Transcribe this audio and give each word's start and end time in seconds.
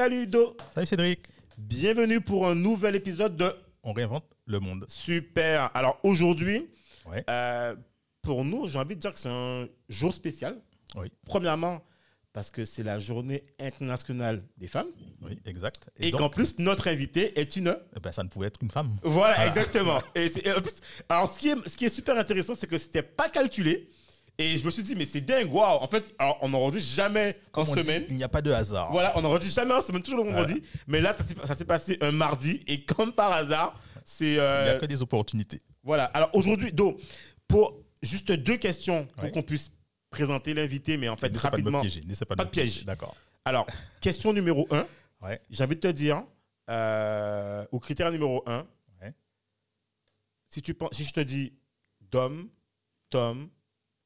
Salut 0.00 0.26
Do, 0.26 0.56
Salut 0.74 0.86
Cédric. 0.86 1.28
bienvenue 1.58 2.22
pour 2.22 2.48
un 2.48 2.54
nouvel 2.54 2.96
épisode 2.96 3.36
de 3.36 3.52
On 3.82 3.92
réinvente 3.92 4.24
le 4.46 4.58
monde. 4.58 4.86
Super. 4.88 5.70
Alors 5.74 6.00
aujourd'hui, 6.04 6.70
Ouais. 7.04 7.22
euh, 7.28 7.76
pour 8.22 8.42
nous, 8.46 8.66
j'ai 8.66 8.78
envie 8.78 8.96
de 8.96 9.00
dire 9.02 9.12
que 9.12 9.18
c'est 9.18 9.28
un 9.28 9.68
jour 9.90 10.14
spécial. 10.14 10.58
Oui. 10.96 11.12
Premièrement, 11.26 11.84
parce 12.32 12.50
que 12.50 12.64
c'est 12.64 12.82
la 12.82 12.98
journée 12.98 13.44
internationale 13.58 14.42
des 14.56 14.68
femmes 14.68 14.88
Oui, 15.20 15.38
exact. 15.44 15.90
et, 15.98 16.10
qu'en 16.12 16.30
plus, 16.30 16.58
notre 16.58 16.88
invitée 16.88 17.38
est 17.38 17.56
une... 17.56 17.76
eh 17.94 18.00
ben, 18.00 18.10
ça 18.10 18.22
ne 18.22 18.30
pouvait 18.30 18.46
être 18.46 18.60
une 18.62 18.70
femme. 18.70 18.98
Voilà, 19.02 19.34
Voilà. 19.34 19.48
exactement. 19.48 20.00
Et 20.14 20.28
en 20.50 20.62
plus, 20.62 20.76
alors, 21.10 21.30
ce 21.30 21.38
qui 21.38 21.50
est, 21.50 21.68
ce 21.68 21.76
qui 21.76 21.84
est 21.84 21.90
super 21.90 22.16
intéressant, 22.16 22.54
c'est 22.54 22.66
que 22.66 22.78
c'était 22.78 23.02
pas 23.02 23.28
calculé. 23.28 23.90
Et 24.38 24.56
je 24.56 24.64
me 24.64 24.70
suis 24.70 24.82
dit, 24.82 24.96
mais 24.96 25.04
c'est 25.04 25.20
dingue, 25.20 25.52
waouh. 25.52 25.78
En 25.82 25.88
fait, 25.88 26.14
alors, 26.18 26.38
on 26.40 26.48
n'enregistre 26.48 26.90
jamais 26.94 27.36
en 27.52 27.64
Comme 27.64 27.74
dit, 27.74 27.82
semaine. 27.82 28.04
il 28.08 28.16
n'y 28.16 28.24
a 28.24 28.28
pas 28.28 28.40
de 28.40 28.50
hasard. 28.50 28.90
Voilà, 28.90 29.12
on 29.18 29.22
n'enregistre 29.22 29.54
jamais 29.60 29.74
en 29.74 29.82
semaine, 29.82 30.02
toujours 30.02 30.24
le 30.24 30.30
vendredi. 30.30 30.62
Mais 30.86 31.00
là, 31.00 31.14
ça 31.44 31.54
s'est- 31.54 31.64
passé 31.66 31.98
un 32.00 32.10
mardi. 32.12 32.62
Et 32.66 32.84
comme 32.84 33.12
par 33.12 33.32
hasard, 33.32 33.78
c'est. 34.04 34.24
Il 34.24 34.30
n'y 34.32 34.38
euh, 34.38 34.76
a 34.76 34.80
que 34.80 34.86
des 34.86 35.02
opportunités. 35.02 35.60
Voilà. 35.82 36.04
Alors 36.06 36.30
aujourd'hui, 36.34 36.72
Do, 36.72 36.98
pour 37.48 37.76
juste 38.02 38.32
deux 38.32 38.56
questions 38.56 39.06
pour 39.14 39.24
Ouais. 39.24 39.30
qu'on 39.30 39.42
puisse 39.42 39.72
présenter 40.08 40.54
l'invité, 40.54 40.96
mais 40.96 41.08
en 41.08 41.16
fait, 41.16 41.28
N'essaie 41.30 41.50
pas 41.50 41.56
de 41.58 41.62
me 41.62 41.70
rapidement. 41.70 41.80
piéger. 41.82 42.00
Pas, 42.26 42.36
Pas 42.36 42.42
me 42.44 42.46
de 42.46 42.50
piège. 42.50 42.84
D'accord. 42.86 43.14
Alors, 43.44 43.66
question 44.00 44.32
numéro 44.32 44.66
un. 44.70 44.86
Ouais. 45.22 45.40
J'ai 45.50 45.64
envie 45.64 45.76
de 45.76 45.80
te 45.80 45.88
dire, 45.88 46.24
euh, 46.70 47.64
au 47.72 47.78
critère 47.78 48.10
numéro 48.10 48.42
un, 48.46 48.66
Ouais. 49.02 49.12
si, 50.48 50.62
tu 50.62 50.72
penses, 50.74 50.90
si 50.92 51.04
je 51.04 51.12
te 51.12 51.20
dis 51.20 51.52
Dom, 52.10 52.48
Tom, 53.10 53.48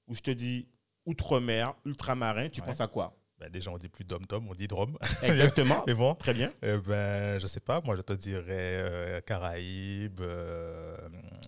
ou 0.06 0.14
je 0.14 0.20
te 0.20 0.30
dis 0.30 0.68
Outre-mer, 1.06 1.74
Ultramarin, 1.84 2.48
tu 2.48 2.60
Ouais. 2.60 2.66
penses 2.66 2.80
à 2.80 2.86
quoi? 2.88 3.14
Ben, 3.38 3.50
déjà, 3.50 3.70
on 3.70 3.76
dit 3.78 3.88
plus 3.88 4.04
dom-tom, 4.04 4.48
on 4.48 4.54
dit 4.54 4.68
drum. 4.68 4.96
Exactement. 5.22 5.82
Mais 5.86 5.92
bon, 5.94 6.14
Très 6.14 6.32
bien. 6.32 6.50
eh 6.62 6.78
ben, 6.78 7.38
je 7.38 7.46
sais 7.46 7.60
pas. 7.60 7.80
Moi, 7.82 7.96
je 7.96 8.00
te 8.02 8.12
dirais 8.14 8.44
euh, 8.48 9.20
Caraïbes, 9.20 10.20
euh, 10.20 10.96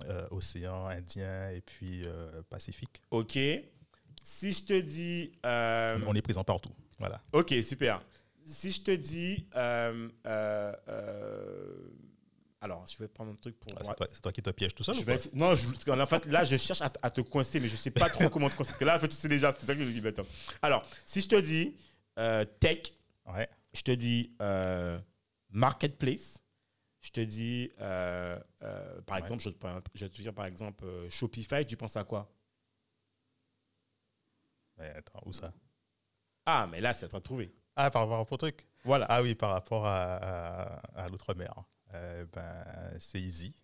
euh, 0.04 0.26
Océan 0.30 0.86
Indien 0.88 1.50
et 1.52 1.60
puis 1.62 2.02
euh, 2.04 2.42
Pacifique. 2.50 3.00
Ok. 3.10 3.38
Si 4.20 4.52
je 4.52 4.64
te 4.64 4.78
dis. 4.80 5.32
euh, 5.46 5.98
On 6.06 6.14
est 6.14 6.22
présent 6.22 6.44
partout. 6.44 6.72
Voilà. 6.98 7.22
Ok, 7.32 7.54
super. 7.62 8.02
Si 8.44 8.72
je 8.72 8.82
te 8.82 8.90
dis. 8.90 9.48
Alors, 12.60 12.86
je 12.86 12.98
vais 12.98 13.08
prendre 13.08 13.32
un 13.32 13.36
truc 13.36 13.58
pour. 13.60 13.72
Ah, 13.76 13.94
c'est, 14.10 14.20
toi, 14.22 14.32
qui 14.32 14.42
te 14.42 14.50
pièges 14.50 14.74
tout 14.74 14.82
seul 14.82 14.94
Je 14.94 15.02
ou 15.02 15.04
vais 15.04 15.18
non, 15.34 15.54
je, 15.54 15.68
qu'en 15.84 16.06
fait, 16.06 16.24
là, 16.26 16.42
je 16.44 16.56
cherche 16.56 16.80
à, 16.80 17.10
te 17.10 17.20
coincer, 17.20 17.60
mais 17.60 17.68
je 17.68 17.76
sais 17.76 17.90
pas 17.90 18.08
trop 18.08 18.28
comment 18.30 18.48
te 18.48 18.54
coincer. 18.56 18.70
Parce 18.70 18.78
que 18.78 18.84
là, 18.84 18.96
en 18.96 19.00
fait, 19.00 19.08
tu 19.08 19.16
sais 19.16 19.28
déjà, 19.28 19.54
c'est 19.58 19.66
ça 19.66 19.74
que 19.74 19.84
je 19.84 19.90
dis 19.90 20.00
maintenant. 20.00 20.24
Alors, 20.62 20.84
si 21.04 21.20
je 21.20 21.28
te 21.28 21.36
dis 21.36 21.76
euh, 22.18 22.44
tech, 22.44 22.92
Ouais. 23.26 23.48
je 23.74 23.82
te 23.82 23.90
dis 23.90 24.32
euh, 24.40 24.98
marketplace, 25.50 26.38
je 27.02 27.10
te 27.10 27.20
dis, 27.20 27.70
euh, 27.80 28.38
par 29.04 29.16
Ouais. 29.16 29.22
exemple, 29.22 29.42
je, 29.42 29.50
vais 29.50 29.54
te 29.54 29.58
prendre- 29.60 29.82
je 29.94 30.04
vais 30.04 30.10
te 30.10 30.22
dire 30.22 30.32
par 30.34 30.46
exemple 30.46 30.86
Shopify, 31.10 31.66
tu 31.66 31.76
penses 31.76 31.96
à 31.96 32.04
quoi? 32.04 32.32
Mais 34.78 34.88
attends, 34.94 35.20
où 35.24 35.32
ça? 35.32 35.52
Ah, 36.46 36.66
mais 36.70 36.80
là, 36.80 36.92
c'est 36.94 37.04
à 37.06 37.08
toi 37.08 37.18
de 37.18 37.24
trouver. 37.24 37.52
Ah, 37.76 37.90
par 37.90 38.08
rapport 38.08 38.32
au 38.32 38.36
truc? 38.36 38.66
Voilà. 38.84 39.06
Ah 39.08 39.20
oui, 39.22 39.34
par 39.34 39.50
rapport 39.50 39.86
à, 39.86 40.14
à- 40.16 41.04
à 41.04 41.08
l'outre-mer. 41.08 41.52
Euh, 41.96 42.24
ben, 42.32 42.64
c'est 43.00 43.20
easy. 43.20 43.54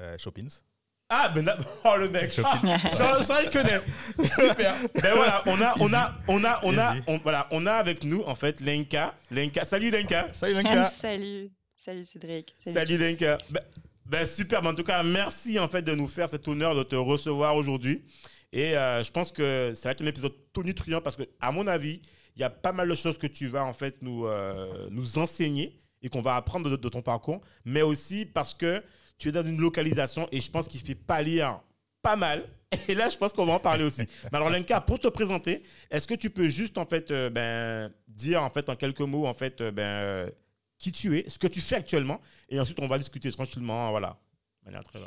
Euh, 0.00 0.18
Shoppings. 0.18 0.60
Ah, 1.08 1.28
ben, 1.28 1.48
oh 1.84 1.96
le 1.98 2.08
mec, 2.08 2.32
ah, 2.42 2.56
ça, 2.90 3.22
ça, 3.22 3.42
il 3.42 3.50
connaît. 3.50 3.80
Super. 4.18 4.74
Ben 4.94 5.14
voilà, 5.14 5.42
on 5.46 5.60
a, 5.60 5.74
on 5.80 5.92
a, 5.92 6.14
on 6.28 6.44
a, 6.44 6.60
on 6.64 6.78
a, 6.78 6.94
on, 7.06 7.18
voilà, 7.18 7.46
on 7.50 7.66
a 7.66 7.72
avec 7.72 8.04
nous 8.04 8.22
en 8.22 8.34
fait 8.34 8.60
Lenka. 8.60 9.14
Lenka, 9.30 9.64
salut 9.64 9.90
Lenka. 9.90 10.28
Salut 10.32 10.54
Lenka 10.54 10.84
Salut, 10.90 11.52
salut 11.76 12.04
Cédric. 12.04 12.54
Salut 12.56 12.96
Lenka. 12.96 13.38
Ben, 13.50 13.60
ben, 14.06 14.24
super. 14.24 14.62
Ben, 14.62 14.70
en 14.70 14.74
tout 14.74 14.82
cas, 14.82 15.02
merci 15.02 15.58
en 15.58 15.68
fait 15.68 15.82
de 15.82 15.94
nous 15.94 16.08
faire 16.08 16.28
cet 16.28 16.48
honneur 16.48 16.74
de 16.74 16.82
te 16.82 16.96
recevoir 16.96 17.54
aujourd'hui. 17.54 18.04
Et 18.52 18.76
euh, 18.76 19.02
je 19.02 19.10
pense 19.10 19.30
que 19.30 19.72
ça 19.74 19.88
va 19.88 19.92
être 19.92 20.02
un 20.02 20.06
épisode 20.06 20.34
tonitruant 20.52 21.00
parce 21.00 21.16
que, 21.16 21.24
à 21.40 21.52
mon 21.52 21.66
avis, 21.66 22.00
il 22.36 22.40
y 22.40 22.44
a 22.44 22.50
pas 22.50 22.72
mal 22.72 22.88
de 22.88 22.94
choses 22.94 23.18
que 23.18 23.26
tu 23.26 23.48
vas 23.48 23.64
en 23.64 23.72
fait 23.72 23.96
nous, 24.00 24.26
euh, 24.26 24.88
nous 24.90 25.18
enseigner 25.18 25.83
et 26.04 26.08
qu'on 26.10 26.22
va 26.22 26.36
apprendre 26.36 26.76
de, 26.76 26.88
ton 26.88 27.02
parcours, 27.02 27.40
mais 27.64 27.82
aussi 27.82 28.26
parce 28.26 28.54
que 28.54 28.84
tu 29.18 29.30
es 29.30 29.32
dans 29.32 29.44
une 29.44 29.58
localisation 29.58 30.28
et 30.30 30.38
je 30.38 30.50
pense 30.50 30.68
qu'il 30.68 30.80
fait 30.80 30.94
pâlir 30.94 31.60
pas 32.02 32.14
mal. 32.14 32.46
Et 32.88 32.94
là, 32.94 33.08
je 33.08 33.16
pense 33.16 33.32
qu'on 33.32 33.46
va 33.46 33.54
en 33.54 33.60
parler 33.60 33.84
aussi. 33.84 34.02
Mais 34.30 34.36
alors, 34.36 34.50
Lenka, 34.50 34.80
pour 34.80 34.98
te 34.98 35.08
présenter, 35.08 35.62
est-ce 35.90 36.06
que 36.06 36.14
tu 36.14 36.28
peux 36.28 36.48
juste 36.48 36.76
en 36.76 36.84
fait 36.84 37.10
euh, 37.10 37.30
ben, 37.30 37.92
dire 38.08 38.42
en 38.42 38.50
fait 38.50 38.68
en 38.68 38.76
quelques 38.76 39.00
mots 39.00 39.26
en 39.26 39.32
fait 39.32 39.60
euh, 39.60 39.70
ben, 39.70 39.82
euh, 39.82 40.30
qui 40.78 40.92
tu 40.92 41.18
es, 41.18 41.28
ce 41.28 41.38
que 41.38 41.46
tu 41.46 41.60
fais 41.60 41.76
actuellement, 41.76 42.20
et 42.48 42.60
ensuite 42.60 42.78
on 42.80 42.88
va 42.88 42.98
discuter 42.98 43.30
tranquillement, 43.30 43.90
voilà. 43.90 44.18
Manière 44.64 44.84
très- 44.84 44.98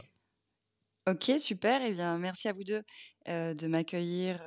Ok, 1.08 1.40
super. 1.40 1.82
Eh 1.84 1.94
bien, 1.94 2.18
merci 2.18 2.48
à 2.48 2.54
vous 2.54 2.64
deux 2.64 2.84
de 3.28 3.68
m'accueillir 3.68 4.42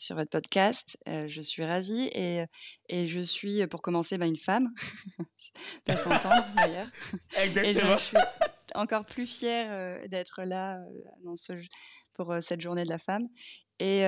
sur 0.00 0.16
votre 0.16 0.30
podcast. 0.30 0.98
Euh, 1.08 1.24
je 1.28 1.40
suis 1.42 1.64
ravie 1.64 2.08
et, 2.14 2.44
et 2.88 3.06
je 3.06 3.20
suis, 3.20 3.66
pour 3.66 3.82
commencer, 3.82 4.18
bah, 4.18 4.26
une 4.26 4.36
femme. 4.36 4.70
Ça 5.86 5.96
s'entend 5.96 6.30
d'ailleurs. 6.56 6.88
Et 7.36 7.52
je 7.52 7.58
Exactement. 7.60 7.98
suis 7.98 8.16
encore 8.74 9.04
plus 9.04 9.26
fière 9.26 9.66
euh, 9.70 10.08
d'être 10.08 10.42
là 10.44 10.78
dans 11.24 11.36
ce, 11.36 11.52
pour 12.14 12.34
cette 12.40 12.60
journée 12.60 12.84
de 12.84 12.88
la 12.88 12.98
femme. 12.98 13.28
Et 13.78 14.02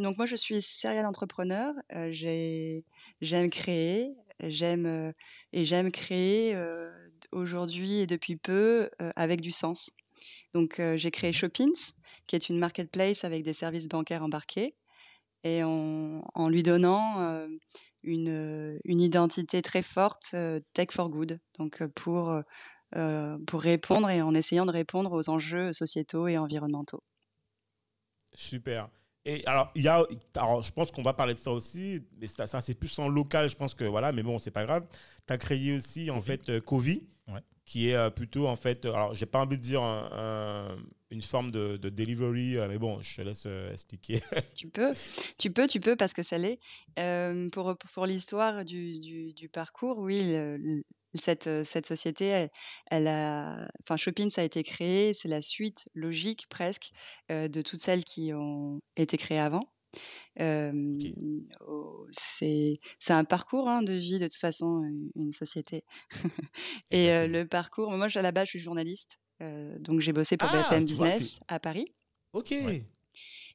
donc 0.00 0.16
moi, 0.16 0.26
je 0.26 0.36
suis 0.36 0.62
serial 0.62 1.04
entrepreneur. 1.04 1.74
J'ai- 2.10 2.84
j'aime 3.20 3.50
créer, 3.50 4.12
j'aime 4.44 5.12
et 5.52 5.64
j'aime 5.64 5.90
créer 5.90 6.56
aujourd'hui 7.32 7.98
et 7.98 8.06
depuis 8.06 8.36
peu 8.36 8.88
avec 9.16 9.40
du 9.40 9.50
sens. 9.50 9.90
Donc 10.54 10.78
euh, 10.80 10.96
j'ai 10.96 11.10
créé 11.10 11.32
Shoppings, 11.32 11.92
qui 12.26 12.36
est 12.36 12.48
une 12.48 12.58
marketplace 12.58 13.24
avec 13.24 13.42
des 13.42 13.52
services 13.52 13.88
bancaires 13.88 14.22
embarqués, 14.22 14.74
et 15.44 15.62
en, 15.64 16.22
en 16.34 16.48
lui 16.48 16.62
donnant 16.62 17.20
euh, 17.20 17.48
une, 18.02 18.78
une 18.84 19.00
identité 19.00 19.62
très 19.62 19.82
forte, 19.82 20.30
euh, 20.34 20.60
Tech 20.72 20.88
for 20.90 21.10
Good, 21.10 21.40
donc 21.58 21.82
euh, 21.82 21.88
pour, 21.88 22.40
euh, 22.96 23.38
pour 23.46 23.60
répondre 23.60 24.10
et 24.10 24.22
en 24.22 24.34
essayant 24.34 24.66
de 24.66 24.72
répondre 24.72 25.12
aux 25.12 25.28
enjeux 25.30 25.72
sociétaux 25.72 26.26
et 26.28 26.38
environnementaux. 26.38 27.02
Super. 28.34 28.88
Et 29.24 29.44
alors, 29.46 29.70
il 29.74 29.82
y 29.82 29.88
a, 29.88 30.06
alors, 30.36 30.62
je 30.62 30.72
pense 30.72 30.90
qu'on 30.90 31.02
va 31.02 31.12
parler 31.12 31.34
de 31.34 31.38
ça 31.38 31.52
aussi, 31.52 32.02
mais 32.18 32.26
ça, 32.26 32.46
ça, 32.46 32.62
c'est 32.62 32.74
plus 32.74 32.98
en 32.98 33.08
local, 33.08 33.48
je 33.48 33.56
pense 33.56 33.74
que 33.74 33.84
voilà, 33.84 34.12
mais 34.12 34.22
bon, 34.22 34.38
c'est 34.38 34.50
pas 34.50 34.64
grave. 34.64 34.86
Tu 35.26 35.32
as 35.34 35.38
créé 35.38 35.74
aussi, 35.74 36.10
en 36.10 36.20
fait, 36.20 36.48
euh, 36.48 36.60
Covi. 36.60 37.06
Qui 37.68 37.90
est 37.90 37.94
euh, 37.94 38.08
plutôt, 38.08 38.46
en 38.48 38.56
fait, 38.56 38.86
euh, 38.86 38.94
alors, 38.94 39.14
j'ai 39.14 39.26
pas 39.26 39.40
envie 39.40 39.58
de 39.58 39.62
dire 39.62 39.82
un- 39.82 40.08
un- 40.10 40.78
une 41.10 41.20
forme 41.20 41.50
de, 41.50 41.76
de 41.76 41.90
delivery, 41.90 42.56
euh, 42.56 42.66
mais 42.66 42.78
bon, 42.78 42.98
je 43.02 43.16
te 43.16 43.20
laisse 43.20 43.46
expliquer. 43.70 44.22
Tu 44.54 44.68
peux, 44.70 44.94
tu 45.38 45.50
peux, 45.50 45.68
tu 45.68 45.78
peux, 45.78 45.94
parce 45.94 46.14
que 46.14 46.22
ça 46.22 46.38
l'est. 46.38 46.58
Pour 47.52 47.76
pour 47.92 48.06
l'histoire 48.06 48.64
du, 48.64 48.98
du, 49.34 49.48
parcours, 49.50 49.98
oui, 49.98 50.34
cette, 51.14 51.64
cette 51.64 51.86
société, 51.86 52.48
elle, 52.90 53.06
a, 53.06 53.68
enfin, 53.82 53.96
Shopping, 53.98 54.30
ça 54.30 54.40
a 54.40 54.44
été 54.44 54.62
créé, 54.62 55.12
c'est 55.12 55.28
la 55.28 55.42
suite 55.42 55.88
logique 55.94 56.46
presque 56.48 56.90
de 57.28 57.62
toutes 57.62 57.82
celles 57.82 58.04
qui 58.04 58.32
ont 58.32 58.80
été 58.96 59.16
créées 59.18 59.38
avant. 59.40 59.70
Euh, 60.40 60.72
oh, 61.66 62.06
c'est 62.12 62.78
un 63.08 63.24
parcours 63.24 63.68
hein, 63.68 63.82
de 63.82 63.92
vie 63.94 64.18
de 64.18 64.26
toute 64.26 64.36
façon 64.36 64.82
une- 65.16 65.32
société 65.32 65.84
et 66.90 67.26
le 67.26 67.44
parcours 67.44 67.90
moi 67.92 68.06
à 68.14 68.22
la 68.22 68.30
base 68.32 68.44
je 68.46 68.50
suis 68.50 68.58
journaliste 68.60 69.18
donc 69.40 70.00
j'ai 70.00 70.12
bossé 70.12 70.36
pour 70.36 70.48
Ah, 70.52 70.58
BFM 70.62 70.68
vois, 70.78 70.86
Business 70.86 71.40
à 71.48 71.58
Paris 71.58 71.86
Ok. 72.32 72.50
Ouais. 72.50 72.84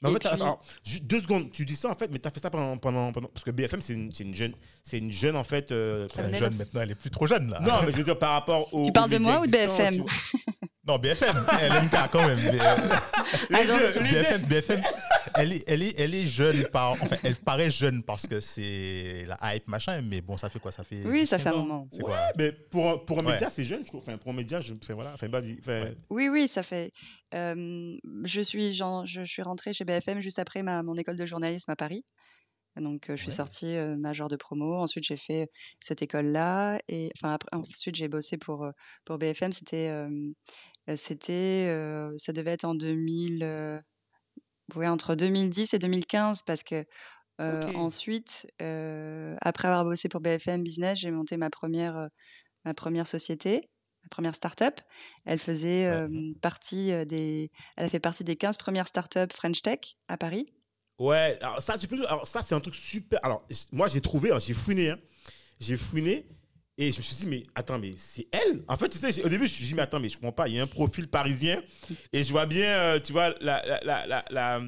Mais 0.01 0.09
en 0.09 0.11
Et 0.11 0.13
fait, 0.15 0.19
puis- 0.19 0.27
alors, 0.29 0.61
juste 0.83 1.05
deux 1.05 1.21
secondes, 1.21 1.49
tu 1.51 1.63
dis 1.63 1.77
ça 1.77 1.89
en 1.89 1.95
fait, 1.95 2.09
mais 2.11 2.19
tu 2.19 2.27
as 2.27 2.31
fait 2.31 2.41
ça 2.41 2.49
pendant, 2.49 2.77
pendant, 2.77 3.13
pendant- 3.13 3.29
Parce 3.29 3.45
que 3.45 3.51
BFM, 3.51 3.79
c'est 3.79 3.93
une, 3.93 4.11
une 4.19 4.35
jeune, 4.35 4.53
c'est 4.81 4.97
une 4.97 5.11
jeune 5.11 5.37
en 5.37 5.45
fait. 5.45 5.71
euh, 5.71 6.05
jeune 6.09 6.53
maintenant, 6.57 6.81
elle 6.81 6.91
est 6.91 6.95
plus 6.95 7.09
trop 7.11 7.27
jeune 7.27 7.49
là. 7.49 7.61
Non, 7.61 7.85
mais 7.85 7.91
je 7.93 7.97
veux 7.97 8.03
dire 8.03 8.19
par 8.19 8.31
rapport 8.33 8.73
au. 8.73 8.83
Tu 8.85 8.91
parles 8.91 9.09
de 9.11 9.19
moi 9.19 9.39
ou 9.39 9.45
de 9.45 9.51
BFM 9.51 10.03
tu. 10.05 10.37
Non, 10.85 10.97
BFM, 10.97 11.45
elle 11.61 11.71
aime 11.75 11.89
pas 11.89 12.09
quand 12.09 12.27
même. 12.27 12.37
BFM, 13.49 14.41
BFM, 14.47 14.81
elle, 15.37 15.53
est, 15.53 15.63
elle, 15.67 15.83
est, 15.83 15.99
elle 15.99 16.15
est 16.15 16.25
jeune, 16.27 16.65
par, 16.65 16.91
enfin, 17.01 17.15
elle 17.23 17.35
paraît 17.35 17.71
jeune 17.71 18.03
parce 18.03 18.27
que 18.27 18.39
c'est 18.39 19.25
la 19.27 19.55
hype, 19.55 19.67
machin, 19.67 20.01
mais 20.01 20.21
bon, 20.21 20.37
ça 20.37 20.49
fait 20.49 20.59
quoi? 20.59 20.71
Ça 20.71 20.83
fait 20.83 21.03
Oui, 21.05 21.25
ça 21.25 21.39
fait 21.39 21.49
un 21.49 21.53
moment. 21.53 21.87
C'est 21.91 22.03
Ouais, 22.03 22.09
quoi 22.09 22.31
mais 22.37 22.51
pour, 22.51 22.89
un- 22.89 22.97
pour 22.97 23.19
un 23.19 23.23
Ouais. 23.23 23.33
média, 23.33 23.49
c'est 23.49 23.63
jeune, 23.63 23.81
je 23.81 23.87
trouve. 23.87 24.01
Enfin, 24.01 24.17
pour 24.17 24.31
un 24.31 24.35
média, 24.35 24.59
je, 24.59 24.73
enfin, 24.73 24.93
voilà, 24.93 25.13
enfin, 25.13 25.27
vas-y, 25.27 25.57
enfin, 25.59 25.91
Oui, 26.09 26.29
oui, 26.29 26.47
ça 26.47 26.63
fait. 26.63 26.91
euh, 27.33 27.95
je, 28.23 28.41
suis, 28.41 28.71
genre, 28.73 29.05
je, 29.05 29.23
suis 29.23 29.41
rentrée 29.41 29.73
chez 29.73 29.85
BFM 29.85 30.19
juste 30.21 30.39
après 30.39 30.63
ma, 30.63 30.83
mon 30.83 30.95
école 30.95 31.15
de 31.15 31.25
journalisme 31.25 31.71
à 31.71 31.75
Paris. 31.75 32.03
Donc, 32.75 33.09
euh, 33.09 33.15
je 33.15 33.21
suis 33.21 33.29
Ouais. 33.31 33.35
sortie 33.37 33.75
euh, 33.75 33.95
major 33.97 34.29
de 34.29 34.35
promo. 34.35 34.75
Ensuite, 34.79 35.03
j'ai 35.03 35.17
fait 35.17 35.47
cette 35.79 36.01
école-là. 36.01 36.79
Et 36.87 37.11
enfin, 37.17 37.33
après, 37.33 37.55
ensuite, 37.55 37.95
j'ai 37.95 38.07
bossé 38.07 38.37
pour, 38.37 38.63
euh, 38.63 38.71
pour 39.05 39.19
BFM. 39.19 39.51
C'était, 39.51 39.89
euh, 39.89 40.09
c'était, 40.95 41.67
euh, 41.69 42.11
ça 42.17 42.33
devait 42.33 42.51
être 42.51 42.65
en 42.65 42.73
2000, 42.75 43.43
euh, 43.43 43.79
ouais, 44.75 44.87
entre 44.87 45.15
2010 45.15 45.73
et 45.73 45.79
2015 45.79 46.41
parce 46.43 46.63
que 46.63 46.85
euh, 47.41 47.61
ensuite, 47.73 48.47
euh, 48.61 49.35
après 49.41 49.67
avoir 49.67 49.85
bossé 49.85 50.07
pour 50.09 50.21
BFM 50.21 50.63
Business, 50.63 50.99
j'ai 50.99 51.11
monté 51.11 51.35
ma 51.37 51.49
première, 51.49 51.97
euh, 51.97 52.07
ma 52.65 52.73
première 52.73 53.07
société, 53.07 53.69
ma 54.03 54.09
première 54.09 54.35
start-up. 54.35 54.79
Elle 55.25 55.39
faisait 55.39 55.89
Ouais. 55.89 56.33
partie 56.41 56.91
des, 57.07 57.49
elle 57.75 57.85
a 57.85 57.89
fait 57.89 57.99
partie 57.99 58.23
des 58.23 58.35
15 58.35 58.57
premières 58.57 58.87
start-up 58.87 59.33
French 59.33 59.61
Tech 59.61 59.79
à 60.07 60.17
Paris. 60.17 60.45
Ouais, 60.99 61.37
alors 61.41 61.61
ça, 61.61 61.73
peux- 61.89 62.05
alors 62.07 62.27
ça 62.27 62.41
c'est 62.43 62.53
un 62.53 62.59
truc 62.59 62.75
super. 62.75 63.19
Alors, 63.23 63.47
moi, 63.71 63.87
j'ai 63.87 63.99
trouvé, 64.01 64.31
hein, 64.31 64.37
j'ai 64.39 64.53
fouiné, 64.53 64.91
hein. 64.91 64.99
j'ai 65.59 65.75
fouiné, 65.75 66.27
et 66.77 66.91
je 66.91 66.97
me 66.97 67.03
suis 67.03 67.15
dit, 67.15 67.27
mais 67.27 67.43
attends, 67.55 67.77
mais 67.79 67.93
c'est 67.97 68.27
elle? 68.31 68.63
En 68.67 68.75
fait, 68.77 68.89
tu 68.89 68.97
sais, 68.97 69.23
au 69.23 69.29
début, 69.29 69.45
je 69.47 69.51
me 69.51 69.55
suis 69.57 69.65
dit, 69.65 69.75
mais 69.75 69.83
attends, 69.83 69.99
mais 69.99 70.09
je 70.09 70.15
comprends 70.15 70.31
pas, 70.31 70.47
il 70.47 70.55
y 70.55 70.59
a 70.59 70.63
un 70.63 70.67
profil 70.67 71.07
parisien, 71.07 71.61
et 72.11 72.23
je 72.23 72.31
vois 72.31 72.45
bien, 72.45 72.65
euh, 72.67 72.99
tu 72.99 73.11
vois, 73.11 73.29
la, 73.41 73.61
la, 73.83 74.25
la, 74.31 74.61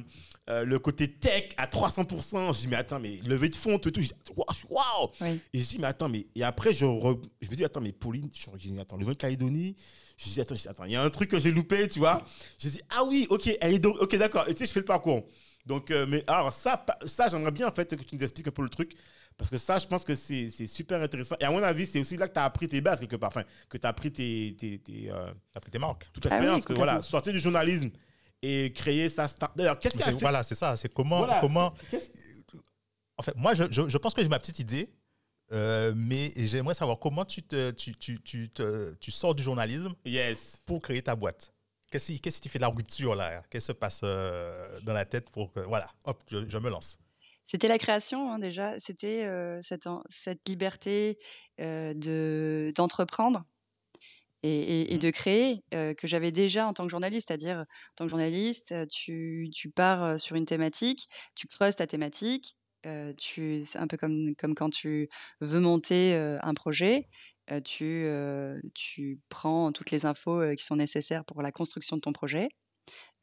euh, 0.48 0.64
le 0.64 0.78
côté 0.78 1.10
tech 1.10 1.48
à 1.56 1.66
300%. 1.66 2.54
Je 2.54 2.60
dis, 2.60 2.68
mais 2.68 2.76
attends, 2.76 3.00
mais 3.00 3.18
levée 3.26 3.48
de 3.48 3.56
fonds, 3.56 3.78
tout, 3.80 3.90
tout. 3.90 4.00
Je 4.00 4.06
dis, 4.06 4.12
waouh, 4.36 4.46
waouh 4.70 5.10
Oui. 5.20 5.40
Et 5.52 5.58
je 5.58 5.64
dis, 5.64 5.78
mais 5.80 5.88
attends, 5.88 6.08
mais. 6.08 6.26
Et 6.36 6.44
après, 6.44 6.72
je, 6.72 6.86
re- 6.86 7.20
je 7.40 7.50
me 7.50 7.54
dis, 7.56 7.64
attends, 7.64 7.80
mais 7.80 7.90
Pauline, 7.90 8.30
je 8.32 8.46
je 8.56 8.68
dis, 8.68 8.78
attends, 8.80 8.94
le 8.96 9.00
Nouvelle-Calédonie. 9.00 9.74
Je 10.16 10.24
dis, 10.28 10.40
attends, 10.40 10.54
je 10.54 10.60
dis, 10.62 10.68
attends, 10.68 10.84
il 10.84 10.92
y 10.92 10.96
a 10.96 11.02
un 11.02 11.10
truc 11.10 11.28
que 11.30 11.40
j'ai 11.40 11.50
loupé, 11.50 11.88
tu 11.88 11.98
vois. 11.98 12.22
Je 12.60 12.68
dis, 12.68 12.80
ah 12.96 13.02
oui, 13.02 13.26
ok, 13.28 13.50
elle 13.60 13.74
est 13.74 13.78
donc, 13.80 13.96
ok, 14.00 14.14
d'accord. 14.16 14.48
Et 14.48 14.54
tu 14.54 14.60
sais, 14.60 14.66
je 14.66 14.72
fais 14.72 14.80
le 14.80 14.86
parcours. 14.86 15.26
Donc, 15.66 15.90
euh, 15.90 16.06
mais 16.08 16.22
alors, 16.28 16.52
ça, 16.52 16.86
ça 17.06 17.26
j'aimerais 17.28 17.50
bien, 17.50 17.66
en 17.66 17.72
fait, 17.72 17.96
que 17.96 18.04
tu 18.04 18.14
nous 18.14 18.22
expliques 18.22 18.46
un 18.46 18.52
peu 18.52 18.62
le 18.62 18.68
truc. 18.68 18.92
Parce 19.38 19.50
que 19.50 19.58
ça, 19.58 19.78
je 19.78 19.86
pense 19.86 20.02
que 20.04 20.14
c'est 20.14 20.48
super 20.66 21.00
intéressant. 21.02 21.36
Et 21.40 21.44
à 21.44 21.50
mon 21.50 21.62
avis, 21.62 21.84
c'est 21.86 21.98
aussi 22.00 22.16
là 22.16 22.26
que 22.26 22.32
tu 22.32 22.38
as 22.38 22.44
appris 22.44 22.68
tes 22.68 22.80
bases, 22.80 23.00
quelque 23.00 23.16
part. 23.16 23.28
Enfin, 23.28 23.44
que 23.68 23.76
tu 23.76 23.86
as 23.86 23.90
appris 23.90 24.10
tes, 24.10 24.56
tes, 24.58 24.78
tes, 24.78 25.10
euh, 25.10 25.30
pris 25.60 25.70
tes 25.70 25.78
marques. 25.78 26.08
toute 26.12 26.26
Ah 26.26 26.36
oui, 26.36 26.46
l'expérience. 26.46 26.64
voilà, 26.76 26.92
complètement. 26.92 27.02
sortir 27.02 27.32
du 27.34 27.38
journalisme 27.38 27.90
et 28.42 28.72
créer 28.72 29.08
sa 29.10 29.28
start. 29.28 29.56
D'ailleurs, 29.56 29.78
qu'est-ce 29.78 29.96
qui 29.96 30.02
a 30.02 30.06
fait 30.06 30.12
Voilà, 30.12 30.42
c'est 30.42 30.54
ça. 30.54 30.76
C'est 30.78 30.92
comment, 30.92 31.18
Voilà. 31.18 31.40
comment. 31.40 31.74
En 33.18 33.22
fait, 33.22 33.34
moi, 33.36 33.54
je, 33.54 33.64
je, 33.70 33.88
je 33.88 33.98
pense 33.98 34.14
que 34.14 34.22
j'ai 34.22 34.28
ma 34.28 34.38
petite 34.38 34.58
idée, 34.58 34.90
euh, 35.52 35.92
mais 35.96 36.32
j'aimerais 36.36 36.74
savoir 36.74 36.98
comment 36.98 37.24
tu, 37.24 37.42
te, 37.42 37.70
tu, 37.72 37.94
tu, 37.94 38.20
tu, 38.22 38.48
te- 38.50 38.94
tu 38.94 39.10
sors 39.10 39.34
du 39.34 39.42
journalisme 39.42 39.94
Yes. 40.04 40.62
pour 40.66 40.80
créer 40.82 41.02
ta 41.02 41.14
boîte. 41.14 41.52
Qu'est-ce 41.90 42.06
qui, 42.12 42.20
qui 42.20 42.48
fait 42.48 42.58
la 42.58 42.68
rupture 42.68 43.14
là? 43.14 43.42
Qu'est-ce 43.48 43.66
qui 43.66 43.68
se 43.68 43.72
passe 43.72 44.00
euh, 44.02 44.80
dans 44.82 44.92
la 44.92 45.04
tête 45.04 45.30
pour 45.30 45.52
que. 45.52 45.60
Voilà, 45.60 45.88
hop, 46.04 46.22
je, 46.30 46.48
je 46.48 46.58
me 46.58 46.68
lance? 46.68 46.98
C'était 47.46 47.68
la 47.68 47.78
création 47.78 48.30
hein, 48.32 48.38
déjà, 48.38 48.78
c'était 48.78 49.24
euh, 49.24 49.60
cette, 49.62 49.86
liberté 50.48 51.18
euh, 51.60 51.94
de 51.94 52.72
d'entreprendre 52.74 53.44
et, 54.42 54.82
et- 54.82 54.94
et 54.94 54.98
de 54.98 55.10
créer 55.10 55.64
euh, 55.74 55.94
que 55.94 56.06
j'avais 56.06 56.30
déjà 56.32 56.66
en 56.66 56.72
tant 56.74 56.84
que 56.84 56.90
journaliste, 56.90 57.28
c'est-à-dire 57.28 57.60
en 57.60 57.66
tant 57.96 58.04
que 58.04 58.10
journaliste, 58.10 58.74
tu, 58.88 59.48
tu 59.52 59.70
pars 59.70 60.20
sur 60.20 60.36
une 60.36 60.46
thématique, 60.46 61.08
tu 61.34 61.46
creuses 61.48 61.76
ta 61.76 61.86
thématique, 61.86 62.56
tu 63.18 63.62
c'est 63.64 63.78
un 63.78 63.88
peu 63.88 63.96
comme 63.96 64.36
comme 64.36 64.54
quand 64.54 64.70
tu 64.70 65.08
veux 65.40 65.58
monter 65.60 66.14
un 66.42 66.54
projet. 66.54 67.08
tu, 67.64 68.06
tu 68.74 69.20
prends 69.28 69.72
toutes 69.72 69.90
les 69.90 70.06
infos 70.06 70.40
qui 70.56 70.62
sont 70.64 70.76
nécessaires 70.76 71.24
pour 71.24 71.42
la 71.42 71.50
construction 71.52 71.96
de 71.96 72.00
ton 72.02 72.12
projet, 72.12 72.48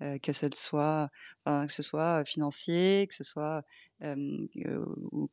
euh, 0.02 0.18
que 0.20 0.34
ce 0.34 0.48
soit, 0.56 1.10
enfin, 1.46 1.66
que 1.68 1.74
ce 1.74 1.84
soit 1.84 2.24
financier, 2.26 3.08
que 3.10 3.16
ce 3.16 3.24
soit 3.24 3.64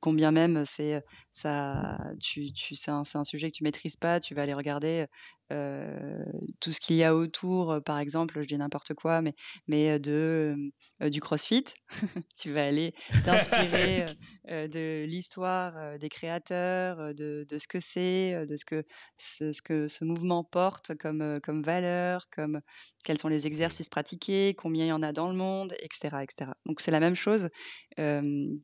combien 0.00 0.30
même 0.30 0.64
c'est 0.64 1.02
ça, 1.30 1.98
tu, 2.20 2.52
tu, 2.52 2.74
c'est 2.74 2.90
un, 2.90 3.02
un 3.14 3.24
sujet 3.24 3.50
que 3.50 3.56
tu 3.56 3.64
maîtrises 3.64 3.96
pas, 3.96 4.20
tu 4.20 4.34
vas 4.34 4.42
aller 4.42 4.54
regarder 4.54 5.06
euh, 5.52 6.22
tout 6.60 6.70
ce 6.70 6.78
qu'il 6.78 6.96
y 6.96 7.02
a 7.02 7.14
autour, 7.14 7.72
euh, 7.72 7.80
par 7.80 7.98
exemple, 7.98 8.40
je 8.40 8.46
dis 8.46 8.56
n'importe 8.56 8.94
quoi, 8.94 9.20
mais 9.20 9.34
mais 9.66 9.98
de 9.98 10.56
euh, 11.02 11.10
du 11.10 11.20
CrossFit, 11.20 11.64
tu 12.38 12.52
vas 12.52 12.66
aller 12.66 12.94
t'inspirer 13.24 14.06
de 14.48 15.04
l'histoire 15.04 15.98
des 15.98 16.08
créateurs, 16.08 17.14
de, 17.14 17.46
de 17.48 17.58
ce 17.58 17.68
que 17.68 17.78
c'est, 17.80 18.46
de 18.46 18.56
ce 18.56 18.64
que 18.64 18.84
ce, 19.16 19.52
ce 19.52 19.62
que 19.62 19.86
ce 19.86 20.04
mouvement 20.04 20.44
porte 20.44 20.96
comme 20.96 21.40
comme 21.42 21.62
valeur, 21.62 22.28
comme 22.30 22.60
quels 23.04 23.18
sont 23.18 23.28
les 23.28 23.46
exercices 23.46 23.88
pratiqués, 23.88 24.54
combien 24.56 24.84
il 24.84 24.88
y 24.88 24.92
en 24.92 25.02
a 25.02 25.12
dans 25.12 25.28
le 25.28 25.36
monde, 25.36 25.74
etc., 25.80 26.18
etc. 26.22 26.50
Donc 26.66 26.80
c'est 26.80 26.90
la 26.90 27.00
même 27.00 27.14
chose 27.14 27.48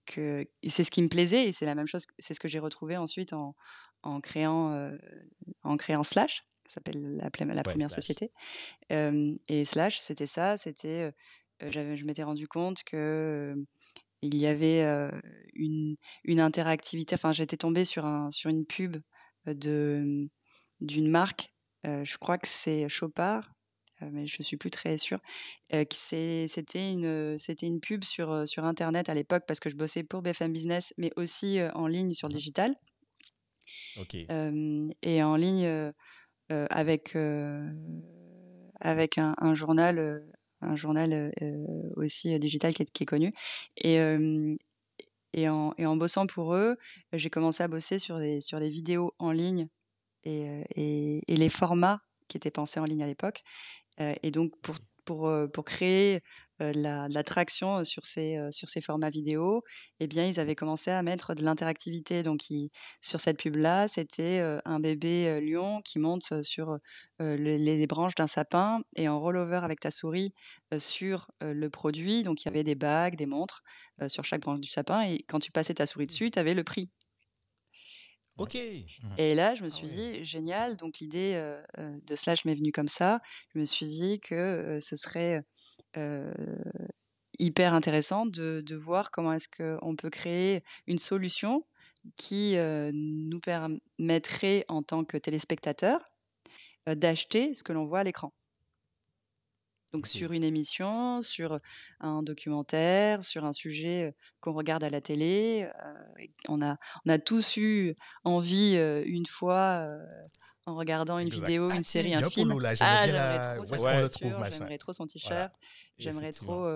que 0.06 0.46
c'est 0.66 0.84
ce 0.84 0.90
qui 0.90 1.02
me 1.02 1.08
plaisait 1.08 1.48
et 1.48 1.52
c'est 1.52 1.66
la 1.66 1.74
même 1.74 1.86
chose, 1.86 2.06
c'est 2.18 2.34
ce 2.34 2.40
que 2.40 2.48
j'ai 2.48 2.58
retrouvé 2.58 2.96
ensuite 2.96 3.32
en 3.32 3.54
en 4.02 4.20
créant 4.20 4.72
euh, 4.72 4.96
en 5.62 5.76
créant 5.76 6.02
Slash, 6.02 6.42
ça 6.68 6.74
s'appelle 6.74 7.16
la, 7.16 7.30
première 7.30 7.90
Slash. 7.90 7.94
société. 7.94 8.32
Euh, 8.92 9.34
et 9.48 9.64
Slash, 9.64 10.00
c'était 10.00 10.26
ça, 10.26 10.56
c'était 10.56 11.12
euh, 11.62 11.70
je 11.70 12.04
m'étais 12.04 12.22
rendu 12.22 12.48
compte 12.48 12.82
que 12.84 13.54
il 14.22 14.36
y 14.36 14.46
avait 14.46 14.82
euh, 14.82 15.10
une 15.54 15.96
une 16.24 16.40
interactivité. 16.40 17.14
Enfin, 17.14 17.32
j'étais 17.32 17.56
tombée 17.56 17.84
sur 17.84 18.06
un 18.06 18.30
sur 18.30 18.50
une 18.50 18.66
pub 18.66 18.96
de 19.46 20.28
d'une 20.80 21.08
marque. 21.08 21.52
je 21.84 22.16
crois 22.18 22.38
que 22.38 22.48
c'est 22.48 22.88
Chopard, 22.88 23.54
mais 24.02 24.26
je 24.26 24.42
suis 24.42 24.56
plus 24.56 24.70
très 24.70 24.98
sûre. 24.98 25.20
Euh, 25.74 25.84
c'était 25.90 26.90
une 26.90 27.38
c'était 27.38 27.66
une 27.66 27.80
pub 27.80 28.04
sur 28.04 28.30
euh, 28.30 28.46
sur 28.46 28.64
internet 28.64 29.08
à 29.08 29.14
l'époque 29.14 29.44
parce 29.46 29.60
que 29.60 29.70
je 29.70 29.76
bossais 29.76 30.04
pour 30.04 30.22
BFM 30.22 30.52
Business, 30.52 30.94
mais 30.98 31.12
aussi 31.16 31.58
euh, 31.60 31.70
en 31.74 31.86
ligne 31.86 32.14
sur 32.14 32.28
le 32.28 32.34
digital 32.34 32.74
Ok. 33.94 34.14
euh, 34.30 34.88
et 35.02 35.22
en 35.22 35.36
ligne 35.36 35.64
euh, 35.66 35.92
euh, 36.52 36.66
avec 36.70 37.16
euh, 37.16 37.72
avec 38.80 39.18
un, 39.18 39.34
un 39.38 39.54
journal 39.54 39.98
euh, 39.98 40.20
un 40.60 40.76
journal 40.76 41.12
euh, 41.12 41.30
euh, 41.42 41.90
aussi 41.96 42.34
euh, 42.34 42.38
digital 42.38 42.74
qui 42.74 42.82
est, 42.82 42.90
qui 42.90 43.02
est 43.04 43.06
connu 43.06 43.30
et 43.76 43.98
euh, 44.00 44.56
et 45.34 45.48
en, 45.48 45.74
et 45.78 45.86
en 45.86 45.96
bossant 45.96 46.26
pour 46.26 46.54
eux 46.54 46.76
j'ai 47.12 47.30
commencé 47.30 47.62
à 47.62 47.68
bosser 47.68 47.98
sur 47.98 48.18
des 48.18 48.70
vidéos 48.70 49.14
en 49.18 49.32
ligne 49.32 49.68
et, 50.24 50.48
euh, 50.50 51.20
les 51.28 51.48
formats 51.50 52.02
qui 52.28 52.36
étaient 52.38 52.50
pensés 52.52 52.80
en 52.80 52.84
ligne 52.84 53.02
à 53.04 53.06
l'époque 53.06 53.42
Euh, 53.42 53.85
et 54.22 54.30
donc 54.30 54.52
pour 54.62 54.76
pour 55.04 55.28
euh, 55.28 55.46
pour 55.46 55.64
créer 55.64 56.20
euh, 56.62 56.72
de 56.72 56.80
la, 56.82 57.08
de 57.08 57.14
l'attraction 57.14 57.84
sur 57.84 58.04
ces 58.06 58.36
euh, 58.38 58.50
sur 58.50 58.68
ces 58.68 58.80
formats 58.80 59.10
vidéo, 59.10 59.62
eh 60.00 60.06
bien 60.08 60.26
ils 60.26 60.40
avaient 60.40 60.54
commencé 60.56 60.90
à 60.90 61.02
mettre 61.02 61.34
de 61.34 61.42
l'interactivité. 61.44 62.22
Donc 62.22 62.50
ils- 62.50 62.70
sur 63.00 63.20
cette 63.20 63.38
pub 63.38 63.56
là, 63.56 63.88
c'était 63.88 64.40
euh, 64.40 64.58
un 64.64 64.80
bébé 64.80 65.28
euh, 65.28 65.40
lion 65.40 65.80
qui 65.84 65.98
monte 65.98 66.42
sur 66.42 66.70
euh, 66.72 67.36
le- 67.36 67.56
les 67.56 67.86
branches 67.86 68.14
d'un 68.14 68.26
sapin 68.26 68.80
et 68.96 69.08
en 69.08 69.20
rollover 69.20 69.60
avec 69.62 69.80
ta 69.80 69.90
souris 69.90 70.32
euh, 70.74 70.78
sur 70.78 71.28
euh, 71.42 71.52
le 71.54 71.70
produit. 71.70 72.22
Donc 72.22 72.42
il 72.42 72.46
y 72.46 72.48
avait 72.48 72.64
des 72.64 72.74
bagues, 72.74 73.16
des 73.16 73.26
montres 73.26 73.62
euh, 74.02 74.08
sur 74.08 74.24
chaque 74.24 74.42
branche 74.42 74.60
du 74.60 74.68
sapin 74.70 75.02
et 75.02 75.18
quand 75.28 75.38
tu 75.38 75.52
passais 75.52 75.74
ta 75.74 75.86
souris 75.86 76.06
dessus, 76.06 76.30
tu 76.30 76.38
avais 76.38 76.54
le 76.54 76.64
prix. 76.64 76.90
Ok. 78.38 78.54
Et 78.54 79.34
là, 79.34 79.54
je 79.54 79.64
me 79.64 79.70
suis 79.70 79.86
ouais. 79.86 80.18
dit, 80.18 80.24
génial. 80.24 80.76
Donc, 80.76 80.98
l'idée 80.98 81.34
euh, 81.36 81.62
euh, 81.78 81.98
de 82.06 82.16
Slash 82.16 82.44
m'est 82.44 82.54
venue 82.54 82.72
comme 82.72 82.88
ça. 82.88 83.20
Je 83.54 83.58
me 83.58 83.64
suis 83.64 83.86
dit 83.86 84.20
que 84.20 84.34
euh, 84.34 84.80
ce 84.80 84.94
serait 84.96 85.42
euh, 85.96 86.34
hyper 87.38 87.72
intéressant 87.72 88.26
de, 88.26 88.62
de 88.64 88.76
voir 88.76 89.10
comment 89.10 89.32
est-ce 89.32 89.48
qu'on 89.48 89.96
peut 89.96 90.10
créer 90.10 90.62
une 90.86 90.98
solution 90.98 91.64
qui 92.16 92.56
euh, 92.56 92.90
nous 92.94 93.40
permettrait, 93.40 94.64
en 94.68 94.82
tant 94.82 95.04
que 95.04 95.16
téléspectateur, 95.16 96.04
euh, 96.88 96.94
d'acheter 96.94 97.54
ce 97.54 97.64
que 97.64 97.72
l'on 97.72 97.86
voit 97.86 98.00
à 98.00 98.04
l'écran. 98.04 98.32
Donc, 99.92 100.06
sur 100.06 100.32
une 100.32 100.44
émission, 100.44 101.22
sur 101.22 101.58
un 102.00 102.22
documentaire, 102.22 103.24
sur 103.24 103.44
un 103.44 103.52
sujet 103.52 104.14
qu'on 104.40 104.52
regarde 104.52 104.84
à 104.84 104.90
la 104.90 105.00
télé, 105.00 105.68
euh, 105.82 106.24
on, 106.48 106.60
a, 106.60 106.76
on 107.04 107.10
a 107.10 107.18
tous 107.18 107.56
eu 107.56 107.94
envie 108.24 108.76
euh, 108.76 109.02
une 109.06 109.26
fois 109.26 109.86
euh, 109.86 109.98
en 110.66 110.74
regardant 110.74 111.18
une 111.18 111.28
Exact. 111.28 111.46
vidéo, 111.46 111.68
Ah, 111.70 111.76
une 111.76 111.82
série, 111.84 112.14
un 112.14 112.28
film. 112.28 112.58
là, 112.58 112.74
ah, 112.80 113.06
j'aimerais 113.06 114.08
trop 114.08 114.28
machin? 114.38 114.50
j'aimerais 114.50 114.78
trop 114.78 114.92
son 114.92 115.06
t-shirt, 115.06 115.32
Voilà. 115.32 115.52
j'aimerais 115.98 116.32
trop 116.32 116.68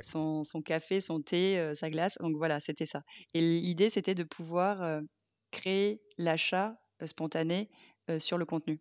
son, 0.00 0.42
son 0.44 0.60
café, 0.62 1.00
son 1.00 1.22
thé, 1.22 1.72
sa 1.74 1.88
glace. 1.88 2.18
Donc 2.20 2.36
voilà, 2.36 2.60
c'était 2.60 2.86
ça. 2.86 3.02
Et 3.32 3.40
l'idée, 3.40 3.88
c'était 3.88 4.14
de 4.14 4.24
pouvoir 4.24 5.00
créer 5.52 6.02
l'achat 6.18 6.76
spontané 7.06 7.70
sur 8.18 8.36
le 8.36 8.44
contenu. 8.44 8.80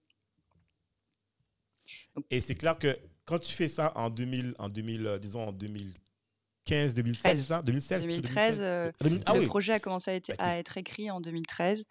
Et 2.32 2.42
c'est 2.42 2.56
clair 2.56 2.80
que 2.80 2.98
quand 3.26 3.40
tu 3.40 3.52
fais 3.54 3.68
ça 3.70 3.92
en 3.96 4.10
2000, 4.10 4.54
en 4.60 4.68
2000 4.70 5.08
euh, 5.08 5.18
disons 5.20 5.48
en 5.48 5.52
2015, 5.52 6.94
2015, 6.96 6.96
2016, 6.96 7.38
c'est 7.40 7.48
ça? 7.48 7.62
2016 7.62 8.02
2013, 8.02 8.60
euh, 8.62 8.92
Ah 9.26 9.34
le 9.34 9.40
oui. 9.40 9.46
projet 9.46 9.74
a 9.74 9.80
commencé 9.80 10.12
à 10.12 10.16
être, 10.16 10.32
à 10.40 10.58
être 10.58 10.78
écrit 10.78 11.12
en 11.12 11.22
2013. 11.22 11.84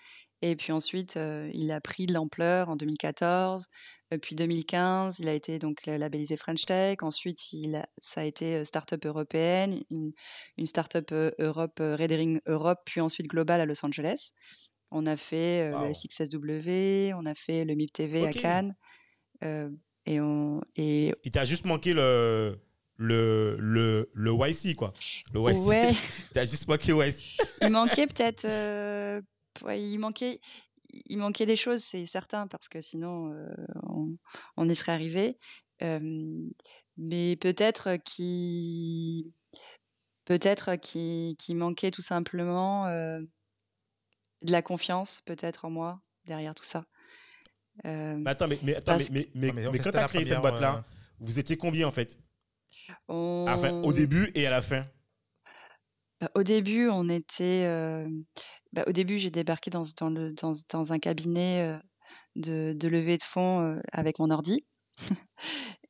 Et 0.42 0.56
puis 0.56 0.72
ensuite, 0.72 1.16
euh, 1.16 1.50
il 1.54 1.70
a 1.70 1.80
pris 1.80 2.04
de 2.06 2.12
l'ampleur 2.12 2.68
en 2.68 2.76
2014. 2.76 3.68
Euh, 4.12 4.18
puis 4.18 4.34
2015, 4.36 5.20
il 5.20 5.28
a 5.28 5.32
été 5.32 5.58
donc 5.58 5.86
la- 5.86 5.96
labellisé 5.96 6.36
French 6.36 6.66
Tech. 6.66 6.98
Ensuite, 7.02 7.52
il 7.52 7.76
a, 7.76 7.88
ça 8.02 8.20
a 8.20 8.24
été 8.24 8.62
start-up 8.64 9.06
européenne, 9.06 9.80
une, 9.90 10.12
une 10.58 10.66
start-up 10.66 11.10
Europe, 11.38 11.78
Redering 11.78 12.40
Europe, 12.46 12.80
puis 12.84 13.00
ensuite 13.00 13.26
global 13.28 13.60
à 13.60 13.64
Los 13.64 13.84
Angeles. 13.86 14.32
On 14.90 15.06
a 15.06 15.16
fait 15.16 15.70
euh, 15.72 15.78
Wow. 15.78 15.86
le 15.86 15.94
SXSW, 15.94 17.14
on 17.14 17.24
a 17.26 17.34
fait 17.34 17.64
le 17.64 17.74
MIP 17.74 17.92
TV 17.92 18.26
à. 18.26 18.32
Cannes. 18.32 18.76
euh, 19.44 19.70
et, 20.06 20.20
on, 20.20 20.60
et 20.76 21.14
Il 21.24 21.30
t'a 21.30 21.44
juste 21.44 21.64
manqué 21.64 21.92
le, 21.94 22.58
le, 22.96 23.56
le, 23.58 24.10
le 24.12 24.32
YC, 24.32 24.76
quoi. 24.76 24.92
Le 25.32 25.40
YC. 25.40 25.58
ouais, 25.66 25.92
Il 26.30 26.32
t'a 26.34 26.44
juste 26.44 26.68
manqué 26.68 26.92
YC. 26.92 27.38
il 27.62 27.70
manquait 27.70 28.06
peut-être 28.06 28.44
euh, 28.44 29.20
ouais, 29.62 29.80
il 29.82 29.98
manquait 29.98 30.40
il 31.06 31.18
manquait 31.18 31.46
des 31.46 31.56
choses 31.56 31.82
c'est 31.82 32.06
certain 32.06 32.46
parce 32.46 32.68
que 32.68 32.80
sinon 32.80 33.32
euh, 33.32 33.48
on, 33.82 34.16
on 34.56 34.68
y 34.68 34.76
serait 34.76 34.92
arrivé 34.92 35.38
Euh, 35.82 35.98
mais 36.96 37.34
peut-être 37.36 37.96
qu'il 38.04 39.32
peut-être 40.24 40.76
qu'il 40.76 41.36
qu'il 41.36 41.56
manquait 41.56 41.90
tout 41.90 42.00
simplement 42.02 42.86
euh, 42.86 43.18
de 44.42 44.52
la 44.52 44.62
confiance 44.62 45.20
peut-être 45.26 45.64
en 45.64 45.70
moi 45.70 46.00
derrière 46.26 46.54
tout 46.54 46.64
ça 46.64 46.84
Euh, 47.86 48.16
Mais 48.16 48.30
attends, 48.30 48.48
mais, 48.48 48.58
mais, 48.62 48.76
attends, 48.76 48.96
mais, 49.12 49.78
quand 49.78 49.90
t'as 49.90 50.00
la 50.02 50.08
créé 50.08 50.24
cette 50.24 50.40
boîte-là, 50.40 50.76
euh, 50.76 50.80
vous 51.20 51.38
étiez 51.38 51.56
combien, 51.56 51.86
en 51.88 51.92
fait? 51.92 52.18
On- 53.08 53.46
Enfin, 53.48 53.80
au 53.82 53.92
début 53.92 54.30
et 54.34 54.46
à 54.46 54.50
la 54.50 54.62
fin 54.62 54.84
Bah, 56.20 56.30
au 56.34 56.42
début, 56.42 56.88
on 56.88 57.08
était. 57.08 57.64
euh, 57.66 58.08
bah, 58.72 58.84
au 58.86 58.92
début, 58.92 59.18
j'ai 59.18 59.30
débarqué 59.30 59.70
dans, 59.70 59.82
dans, 59.98 60.08
le, 60.10 60.32
dans, 60.32 60.52
dans 60.70 60.92
un 60.92 60.98
cabinet 60.98 61.62
euh, 61.62 61.78
de, 62.36 62.72
de 62.72 62.88
levée 62.88 63.18
de 63.18 63.22
fonds 63.22 63.60
euh, 63.62 63.80
avec 63.92 64.18
mon 64.18 64.30
ordi. 64.30 64.64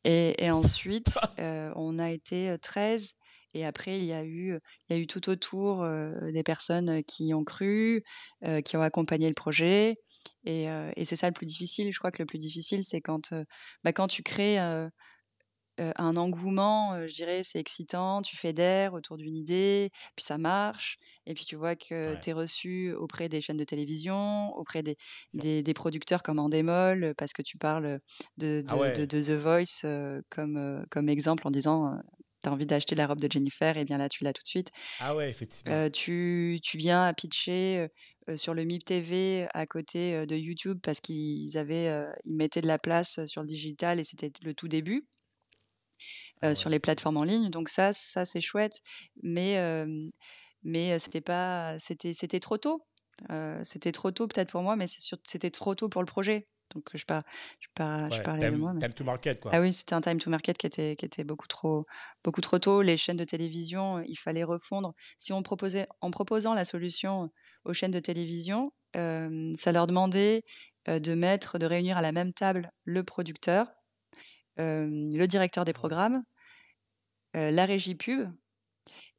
et, 0.04 0.42
et 0.44 0.50
ensuite, 0.50 1.06
euh, 1.38 1.72
on 1.76 1.98
a 1.98 2.10
été 2.10 2.50
euh, 2.50 2.58
13. 2.58 3.14
Et 3.56 3.64
après, 3.64 3.98
il 3.98 4.04
y 4.04 4.12
a 4.12 4.24
eu, 4.24 4.58
il 4.88 4.96
y 4.96 4.98
a 4.98 5.00
eu 5.00 5.06
tout 5.06 5.28
autour 5.30 5.82
euh, 5.82 6.12
des 6.32 6.42
personnes 6.42 7.04
qui 7.04 7.26
y 7.26 7.34
ont 7.34 7.44
cru, 7.44 8.02
euh, 8.44 8.60
qui 8.60 8.76
ont 8.76 8.82
accompagné 8.82 9.28
le 9.28 9.34
projet. 9.34 9.96
Et, 10.44 10.70
euh, 10.70 10.90
et 10.96 11.04
c'est 11.04 11.16
ça 11.16 11.26
le 11.28 11.32
plus 11.34 11.46
difficile. 11.46 11.92
Je 11.92 11.98
crois 11.98 12.10
que 12.10 12.22
le 12.22 12.26
plus 12.26 12.38
difficile, 12.38 12.84
c'est 12.84 13.00
quand, 13.00 13.32
euh, 13.32 13.44
bah, 13.84 13.92
quand 13.92 14.08
tu 14.08 14.22
crées 14.22 14.58
euh, 15.80 15.92
un 15.96 16.16
engouement, 16.16 17.04
je 17.08 17.12
dirais, 17.12 17.42
c'est 17.42 17.58
excitant, 17.58 18.22
tu 18.22 18.36
fais 18.36 18.52
d'air 18.52 18.94
autour 18.94 19.16
d'une 19.16 19.34
idée, 19.34 19.90
puis 20.14 20.24
ça 20.24 20.38
marche, 20.38 20.98
et 21.26 21.34
puis 21.34 21.44
tu 21.44 21.56
vois 21.56 21.74
que 21.74 22.14
Ouais. 22.14 22.20
tu 22.20 22.30
es 22.30 22.32
reçu 22.32 22.92
auprès 22.92 23.28
des 23.28 23.40
chaînes 23.40 23.56
de 23.56 23.64
télévision, 23.64 24.54
auprès 24.56 24.84
des, 24.84 24.94
des, 25.32 25.64
des 25.64 25.74
producteurs 25.74 26.22
comme 26.22 26.38
Endemol, 26.38 27.02
euh, 27.04 27.14
parce 27.18 27.32
que 27.32 27.42
tu 27.42 27.58
parles 27.58 27.98
de, 28.36 28.62
de, 28.62 28.62
Ah 28.66 28.76
ouais. 28.78 28.94
de, 28.94 29.04
de 29.04 29.20
The 29.22 29.30
Voice 29.40 29.84
comme, 30.30 30.86
comme 30.90 31.08
exemple 31.08 31.44
en 31.48 31.50
disant 31.50 31.98
T'as 32.44 32.50
envie 32.50 32.66
d'acheter 32.66 32.94
la 32.94 33.06
robe 33.06 33.20
de 33.20 33.32
Jennifer, 33.32 33.74
et 33.78 33.86
bien 33.86 33.96
là, 33.96 34.10
tu 34.10 34.22
l'as 34.22 34.34
tout 34.34 34.42
de 34.42 34.48
suite. 34.48 34.70
Ah 35.00 35.16
ouais, 35.16 35.30
effectivement. 35.30 35.74
Euh, 35.74 35.88
tu, 35.88 36.58
tu 36.62 36.76
viens 36.76 37.06
à 37.06 37.14
pitcher 37.14 37.78
euh, 37.78 37.88
euh, 38.28 38.36
sur 38.36 38.52
le 38.52 38.66
MIP 38.66 38.84
TV 38.84 39.48
à 39.54 39.64
côté 39.64 40.14
euh, 40.14 40.26
de 40.26 40.36
YouTube 40.36 40.78
parce 40.82 41.00
qu'ils 41.00 41.56
avaient, 41.56 41.86
ils 42.26 42.36
mettaient 42.36 42.60
de 42.60 42.66
la 42.66 42.78
place 42.78 43.24
sur 43.24 43.40
le 43.40 43.48
digital 43.48 43.98
et 43.98 44.04
c'était 44.04 44.30
le 44.42 44.52
tout 44.52 44.68
début 44.68 45.06
Ah 46.42 46.48
ouais, 46.48 46.54
sur 46.54 46.68
les 46.68 46.80
plateformes 46.80 47.16
en 47.16 47.24
ligne. 47.24 47.48
Donc 47.48 47.70
ça, 47.70 47.94
ça 47.94 48.26
c'est 48.26 48.42
chouette, 48.42 48.82
mais 49.22 49.58
mais 50.62 50.98
c'était 50.98 51.22
pas, 51.22 51.78
c'était 51.78 52.12
c'était 52.12 52.40
trop 52.40 52.58
tôt. 52.58 52.86
C'était 53.62 53.92
trop 53.92 54.10
tôt 54.10 54.28
peut-être 54.28 54.50
pour 54.50 54.60
moi, 54.60 54.76
mais 54.76 54.86
c'était 54.86 55.50
trop 55.50 55.74
tôt 55.74 55.88
pour 55.88 56.02
le 56.02 56.06
projet. 56.06 56.46
Donc 56.74 56.88
je 56.94 57.04
par, 57.04 57.22
je 57.60 57.68
par, 57.74 58.06
je 58.10 58.18
Ouais, 58.18 58.22
parlais 58.22 58.46
de 58.46 58.50
time- 58.50 58.58
moi. 58.58 58.72
mais- 58.74 58.80
time 58.80 58.94
to 58.94 59.04
market, 59.04 59.40
quoi. 59.40 59.52
ah 59.54 59.60
oui, 59.60 59.72
c'était 59.72 59.94
un 59.94 60.00
time 60.00 60.18
to 60.18 60.30
market 60.30 60.58
qui 60.58 60.66
était, 60.66 60.96
qui 60.96 61.04
était 61.04 61.24
beaucoup, 61.24 61.46
trop, 61.46 61.86
beaucoup 62.24 62.40
trop 62.40 62.58
tôt. 62.58 62.82
Les 62.82 62.96
chaînes 62.96 63.16
de 63.16 63.24
télévision, 63.24 64.02
il 64.06 64.16
fallait 64.16 64.44
refondre. 64.44 64.92
Si 65.18 65.32
on 65.32 65.42
proposait, 65.42 65.86
en 66.00 66.10
proposant 66.10 66.54
la 66.54 66.64
solution 66.64 67.30
aux 67.64 67.72
chaînes 67.72 67.90
de 67.92 68.00
télévision, 68.00 68.72
euh, 68.96 69.52
ça 69.56 69.72
leur 69.72 69.86
demandait 69.86 70.42
de 70.86 71.14
mettre, 71.14 71.58
de 71.58 71.66
réunir 71.66 71.96
à 71.96 72.02
la 72.02 72.12
même 72.12 72.32
table 72.32 72.70
le 72.84 73.02
producteur, 73.04 73.68
euh, 74.60 74.86
le 75.12 75.26
directeur 75.26 75.64
des 75.64 75.72
programmes, 75.72 76.22
euh, 77.36 77.50
la 77.50 77.64
régie 77.64 77.94
pub, 77.94 78.28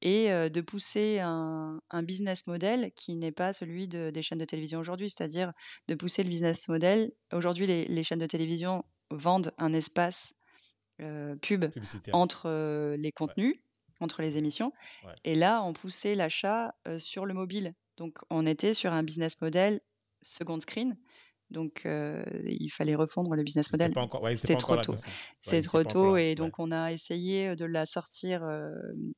et 0.01 0.27
de 0.29 0.61
pousser 0.61 1.19
un, 1.19 1.79
un 1.89 2.03
business 2.03 2.47
model 2.47 2.91
qui 2.95 3.15
n'est 3.15 3.31
pas 3.31 3.53
celui 3.53 3.87
de- 3.87 4.09
des 4.11 4.21
chaînes 4.21 4.37
de 4.39 4.45
télévision 4.45 4.79
aujourd'hui, 4.79 5.09
c'est-à-dire 5.09 5.51
de 5.87 5.95
pousser 5.95 6.23
le 6.23 6.29
business 6.29 6.67
model. 6.69 7.11
Aujourd'hui, 7.33 7.65
les, 7.67 7.85
les 7.85 8.03
chaînes 8.03 8.19
de 8.19 8.25
télévision 8.27 8.83
vendent 9.09 9.51
un 9.57 9.73
espace 9.73 10.33
euh, 11.01 11.35
pub 11.35 11.65
Publicitaire. 11.71 12.15
entre 12.15 12.47
euh, 12.47 12.95
les 12.97 13.11
contenus, 13.11 13.55
entre 13.99 14.21
les 14.21 14.37
émissions, 14.37 14.71
Ouais. 15.05 15.13
et 15.23 15.35
là, 15.35 15.61
on 15.63 15.73
poussait 15.73 16.15
l'achat 16.15 16.73
euh, 16.87 16.99
sur 16.99 17.25
le 17.25 17.33
mobile. 17.33 17.73
Donc, 17.97 18.17
on 18.29 18.45
était 18.45 18.73
sur 18.73 18.91
un 18.93 19.03
business 19.03 19.39
model 19.41 19.79
second 20.21 20.59
screen. 20.59 20.97
Donc, 21.51 21.83
euh, 21.85 22.23
il 22.45 22.69
fallait 22.69 22.95
refondre 22.95 23.35
le 23.35 23.43
business 23.43 23.71
model. 23.71 23.93
ouais, 24.21 24.35
c'était 24.35 24.55
trop 24.55 24.77
tôt. 24.77 24.95
C'est 25.39 25.61
trop 25.61 25.79
encore 25.79 25.91
tôt 25.91 26.17
et 26.17 26.29
ouais. 26.29 26.35
donc 26.35 26.59
on 26.59 26.71
a 26.71 26.91
essayé 26.91 27.55
de 27.55 27.65
la 27.65 27.85
sortir 27.85 28.43
euh, 28.43 28.71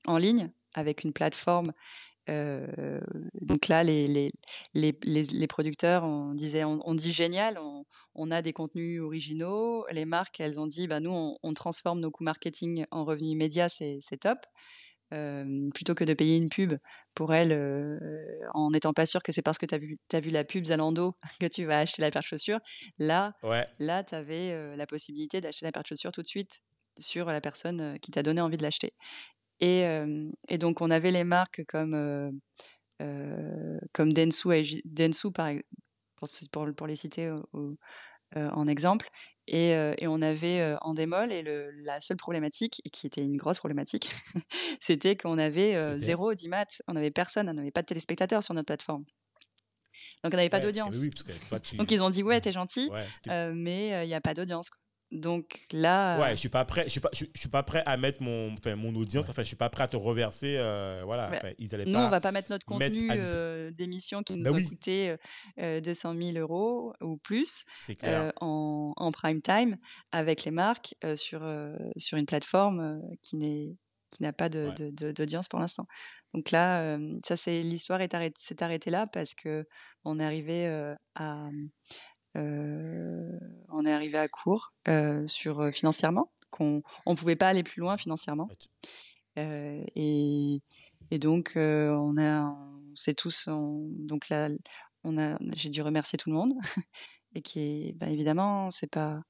en 0.06 0.18
ligne 0.18 0.52
avec 0.74 1.04
une 1.04 1.14
plateforme. 1.14 1.72
euh, 2.30 3.00
donc 3.42 3.70
là, 3.70 3.84
les, 3.84 4.08
les, 4.08 4.32
les, 4.74 5.24
les, 5.24 5.48
producteurs, 5.48 6.04
on 6.04 6.34
disait, 6.34 6.66
on, 6.66 6.82
on 6.86 6.94
dit 6.94 7.14
génial, 7.14 7.58
on, 7.58 7.86
on 8.16 8.32
a 8.32 8.42
des 8.42 8.52
contenus 8.52 9.02
originaux. 9.02 9.86
Les 9.92 10.06
marques, 10.06 10.40
elles 10.42 10.60
ont 10.60 10.68
dit, 10.68 10.88
bah 10.88 11.00
nous, 11.00 11.12
on, 11.12 11.38
on 11.42 11.54
transforme 11.54 12.02
nos 12.02 12.12
coûts 12.12 12.26
marketing 12.26 12.86
en 12.92 13.06
revenus 13.06 13.32
immédiats, 13.32 13.70
c'est 13.70 14.00
c'est 14.02 14.18
top. 14.18 14.40
Euh, 15.14 15.70
plutôt 15.74 15.96
que 15.96 16.04
de 16.04 16.14
payer 16.14 16.36
une 16.36 16.50
pub 16.50 16.74
pour 17.16 17.34
elle 17.34 17.54
euh, 17.54 17.98
en 18.54 18.72
n'étant 18.72 18.92
pas 18.92 19.06
sûr 19.06 19.24
que 19.24 19.32
c'est 19.32 19.42
parce 19.42 19.58
que 19.58 19.66
tu 19.66 19.74
as 19.74 19.78
vu, 19.78 19.98
as 20.12 20.20
vu 20.20 20.32
la 20.32 20.44
pub 20.44 20.66
Zalando 20.66 21.16
que 21.40 21.46
tu 21.48 21.64
vas 21.66 21.80
acheter 21.80 22.02
la 22.02 22.12
paire 22.12 22.22
de 22.22 22.28
chaussures. 22.28 22.60
Là, 23.00 23.34
Ouais, 23.44 23.68
là, 23.80 24.04
tu 24.04 24.16
avais 24.16 24.76
la 24.76 24.86
possibilité 24.86 25.40
d'acheter 25.40 25.66
la 25.66 25.72
paire 25.72 25.84
de 25.84 25.88
chaussures 25.88 26.12
tout 26.12 26.22
de 26.22 26.28
suite 26.28 26.60
sur 27.00 27.28
la 27.28 27.40
personne 27.42 27.98
qui 28.02 28.12
t'a 28.12 28.22
donné 28.24 28.42
envie 28.42 28.58
de 28.58 28.64
l'acheter. 28.64 28.92
Et, 29.62 29.84
et 30.50 30.58
donc, 30.58 30.82
on 30.82 30.92
avait 30.92 31.12
les 31.12 31.24
marques 31.24 31.64
comme, 31.68 32.40
comme 33.94 34.14
Densu, 34.14 34.82
Densu 34.86 35.32
par, 35.32 35.52
pour, 36.16 36.30
pour, 36.52 36.68
pour 36.76 36.88
les 36.88 36.96
citer 36.96 37.32
au- 37.32 37.48
au- 37.54 37.78
en 38.36 38.68
exemple. 38.68 39.10
Et, 39.48 39.72
et 39.72 40.08
on 40.08 40.22
avait 40.22 40.60
euh, 40.60 40.76
Endemol, 40.82 41.32
et 41.32 41.42
le, 41.42 41.72
la 41.82 42.02
seule 42.02 42.18
problématique, 42.18 42.82
et 42.84 42.90
qui 42.90 43.08
était 43.08 43.24
une 43.24 43.38
grosse 43.38 43.60
problématique, 43.60 44.10
c'était 44.80 45.16
qu'on 45.16 45.38
avait 45.38 45.98
zéro 46.00 46.32
audimat, 46.32 46.66
on 46.88 46.94
n'avait 46.94 47.12
personne, 47.12 47.50
on 47.50 47.54
n'avait 47.54 47.72
pas 47.72 47.82
de 47.82 47.88
téléspectateurs 47.88 48.44
sur 48.44 48.54
notre 48.54 48.66
plateforme. 48.66 49.06
Donc, 50.24 50.34
on 50.34 50.38
n'avait 50.38 50.50
pas 50.50 50.58
ouais, 50.58 50.64
d'audience. 50.64 50.98
Oui, 50.98 51.10
tu... 51.64 51.76
Donc, 51.78 51.92
ils 51.92 52.04
ont 52.04 52.10
dit, 52.10 52.24
ouais, 52.24 52.40
t'es 52.42 52.52
gentil, 52.52 52.90
Ouais, 52.92 53.54
mais 53.54 54.04
il 54.04 54.08
n'y 54.08 54.14
a 54.14 54.22
pas 54.22 54.34
d'audience. 54.34 54.70
Donc 55.12 55.60
là, 55.72 56.20
Ouais, 56.20 56.32
je 56.32 56.36
suis 56.36 56.50
pas 56.50 56.66
prêt. 56.66 56.84
Je 56.86 56.90
suis 56.90 57.00
pas. 57.00 57.10
Je, 57.14 57.26
je 57.34 57.40
suis 57.40 57.50
pas 57.50 57.64
prêt 57.64 57.82
à 57.86 57.96
mettre 57.96 58.22
mon, 58.22 58.54
enfin, 58.54 58.76
mon 58.76 58.94
audience. 58.96 59.30
Enfin, 59.30 59.42
je 59.44 59.48
suis 59.48 59.56
pas 59.56 59.70
prêt 59.70 59.84
à 59.84 59.88
te 59.88 59.96
reverser. 59.96 60.56
euh, 60.58 61.02
voilà. 61.06 61.30
Ouais. 61.30 61.38
Enfin, 61.38 61.52
ils 61.58 61.74
allaient 61.74 61.86
nous, 61.86 61.94
pas. 61.94 62.06
on 62.08 62.10
va 62.10 62.20
pas 62.20 62.32
mettre 62.34 62.52
notre 62.52 62.66
contenu 62.66 63.10
euh, 63.12 63.72
d'émission 63.72 64.22
qui 64.22 64.36
nous 64.36 64.44
Bah 64.44 64.50
a 64.50 64.54
oui. 64.54 64.66
coûté 64.66 65.16
euh, 65.60 65.80
200 65.80 66.14
000 66.22 66.38
euros 66.38 66.94
ou 67.02 67.18
plus 67.18 67.64
clair. 68.00 68.24
euh, 68.24 68.32
en, 68.42 68.92
en 68.98 69.12
prime 69.12 69.42
time 69.42 69.78
avec 70.12 70.44
les 70.44 70.52
marques 70.52 70.94
euh, 71.06 71.16
sur, 71.16 71.42
euh, 71.44 71.74
sur 71.96 72.18
une 72.18 72.26
plateforme 72.26 72.80
euh, 72.82 73.16
qui 73.24 73.38
n'est 73.38 73.76
qui 74.10 74.24
n'a 74.24 74.32
pas 74.32 74.48
de- 74.48 74.68
Ouais. 74.70 74.74
de- 74.76 74.90
de- 74.90 75.12
d'audience 75.12 75.50
pour 75.50 75.60
l'instant. 75.60 75.86
Donc 76.34 76.52
là, 76.52 76.86
euh, 76.86 77.20
ça 77.28 77.36
c'est 77.36 77.62
l'histoire 77.62 78.00
est 78.00 78.14
arrêtée, 78.14 78.36
s'est 78.40 78.64
arrêtée 78.64 78.90
là 78.90 79.06
parce 79.06 79.34
que 79.36 79.66
on 80.06 80.18
est 80.20 80.24
arrivé 80.24 80.66
euh, 80.66 80.96
à 81.16 81.48
euh, 81.48 81.52
on 83.70 83.86
est 83.86 83.92
arrivé 83.94 84.18
à 84.18 84.28
court 84.28 84.74
euh, 84.88 85.26
sur 85.28 85.60
euh, 85.62 85.72
financièrement 85.72 86.32
qu'on 86.50 86.82
on 87.06 87.16
pouvait 87.16 87.36
pas 87.36 87.50
aller 87.50 87.64
plus 87.64 87.80
loin 87.82 87.98
financièrement 87.98 88.48
Euh, 89.38 89.84
et, 89.96 90.64
et 91.12 91.20
donc 91.20 91.54
euh, 91.58 91.90
on 91.92 92.18
a 92.18 92.42
on 92.48 92.96
sait 92.96 93.14
tous 93.14 93.48
on- 93.48 93.88
donc 94.00 94.30
là 94.30 94.50
on 95.04 95.16
a 95.20 95.38
j'ai 95.54 95.70
dû 95.70 95.84
remercier 95.84 96.18
tout 96.18 96.32
le 96.32 96.36
monde 96.36 96.54
et 97.36 97.42
qui 97.44 97.94
bah, 98.00 98.08
évidemment 98.10 98.72
c'est 98.72 98.90
pas 98.90 99.22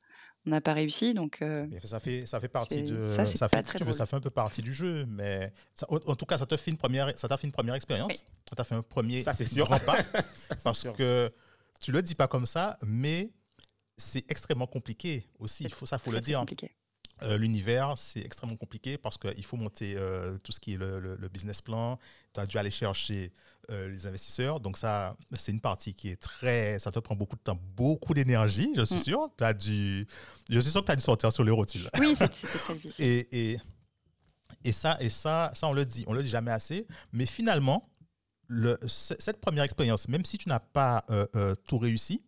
on 0.46 0.52
n'a 0.52 0.62
pas 0.62 0.72
réussi 0.72 1.14
donc 1.14 1.42
euh, 1.42 1.68
ça 1.84 2.00
fait, 2.00 2.26
ça 2.26 2.40
fait 2.40 2.48
partie 2.48 2.84
de. 2.84 3.02
ça, 3.02 3.26
c'est 3.26 3.38
ça, 3.38 3.50
pas 3.50 3.58
fait, 3.58 3.64
très 3.64 3.80
tu 3.80 3.84
veux, 3.84 3.92
ça 3.92 4.06
fait 4.06 4.16
un 4.16 4.22
peu 4.22 4.30
partie 4.30 4.62
du 4.62 4.74
jeu, 4.74 5.06
mais 5.10 5.52
ça- 5.76 5.88
en, 5.90 5.98
en 5.98 6.16
tout 6.16 6.26
cas, 6.26 6.38
ça 6.38 6.46
te 6.46 6.56
fait 6.56 6.72
une 6.72 6.78
première, 6.78 7.12
ça 7.20 7.28
t'a 7.28 7.36
fait 7.36 7.48
une 7.48 7.52
première 7.52 7.76
expérience. 7.76 8.14
Oui. 8.14 8.24
Ça 8.50 8.56
t'a 8.56 8.64
fait 8.64 8.76
un 8.76 8.82
premier 8.82 9.24
Ça, 9.24 9.34
c'est 9.34 9.44
sûr. 9.44 9.66
grand 9.66 9.80
pas. 9.80 9.98
Parce 10.64 10.80
sûr. 10.80 10.94
que 10.94 11.30
tu 11.80 11.92
le 11.92 12.02
dis 12.02 12.16
pas 12.16 12.28
comme 12.28 12.46
ça, 12.46 12.78
mais 12.86 13.32
c'est 13.98 14.30
extrêmement 14.30 14.68
compliqué 14.68 15.28
aussi. 15.40 15.64
Il 15.66 15.74
faut 15.74 15.86
ça, 15.86 15.98
faut 15.98 16.12
le 16.12 16.22
dire. 16.22 16.40
compliqué 16.40 16.72
Euh, 17.24 17.36
L'univers, 17.38 17.96
c'est 17.98 18.20
extrêmement 18.20 18.58
compliqué 18.58 18.96
parce 19.00 19.18
qu'il 19.18 19.44
faut 19.44 19.58
monter 19.58 19.96
euh, 19.98 20.38
tout 20.38 20.52
ce 20.52 20.60
qui 20.60 20.74
est 20.74 20.78
le, 20.78 21.00
le- 21.00 21.16
le 21.16 21.30
business 21.30 21.62
plan. 21.64 21.98
Tu 22.34 22.40
as 22.40 22.46
dû 22.46 22.58
aller 22.60 22.70
chercher 22.70 23.34
euh, 23.72 23.90
les 23.90 24.06
investisseurs. 24.06 24.60
Donc, 24.60 24.78
ça, 24.78 25.16
c'est 25.36 25.52
une 25.52 25.60
partie 25.60 25.96
qui 25.96 26.10
est 26.10 26.22
très. 26.22 26.78
Ça 26.78 26.92
te 26.92 27.00
prend 27.00 27.16
beaucoup 27.16 27.36
de 27.36 27.42
temps, 27.42 27.60
beaucoup 27.76 28.14
d'énergie, 28.14 28.72
je 28.78 28.84
suis 28.86 28.98
Mm. 28.98 29.04
sûr. 29.04 29.30
T'as 29.36 29.54
dû, 29.54 30.08
je 30.48 30.60
suis 30.60 30.70
sûr 30.70 30.82
que 30.82 30.86
tu 30.86 30.92
as 30.92 30.96
dû 30.96 31.02
sortir 31.02 31.34
sur 31.34 31.44
les 31.44 31.50
rotules. 31.52 31.90
Oui, 32.00 32.16
c'était 32.16 32.36
c'était 32.36 32.60
très 32.60 32.76
difficile. 32.76 33.06
Et, 33.32 33.52
et, 33.54 33.58
et 34.64 34.72
ça, 34.72 34.98
et 35.00 35.10
ça, 35.10 35.52
ça, 35.56 35.68
on 35.68 35.74
le 35.74 35.86
dit, 35.86 36.04
on 36.08 36.14
le 36.14 36.22
dit 36.22 36.30
jamais 36.30 36.52
assez. 36.52 36.86
Mais 37.14 37.26
finalement, 37.26 37.90
le, 38.48 38.78
cette 38.88 39.40
première 39.40 39.64
expérience, 39.64 40.08
même 40.08 40.26
si 40.26 40.38
tu 40.38 40.50
n'as 40.50 40.60
pas 40.60 41.06
euh, 41.10 41.26
euh, 41.36 41.56
tout 41.68 41.78
réussi, 41.78 42.24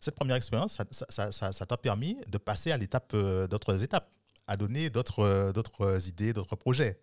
cette 0.00 0.16
première 0.16 0.36
expérience, 0.36 0.80
ça 1.08 1.66
t'a 1.66 1.76
permis 1.76 2.16
de 2.28 2.38
passer 2.38 2.72
à 2.72 2.76
l'étape, 2.76 3.12
euh, 3.14 3.46
d'autres 3.46 3.84
étapes, 3.84 4.10
à 4.48 4.56
donner 4.56 4.90
d'autres, 4.90 5.20
euh, 5.20 5.52
d'autres 5.52 6.08
idées, 6.08 6.32
d'autres 6.32 6.56
projets. 6.56 6.98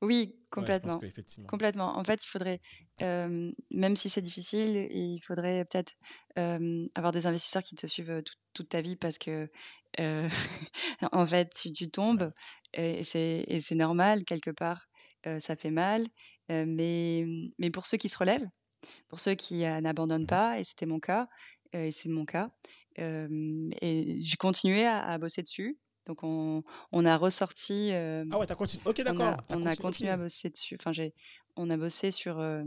Oui, 0.00 0.36
complètement. 0.50 1.00
Complètement. 1.48 1.98
En 1.98 2.04
fait, 2.04 2.22
il 2.22 2.28
faudrait, 2.28 2.60
euh, 3.02 3.50
même 3.70 3.96
si 3.96 4.08
c'est 4.08 4.22
difficile, 4.22 4.86
il 4.92 5.18
faudrait 5.20 5.64
peut-être 5.64 5.94
euh, 6.38 6.86
avoir 6.94 7.12
des 7.12 7.26
investisseurs 7.26 7.64
qui 7.64 7.74
te 7.74 7.86
suivent 7.88 8.22
toute, 8.22 8.38
toute 8.52 8.68
ta 8.68 8.80
vie 8.80 8.94
parce 8.94 9.18
que, 9.18 9.50
euh, 9.98 10.28
en 11.12 11.26
fait, 11.26 11.52
tu, 11.52 11.72
tu 11.72 11.90
tombes 11.90 12.32
et 12.72 13.02
c'est 13.04 13.74
normal, 13.74 14.24
quelque 14.24 14.50
part, 14.50 14.86
euh, 15.26 15.40
ça 15.40 15.56
fait 15.56 15.70
mal. 15.70 16.06
Euh, 16.50 16.64
mais, 16.66 17.26
mais 17.58 17.70
pour 17.70 17.86
ceux 17.86 17.96
qui 17.96 18.08
se 18.08 18.18
relèvent, 18.18 18.48
pour 19.08 19.20
ceux 19.20 19.34
qui 19.34 19.64
euh, 19.64 19.80
n'abandonnent 19.80 20.26
pas, 20.26 20.58
et 20.58 20.64
c'était 20.64 20.86
mon 20.86 21.00
cas, 21.00 21.28
euh, 21.74 21.84
et 21.84 21.92
c'est 21.92 22.08
mon 22.08 22.24
cas, 22.24 22.48
et 22.96 24.18
j'ai 24.20 24.36
continué 24.36 24.84
à, 24.86 25.04
à 25.04 25.18
bosser 25.18 25.42
dessus. 25.42 25.78
Donc, 26.06 26.22
on, 26.22 26.62
on 26.92 27.06
a 27.06 27.16
ressorti. 27.16 27.90
Ah 27.92 28.38
ouais, 28.38 28.46
t'as 28.46 28.54
continué. 28.54 28.82
Ok, 28.84 28.96
on 29.00 29.04
d'accord. 29.04 29.26
a, 29.26 29.36
t'as 29.48 29.56
on 29.56 29.64
a 29.64 29.74
continué 29.74 30.10
à 30.10 30.18
bosser 30.18 30.50
dessus. 30.50 30.76
Enfin, 30.78 30.92
j'ai, 30.92 31.14
on 31.56 31.70
a 31.70 31.76
bossé 31.76 32.10
sur, 32.10 32.38
euh, 32.38 32.62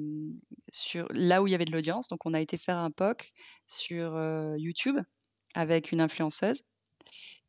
sur 0.71 1.07
là 1.11 1.41
où 1.41 1.47
il 1.47 1.51
y 1.51 1.55
avait 1.55 1.65
de 1.65 1.71
l'audience. 1.71 2.07
Donc, 2.07 2.25
on 2.25 2.33
a 2.33 2.41
été 2.41 2.57
faire 2.57 2.77
un 2.77 2.91
POC 2.91 3.33
sur 3.65 4.15
euh, 4.15 4.55
YouTube 4.57 4.97
avec 5.53 5.91
une 5.91 6.01
influenceuse 6.01 6.63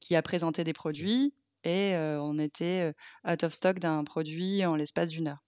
qui 0.01 0.17
a 0.17 0.23
présenté 0.23 0.65
des 0.65 0.73
produits 0.73 1.35
et 1.65 1.95
euh, 1.95 2.21
on 2.21 2.39
était 2.39 2.93
out 3.29 3.45
of 3.45 3.53
stock 3.53 3.79
d'un 3.79 4.05
produit 4.05 4.65
en 4.65 4.77
l'espace 4.77 5.11
d'une 5.11 5.29
heure. 5.29 5.45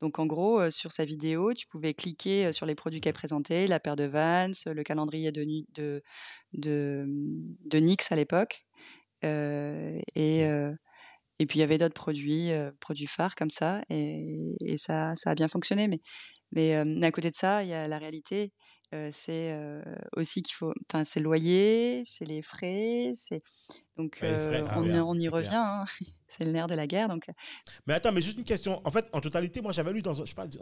Donc, 0.00 0.18
en 0.18 0.26
gros, 0.26 0.60
euh, 0.60 0.70
sur 0.70 0.92
sa 0.92 1.04
vidéo, 1.04 1.52
tu 1.52 1.66
pouvais 1.66 1.94
cliquer 1.94 2.46
euh, 2.46 2.52
sur 2.52 2.66
les 2.66 2.74
produits 2.74 3.00
qu'elle 3.00 3.12
présentait, 3.14 3.66
la 3.66 3.80
paire 3.80 3.96
de 3.96 4.04
Vans, 4.04 4.50
le 4.66 4.82
calendrier 4.82 5.32
de, 5.32 5.44
de, 5.74 6.02
de, 6.54 7.04
de 7.06 7.78
NYX 7.78 8.10
à 8.12 8.16
l'époque. 8.16 8.64
Euh, 9.24 9.98
et, 10.14 10.40
et 11.38 11.46
puis 11.46 11.58
il 11.58 11.60
y 11.60 11.62
avait 11.62 11.78
d'autres 11.78 11.94
produits, 11.94 12.50
produits 12.80 13.06
phares 13.06 13.34
comme 13.34 13.50
ça, 13.50 13.82
et, 13.90 14.56
et 14.64 14.76
ça, 14.78 15.12
ça 15.14 15.30
a 15.30 15.34
bien 15.34 15.48
fonctionné. 15.48 15.88
Mais, 15.88 16.00
mais 16.52 16.74
à 17.04 17.12
côté 17.12 17.30
de 17.30 17.36
ça, 17.36 17.62
il 17.62 17.68
y 17.68 17.74
a 17.74 17.86
la 17.88 17.98
réalité. 17.98 18.52
Euh, 18.94 19.10
c'est 19.12 19.52
euh, 19.52 19.82
aussi 20.16 20.42
qu'il 20.42 20.54
faut, 20.54 20.72
enfin, 20.90 21.04
c'est 21.04 21.20
le 21.20 21.24
loyer, 21.24 22.02
c'est 22.04 22.24
les 22.24 22.42
frais, 22.42 23.12
c'est 23.14 23.40
donc 23.96 24.18
Ouais, 24.22 24.38
frais, 24.38 24.60
euh, 24.60 24.72
on, 24.76 24.92
on 24.94 25.18
y 25.18 25.28
revient. 25.28 25.50
hein. 25.54 25.84
c'est 26.28 26.44
le 26.44 26.52
nerf 26.52 26.66
de 26.66 26.74
la 26.74 26.86
guerre. 26.86 27.08
Donc 27.08 27.26
Mais 27.86 27.94
attends, 27.94 28.12
mais 28.12 28.20
juste 28.20 28.38
une 28.38 28.44
question. 28.44 28.80
En 28.84 28.90
fait, 28.90 29.06
en 29.12 29.20
totalité, 29.20 29.60
moi, 29.60 29.72
j'avais 29.72 29.92
lu 29.92 30.02
dans. 30.02 30.12
Je 30.12 30.22
Tu 30.24 30.58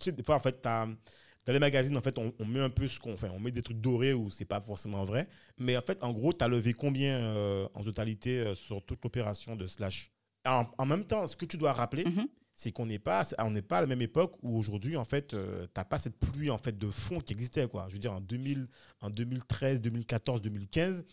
sais, 0.00 0.12
des 0.12 0.22
fois, 0.22 0.36
en 0.36 0.40
fait, 0.40 0.60
t'as- 0.62 0.86
dans 0.86 1.52
les 1.52 1.58
magazines, 1.60 1.96
en 1.96 2.00
fait, 2.02 2.18
on, 2.18 2.32
on 2.40 2.44
met 2.44 2.60
un 2.60 2.70
peu 2.70 2.88
ce 2.88 2.98
qu'on 2.98 3.16
fait. 3.16 3.28
On 3.28 3.38
met 3.38 3.52
des 3.52 3.62
trucs 3.62 3.80
dorés 3.80 4.12
où 4.12 4.30
c'est 4.30 4.44
pas 4.44 4.60
forcément 4.60 5.04
vrai. 5.04 5.28
Mais 5.58 5.76
en 5.76 5.82
fait, 5.82 6.02
en 6.02 6.12
gros, 6.12 6.32
tu 6.32 6.44
as 6.44 6.48
levé 6.48 6.72
combien 6.72 7.18
euh, 7.20 7.68
en 7.74 7.84
totalité 7.84 8.38
euh, 8.40 8.54
sur 8.56 8.84
toute 8.84 9.02
l'opération 9.04 9.54
de 9.54 9.66
Slash? 9.68 10.10
En, 10.44 10.66
en 10.78 10.86
même 10.86 11.04
temps, 11.06 11.26
ce 11.26 11.36
que 11.36 11.44
tu 11.44 11.56
dois 11.56 11.72
rappeler, 11.72 12.04
Mhm. 12.04 12.28
C'est 12.56 12.72
qu'on 12.72 12.86
n'est 12.86 12.98
pas, 12.98 13.22
on 13.38 13.50
n'est 13.50 13.62
pas 13.62 13.78
à 13.78 13.80
la 13.82 13.86
même 13.86 14.00
époque 14.00 14.34
où 14.42 14.58
aujourd'hui, 14.58 14.96
en 14.96 15.04
fait, 15.04 15.28
tu 15.28 15.36
n'as 15.36 15.84
pas 15.84 15.98
cette 15.98 16.18
pluie 16.18 16.50
en 16.50 16.56
fait, 16.56 16.76
de 16.76 16.90
fonds 16.90 17.20
qui 17.20 17.34
existait. 17.34 17.68
Quoi. 17.68 17.84
Je 17.88 17.92
veux 17.92 17.98
dire, 17.98 18.14
en, 18.14 18.20
2000, 18.20 18.66
en 19.02 19.10
2013, 19.10 19.82
2014, 19.82 20.40
2015. 20.40 21.04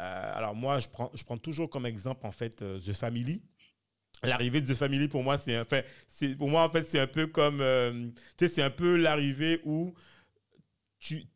euh, 0.00 0.32
alors 0.34 0.54
moi, 0.54 0.80
je 0.80 0.88
prends, 0.88 1.10
je 1.14 1.22
prends 1.24 1.36
toujours 1.36 1.68
comme 1.68 1.84
exemple 1.84 2.26
en 2.26 2.32
fait 2.32 2.62
euh, 2.62 2.80
The 2.80 2.94
Family. 2.94 3.42
L'arrivée 4.22 4.62
de 4.62 4.72
The 4.72 4.76
Family 4.76 5.08
pour 5.08 5.22
moi, 5.22 5.36
c'est 5.36 5.60
enfin, 5.60 5.82
c'est 6.08 6.34
pour 6.34 6.48
moi 6.48 6.64
en 6.64 6.70
fait 6.70 6.84
c'est 6.84 6.98
un 6.98 7.06
peu 7.06 7.26
comme 7.28 7.60
euh, 7.60 8.08
tu 8.36 8.46
sais 8.46 8.48
c'est 8.48 8.62
un 8.62 8.70
peu 8.70 8.96
l'arrivée 8.96 9.60
où 9.64 9.94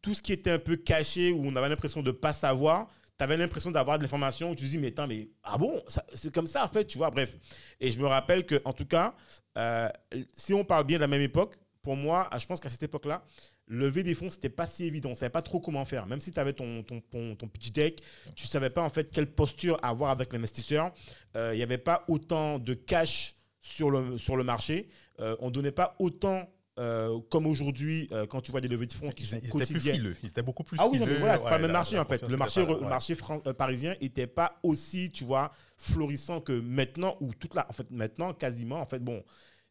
tout 0.00 0.14
ce 0.14 0.22
qui 0.22 0.32
était 0.32 0.50
un 0.50 0.58
peu 0.58 0.76
caché 0.76 1.30
où 1.30 1.42
on 1.44 1.54
avait 1.54 1.68
l'impression 1.68 2.02
de 2.02 2.10
pas 2.10 2.32
savoir, 2.32 2.88
tu 3.18 3.24
avais 3.24 3.36
l'impression 3.36 3.70
d'avoir 3.70 3.98
de 3.98 4.02
l'information 4.04 4.54
tu 4.54 4.64
te 4.64 4.70
dis 4.70 4.78
mais 4.78 4.88
attends 4.88 5.06
mais 5.06 5.28
ah 5.42 5.58
bon? 5.58 5.82
C'est 6.14 6.32
comme 6.32 6.46
ça 6.46 6.64
en 6.64 6.68
fait 6.68 6.86
tu 6.86 6.98
vois 6.98 7.10
bref. 7.10 7.36
Et 7.80 7.90
je 7.90 7.98
me 7.98 8.06
rappelle 8.06 8.46
que 8.46 8.60
en 8.64 8.72
tout 8.72 8.86
cas 8.86 9.14
euh, 9.58 9.88
si 10.34 10.54
on 10.54 10.64
parle 10.64 10.84
bien 10.84 10.98
de 10.98 11.02
la 11.02 11.08
même 11.08 11.22
époque 11.22 11.56
pour 11.82 11.96
moi 11.96 12.28
je 12.38 12.46
pense 12.46 12.60
qu'à 12.60 12.68
cette 12.68 12.82
époque 12.82 13.06
là 13.06 13.24
lever 13.66 14.02
des 14.02 14.14
fonds 14.14 14.30
c'était 14.30 14.50
pas 14.50 14.66
si 14.66 14.84
évident. 14.84 15.10
On 15.10 15.16
savait 15.16 15.30
pas 15.30 15.42
trop 15.42 15.60
comment 15.60 15.84
faire. 15.84 16.06
Même 16.06 16.20
si 16.20 16.30
tu 16.30 16.38
avais 16.38 16.52
ton, 16.52 16.82
ton, 16.82 17.00
ton, 17.00 17.50
deck 17.74 18.02
tu 18.36 18.46
savais 18.46 18.70
pas 18.70 18.82
en 18.82 18.90
fait 18.90 19.10
quelle 19.10 19.32
posture 19.32 19.78
avoir 19.82 20.10
avec 20.10 20.32
l'investisseur. 20.32 20.92
Euh, 21.36 21.54
il 21.54 21.56
n'y 21.56 21.62
avait 21.62 21.78
pas 21.78 22.04
autant 22.08 22.58
de 22.58 22.74
cash 22.74 23.36
sur 23.60 23.90
le, 23.90 24.18
sur 24.18 24.36
le 24.36 24.44
marché. 24.44 24.88
Euh, 25.20 25.36
on 25.40 25.50
donnait 25.50 25.72
pas 25.72 25.96
autant 25.98 26.48
euh, 26.78 27.18
comme 27.30 27.46
aujourd'hui 27.46 28.08
euh, 28.12 28.26
quand 28.26 28.40
tu 28.40 28.50
vois 28.50 28.60
des 28.62 28.68
levées 28.68 28.86
de 28.86 28.92
fonds 28.92 29.10
qui 29.10 29.24
Ils, 29.24 29.26
sont 29.26 29.38
ils 29.42 29.62
étaient 29.62 29.72
plus 29.72 29.80
frileux. 29.80 30.16
Ils 30.22 30.28
étaient 30.30 30.42
beaucoup 30.42 30.64
plus 30.64 30.78
ah 30.80 30.86
oui, 30.88 30.98
non, 30.98 31.06
mais 31.06 31.14
voilà, 31.16 31.36
c'est 31.36 31.44
Ouais, 31.44 31.50
pas 31.50 31.56
le 31.58 31.62
même 31.64 31.72
marché 31.72 31.96
la 31.96 32.02
en 32.02 32.04
fait. 32.06 32.22
Le 32.22 32.28
était 32.28 32.36
marché, 32.36 32.64
pas 32.66 32.72
ouais. 32.72 32.88
marché 32.88 33.14
fran- 33.14 33.40
euh, 33.46 33.52
parisien 33.52 33.94
n'était 34.00 34.26
pas 34.26 34.58
aussi, 34.62 35.10
tu 35.10 35.24
vois, 35.24 35.52
florissant 35.76 36.40
que 36.40 36.52
maintenant, 36.52 37.16
où 37.20 37.34
toute 37.34 37.54
la. 37.54 37.66
En 37.68 37.72
fait, 37.72 37.90
maintenant, 37.90 38.32
quasiment, 38.32 38.80
en 38.80 38.86
fait, 38.86 39.00
bon, 39.00 39.22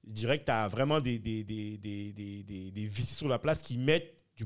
je 0.08 0.14
dirais 0.14 0.40
que 0.40 0.46
tu 0.46 0.52
as 0.52 0.68
vraiment 0.68 1.00
des, 1.00 1.18
des, 1.20 1.44
des, 1.44 1.78
des, 1.78 2.12
des, 2.14 2.72
des, 2.72 2.88
VC 2.88 3.04
sur 3.16 3.28
la 3.28 3.40
place 3.40 3.62
qui 3.62 3.78
mettent 3.78 4.18
du, 4.36 4.46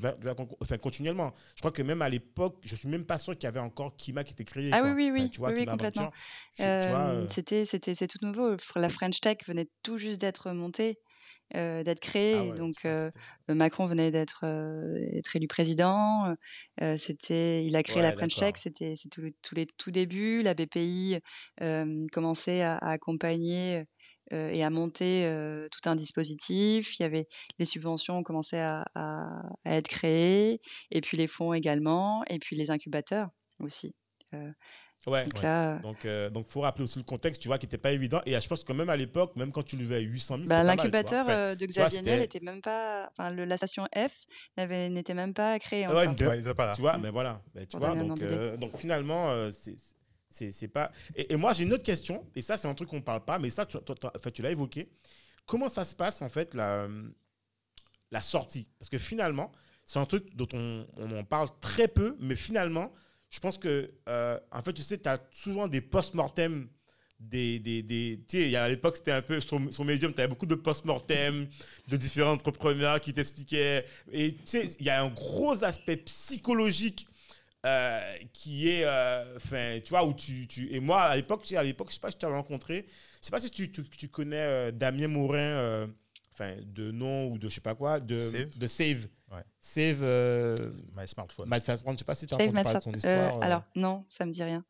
enfin, 0.62 0.78
continuellement. 0.78 1.34
Je 1.56 1.62
crois 1.62 1.72
que 1.72 1.82
même 1.82 2.02
à 2.02 2.10
l'époque, 2.10 2.58
je 2.64 2.76
suis 2.76 2.88
même 2.90 3.06
pas 3.06 3.18
sûr 3.18 3.34
qu'il 3.34 3.44
y 3.44 3.48
avait 3.48 3.60
encore 3.60 3.96
Kima 3.96 4.24
qui 4.24 4.34
était 4.34 4.44
créé. 4.44 4.70
Ah 4.74 4.82
quoi. 4.82 4.92
oui, 4.92 5.10
oui, 5.12 5.12
Enfin, 5.12 5.24
oui, 5.24 5.30
tu 5.30 5.40
vois, 5.40 5.50
oui, 5.52 5.66
complètement. 5.66 6.12
Euh, 6.60 6.64
euh, 6.96 7.28
c'était, 7.30 7.64
c'était, 7.66 7.96
c'est 7.96 8.08
tout 8.08 8.18
nouveau. 8.26 8.56
La 8.76 8.90
French 8.90 9.22
Tech 9.22 9.38
venait 9.48 9.68
tout 9.84 9.98
juste 9.98 10.20
d'être 10.20 10.52
montée, 10.52 10.98
euh, 11.56 11.84
d'être 11.84 12.00
ah 12.16 12.44
ouais, 12.52 12.56
donc, 12.58 12.76
euh, 12.86 13.10
c'était- 13.12 13.54
Macron 13.56 13.88
venait 13.88 14.12
d'être 14.12 14.42
euh, 14.46 14.98
être 15.14 15.36
élu 15.36 15.48
président. 15.48 16.36
euh, 16.82 16.98
c'était, 16.98 17.66
il 17.66 17.76
a 17.76 17.84
créé 17.84 17.98
Ouais, 17.98 18.04
la 18.04 18.14
French. 18.14 18.36
Tech. 18.36 18.54
C'était, 18.58 18.96
c'est 18.96 19.10
tout, 19.10 19.22
tous 19.42 19.56
les 19.56 19.66
tout 19.78 19.92
débuts. 19.92 20.42
La 20.42 20.54
BPI 20.54 21.20
euh, 21.62 22.06
commençait 22.12 22.62
à, 22.62 22.78
à 22.78 22.90
accompagner 22.92 23.84
euh, 24.34 24.50
et 24.50 24.64
à 24.64 24.70
monter 24.72 25.26
euh, 25.26 25.68
tout 25.72 25.88
un 25.90 25.96
dispositif. 25.96 27.00
Il 27.00 27.04
y 27.04 27.06
avait 27.06 27.28
les 27.60 27.66
subventions 27.66 28.24
commençaient 28.24 28.60
à, 28.62 28.86
à, 28.96 29.28
à 29.66 29.76
être 29.76 29.88
créées, 29.88 30.60
et 30.92 31.02
puis 31.02 31.16
les 31.18 31.28
fonds 31.28 31.54
également, 31.54 32.24
et 32.30 32.40
puis 32.40 32.56
les 32.56 32.72
incubateurs 32.72 33.30
aussi. 33.60 33.94
Ouais. 35.08 35.26
Donc 35.26 35.42
là, 35.44 35.76
Donc, 35.80 35.98
il 36.04 36.30
donc, 36.32 36.50
faut 36.50 36.62
rappeler 36.62 36.84
aussi 36.84 37.00
le 37.00 37.06
contexte, 37.06 37.42
tu 37.42 37.48
vois, 37.48 37.58
qui 37.58 37.66
n'était 37.66 37.78
pas 37.78 37.92
évident. 37.92 38.22
Et 38.26 38.40
je 38.40 38.48
pense 38.48 38.64
que 38.64 38.74
même 38.74 38.90
à 38.90 38.96
l'époque, 38.98 39.36
même 39.36 39.52
quand 39.52 39.64
tu 39.64 39.78
levais 39.78 39.96
à 39.96 40.00
800 40.00 40.36
000, 40.38 40.48
Bah, 40.48 40.56
c'était 40.58 40.62
pas 40.62 40.64
mal, 40.64 40.64
tu 40.64 40.66
vois. 40.66 40.76
l'incubateur 40.84 41.24
Enfin, 41.26 41.32
euh, 41.34 41.56
de 41.56 41.60
vois, 41.66 41.68
Xavier 41.68 42.02
Niel 42.02 42.14
c'était- 42.22 42.38
était 42.38 42.46
même 42.46 42.62
pas, 42.62 43.10
enfin 43.12 43.32
le- 43.32 43.46
la 43.46 43.58
station 43.58 43.88
F 43.96 44.26
n'était 44.58 45.14
même 45.14 45.34
pas 45.34 45.58
créée 45.60 45.88
ouais, 45.88 45.94
encore. 46.08 46.16
de- 46.16 46.26
Ouais, 46.28 46.38
il 46.38 46.42
était 46.42 46.54
pas 46.54 46.66
là. 46.68 46.74
Tu 46.76 46.82
vois, 46.82 46.98
Mm. 46.98 47.02
mais 47.02 47.10
voilà. 47.10 47.42
Mais 47.54 47.66
tu 47.66 47.78
vois, 47.78 47.96
donc, 47.96 48.22
euh, 48.22 48.58
donc 48.58 48.78
finalement, 48.78 49.30
euh, 49.32 49.52
c'est- 49.52 50.68
pas. 50.68 50.92
Et, 51.16 51.32
et 51.34 51.36
moi, 51.38 51.54
j'ai 51.54 51.64
une 51.64 51.72
autre 51.74 51.84
question, 51.84 52.26
et 52.36 52.42
ça, 52.42 52.58
c'est 52.58 52.68
un 52.68 52.74
truc 52.74 52.90
qu'on 52.90 52.98
ne 52.98 53.02
parle 53.02 53.24
pas, 53.24 53.40
mais 53.40 53.50
ça, 53.50 53.66
tu, 53.66 53.78
toi, 53.80 53.96
toi, 53.96 54.12
enfin, 54.16 54.32
tu 54.32 54.42
l'as 54.42 54.52
évoqué. 54.52 54.90
Comment 55.46 55.70
ça 55.70 55.86
se 55.86 55.96
passe, 55.96 56.22
en 56.22 56.28
fait, 56.30 56.54
la, 56.54 56.88
la 58.12 58.22
sortie? 58.22 58.70
Parce 58.80 58.90
que 58.90 58.98
finalement, 58.98 59.52
c'est 59.86 60.00
un 60.00 60.06
truc 60.06 60.36
dont 60.36 60.48
on, 60.54 60.86
on 60.98 61.18
en 61.18 61.24
parle 61.24 61.48
très 61.62 61.88
peu, 61.88 62.18
mais 62.20 62.36
finalement, 62.36 62.92
je 63.36 63.40
pense 63.42 63.58
que, 63.58 63.92
euh, 64.08 64.40
en 64.50 64.62
fait, 64.62 64.72
tu 64.72 64.82
sais, 64.82 64.98
tu 64.98 65.10
as 65.10 65.20
souvent 65.34 65.68
des 65.68 65.82
post-mortem. 65.82 66.70
Des, 67.20 67.60
des, 67.60 67.82
des, 67.82 68.20
tu 68.28 68.42
sais, 68.42 68.56
à 68.56 68.68
l'époque, 68.68 68.98
c'était 68.98 69.12
un 69.12 69.22
peu 69.22 69.40
sur, 69.40 69.60
sur 69.72 69.86
Medium, 69.86 70.14
tu 70.14 70.20
avais 70.20 70.28
beaucoup 70.28 70.46
de 70.46 70.56
post-mortem 70.56 71.48
de 71.88 71.98
différents 71.98 72.34
entrepreneurs 72.34 73.00
qui 73.00 73.14
t'expliquaient. 73.14 73.86
Et 74.12 74.32
tu 74.34 74.40
sais, 74.46 74.68
il 74.80 74.86
y 74.86 74.90
a 74.90 75.02
un 75.02 75.10
gros 75.10 75.64
aspect 75.64 75.98
psychologique 75.98 77.08
euh, 77.66 78.02
qui 78.32 78.70
est, 78.70 78.84
euh, 78.86 79.36
enfin, 79.38 79.80
tu 79.84 79.90
vois, 79.90 80.06
où 80.06 80.14
tu, 80.14 80.48
tu 80.48 80.74
et 80.74 80.80
moi 80.80 81.04
à 81.04 81.16
l'époque, 81.16 81.42
tu 81.42 81.50
sais, 81.50 81.58
à 81.58 81.64
l'époque, 81.64 81.88
je 81.90 81.96
sais 81.96 82.02
pas 82.02 82.12
si 82.12 82.18
tu 82.18 82.22
t'avais 82.22 82.36
rencontré, 82.36 82.86
je 83.22 83.26
sais 83.26 83.32
pas 83.32 83.40
si 83.40 83.50
tu, 83.50 83.72
tu, 83.72 83.84
tu 83.84 84.08
connais 84.10 84.36
euh, 84.36 84.72
Damien 84.72 85.08
Morin, 85.08 85.88
enfin, 86.34 86.54
de 86.66 86.92
nom 86.92 87.28
ou 87.28 87.38
de 87.38 87.48
je 87.48 87.56
sais 87.56 87.62
pas 87.62 87.76
quoi, 87.76 88.00
de 88.02 88.20
Save. 88.20 88.58
de 88.58 88.68
Save, 88.68 89.08
Ouais. 89.32 89.44
Save, 89.60 90.00
euh, 90.04 90.56
My 90.96 91.08
smartphone. 91.08 91.50
Brand, 91.50 91.62
je 91.64 91.98
sais 91.98 92.06
pas 92.06 92.16
si 92.16 92.28
tu 92.28 92.34
as 92.34 92.38
Save 92.38 92.50
entendu 92.50 92.64
parler 92.64 92.74
Matt 92.74 92.78
de 92.78 92.84
son 92.84 92.94
euh, 92.94 92.98
histoire. 92.98 93.38
euh. 93.38 93.42
Alors 93.42 93.64
non, 93.76 94.04
ça 94.08 94.26
me 94.26 94.32
dit 94.32 94.44
rien. 94.44 94.64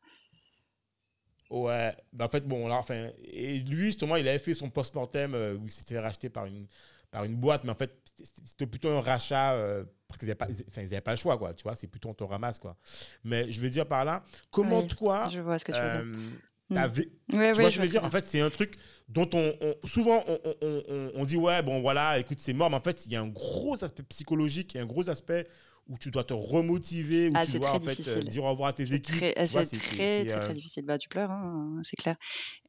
Ouais, 1.50 1.96
ben 2.12 2.24
en 2.24 2.28
fait, 2.28 2.46
bon, 2.46 2.66
là, 2.66 2.74
enfin, 2.76 3.10
et 3.24 3.60
lui, 3.60 3.84
justement, 3.86 4.16
il 4.16 4.26
avait 4.26 4.38
fait 4.40 4.54
son 4.54 4.68
post-mortem 4.68 5.34
euh, 5.34 5.54
où 5.56 5.66
il 5.66 5.70
s'était 5.70 5.94
fait 5.94 6.00
racheter 6.00 6.28
par 6.28 6.46
une, 6.46 6.66
par 7.12 7.22
une 7.22 7.36
boîte, 7.36 7.62
mais 7.62 7.70
en 7.70 7.76
fait, 7.76 7.96
c'était- 8.44 8.66
plutôt 8.66 8.88
un 8.88 9.00
rachat 9.00 9.52
euh, 9.54 9.84
parce 10.08 10.18
qu'ils 10.18 10.26
n'avaient 10.26 10.34
pas, 10.34 10.48
enfin, 10.68 10.82
ils 10.82 11.00
pas 11.02 11.12
le 11.12 11.16
choix, 11.16 11.38
quoi, 11.38 11.54
tu 11.54 11.62
vois, 11.62 11.76
c'est 11.76 11.86
plutôt 11.86 12.08
on 12.08 12.14
te 12.14 12.24
ramasse, 12.24 12.58
quoi. 12.58 12.76
Mais 13.22 13.48
je 13.50 13.60
veux 13.60 13.70
dire 13.70 13.86
par 13.86 14.04
là, 14.04 14.24
comment 14.50 14.80
Oui, 14.80 14.88
toi, 14.88 15.28
Je 15.30 15.40
vois 15.40 15.58
ce 15.60 15.64
que 15.64 15.70
tu 15.72 15.78
veux 15.80 15.88
dire. 16.02 16.30
Ta 16.72 16.88
Mm. 16.88 16.92
vé- 16.92 16.96
Ouais, 16.98 17.08
tu 17.28 17.36
vois 17.36 17.54
ce 17.54 17.58
ouais, 17.60 17.64
que 17.64 17.70
je 17.70 17.80
veux 17.82 17.88
dire? 17.88 18.00
très 18.00 18.06
En 18.08 18.10
fait, 18.10 18.24
c'est 18.26 18.40
un 18.40 18.50
truc 18.50 18.74
dont 19.08 19.28
on, 19.34 19.54
on- 19.60 19.86
souvent 19.86 20.24
on, 20.26 20.38
on- 20.60 20.82
on- 20.88 21.10
on 21.14 21.24
dit 21.24 21.36
ouais 21.36 21.62
bon 21.62 21.80
voilà 21.80 22.18
écoute 22.18 22.38
c'est 22.40 22.52
mort 22.52 22.70
mais 22.70 22.76
en 22.76 22.80
fait 22.80 23.06
il 23.06 23.12
y 23.12 23.14
a 23.16 23.20
un 23.20 23.28
gros 23.28 23.84
aspect 23.84 24.02
psychologique 24.02 24.74
et 24.74 24.80
un 24.80 24.84
gros 24.86 25.08
aspect 25.08 25.46
où 25.88 25.96
tu 25.96 26.10
dois 26.10 26.24
te 26.24 26.34
remotiver 26.34 27.28
où 27.28 27.32
Ah, 27.36 27.46
tu 27.46 27.60
dois 27.60 27.68
très 27.68 27.76
en 27.78 27.80
fait 27.94 28.08
euh, 28.08 28.20
dire 28.22 28.42
au 28.42 28.50
revoir 28.50 28.70
à 28.70 28.72
tes 28.72 28.86
C'est 28.86 28.94
équipes 28.96 29.14
très, 29.18 29.46
vois, 29.46 29.64
c'est 29.64 29.76
très, 29.76 29.96
c'est, 29.96 30.24
très, 30.26 30.32
euh, 30.34 30.40
très 30.40 30.54
difficile. 30.54 30.84
Bah, 30.84 30.98
tu 30.98 31.08
pleures, 31.08 31.30
hein, 31.30 31.68
c'est 31.84 31.94
clair. 31.94 32.16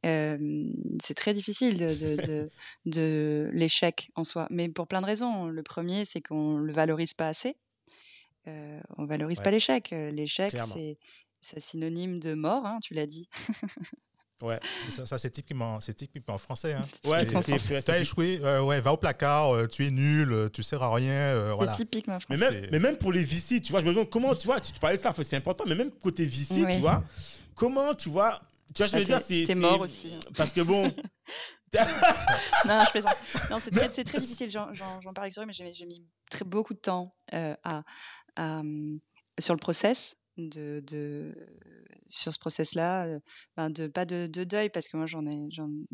Euh, 0.06 0.38
c'est 1.02 1.14
très 1.14 1.34
difficile 1.34 1.76
de, 1.76 1.94
de, 1.96 2.16
de, 2.24 2.50
de 2.86 3.50
l'échec 3.52 4.12
en 4.14 4.22
soi, 4.22 4.46
mais 4.50 4.68
pour 4.68 4.86
plein 4.86 5.00
de 5.00 5.06
raisons. 5.06 5.46
Le 5.48 5.62
premier, 5.64 6.04
c'est 6.04 6.20
qu'on 6.20 6.58
le 6.58 6.72
valorise 6.72 7.14
pas 7.14 7.26
assez. 7.26 7.56
Euh, 8.46 8.78
on 8.96 9.04
valorise 9.06 9.38
Ouais. 9.38 9.44
pas 9.44 9.50
l'échec. 9.50 9.90
L'échec, 9.90 10.56
c'est 10.56 10.96
c'est 11.40 11.60
synonyme 11.60 12.18
de 12.20 12.34
mort, 12.34 12.66
hein, 12.66 12.78
tu 12.82 12.94
l'as 12.94 13.06
dit. 13.06 13.28
ouais 14.42 14.58
Ça, 14.90 15.06
ça, 15.06 15.18
c'est 15.18 15.30
typiquement, 15.30 15.80
c'est 15.80 15.94
typiquement 15.94 16.34
en 16.34 16.38
français. 16.38 16.74
Hein. 16.74 16.84
ouais 17.08 17.80
T'as 17.82 17.98
échoué, 17.98 18.40
euh, 18.42 18.62
ouais, 18.62 18.80
va 18.80 18.92
au 18.92 18.96
placard, 18.96 19.54
euh, 19.54 19.66
tu 19.66 19.86
es 19.86 19.90
nul, 19.90 20.32
euh, 20.32 20.48
tu 20.48 20.62
sers 20.62 20.82
à 20.82 20.94
rien, 20.94 21.10
euh, 21.12 21.52
voilà. 21.54 21.72
C'est 21.74 21.84
typiquement 21.84 22.18
mais 22.30 22.36
français. 22.36 22.50
même, 22.52 22.64
c'est- 22.64 22.70
mais 22.70 22.78
même 22.78 22.96
pour 22.98 23.12
les 23.12 23.22
VC, 23.24 23.60
tu 23.60 23.72
vois, 23.72 23.80
je 23.80 23.86
me 23.86 23.90
demande 23.92 24.10
comment, 24.10 24.34
tu 24.34 24.46
vois, 24.46 24.60
tu, 24.60 24.72
tu 24.72 24.80
parlais 24.80 24.96
de 24.96 25.02
ça, 25.02 25.14
c'est 25.22 25.36
important, 25.36 25.64
mais 25.66 25.74
même 25.74 25.90
côté 25.90 26.24
VC, 26.24 26.64
Oui. 26.64 26.74
tu 26.74 26.80
vois, 26.80 27.02
comment, 27.54 27.94
tu 27.94 28.08
vois, 28.08 28.40
tu 28.74 28.78
vois, 28.82 28.86
je 28.86 28.96
Ah, 28.96 28.98
veux 28.98 29.04
dire, 29.04 29.18
c'est. 29.20 29.26
t'es 29.40 29.46
c'est- 29.46 29.54
mort 29.54 29.80
aussi. 29.80 30.12
Parce 30.36 30.52
que 30.52 30.60
bon, 30.60 30.82
non, 32.66 32.84
je 32.86 32.90
plaisante. 32.90 33.16
Non, 33.50 33.58
c'est 33.60 33.70
très, 33.70 33.90
c'est 33.92 34.04
très 34.04 34.20
difficile. 34.20 34.50
J'en, 34.50 34.72
j'en- 34.74 35.00
j'en 35.00 35.12
parle 35.12 35.26
avec 35.26 35.46
mais 35.46 35.52
j'ai, 35.52 35.72
j'ai 35.72 35.84
mis 35.86 36.02
très, 36.30 36.44
beaucoup 36.44 36.74
de 36.74 36.78
temps 36.78 37.10
euh, 37.34 37.54
à, 37.64 37.82
à, 38.36 38.58
hum, 38.60 39.00
sur 39.38 39.54
le 39.54 39.58
process. 39.58 40.16
Sur 42.08 42.32
ce 42.32 42.38
process-là, 42.38 43.06
euh, 43.06 43.20
ben 43.56 43.72
pas 43.90 44.04
de, 44.04 44.26
de 44.26 44.44
deuil, 44.44 44.70
parce 44.70 44.88
que 44.88 44.96
moi, 44.96 45.06
j'en 45.06 45.26
ai, 45.26 45.48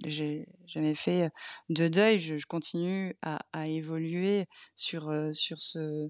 j'ai 0.06 0.46
jamais 0.66 0.94
fait 0.94 1.30
de 1.70 1.88
deuil. 1.88 2.18
Je, 2.18 2.44
continue 2.46 3.16
à, 3.22 3.68
évoluer 3.68 4.46
sur, 4.74 5.08
euh, 5.08 5.32
sur, 5.32 5.60
ce, 5.60 6.08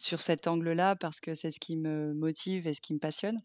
sur 0.00 0.20
cet 0.20 0.46
angle-là, 0.46 0.96
parce 0.96 1.20
que 1.20 1.34
c'est 1.34 1.50
ce 1.50 1.60
qui 1.60 1.76
me 1.76 2.12
motive 2.14 2.66
et 2.66 2.74
ce 2.74 2.80
qui 2.80 2.94
me 2.94 2.98
passionne. 2.98 3.40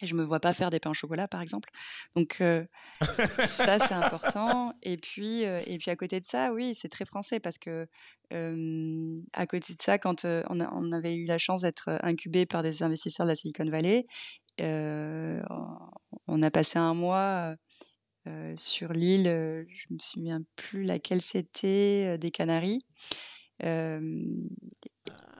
Et 0.00 0.06
je 0.06 0.14
me 0.14 0.22
vois 0.22 0.40
pas 0.40 0.52
faire 0.52 0.70
des 0.70 0.78
pains 0.80 0.90
au 0.90 0.94
chocolat, 0.94 1.26
par 1.26 1.40
exemple. 1.40 1.70
Donc 2.14 2.38
euh, 2.40 2.64
ça, 3.40 3.78
c'est 3.78 3.94
important. 3.94 4.72
Et 4.82 4.96
puis, 4.96 5.44
euh, 5.44 5.60
et 5.66 5.78
puis 5.78 5.90
à 5.90 5.96
côté 5.96 6.20
de 6.20 6.24
ça, 6.26 6.52
oui, 6.52 6.74
c'est 6.74 6.88
très 6.88 7.04
français 7.04 7.40
parce 7.40 7.58
que 7.58 7.86
euh, 8.32 9.20
à 9.32 9.46
côté 9.46 9.74
de 9.74 9.80
ça, 9.82 9.98
quand 9.98 10.24
euh, 10.24 10.42
on, 10.50 10.60
a- 10.60 10.70
on 10.72 10.92
avait 10.92 11.14
eu 11.14 11.24
la 11.24 11.38
chance 11.38 11.62
d'être 11.62 11.98
incubé 12.02 12.44
par 12.46 12.62
des 12.62 12.82
investisseurs 12.82 13.26
de 13.26 13.30
la 13.32 13.36
Silicon 13.36 13.68
Valley, 13.70 14.06
on 14.58 16.42
a 16.42 16.50
passé 16.50 16.78
un 16.78 16.94
mois 16.94 17.54
sur 18.56 18.92
l'île, 18.92 19.24
je 19.24 19.94
me 19.94 19.98
souviens 20.00 20.40
plus 20.56 20.84
laquelle 20.84 21.20
c'était, 21.22 22.18
des 22.18 22.30
Canaries. 22.30 22.84
Euh, 23.62 24.24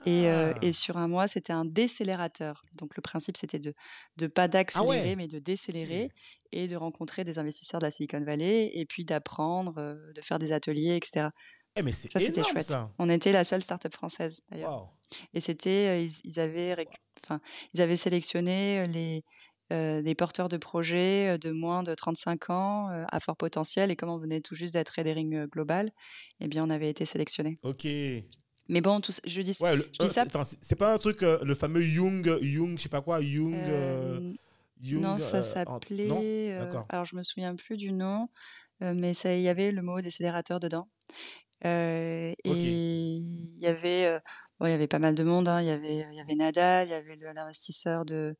et, 0.05 0.27
euh, 0.27 0.53
Ah. 0.55 0.59
et 0.61 0.73
sur 0.73 0.97
un 0.97 1.07
mois, 1.07 1.27
c'était 1.27 1.53
un 1.53 1.65
décélérateur. 1.65 2.61
Donc 2.77 2.95
le 2.95 3.01
principe, 3.01 3.35
c'était 3.37 3.59
de 3.59 3.73
ne 4.21 4.27
pas 4.27 4.47
d'accélérer, 4.47 4.99
ouais. 5.09 5.15
mais 5.15 5.27
de 5.27 5.39
décélérer 5.39 6.09
et 6.51 6.67
de 6.67 6.75
rencontrer 6.75 7.23
des 7.23 7.39
investisseurs 7.39 7.79
de 7.79 7.85
la 7.85 7.91
Silicon 7.91 8.21
Valley 8.23 8.71
et 8.73 8.85
puis 8.85 9.03
d'apprendre, 9.05 9.75
euh, 9.77 10.13
de 10.13 10.21
faire 10.21 10.39
des 10.39 10.51
ateliers, 10.51 10.95
etc. 10.95 11.27
Eh, 11.75 11.83
mais 11.83 11.91
Ça, 11.91 12.19
c'était 12.19 12.41
chouette. 12.43 12.65
ça. 12.65 12.91
On 12.97 13.09
était 13.09 13.31
la 13.31 13.43
seule 13.43 13.61
startup 13.61 13.93
française, 13.93 14.41
d'ailleurs. 14.49 14.89
Et 15.33 15.39
c'était, 15.39 15.87
euh, 15.89 15.99
ils, 16.01 16.11
ils 16.23 16.39
avaient, 16.39 16.87
enfin, 17.23 17.39
ils 17.73 17.81
avaient 17.81 17.97
sélectionné 17.97 18.85
les, 18.87 19.23
euh, 19.73 20.01
porteurs 20.17 20.47
de 20.49 20.57
projets 20.57 21.37
de 21.37 21.51
moins 21.51 21.83
de 21.83 21.93
35 21.93 22.49
ans 22.49 22.89
euh, 22.89 22.99
à 23.11 23.19
fort 23.19 23.35
potentiel. 23.37 23.91
Et 23.91 23.95
comme 23.97 24.09
on 24.09 24.17
venait 24.17 24.41
tout 24.41 24.55
juste 24.55 24.73
d'être 24.73 24.89
Redering 24.97 25.45
Global, 25.47 25.91
eh 26.39 26.47
bien, 26.47 26.63
on 26.65 26.69
avait 26.69 26.89
été 26.89 27.05
sélectionné. 27.05 27.59
Ok. 27.63 27.85
Mais 28.69 28.81
bon, 28.81 28.99
tout, 29.01 29.11
ça- 29.11 29.21
je 29.25 29.41
dis, 29.41 29.53
le- 29.75 29.83
je 29.93 29.99
dis 29.99 30.05
euh, 30.05 30.09
ça- 30.09 30.23
c'est 30.61 30.75
pas 30.75 30.93
un 30.93 30.97
truc, 30.97 31.23
euh, 31.23 31.39
le 31.43 31.55
fameux 31.55 31.81
Jung, 31.81 32.37
Jung, 32.41 32.77
je 32.77 32.83
sais 32.83 32.89
pas 32.89 33.01
quoi, 33.01 33.21
Jung. 33.21 33.53
euh, 33.69 34.19
Jung, 34.81 35.01
non, 35.01 35.17
ça 35.17 35.41
s'appelait. 35.43 36.07
Alors, 36.89 37.05
je 37.05 37.15
me 37.15 37.23
souviens 37.23 37.55
plus 37.55 37.77
du 37.77 37.91
nom, 37.91 38.23
mais 38.81 39.11
il 39.13 39.41
y 39.41 39.47
avait 39.49 39.71
le 39.71 39.81
mot 39.81 40.01
décélérateur 40.01 40.59
dedans. 40.59 40.87
Euh. 41.65 42.33
Et 42.43 42.51
il 43.17 43.57
y 43.59 43.65
avait, 43.67 44.05
euh, 44.05 44.19
bon, 44.59 44.67
il 44.67 44.71
y 44.71 44.73
avait 44.73 44.87
pas 44.87 44.99
mal 44.99 45.15
de 45.15 45.23
monde. 45.23 45.47
hein. 45.47 45.59
Il 45.61 45.67
y 45.67 45.71
avait, 45.71 46.05
il 46.11 46.15
y 46.15 46.19
avait 46.21 46.35
Nadal, 46.35 46.87
il 46.87 46.91
y 46.91 46.93
avait 46.93 47.15
l'investisseur 47.33 48.05
de, 48.05 48.35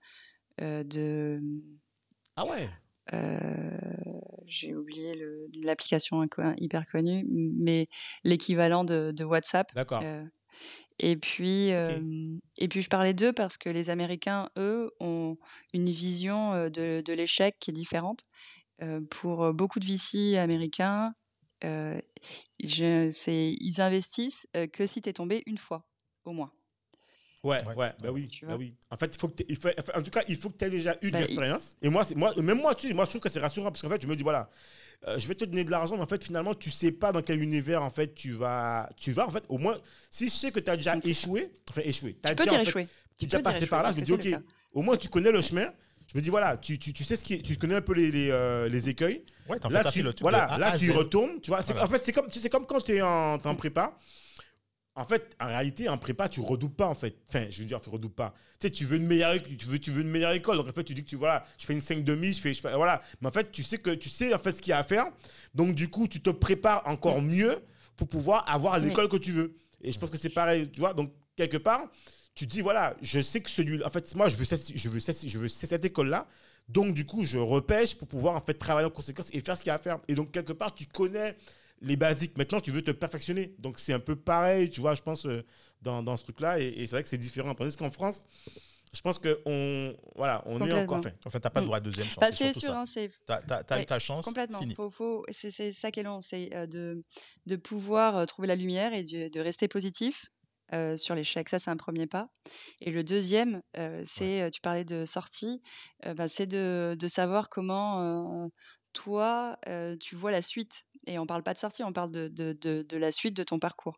euh, 0.62 0.84
de, 0.84 1.42
Ah 2.36 2.46
ouais? 2.46 2.70
Euh, 3.14 3.78
j'ai 4.46 4.76
oublié 4.76 5.16
l'application 5.64 6.26
hyper 6.60 6.86
connue, 6.92 7.26
mais 7.30 7.88
l'équivalent 8.24 8.84
de, 8.84 9.12
de 9.12 9.24
WhatsApp. 9.24 9.74
D'accord. 9.76 10.02
Euh, 10.04 10.24
et 11.00 11.16
puis, 11.16 11.72
euh, 11.74 12.00
et 12.58 12.68
puis 12.68 12.82
je 12.82 12.90
parlais 12.90 13.14
d'eux 13.14 13.34
parce 13.34 13.58
que 13.58 13.70
les 13.70 13.90
Américains, 13.90 14.50
eux, 14.58 14.92
ont 15.00 15.38
une 15.74 15.90
vision 15.90 16.70
de, 16.70 17.02
de 17.02 17.14
l'échec 17.14 17.58
qui 17.60 17.70
est 17.72 17.74
différente. 17.74 18.22
Euh, 18.82 19.02
pour 19.10 19.54
beaucoup 19.54 19.80
de 19.80 19.86
VC 19.86 20.38
américains, 20.38 21.14
euh, 21.64 22.00
je- 22.64 23.10
ils 23.60 23.82
investissent 23.82 24.48
que 24.74 24.86
si 24.88 25.02
tu 25.02 25.10
es 25.10 25.14
tombé 25.14 25.44
une 25.46 25.58
fois, 25.58 25.88
au 26.26 26.32
moins. 26.32 26.52
Ouais, 27.44 27.64
Ouais. 27.66 27.76
ouais, 27.76 27.94
bah 28.02 28.10
oui, 28.12 28.30
bah 28.44 28.56
oui. 28.58 28.74
En 28.90 28.98
fait, 28.98 29.16
il 29.16 29.20
faut 29.20 29.28
que 29.30 29.44
il 29.48 29.56
faut, 29.58 29.70
en 29.96 30.02
tout 30.02 30.12
cas, 30.12 30.24
il 30.28 30.36
faut 30.38 30.50
que 30.50 30.58
tu 30.58 30.66
aies 30.66 30.70
déjà 30.70 30.98
eu 31.02 31.08
de 31.08 31.12
Bah, 31.12 31.20
il- 31.20 31.22
l'expérience. 31.22 31.78
Et 31.82 31.90
moi, 31.90 32.04
même 32.38 32.60
moi, 32.60 32.76
tu 32.76 32.88
sais, 32.88 32.94
moi, 32.94 33.06
je 33.06 33.12
trouve 33.12 33.22
que 33.22 33.30
c'est 33.30 33.40
rassurant 33.40 33.72
parce 33.72 33.82
qu'en 33.82 33.90
fait, 33.90 34.02
je 34.02 34.08
me 34.08 34.16
dis, 34.16 34.24
voilà, 34.24 34.50
euh, 35.08 35.18
je 35.20 35.28
vais 35.28 35.36
te 35.36 35.46
donner 35.46 35.64
de 35.64 35.70
l'argent, 35.72 35.96
mais 35.96 36.02
en 36.04 36.08
fait, 36.08 36.24
finalement, 36.24 36.56
tu 36.56 36.72
sais 36.72 36.92
pas 36.92 37.12
dans 37.12 37.22
quel 37.22 37.42
univers, 37.42 37.84
en 37.84 37.90
fait, 37.92 38.14
tu 38.16 38.32
vas, 38.34 38.90
tu 38.98 39.12
vas, 39.14 39.28
en 39.28 39.30
fait, 39.30 39.44
au 39.50 39.60
moins, 39.60 39.78
si 40.10 40.26
je 40.26 40.34
sais 40.34 40.52
que 40.52 40.60
tu 40.60 40.70
as 40.70 40.78
déjà 40.78 40.96
échoué, 41.04 41.52
enfin, 41.70 41.82
échoué, 41.86 42.18
t'as 42.22 42.30
Tu 42.30 42.36
peux 42.36 42.44
déjà, 42.46 42.52
dire 42.56 42.62
en 42.62 42.64
fait, 42.66 42.70
échouer. 42.70 42.88
tu 43.20 43.26
es 43.26 43.28
déjà 43.28 43.40
passé 43.40 43.68
par 43.68 43.84
là, 43.84 43.92
je 43.92 44.00
me 44.00 44.06
dis, 44.06 44.12
ok, 44.14 44.28
au 44.74 44.82
moins, 44.82 44.98
tu 44.98 45.08
connais 45.08 45.32
le 45.32 45.42
chemin. 45.42 45.72
Je 46.12 46.18
me 46.18 46.22
dis, 46.24 46.30
voilà, 46.30 46.56
tu, 46.58 46.80
tu, 46.80 46.94
tu 46.94 47.04
sais 47.04 47.18
ce 47.18 47.24
qui 47.24 47.34
est- 47.36 47.42
tu 47.42 47.58
connais 47.58 47.76
un 47.76 47.82
peu 47.82 47.94
les, 47.94 48.10
les, 48.12 48.30
euh, 48.32 48.70
les 48.70 48.88
écueils. 48.90 49.24
Ouais, 49.50 49.60
t'en 49.60 49.68
là, 49.70 49.80
fais, 49.80 49.84
t'as 49.84 49.92
tu, 49.92 50.00
fait 50.00 50.06
le 50.06 50.14
truc 50.14 50.22
voilà, 50.22 50.58
là, 50.58 50.78
tu 50.78 50.90
retournes. 50.92 51.42
Tu 51.42 51.52
vois, 51.52 51.60
Voilà. 51.62 51.84
En 51.84 51.88
fait, 51.88 52.02
c'est 52.06 52.14
comme, 52.14 52.30
tu 52.30 52.40
sais, 52.40 52.50
comme 52.50 52.66
quand 52.66 52.80
tu 52.82 52.96
es 52.96 53.02
en, 53.02 53.38
t'es 53.38 53.48
en 53.48 53.56
prépa. 53.56 53.98
En 54.98 55.06
fait, 55.06 55.36
en 55.40 55.48
réalité, 55.48 55.88
en 55.90 55.98
prépa, 55.98 56.28
tu 56.28 56.42
redoubles 56.42 56.74
pas, 56.76 56.88
en 56.88 56.96
fait. 56.96 57.16
Enfin, 57.30 57.46
je 57.50 57.60
veux 57.60 57.66
dire, 57.66 57.80
tu 57.80 57.90
redoubles 57.90 58.16
pas. 58.16 58.34
Tu 58.60 58.68
sais, 58.68 58.72
tu 58.72 58.86
veux 58.86 58.98
une 58.98 59.06
meilleure, 59.06 59.36
tu 59.44 59.68
veux, 59.68 59.78
tu 59.80 59.92
veux 59.92 60.02
une 60.02 60.10
meilleure 60.10 60.32
école. 60.32 60.58
Donc, 60.58 60.68
en 60.68 60.72
fait, 60.72 60.84
tu 60.84 60.94
dis 60.96 61.04
que 61.04 61.10
tu, 61.10 61.16
voilà, 61.16 61.46
je 61.60 61.66
fais 61.66 61.74
une 61.74 61.82
5 61.82 62.04
demi, 62.04 62.34
je 62.34 62.42
fais, 62.42 62.54
je 62.54 62.62
fais- 62.62 62.74
voilà. 62.76 63.02
Mais 63.22 63.28
en 63.28 63.32
fait, 63.32 63.52
tu 63.52 63.62
sais 63.64 63.78
que, 63.78 63.92
tu 63.92 64.10
sais, 64.10 64.34
en 64.34 64.40
fait, 64.40 64.52
ce 64.52 64.62
qu'il 64.62 64.72
y 64.72 64.74
a 64.74 64.80
à 64.80 64.84
faire. 64.84 65.06
Donc, 65.54 65.76
du 65.76 65.88
coup, 65.90 66.08
tu 66.08 66.20
te 66.20 66.32
prépares 66.32 66.82
encore 66.88 67.22
mieux 67.22 67.60
pour 67.96 68.08
pouvoir 68.08 68.50
avoir 68.52 68.80
Oui. 68.80 68.88
l'école 68.88 69.08
que 69.08 69.18
tu 69.18 69.32
veux. 69.32 69.56
Et 69.82 69.92
je 69.92 70.00
pense 70.00 70.10
que 70.10 70.18
c'est 70.18 70.30
pareil, 70.34 70.70
tu 70.72 70.80
vois. 70.80 70.94
Donc, 70.96 71.14
quelque 71.36 71.58
part, 71.58 71.82
tu 72.34 72.48
dis, 72.48 72.62
voilà, 72.62 72.96
je 73.02 73.20
sais 73.22 73.42
que 73.42 73.50
celui 73.52 73.84
En 73.84 73.90
fait, 73.92 74.16
moi, 74.16 74.30
je 74.30 74.36
veux, 74.36 74.46
cette- 74.46 74.76
je 74.76 74.90
veux, 74.90 75.00
cette- 75.00 75.28
je 75.28 75.38
veux 75.38 75.48
cette 75.48 75.86
école-là. 75.86 76.28
Donc, 76.68 76.94
du 76.96 77.06
coup, 77.06 77.24
je 77.24 77.38
repêche 77.38 77.96
pour 77.96 78.08
pouvoir, 78.08 78.36
en 78.36 78.42
fait, 78.42 78.56
travailler 78.56 78.88
en 78.88 78.92
conséquence 78.92 79.30
et 79.32 79.42
faire 79.42 79.56
ce 79.56 79.62
qu'il 79.62 79.70
y 79.70 79.72
a 79.72 79.76
à 79.76 79.80
faire. 79.80 80.00
Et 80.08 80.16
donc, 80.16 80.32
quelque 80.32 80.54
part, 80.54 80.74
tu 80.74 80.86
connais 80.88 81.38
les 81.82 81.96
basiques. 81.96 82.38
Maintenant, 82.38 82.60
tu 82.60 82.72
veux 82.72 82.82
te 82.82 82.92
perfectionner. 82.92 83.56
Donc, 83.60 83.80
c'est 83.80 83.94
un 83.94 84.00
peu 84.00 84.16
pareil, 84.16 84.70
tu 84.70 84.82
vois, 84.82 84.96
je 84.96 85.02
pense, 85.02 85.26
euh, 85.26 85.46
dans, 85.82 86.04
dans 86.04 86.18
ce 86.18 86.24
truc-là. 86.24 86.60
Et, 86.60 86.68
et 86.68 86.86
c'est 86.88 86.92
vrai 86.96 87.04
que 87.04 87.10
c'est 87.10 87.18
différent. 87.18 87.54
Tandis 87.56 87.76
qu'en 87.78 87.92
France, 87.92 88.26
je 88.94 89.02
pense 89.02 89.20
qu'on 89.20 89.96
voilà, 90.16 90.42
on 90.46 90.66
est 90.66 90.72
encore 90.72 91.02
fait. 91.04 91.14
En 91.26 91.30
fait, 91.30 91.40
t'as 91.42 91.50
pas 91.50 91.60
le 91.60 91.66
droit 91.66 91.78
à 91.78 91.82
deuxième 91.82 92.08
chance. 92.08 92.18
Bah, 92.20 92.32
c'est 92.32 92.52
c'est 92.54 92.54
surtout 92.54 92.60
sûr, 92.62 92.74
ça. 92.74 93.04
hein, 93.04 93.42
T'as, 93.42 93.64
t'as 93.64 93.76
eu 93.78 93.80
Ouais, 93.80 93.86
ta 93.86 94.00
chance, 94.00 94.26
Complètement. 94.26 94.62
Faut, 94.76 94.90
faut, 94.90 95.26
c'est, 95.30 95.52
c'est 95.52 95.74
ça 95.74 95.92
qui 95.92 96.00
est 96.00 96.04
long, 96.04 96.22
c'est 96.22 96.56
euh, 96.56 96.66
de, 96.68 97.04
de 97.46 97.56
pouvoir 97.58 98.16
euh, 98.18 98.26
trouver 98.26 98.48
la 98.48 98.56
lumière 98.56 98.94
et 98.94 99.04
de, 99.04 99.28
de 99.28 99.40
rester 99.42 99.68
positif 99.68 100.28
euh, 100.74 100.96
sur 100.98 101.16
l'échec. 101.16 101.48
Ça, 101.50 101.60
c'est 101.60 101.70
un 101.70 101.76
premier 101.78 102.08
pas. 102.08 102.30
Et 102.80 102.92
le 102.92 103.04
deuxième, 103.04 103.62
euh, 103.78 104.02
c'est, 104.06 104.50
tu 104.52 104.62
parlais 104.62 104.86
de 104.86 105.06
sortie, 105.06 105.62
euh, 106.06 106.14
bah, 106.14 106.30
c'est 106.30 106.48
de, 106.48 106.96
de 106.98 107.08
savoir 107.10 107.50
comment 107.50 108.44
euh, 108.46 108.48
toi, 108.94 109.58
euh, 109.68 109.96
tu 109.98 110.16
vois 110.16 110.32
la 110.32 110.42
suite. 110.42 110.84
Et 111.08 111.20
on 111.20 111.26
parle 111.26 111.44
pas 111.44 111.54
de 111.54 111.60
sortie, 111.60 111.84
on 111.84 111.94
parle 111.94 112.12
de, 112.12 112.28
de, 112.28 112.54
de, 112.54 112.82
de 112.82 112.98
la 112.98 113.12
suite 113.12 113.36
de 113.36 113.44
ton 113.44 113.60
parcours. 113.60 113.98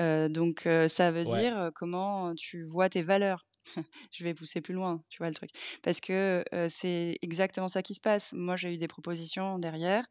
Euh, 0.00 0.28
donc, 0.28 0.66
euh, 0.66 0.88
ça 0.88 1.10
veut 1.10 1.24
Ouais. 1.24 1.30
dire 1.40 1.70
comment 1.74 2.34
tu 2.34 2.64
vois 2.64 2.88
tes 2.88 3.02
valeurs. 3.02 3.46
Je 4.12 4.24
vais 4.24 4.34
pousser 4.34 4.60
plus 4.60 4.74
loin, 4.74 5.04
tu 5.10 5.18
vois 5.18 5.28
le 5.28 5.34
truc. 5.34 5.50
Parce 5.82 6.00
que 6.00 6.44
c'est 6.68 7.18
exactement 7.22 7.68
ça 7.68 7.82
qui 7.82 7.94
se 7.94 8.00
passe. 8.00 8.32
Moi, 8.32 8.56
j'ai 8.56 8.74
eu 8.74 8.78
des 8.78 8.88
propositions 8.88 9.58
derrière 9.58 10.04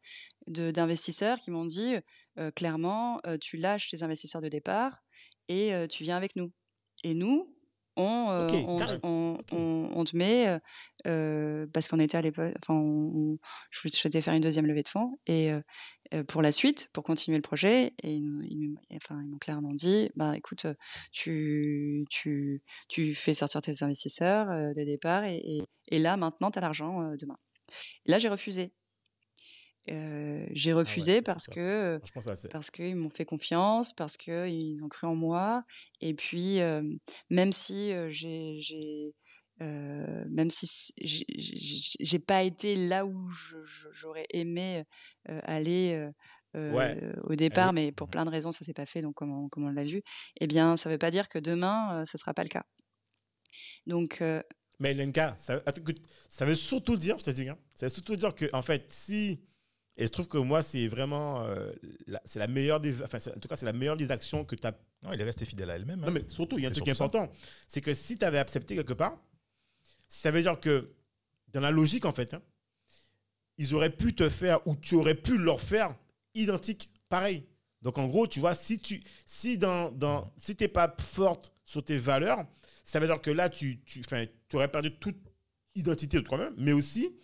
de 0.46 0.70
d'investisseurs 0.70 1.38
qui 1.38 1.50
m'ont 1.50 1.64
dit 1.66 1.96
clairement, 2.54 3.20
tu 3.40 3.56
lâches 3.56 3.90
tes 3.90 4.02
investisseurs 4.02 4.40
de 4.42 4.48
départ 4.48 4.98
et 5.48 5.72
tu 5.90 6.04
viens 6.04 6.16
avec 6.16 6.36
nous. 6.36 6.52
Et 7.04 7.14
nous, 7.14 7.54
on, 8.00 8.30
euh, 8.30 8.46
on, 8.66 8.78
te- 8.86 8.94
on, 9.02 9.38
on- 9.94 10.04
met 10.14 10.48
euh, 10.48 10.58
euh, 11.06 11.66
parce 11.72 11.88
qu'on 11.88 11.98
était 12.00 12.16
à 12.18 12.22
l'époque, 12.22 12.52
enfin, 12.62 12.80
je 13.70 13.88
souhaitais 13.88 14.20
faire 14.22 14.34
une 14.34 14.42
deuxième 14.42 14.66
levée 14.66 14.82
de 14.82 14.88
fonds 14.88 15.18
et 15.26 15.52
euh, 15.52 16.22
pour 16.24 16.42
la 16.42 16.52
suite, 16.52 16.88
pour 16.92 17.04
continuer 17.04 17.36
le 17.38 17.42
projet. 17.42 17.94
Et 18.02 18.12
ils, 18.12 18.74
enfin, 18.96 19.20
ils 19.22 19.28
m'ont 19.30 19.38
clairement 19.38 19.72
dit, 19.72 20.10
bah 20.16 20.36
écoute, 20.36 20.66
tu, 21.12 22.04
tu, 22.10 22.62
tu 22.88 23.14
fais 23.14 23.34
sortir 23.34 23.60
tes 23.60 23.82
investisseurs 23.82 24.50
euh, 24.50 24.74
de 24.74 24.84
départ 24.84 25.24
et, 25.24 25.36
et, 25.36 25.62
et 25.88 25.98
là 25.98 26.16
maintenant, 26.16 26.50
tu 26.50 26.58
as 26.58 26.62
l'argent 26.62 27.12
demain. 27.20 27.36
Et 28.06 28.10
là, 28.10 28.18
j'ai 28.18 28.28
refusé. 28.28 28.72
Euh, 29.88 30.46
j'ai 30.52 30.72
Ah 30.72 30.74
ouais, 30.76 30.80
refusé 30.80 31.22
parce 31.22 31.46
que 31.46 32.00
ça, 32.20 32.36
c'est. 32.36 32.50
parce 32.50 32.70
qu'ils 32.70 32.96
m'ont 32.96 33.08
fait 33.08 33.24
confiance, 33.24 33.92
parce 33.94 34.16
qu'ils 34.16 34.84
ont 34.84 34.88
cru 34.88 35.06
en 35.06 35.14
moi. 35.14 35.64
Et 36.00 36.14
puis, 36.14 36.60
euh, 36.60 36.82
même 37.30 37.50
si 37.50 37.92
j'ai, 38.08 39.14
euh, 39.62 40.24
même 40.30 40.50
si 40.50 40.92
j'ai- 41.02 42.18
pas 42.18 42.42
été 42.42 42.76
là 42.76 43.06
où 43.06 43.30
j'aurais 43.90 44.26
aimé 44.30 44.84
aller 45.26 46.08
Ouais. 46.54 47.00
au 47.24 47.34
départ, 47.34 47.72
mais 47.72 47.90
pour 47.90 48.08
plein 48.08 48.24
de 48.24 48.30
raisons, 48.30 48.52
ça 48.52 48.64
s'est 48.64 48.74
pas 48.74 48.86
fait, 48.86 49.00
donc 49.02 49.14
comme 49.14 49.32
on, 49.32 49.48
comme 49.48 49.64
on 49.64 49.70
l'a 49.70 49.84
vu, 49.84 50.02
eh 50.40 50.46
bien, 50.46 50.76
ça 50.76 50.90
veut 50.90 50.98
pas 50.98 51.10
dire 51.10 51.28
que 51.28 51.38
demain, 51.38 52.04
ce 52.04 52.18
sera 52.18 52.34
pas 52.34 52.42
le 52.42 52.48
cas. 52.50 52.64
Donc, 53.86 54.22
Mais 54.78 54.94
Lenka, 54.94 55.34
ça, 55.36 55.62
ça 56.28 56.46
veut 56.46 56.54
surtout 56.54 56.96
dire, 56.96 57.18
je 57.18 57.24
te 57.24 57.30
dis, 57.30 57.48
hein, 57.48 57.58
ça 57.74 57.86
veut 57.86 57.90
surtout 57.90 58.16
dire 58.16 58.34
que, 58.34 58.48
en 58.52 58.62
fait, 58.62 58.86
si. 58.92 59.40
Et 60.00 60.04
je 60.06 60.08
trouve 60.08 60.28
que 60.28 60.38
moi, 60.38 60.62
c'est 60.62 60.88
vraiment. 60.88 61.44
euh, 61.44 61.70
la- 62.06 62.22
c'est 62.24 62.38
la 62.38 62.46
meilleure 62.46 62.80
des. 62.80 63.02
Enfin, 63.02 63.18
en 63.36 63.38
tout 63.38 63.48
cas, 63.48 63.56
c'est 63.56 63.66
la 63.66 63.74
meilleure 63.74 63.98
des 63.98 64.10
actions 64.10 64.46
que 64.46 64.56
tu 64.56 64.66
as. 64.66 64.72
Non, 65.02 65.12
il 65.12 65.20
est 65.20 65.24
resté 65.24 65.44
fidèle 65.44 65.68
à 65.70 65.76
elle-même. 65.76 66.00
Non, 66.00 66.08
hein. 66.08 66.10
mais 66.10 66.24
surtout, 66.26 66.56
il 66.58 66.62
y 66.62 66.66
a 66.66 66.70
un 66.70 66.72
truc 66.72 66.88
important. 66.88 67.30
C'est 67.68 67.82
que 67.82 67.92
si 67.92 68.16
tu 68.16 68.24
avais 68.24 68.38
accepté 68.38 68.74
quelque 68.74 68.94
part, 68.94 69.18
ça 70.08 70.30
veut 70.30 70.40
dire 70.40 70.58
que, 70.58 70.90
dans 71.48 71.60
la 71.60 71.70
logique, 71.70 72.06
en 72.06 72.12
fait, 72.12 72.32
hein, 72.32 72.40
ils 73.58 73.74
auraient 73.74 73.94
pu 73.94 74.14
te 74.14 74.30
faire, 74.30 74.66
ou 74.66 74.74
tu 74.74 74.94
aurais 74.94 75.14
pu 75.14 75.36
leur 75.36 75.60
faire 75.60 75.94
identique, 76.34 76.90
pareil. 77.10 77.46
Donc, 77.82 77.98
en 77.98 78.06
gros, 78.08 78.26
tu 78.26 78.40
vois, 78.40 78.54
si 78.54 78.78
tu 78.78 79.02
si 79.26 79.58
dans, 79.58 79.90
dans, 79.90 80.32
si 80.38 80.56
t'es 80.56 80.68
pas 80.68 80.94
forte 80.98 81.52
sur 81.62 81.84
tes 81.84 81.98
valeurs, 81.98 82.46
ça 82.84 83.00
veut 83.00 83.06
dire 83.06 83.20
que 83.20 83.30
là, 83.30 83.50
tu, 83.50 83.82
tu 83.84 84.02
aurais 84.54 84.68
perdu 84.68 84.96
toute 84.98 85.18
identité 85.74 86.16
de 86.16 86.22
toi-même, 86.22 86.54
mais 86.56 86.72
aussi, 86.72 87.14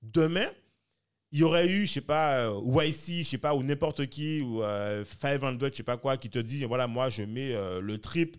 demain, 0.00 0.50
il 1.32 1.38
y 1.40 1.42
aurait 1.42 1.66
eu, 1.68 1.86
je 1.86 1.92
sais 1.94 2.00
pas, 2.02 2.48
euh, 2.50 2.60
YC, 2.84 3.22
je 3.24 3.28
sais 3.30 3.38
pas, 3.38 3.54
ou 3.54 3.62
n'importe 3.62 4.06
qui, 4.06 4.42
ou 4.42 4.62
euh, 4.62 5.04
500, 5.20 5.58
je 5.60 5.76
sais 5.76 5.82
pas 5.82 5.96
quoi, 5.96 6.16
qui 6.18 6.28
te 6.30 6.38
dit, 6.38 6.64
voilà, 6.64 6.86
moi, 6.86 7.08
je 7.08 7.22
mets 7.22 7.54
euh, 7.54 7.80
le 7.80 7.98
trip 7.98 8.36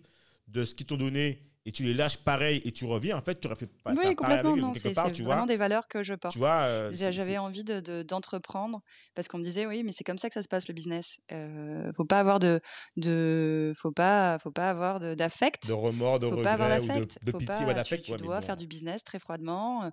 de 0.48 0.64
ce 0.64 0.74
qu'ils 0.74 0.86
t'ont 0.86 0.96
donné 0.96 1.42
et 1.66 1.72
tu 1.72 1.82
les 1.84 1.94
lâches 1.94 2.18
pareil 2.18 2.60
et 2.64 2.72
tu 2.72 2.84
reviens. 2.84 3.16
En 3.16 3.22
fait, 3.22 3.40
tu 3.40 3.46
aurais 3.46 3.56
fait 3.56 3.66
pas 3.66 3.92
oui, 3.92 4.14
complètement, 4.14 4.54
non, 4.54 4.74
c'est 4.74 4.92
vraiment 4.92 5.22
vois, 5.22 5.46
des 5.46 5.56
valeurs 5.56 5.88
que 5.88 6.02
je 6.02 6.14
porte. 6.14 6.34
tu 6.34 6.38
vois, 6.38 6.62
euh, 6.64 6.92
J'avais 6.92 7.38
envie 7.38 7.64
de 7.64 7.80
de- 7.80 8.02
d'entreprendre 8.02 8.82
parce 9.14 9.28
qu'on 9.28 9.38
me 9.38 9.44
disait 9.44 9.66
oui, 9.66 9.82
mais 9.82 9.92
c'est 9.92 10.04
comme 10.04 10.18
ça 10.18 10.28
que 10.28 10.34
ça 10.34 10.42
se 10.42 10.48
passe 10.48 10.68
le 10.68 10.74
business. 10.74 11.20
Euh, 11.32 11.90
faut 11.96 12.04
pas 12.04 12.20
avoir 12.20 12.38
de 12.38 12.60
de 12.96 13.72
faut 13.76 13.92
pas 13.92 14.38
faut 14.40 14.50
pas 14.50 14.68
avoir 14.68 15.00
de- 15.00 15.14
d'affect. 15.14 15.66
de 15.66 15.72
remords, 15.72 16.18
de 16.18 16.28
faut 16.28 16.36
pas 16.42 16.52
avoir 16.52 16.68
de, 16.68 16.86
d'affect. 16.86 17.18
de 17.24 17.30
Faut 17.30 17.38
pitié 17.38 17.64
d'affect. 17.66 18.04
tu 18.04 18.10
ouais, 18.12 18.18
mais 18.20 18.26
dois 18.26 18.40
bon. 18.40 18.46
faire 18.46 18.56
du 18.56 18.66
business 18.66 19.02
très 19.02 19.18
froidement. 19.18 19.90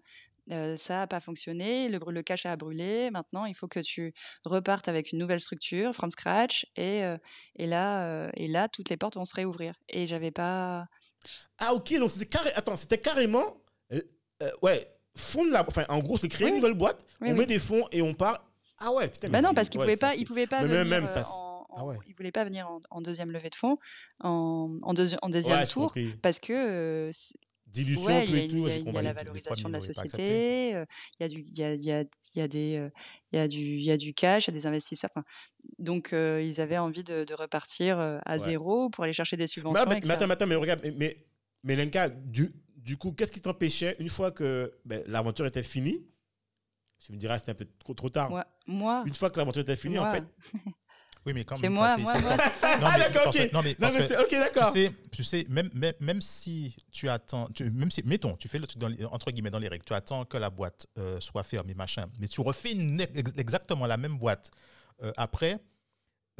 Euh, 0.52 0.76
ça 0.76 0.96
n'a 0.98 1.08
pas 1.08 1.20
fonctionné, 1.20 1.88
le, 1.88 2.22
cash 2.24 2.46
a 2.46 2.56
brûlé. 2.56 3.12
Maintenant, 3.12 3.46
il 3.46 3.54
faut 3.54 3.68
que 3.68 3.80
tu 3.80 4.14
repartes 4.44 4.88
avec 4.88 5.12
une 5.12 5.20
nouvelle 5.20 5.40
structure, 5.40 5.94
from 5.94 6.10
scratch, 6.12 6.66
et, 6.76 7.04
euh, 7.04 7.18
et 7.58 7.68
là, 7.68 8.04
euh, 8.06 8.30
et 8.36 8.48
là, 8.48 8.68
toutes 8.68 8.90
les 8.90 8.98
portes 8.98 9.16
vont 9.16 9.26
se 9.26 9.36
réouvrir. 9.36 9.74
Et 9.90 10.08
j'avais 10.08 10.32
pas. 10.32 10.86
Ah, 11.60 11.74
ok, 11.74 11.94
donc 12.00 12.12
c'était 12.12 12.26
carré... 12.26 12.52
Attends, 12.56 12.76
c'était 12.76 12.98
carrément. 13.00 13.58
euh, 13.94 14.02
ouais, 14.64 14.92
fondre 15.16 15.52
la. 15.52 15.66
Enfin, 15.68 15.86
en 15.90 16.00
gros, 16.00 16.18
c'est 16.18 16.28
créer 16.30 16.46
Oui, 16.48 16.52
une 16.54 16.58
nouvelle 16.58 16.74
boîte, 16.74 17.06
Oui, 17.22 17.30
on 17.30 17.34
oui. 17.34 17.40
met 17.40 17.46
des 17.46 17.60
fonds 17.60 17.86
et 17.92 18.02
on 18.02 18.14
part. 18.16 18.44
Ah 18.80 18.92
ouais, 18.92 19.10
putain. 19.10 19.28
mais 19.28 19.34
Bah 19.42 19.48
non, 19.48 19.54
parce 19.54 19.70
qu'il 19.70 19.80
ouais, 19.80 19.86
pouvait 19.86 19.96
ça, 19.96 20.08
pas, 20.48 20.64
venir. 20.64 20.86
même, 20.86 21.06
ça, 21.06 21.24
c'est- 21.24 21.30
en, 21.32 21.68
Ah 21.78 21.86
ouais. 21.86 21.98
Il 22.08 22.16
voulait 22.16 22.32
pas 22.32 22.44
venir 22.44 22.68
en, 22.70 22.82
en 22.90 23.02
deuxième 23.02 23.30
levée 23.32 23.50
de 23.52 23.56
fonds, 23.56 23.78
en, 24.22 24.76
en, 24.82 24.94
deuxi- 24.96 25.18
en 25.22 25.30
deuxième 25.30 25.60
Ouais, 25.60 25.68
tour, 25.68 25.94
parce 26.24 26.40
que 26.40 26.52
euh, 26.54 27.12
ouais, 27.98 28.26
tout 28.26 28.36
et 28.36 28.48
tout. 28.48 28.56
il 28.56 28.62
y 28.94 28.98
a- 28.98 29.02
y 29.02 29.04
la 29.04 29.14
valorisation 29.14 29.70
de 29.70 29.74
la 29.74 29.80
société, 29.80 30.76
euh, 30.76 30.86
il 31.20 31.24
y 31.24 31.26
a 31.26 31.28
du, 31.30 31.42
il 31.42 31.58
y 31.58 31.64
a, 31.64 31.74
y 31.76 31.92
a, 31.92 32.04
y 32.36 32.42
a 32.42 32.48
des, 32.48 32.78
euh, 32.78 32.90
il 33.32 33.38
y 33.38 33.42
a 33.42 33.48
du, 33.48 33.60
il 33.60 33.84
y 33.86 33.92
a 33.92 33.98
du 33.98 34.14
cash, 34.14 34.48
il 34.48 34.52
y 34.52 34.54
a 34.54 34.58
des 34.58 34.66
investisseurs. 34.68 35.10
enfin, 35.16 35.24
donc 35.80 36.14
euh, 36.14 36.42
ils 36.44 36.60
avaient 36.62 36.78
envie 36.78 37.04
de, 37.04 37.24
de 37.24 37.34
repartir 37.34 38.00
à 38.00 38.22
Ouais. 38.34 38.40
zéro 38.40 38.90
pour 38.90 39.04
aller 39.04 39.14
chercher 39.14 39.38
des 39.38 39.48
subventions. 39.48 39.86
mais, 39.88 40.00
mais 40.04 40.12
attends, 40.12 40.28
mais 40.28 40.34
attends, 40.34 40.48
mais 40.48 40.56
regarde, 40.56 40.82
mais, 40.84 40.92
mais, 40.92 41.26
mais 41.64 41.76
Lenka, 41.76 42.10
du, 42.10 42.52
du 42.76 42.98
coup, 42.98 43.12
qu'est-ce 43.12 43.32
qui 43.32 43.42
t'empêchait, 43.42 43.96
une 44.00 44.10
fois 44.10 44.32
que 44.32 44.74
ben, 44.86 45.04
l'aventure 45.08 45.46
était 45.46 45.64
finie, 45.64 46.06
tu 47.00 47.12
me 47.14 47.18
diras, 47.18 47.40
c'était 47.40 47.54
peut-être 47.54 47.78
trop, 47.80 47.94
trop 47.94 48.10
tard. 48.10 48.30
moi, 48.30 48.46
moi, 48.68 49.04
Une 49.08 49.16
fois 49.16 49.30
que 49.32 49.38
l'aventure 49.40 49.62
était 49.64 49.76
finie, 49.76 49.98
en 50.00 50.12
fait. 50.12 50.24
Oui, 51.26 51.34
mais 51.34 51.44
quand 51.44 51.56
c'est 51.56 51.70
même, 51.70 51.74
c'est- 51.96 52.02
moi, 52.02 52.14
Ah, 52.64 52.98
d'accord, 52.98 53.28
ok. 53.28 53.52
Non, 53.54 53.62
mais 53.62 53.70
Non, 53.72 53.76
parce 53.80 53.94
mais 53.94 54.00
que 54.02 54.08
c'est 54.08 54.18
ok, 54.18 54.28
tu 54.30 54.36
d'accord. 54.38 54.72
sais, 54.72 54.92
tu 55.12 55.24
sais 55.24 55.46
même, 55.50 55.70
même, 55.74 55.94
même 56.00 56.22
si 56.22 56.76
tu 56.92 57.08
attends, 57.10 57.48
tu- 57.54 57.70
même 57.70 57.92
si, 57.92 58.02
mettons, 58.06 58.36
tu 58.38 58.48
fais 58.48 58.58
le 58.58 58.66
truc 58.66 58.82
entre 59.12 59.30
guillemets 59.32 59.52
dans 59.52 59.60
les 59.60 59.68
règles, 59.68 59.86
tu 59.86 59.94
attends 59.94 60.26
que 60.26 60.38
la 60.38 60.50
boîte 60.50 60.88
euh, 60.98 61.20
soit 61.20 61.44
fermée, 61.44 61.76
machin, 61.76 62.08
mais 62.20 62.28
tu 62.28 62.42
refais 62.42 62.76
exactement 63.38 63.86
la 63.86 63.98
même 63.98 64.18
boîte 64.18 64.50
euh, 65.04 65.12
après, 65.16 65.60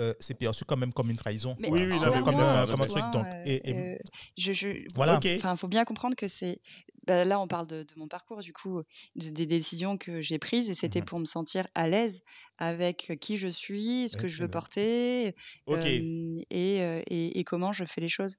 euh, 0.02 0.14
c'est 0.20 0.34
perçu 0.34 0.66
quand 0.66 0.78
même 0.78 0.92
comme 0.94 1.10
une 1.10 1.16
trahison. 1.18 1.56
Mais 1.60 1.70
Oui, 1.70 1.86
oui, 1.86 2.00
non, 2.00 2.12
comme, 2.12 2.24
comme, 2.24 2.36
un- 2.40 2.64
euh, 2.64 2.68
comme 2.68 2.82
un 2.82 2.88
truc. 2.88 3.04
Donc, 3.14 3.26
euh, 3.26 3.44
et, 3.46 3.70
et- 3.70 3.76
euh, 3.76 3.98
je, 4.38 4.52
je, 4.54 4.68
voilà. 4.94 5.18
Ok. 5.18 5.28
Enfin, 5.38 5.56
faut 5.56 5.68
bien 5.68 5.86
comprendre 5.86 6.16
que 6.16 6.28
c'est. 6.28 6.60
bah, 7.08 7.26
là, 7.26 7.40
on 7.40 7.48
parle 7.48 7.66
de, 7.68 7.82
de 7.84 7.94
mon 7.98 8.08
parcours, 8.08 8.40
du 8.42 8.54
coup, 8.54 8.82
de- 9.16 9.30
des 9.30 9.46
décisions 9.48 9.98
que 9.98 10.22
j'ai 10.22 10.38
prises, 10.38 10.70
et 10.70 10.76
c'était 10.76 11.00
Mhm. 11.00 11.06
pour 11.06 11.20
me 11.20 11.26
sentir 11.26 11.68
à 11.74 11.88
l'aise 11.88 12.22
avec 12.60 13.14
qui 13.20 13.38
je 13.38 13.48
suis, 13.48 14.08
ce 14.10 14.18
Et- 14.18 14.22
que 14.22 14.28
je 14.28 14.44
veux 14.44 14.50
porter, 14.52 15.36
euh, 15.70 16.36
et, 16.52 16.82
euh, 16.82 17.02
et, 17.08 17.40
et 17.40 17.44
comment 17.44 17.72
je 17.72 17.86
fais 17.86 18.02
les 18.02 18.08
choses. 18.10 18.38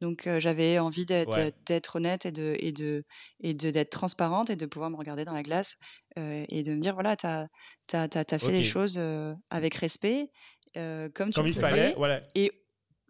Donc, 0.00 0.26
euh, 0.26 0.38
j'avais 0.40 0.78
envie 0.78 1.04
d'être 1.04 1.36
Ouais. 1.36 1.52
d'être 1.66 1.96
honnête 1.96 2.24
et 2.24 2.30
de 2.32 2.56
et 2.60 2.70
de 2.72 3.04
et 3.40 3.52
de 3.52 3.70
d'être 3.70 3.90
transparente 3.90 4.48
et 4.48 4.56
de 4.56 4.64
pouvoir 4.64 4.90
me 4.90 4.96
regarder 4.96 5.24
dans 5.24 5.32
la 5.34 5.42
glace 5.42 5.76
euh, 6.18 6.44
et 6.48 6.62
de 6.62 6.72
me 6.74 6.80
dire 6.80 6.94
voilà, 6.94 7.16
t'as 7.16 7.48
as, 7.92 8.08
t'as 8.08 8.38
fait 8.38 8.52
les 8.52 8.62
choses 8.62 8.94
euh, 8.96 9.34
avec 9.50 9.74
respect, 9.74 10.30
euh, 10.78 11.08
comme 11.12 11.30
tu 11.30 11.34
Comme 11.34 11.46
il 11.46 11.54
fallait, 11.54 11.94
voilà. 11.96 12.20
et 12.34 12.52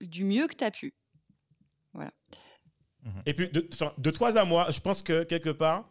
du 0.00 0.24
mieux 0.24 0.46
que 0.46 0.54
tu 0.54 0.64
as 0.64 0.70
pu. 0.70 0.92
Et 3.26 3.32
puis, 3.34 3.48
de, 3.48 3.66
de 3.98 4.10
toi 4.10 4.36
à 4.36 4.44
moi, 4.44 4.70
je 4.70 4.80
pense 4.80 5.02
que 5.02 5.22
quelque 5.24 5.50
part, 5.50 5.88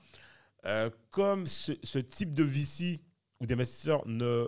euh, 0.66 0.90
comme 1.10 1.48
ce, 1.48 1.72
ce 1.84 2.00
type 2.00 2.34
de 2.34 2.44
VC 2.44 3.02
ou 3.40 3.46
d'investisseur 3.48 4.06
ne, 4.08 4.48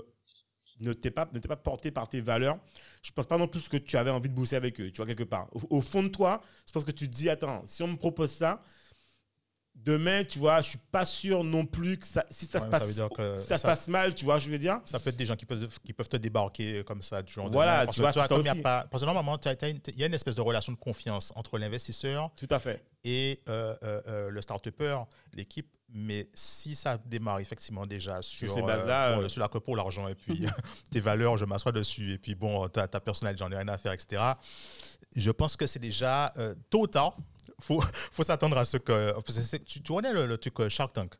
ne 0.79 0.93
t'est 0.93 1.11
pas, 1.11 1.27
ne 1.33 1.39
pas 1.39 1.55
porté 1.55 1.91
par 1.91 2.09
tes 2.09 2.21
valeurs, 2.21 2.59
je 3.01 3.11
pense 3.11 3.25
pas 3.25 3.37
non 3.37 3.47
plus 3.47 3.67
que 3.69 3.77
tu 3.77 3.97
avais 3.97 4.11
envie 4.11 4.29
de 4.29 4.35
bosser 4.35 4.55
avec 4.55 4.79
eux, 4.81 4.91
tu 4.91 4.97
vois, 4.97 5.07
quelque 5.07 5.23
part. 5.23 5.47
Au, 5.53 5.77
au 5.77 5.81
fond 5.81 6.03
de 6.03 6.09
toi, 6.09 6.41
je 6.67 6.71
pense 6.71 6.83
que 6.83 6.91
tu 6.91 7.09
te 7.09 7.15
dis, 7.15 7.29
attends, 7.29 7.65
si 7.65 7.81
on 7.83 7.87
me 7.87 7.97
propose 7.97 8.31
ça, 8.31 8.63
demain, 9.85 10.23
tu 10.23 10.39
vois, 10.39 10.61
je 10.61 10.69
suis 10.69 10.79
pas 10.91 11.05
sûr 11.05 11.43
non 11.43 11.65
plus 11.65 11.97
que 11.97 12.05
ça, 12.07 12.25
si 12.29 12.45
ça 12.45 12.59
Ouais, 12.59 12.65
se 12.65 12.69
passe, 12.69 12.85
veut 12.85 12.93
dire 12.93 13.09
que 13.09 13.37
si 13.37 13.45
ça, 13.45 13.55
se 13.55 13.61
ça- 13.61 13.67
passe 13.67 13.87
mal, 13.87 14.13
tu 14.13 14.25
vois, 14.25 14.39
je 14.39 14.49
veux 14.49 14.59
dire. 14.59 14.79
Ça 14.85 14.99
peut 14.99 15.09
être 15.09 15.17
des 15.17 15.25
gens 15.25 15.35
qui 15.35 15.45
peuvent, 15.45 15.79
qui 15.83 15.93
peuvent 15.93 16.07
te 16.07 16.17
débarquer 16.17 16.83
comme 16.83 17.01
ça 17.01 17.21
du 17.21 17.31
jour 17.31 17.49
Voilà. 17.49 17.85
Parce 17.85 17.95
tu 17.97 18.03
que, 18.03 18.11
vois, 18.11 18.27
comme 18.27 18.41
il 18.41 18.45
y 18.45 18.49
a 18.49 18.55
pas, 18.55 18.85
parce 18.89 19.01
que 19.01 19.05
normalement, 19.05 19.37
il 19.43 19.97
y 19.97 20.03
a 20.03 20.05
une 20.07 20.13
espèce 20.13 20.35
de 20.35 20.41
relation 20.41 20.71
de 20.71 20.77
confiance 20.77 21.31
entre 21.35 21.57
l'investisseur 21.57 22.31
Tout 22.35 22.47
à 22.49 22.59
fait. 22.59 22.83
et 23.03 23.41
euh, 23.49 23.75
euh, 23.83 24.01
euh, 24.07 24.29
le 24.29 24.41
start-upper, 24.41 24.97
l'équipe. 25.33 25.67
Mais 25.91 26.29
si 26.35 26.75
ça 26.75 26.99
démarre 26.99 27.39
effectivement 27.39 27.83
déjà 27.83 28.19
sur, 28.21 28.51
ces 28.51 28.61
bases-là, 28.61 29.15
bon, 29.15 29.27
sur 29.27 29.41
la 29.41 29.49
pour 29.49 29.75
l'argent 29.75 30.07
et 30.07 30.13
puis 30.13 30.45
tes 30.91 30.99
valeurs, 30.99 31.35
je 31.37 31.45
m'assois 31.45 31.71
dessus 31.71 32.11
et 32.13 32.17
puis 32.19 32.35
bon, 32.35 32.67
ta, 32.67 32.87
ta 32.87 32.99
personnalité, 32.99 33.43
j'en 33.43 33.51
ai 33.51 33.55
rien 33.55 33.67
à 33.69 33.77
faire, 33.79 33.93
etc. 33.93 34.21
Je 35.15 35.31
pense 35.31 35.55
que 35.55 35.65
c'est 35.65 35.79
déjà 35.79 36.31
tôt 36.69 36.81
ou 36.81 36.87
tard, 36.87 37.15
faut, 37.61 37.81
faut 38.11 38.23
s'attendre 38.23 38.57
à 38.57 38.65
ce 38.65 38.77
que. 38.77 39.13
tu, 39.65 39.81
tu 39.81 39.93
connais 39.93 40.13
le, 40.13 40.25
le 40.25 40.37
truc 40.37 40.59
euh, 40.59 40.69
Shark 40.69 40.93
Tank? 40.93 41.13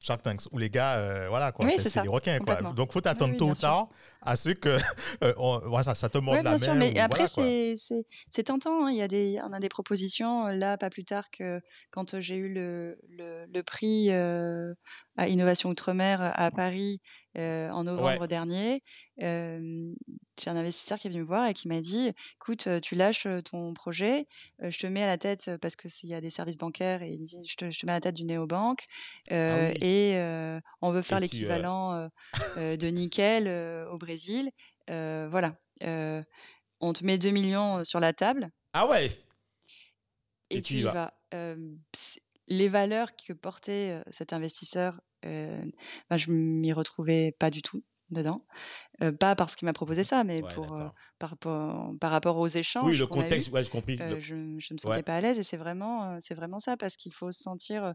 Shark 0.00 0.20
Tank, 0.22 0.40
où 0.50 0.58
les 0.58 0.68
gars, 0.68 0.96
euh, 0.98 1.28
voilà 1.28 1.52
quoi, 1.52 1.64
Oui, 1.64 1.74
c'est 1.78 2.02
des 2.02 2.08
requins 2.08 2.38
quoi. 2.40 2.60
Donc 2.72 2.92
faut 2.92 3.00
t'attendre 3.00 3.34
Oui, 3.34 3.38
oui, 3.38 3.38
tôt 3.38 3.50
ou 3.50 3.54
tard 3.54 3.88
à 4.20 4.34
ce 4.34 4.50
que 4.50 4.76
euh, 5.22 5.32
on- 5.36 5.60
ça, 5.84 5.94
ça 5.94 6.08
te 6.08 6.18
morde 6.18 6.38
la 6.38 6.42
bien 6.42 6.50
main. 6.52 6.58
sûr, 6.58 6.74
mais 6.74 6.92
ou 6.92 6.98
après, 7.00 7.24
voilà, 7.24 7.26
c'est- 7.26 7.76
tentant. 8.42 8.86
hein. 8.86 8.90
Il 8.90 8.96
y 8.96 9.02
a 9.02 9.06
des, 9.06 9.38
on 9.44 9.52
a 9.52 9.60
des 9.60 9.68
propositions, 9.68 10.48
euh, 10.48 10.52
là, 10.54 10.76
pas 10.76 10.90
plus 10.90 11.04
tard 11.04 11.30
que 11.30 11.60
quand 11.92 12.14
euh, 12.14 12.20
j'ai 12.20 12.34
eu 12.34 12.52
le, 12.52 12.98
le, 13.10 13.46
le 13.46 13.62
prix 13.62 14.10
euh, 14.10 14.74
à 15.16 15.28
Innovation 15.28 15.70
Outre-mer 15.70 16.32
à 16.34 16.50
Paris 16.50 17.00
en 17.36 17.84
novembre 17.84 18.22
Ouais. 18.22 18.26
dernier. 18.26 18.82
J'ai 20.42 20.50
un 20.50 20.56
investisseur 20.56 20.98
qui 20.98 21.06
est 21.06 21.10
venu 21.10 21.20
me 21.22 21.26
voir 21.26 21.46
et 21.48 21.54
qui 21.54 21.68
m'a 21.68 21.80
dit, 21.80 22.12
écoute, 22.36 22.68
tu 22.82 22.94
lâches 22.94 23.26
ton 23.50 23.72
projet, 23.74 24.26
je 24.60 24.76
te 24.78 24.86
mets 24.86 25.02
à 25.02 25.06
la 25.06 25.18
tête, 25.18 25.50
parce 25.60 25.76
que 25.76 25.88
s'il 25.88 26.10
y 26.10 26.14
a 26.14 26.20
des 26.20 26.30
services 26.30 26.56
bancaires, 26.56 27.02
et 27.02 27.10
il 27.10 27.20
me 27.20 27.26
dit, 27.26 27.46
je 27.46 27.56
te, 27.56 27.70
je 27.70 27.78
te 27.78 27.86
mets 27.86 27.92
à 27.92 27.96
la 27.96 28.00
tête 28.00 28.16
du 28.16 28.24
néobanque, 28.24 28.86
euh, 29.30 29.68
Ah 29.68 29.72
oui. 29.80 29.86
et 29.86 30.12
euh, 30.16 30.60
on 30.80 30.90
veut 30.90 31.02
faire 31.02 31.20
l'équivalent 31.20 32.08
euh, 32.56 32.76
de 32.76 32.86
nickel 32.88 33.48
au 33.90 33.98
Brésil. 33.98 34.50
Voilà. 34.88 35.56
On 36.80 36.92
te 36.92 37.04
met 37.04 37.18
2 37.18 37.30
millions 37.30 37.84
sur 37.84 38.00
la 38.00 38.12
table 38.12 38.50
Ah 38.72 38.86
ouais. 38.88 39.06
et, 40.50 40.56
Et 40.58 40.60
tu 40.62 40.74
y 40.74 40.82
vas. 40.82 41.14
Les 42.48 42.68
valeurs 42.68 43.14
que 43.16 43.32
portait 43.32 44.02
cet 44.10 44.32
investisseur, 44.32 45.00
ben, 45.22 45.70
je 46.16 46.30
m'y 46.32 46.72
retrouvais 46.72 47.34
pas 47.38 47.50
du 47.50 47.62
tout 47.62 47.84
dedans. 48.12 48.44
Euh, 49.02 49.10
pas 49.12 49.34
parce 49.34 49.56
qu'il 49.56 49.66
m'a 49.66 49.72
proposé 49.72 50.04
ça, 50.04 50.22
mais 50.24 50.42
Ouais, 50.42 50.54
pour, 50.54 50.74
euh, 50.74 50.88
par, 51.18 51.30
rapport- 51.30 51.92
par 52.00 52.10
rapport 52.12 52.36
aux 52.38 52.46
échanges. 52.48 52.84
Oui, 52.84 52.96
le 52.96 53.06
contexte, 53.06 53.50
ouais, 53.50 53.62
j'ai 53.62 53.70
compris. 53.70 53.98
Euh, 54.00 54.16
je, 54.20 54.34
je 54.58 54.74
me 54.74 54.78
sentais 54.78 54.88
Ouais. 54.96 55.02
pas 55.02 55.16
à 55.16 55.20
l'aise 55.20 55.38
et 55.38 55.42
c'est 55.42 55.56
vraiment, 55.56 56.18
c'est 56.20 56.34
vraiment 56.34 56.60
ça 56.60 56.76
parce 56.76 56.96
qu'il 56.96 57.12
faut 57.12 57.32
se 57.32 57.42
sentir 57.42 57.94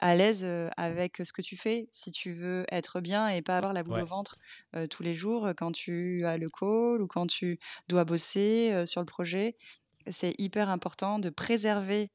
à 0.00 0.14
l'aise 0.14 0.46
avec 0.76 1.16
ce 1.24 1.32
que 1.32 1.42
tu 1.42 1.56
fais. 1.56 1.88
Si 1.90 2.12
tu 2.12 2.30
veux 2.30 2.64
être 2.70 3.00
bien 3.00 3.28
et 3.28 3.42
pas 3.42 3.56
avoir 3.58 3.72
la 3.72 3.82
boule 3.82 4.00
au 4.00 4.06
ventre 4.06 4.36
tous 4.88 5.02
les 5.02 5.14
jours 5.14 5.48
quand 5.56 5.72
tu 5.72 6.24
as 6.24 6.36
le 6.36 6.48
call 6.48 7.02
ou 7.02 7.08
quand 7.08 7.26
tu 7.26 7.58
dois 7.88 8.04
bosser 8.04 8.84
sur 8.86 9.00
le 9.00 9.06
projet, 9.06 9.56
c'est 10.06 10.32
hyper 10.40 10.70
important 10.70 11.18
de 11.18 11.30
préserver 11.30 12.10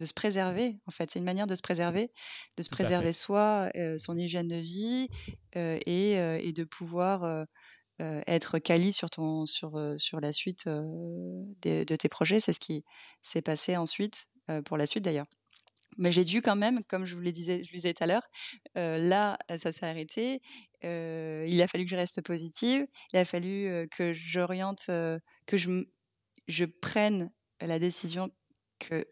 de 0.00 0.06
se 0.06 0.12
préserver 0.12 0.78
en 0.86 0.90
fait. 0.90 1.10
C'est 1.10 1.18
une 1.18 1.24
manière 1.24 1.46
de 1.46 1.54
se 1.54 1.62
préserver 1.62 2.10
de 2.56 2.62
se 2.62 2.68
Tout 2.68 2.74
préserver 2.76 3.12
soi 3.12 3.70
euh, 3.76 3.98
son 3.98 4.16
hygiène 4.16 4.48
de 4.48 4.56
vie 4.56 5.08
euh, 5.56 5.78
et, 5.86 6.12
et 6.14 6.52
de 6.52 6.64
pouvoir 6.64 7.46
être 7.98 8.58
quali 8.58 8.92
sur 8.92 9.08
ton 9.10 9.46
sur 9.46 9.80
sur 9.96 10.20
la 10.20 10.32
suite 10.32 10.68
de 10.68 11.84
tes 11.84 12.08
projets. 12.08 12.40
C'est 12.40 12.52
ce 12.52 12.60
qui 12.60 12.84
s'est 13.22 13.42
passé 13.42 13.76
ensuite 13.76 14.26
pour 14.64 14.76
la 14.76 14.86
suite 14.86 15.04
d'ailleurs. 15.04 15.26
Mais 15.98 16.10
j'ai 16.10 16.24
dû 16.24 16.42
quand 16.42 16.56
même 16.56 16.82
comme 16.84 17.04
je 17.06 17.14
vous 17.14 17.20
le 17.20 17.32
disais 17.32 17.64
je 17.64 17.70
le 17.72 17.76
disais 17.76 17.94
tout 17.94 18.04
à 18.04 18.06
l'heure 18.06 18.28
euh, 18.76 18.98
là 18.98 19.38
ça 19.56 19.72
s'est 19.72 19.86
arrêté 19.86 20.40
Euh, 20.84 21.44
il 21.48 21.62
a 21.62 21.66
fallu 21.66 21.84
que 21.84 21.90
je 21.90 21.96
reste 21.96 22.20
positive 22.20 22.86
il 23.12 23.18
a 23.18 23.24
fallu 23.24 23.66
euh, 23.66 23.86
que 23.90 24.12
j'oriente 24.12 24.86
que 25.46 25.56
je 25.56 25.84
je 26.48 26.64
prenne 26.66 27.32
la 27.60 27.78
décision 27.78 28.30
que 28.78 29.06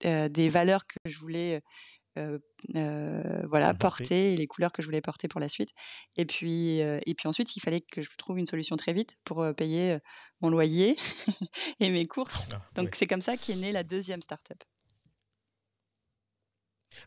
des 0.00 0.48
valeurs 0.48 0.86
que 0.86 0.96
je 1.04 1.18
voulais 1.18 1.60
euh, 2.18 2.38
euh, 2.74 3.42
voilà 3.48 3.74
Porter. 3.74 4.32
et 4.32 4.36
les 4.36 4.46
couleurs 4.46 4.72
que 4.72 4.80
je 4.80 4.86
voulais 4.86 5.02
porter 5.02 5.28
pour 5.28 5.38
la 5.40 5.48
suite 5.50 5.70
et 6.16 6.24
puis 6.24 6.80
euh, 6.80 6.98
et 7.04 7.14
puis 7.14 7.28
ensuite 7.28 7.54
il 7.56 7.60
fallait 7.60 7.82
que 7.82 8.00
je 8.00 8.08
trouve 8.16 8.38
une 8.38 8.46
solution 8.46 8.76
très 8.76 8.94
vite 8.94 9.16
pour 9.24 9.42
euh, 9.42 9.52
payer 9.52 9.92
euh, 9.92 9.98
mon 10.40 10.48
loyer 10.48 10.96
et 11.80 11.90
mes 11.90 12.06
courses 12.06 12.48
Ah, 12.54 12.62
donc 12.74 12.86
ouais. 12.86 12.90
c'est 12.94 13.06
comme 13.06 13.20
ça 13.20 13.36
qu'est 13.36 13.56
née 13.56 13.70
la 13.70 13.82
deuxième 13.84 14.22
startup 14.22 14.62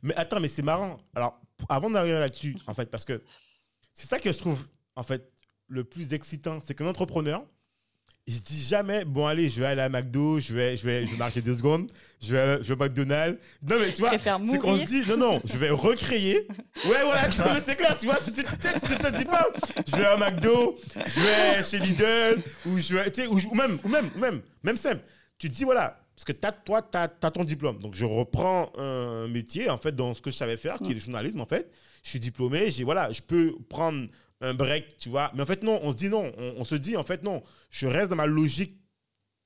Mais 0.03 0.15
attends, 0.15 0.39
mais 0.39 0.47
c'est 0.47 0.61
marrant. 0.61 0.99
Alors, 1.15 1.41
avant 1.67 1.89
d'arriver 1.89 2.19
là-dessus, 2.19 2.55
en 2.67 2.73
fait, 2.73 2.89
parce 2.91 3.05
que 3.05 3.23
c'est 3.93 4.07
ça 4.07 4.19
que 4.19 4.31
je 4.31 4.37
trouve, 4.37 4.67
en 4.95 5.03
fait, 5.03 5.31
le 5.67 5.83
plus 5.83 6.13
excitant, 6.13 6.59
c'est 6.63 6.75
qu'un 6.75 6.85
entrepreneur, 6.87 7.45
il 8.29 8.35
se 8.35 8.41
dit 8.41 8.61
jamais, 8.61 9.05
bon, 9.05 9.25
allez, 9.25 9.49
je 9.49 9.59
vais 9.59 9.65
aller 9.65 9.81
à 9.81 9.89
McDo, 9.89 10.39
je 10.39 10.53
vais, 10.53 10.77
je 10.77 10.85
vais, 10.85 11.03
je 11.03 11.13
vais 11.13 11.17
marcher 11.17 11.41
deux 11.41 11.55
secondes, 11.55 11.91
je 12.21 12.31
vais, 12.31 12.59
je 12.61 12.67
vais 12.71 12.73
au 12.75 12.77
McDonald's. 12.77 13.39
Non, 13.67 13.77
mais 13.79 13.91
tu 13.91 14.01
vois, 14.01 14.15
c'est 14.19 14.59
qu'on 14.59 14.77
se 14.77 14.85
dit, 14.85 15.01
non, 15.09 15.17
non, 15.17 15.41
je 15.43 15.57
vais 15.57 15.71
recréer. 15.71 16.47
Ouais, 16.85 17.01
voilà, 17.03 17.27
c'est 17.65 17.75
clair, 17.75 17.97
tu 17.97 18.05
vois, 18.05 18.17
tu 18.23 18.31
te 18.31 19.17
dis 19.17 19.25
pas, 19.25 19.47
je 19.87 19.95
vais 19.95 20.05
à 20.05 20.15
McDo, 20.15 20.77
je 20.93 21.19
vais 21.19 21.63
chez 21.63 21.79
Lidl, 21.79 22.43
ou 22.67 22.77
je 22.77 22.93
vais, 22.93 23.09
tu 23.09 23.21
sais, 23.23 23.27
ou, 23.27 23.55
même, 23.55 23.79
ou 23.83 23.89
même, 23.89 24.11
ou 24.15 24.19
même, 24.19 24.41
même 24.61 24.77
simple. 24.77 25.01
Tu 25.39 25.49
te 25.49 25.55
dis, 25.55 25.63
voilà, 25.63 25.99
parce 26.15 26.25
que 26.25 26.33
toi, 26.33 26.83
tu 26.83 26.99
as, 26.99 27.31
ton 27.31 27.43
diplôme. 27.43 27.79
Donc, 27.79 27.95
je 27.95 28.05
reprends 28.05 28.71
un 28.77 29.27
métier, 29.27 29.71
en 29.71 29.79
fait, 29.79 29.95
dans 29.95 30.13
ce 30.13 30.21
que 30.21 30.29
je 30.29 30.37
savais 30.37 30.57
faire, 30.57 30.77
qui 30.77 30.91
est 30.91 30.93
le 30.93 30.99
journalisme, 30.99 31.41
en 31.41 31.47
fait. 31.47 31.71
Je 32.03 32.11
suis 32.11 32.19
diplômé, 32.19 32.69
j'ai, 32.69 32.83
voilà, 32.83 33.11
je 33.11 33.23
peux 33.23 33.55
prendre 33.69 34.07
un 34.41 34.53
break, 34.53 34.97
tu 34.97 35.09
vois. 35.09 35.31
Mais 35.35 35.41
en 35.41 35.45
fait, 35.45 35.63
non, 35.63 35.79
on 35.83 35.91
se 35.91 35.97
dit 35.97 36.09
non. 36.09 36.31
On, 36.37 36.55
on 36.57 36.63
se 36.63 36.75
dit, 36.75 36.95
en 36.97 37.03
fait, 37.03 37.23
non, 37.23 37.43
je 37.69 37.87
reste 37.87 38.09
dans 38.09 38.15
ma 38.15 38.25
logique 38.25 38.75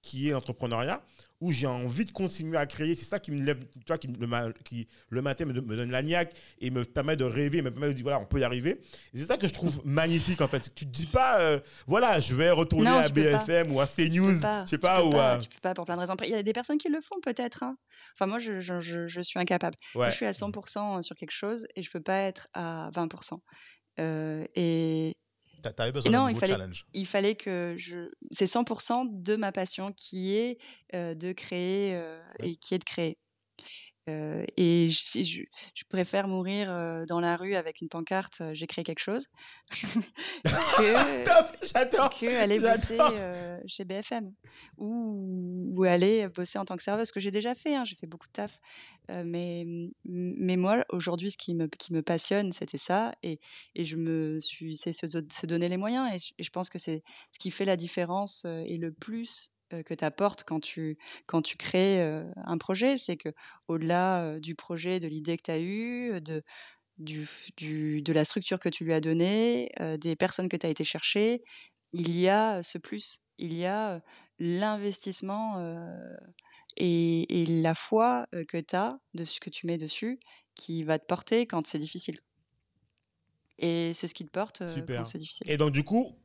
qui 0.02 0.28
est 0.28 0.32
l'entrepreneuriat, 0.34 1.02
où 1.40 1.54
j'ai 1.54 1.66
envie 1.66 2.04
de 2.04 2.12
continuer 2.12 2.58
à 2.58 2.66
créer. 2.66 2.94
C'est 2.94 3.06
ça 3.06 3.20
qui 3.20 3.32
me 3.32 3.42
lève, 3.42 3.58
tu 3.74 3.80
vois, 3.88 3.98
qui, 3.98 4.08
le, 4.08 4.28
ma- 4.28 4.52
qui 4.52 4.90
le 5.08 5.22
matin 5.22 5.46
me, 5.46 5.54
me 5.54 5.76
donne 5.78 5.92
la 5.92 6.02
niaque 6.02 6.34
et 6.60 6.70
me 6.72 6.84
permet 6.84 7.16
de 7.16 7.24
rêver, 7.24 7.62
me 7.62 7.72
permet 7.72 7.88
de 7.88 7.94
dire, 7.94 8.04
voilà, 8.04 8.20
on 8.20 8.26
peut 8.26 8.42
y 8.42 8.44
arriver. 8.44 8.82
C'est 9.14 9.24
ça 9.24 9.38
que 9.38 9.48
je 9.48 9.54
trouve 9.54 9.80
magnifique, 9.86 10.42
en 10.42 10.50
fait. 10.50 10.76
Tu 10.76 10.86
te 10.86 10.92
dis 10.92 11.06
pas, 11.06 11.40
euh, 11.40 11.60
voilà, 11.88 12.20
je 12.20 12.36
vais 12.36 12.52
retourner 12.52 12.90
Non, 12.90 12.98
à 12.98 13.08
tu. 13.08 13.14
BFM 13.14 13.72
ou 13.72 13.80
à 13.80 13.88
Tu 13.88 14.10
CNews, 14.10 14.34
je 14.34 14.38
sais 14.42 14.64
tu 14.72 14.78
pas, 14.80 15.00
peux 15.00 15.06
ou 15.06 15.10
pas, 15.12 15.34
à... 15.36 15.38
tu 15.38 15.48
peux 15.48 15.60
pas 15.62 15.74
pour 15.74 15.86
plein 15.86 15.96
de 15.96 16.02
raisons. 16.02 16.16
Il 16.26 16.32
y 16.32 16.36
a 16.36 16.44
des 16.44 16.54
personnes 16.54 16.78
qui 16.78 16.90
le 16.90 17.00
font 17.00 17.22
peut-être. 17.24 17.64
hein. 17.64 17.78
Enfin, 18.18 18.26
moi, 18.28 18.40
je, 18.40 18.60
je, 18.60 18.82
je, 18.82 19.08
je 19.08 19.22
suis 19.22 19.40
incapable. 19.40 19.78
Moi, 19.96 20.10
je 20.10 20.16
suis 20.18 20.26
à 20.26 20.32
100% 20.34 21.02
sur 21.02 21.16
quelque 21.16 21.32
chose 21.32 21.66
et 21.78 21.82
je 21.82 21.90
peux 21.90 22.02
pas 22.02 22.18
être 22.24 22.50
à 22.54 22.90
20%. 22.94 23.40
Euh, 24.00 24.46
et 24.56 25.16
T'a- 25.62 25.72
T'avais 25.72 25.92
besoin 25.94 26.12
non, 26.12 26.24
d'un 26.26 26.30
il 26.32 26.36
fallait- 26.38 26.54
challenge. 26.54 26.86
il 26.94 27.06
fallait 27.06 27.36
que 27.36 27.76
je. 27.78 28.10
C'est 28.32 28.48
100% 28.48 29.06
de 29.06 29.36
ma 29.38 29.52
passion 29.54 29.94
qui 29.94 30.36
est 30.36 30.58
euh, 30.94 31.16
de 31.16 31.32
créer 31.32 31.96
euh, 31.96 32.22
et 32.42 32.56
qui 32.58 32.76
est 32.76 32.80
de 32.80 32.84
créer. 32.84 33.18
Euh, 34.10 34.46
et 34.58 34.90
je, 34.90 35.00
si 35.00 35.24
je, 35.24 35.44
je 35.74 35.84
préfère 35.88 36.28
mourir 36.28 36.70
euh, 36.70 37.06
dans 37.06 37.22
la 37.22 37.38
rue 37.38 37.56
avec 37.56 37.80
une 37.80 37.88
pancarte, 37.88 38.40
euh, 38.42 38.54
j'ai 38.54 38.68
créé 38.68 38.84
quelque 38.84 39.00
chose, 39.00 39.28
que, 40.44 41.24
Top, 41.24 41.56
j'adore. 41.62 42.10
que 42.10 42.42
aller 42.42 42.60
bosser 42.60 42.98
chez 43.66 43.86
BFM 43.86 44.34
ou, 44.78 45.72
ou 45.74 45.84
aller 45.86 46.28
bosser 46.28 46.60
en 46.60 46.66
tant 46.66 46.76
que 46.76 46.84
serveuse, 46.84 47.08
ce 47.08 47.14
que 47.14 47.22
j'ai 47.22 47.32
déjà 47.32 47.56
fait. 47.56 47.76
hein, 47.76 47.86
j'ai 47.86 47.96
fait 47.96 48.08
beaucoup 48.08 48.28
de 48.28 48.34
taf, 48.34 48.60
mais 49.24 49.66
mais 50.04 50.58
moi 50.58 50.84
aujourd'hui, 50.90 51.32
ce 51.32 51.38
qui 51.38 51.56
me 51.56 51.68
qui 51.68 51.94
me 51.94 52.02
passionne, 52.02 52.52
c'était 52.52 52.78
ça, 52.78 53.14
et 53.24 53.40
et 53.76 53.86
je 53.86 53.96
me 53.96 54.40
suis 54.42 54.76
c'est 54.76 54.92
se, 54.92 55.08
se 55.08 55.46
donner 55.46 55.70
les 55.70 55.78
moyens, 55.78 56.14
et 56.14 56.18
je, 56.18 56.34
et 56.38 56.44
je 56.44 56.50
pense 56.50 56.70
que 56.70 56.78
c'est 56.78 57.04
ce 57.32 57.40
qui 57.40 57.52
fait 57.52 57.66
la 57.66 57.78
différence 57.78 58.46
et 58.46 58.78
le 58.78 58.92
plus 58.92 59.53
que 59.70 59.94
tu 59.94 60.06
apportes 60.06 60.44
quand 60.44 60.60
tu 60.60 60.98
quand 61.28 61.42
tu 61.42 61.58
crées 61.58 62.02
euh, 62.02 62.30
un 62.38 62.58
projet, 62.58 62.98
c'est 62.98 63.18
que 63.18 63.30
au-delà 63.68 64.24
euh, 64.24 64.40
du 64.40 64.56
projet, 64.56 65.00
de 65.00 65.08
l'idée 65.08 65.38
que 65.38 65.44
tu 65.44 65.52
as 65.52 65.60
eue, 65.60 66.22
de 66.22 66.44
du, 66.98 67.26
du, 67.58 68.02
de 68.02 68.14
la 68.14 68.26
structure 68.26 68.60
que 68.60 68.70
tu 68.70 68.86
lui 68.86 68.94
as 68.94 69.02
donnée, 69.02 69.72
euh, 69.82 69.98
des 69.98 70.16
personnes 70.16 70.50
que 70.50 70.58
tu 70.58 70.66
as 70.66 70.70
été 70.70 70.84
chercher, 70.84 71.44
il 71.92 72.18
y 72.20 72.30
a 72.30 72.64
ce 72.64 72.78
plus, 72.78 73.20
il 73.38 73.54
y 73.54 73.66
a 73.66 73.94
euh, 73.96 74.00
l'investissement 74.40 75.58
euh, 75.58 76.16
et, 76.78 77.42
et 77.42 77.46
la 77.46 77.76
foi 77.76 78.28
euh, 78.36 78.46
que 78.46 78.58
tu 78.58 78.76
as 78.76 79.00
de 79.14 79.24
ce 79.24 79.40
que 79.40 79.50
tu 79.50 79.68
mets 79.68 79.78
dessus 79.78 80.20
qui 80.56 80.84
va 80.84 81.00
te 81.00 81.06
porter 81.06 81.48
quand 81.48 81.66
c'est 81.68 81.80
difficile. 81.80 82.20
Et 83.60 83.94
c'est 83.94 84.08
ce 84.08 84.14
qui 84.14 84.26
te 84.26 84.32
porte 84.32 84.62
euh, 84.62 84.74
Super. 84.74 84.98
quand 84.98 85.04
c'est 85.06 85.18
difficile. 85.18 85.50
Et 85.50 85.58
donc, 85.58 85.72
du 85.72 85.84
coup, 85.84 86.16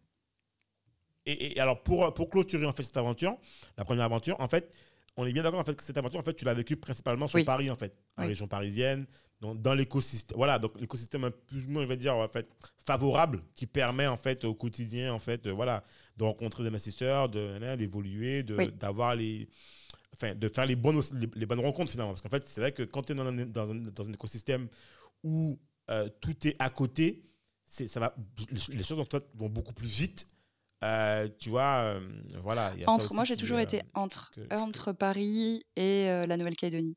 et, 1.33 1.57
et 1.57 1.61
alors 1.61 1.83
pour, 1.83 2.13
pour 2.15 2.31
clôturer 2.31 2.67
en 2.67 2.73
fait 2.73 2.83
cette 2.83 2.97
aventure, 2.97 3.37
la 3.77 3.85
première 3.85 4.05
aventure, 4.05 4.37
en 4.41 4.49
fait, 4.49 4.75
on 5.17 5.27
est 5.27 5.33
bien 5.33 5.43
d'accord 5.43 5.61
en 5.61 5.65
fait 5.65 5.75
que 5.75 5.83
cette 5.83 5.97
aventure, 5.97 6.21
en 6.21 6.23
fait, 6.23 6.35
tu 6.35 6.45
l'as 6.45 6.55
vécue 6.55 6.77
principalement 6.77 7.27
sur 7.27 7.37
Oui. 7.39 7.45
Paris, 7.45 7.71
en 7.71 7.77
fait, 7.77 7.95
en 8.17 8.23
Oui. 8.23 8.29
région 8.29 8.47
parisienne, 8.47 9.07
dans, 9.41 9.55
dans 9.55 9.75
l'écosystème. 9.75 10.37
Voilà, 10.37 10.59
donc 10.59 10.81
l'écosystème 10.81 11.31
plus 11.47 11.67
ou 11.67 11.71
moins, 11.71 11.83
on 11.83 11.87
va 11.87 11.97
dire, 11.97 12.17
en 12.17 12.29
fait, 12.29 12.49
favorable, 12.87 13.43
qui 13.55 13.67
permet 13.67 14.07
en 14.07 14.17
fait 14.17 14.45
au 14.45 14.55
quotidien, 14.55 15.13
en 15.13 15.19
fait, 15.19 15.47
euh, 15.47 15.53
voilà, 15.53 15.83
de 16.17 16.25
rencontrer 16.25 16.63
des 16.63 16.69
investisseurs, 16.69 17.29
de 17.29 17.59
hein, 17.63 17.77
d'évoluer, 17.77 18.43
de 18.43 18.57
Oui. 18.57 18.73
d'avoir 18.73 19.15
les 19.15 19.49
Enfin, 20.21 20.35
de 20.35 20.49
faire 20.49 20.67
les 20.67 20.75
bonnes, 20.75 21.01
les, 21.13 21.29
les 21.37 21.47
bonnes 21.47 21.61
rencontres 21.61 21.93
finalement. 21.93 22.13
Parce 22.13 22.23
qu'en 22.23 22.29
fait, 22.29 22.49
c'est 22.49 22.61
vrai 22.61 22.73
que 22.73 22.83
quand 22.83 23.03
tu 23.05 23.13
es 23.13 23.15
dans 23.15 23.27
un, 23.27 23.33
dans, 23.47 23.71
un, 23.71 23.75
dans 23.77 24.05
un 24.09 24.13
écosystème 24.13 24.67
où 25.23 25.61
euh, 25.91 26.09
tout 26.21 26.35
est 26.49 26.57
à 26.59 26.71
côté, 26.71 27.23
c'est- 27.69 27.87
ça 27.87 28.01
va, 28.01 28.17
les, 28.51 28.83
choses 28.83 28.99
vont 29.35 29.49
beaucoup 29.49 29.75
plus 29.75 29.87
vite. 29.87 30.27
Euh, 30.85 31.29
tu 31.39 31.51
vois, 31.51 31.83
euh, 31.97 32.01
voilà. 32.43 32.73
y 32.77 32.85
a 32.85 32.91
Entre, 32.91 33.13
moi, 33.15 33.25
j'ai 33.25 33.37
toujours 33.37 33.59
euh, 33.59 33.63
été 33.63 33.83
entre, 33.95 34.31
que- 34.31 34.41
que- 34.43 34.55
entre 34.55 34.93
Paris 34.93 35.65
et 35.77 36.09
euh, 36.09 36.25
la 36.27 36.37
Nouvelle-Calédonie. 36.37 36.97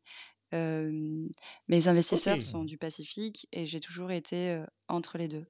Euh, 0.54 1.26
mes 1.68 1.88
investisseurs 1.88 2.42
sont 2.42 2.64
du 2.66 2.78
Pacifique 2.78 3.48
et 3.54 3.66
j'ai 3.68 3.80
toujours 3.80 4.12
été 4.12 4.50
euh, 4.50 4.66
entre 4.88 5.18
les 5.18 5.28
deux. 5.28 5.46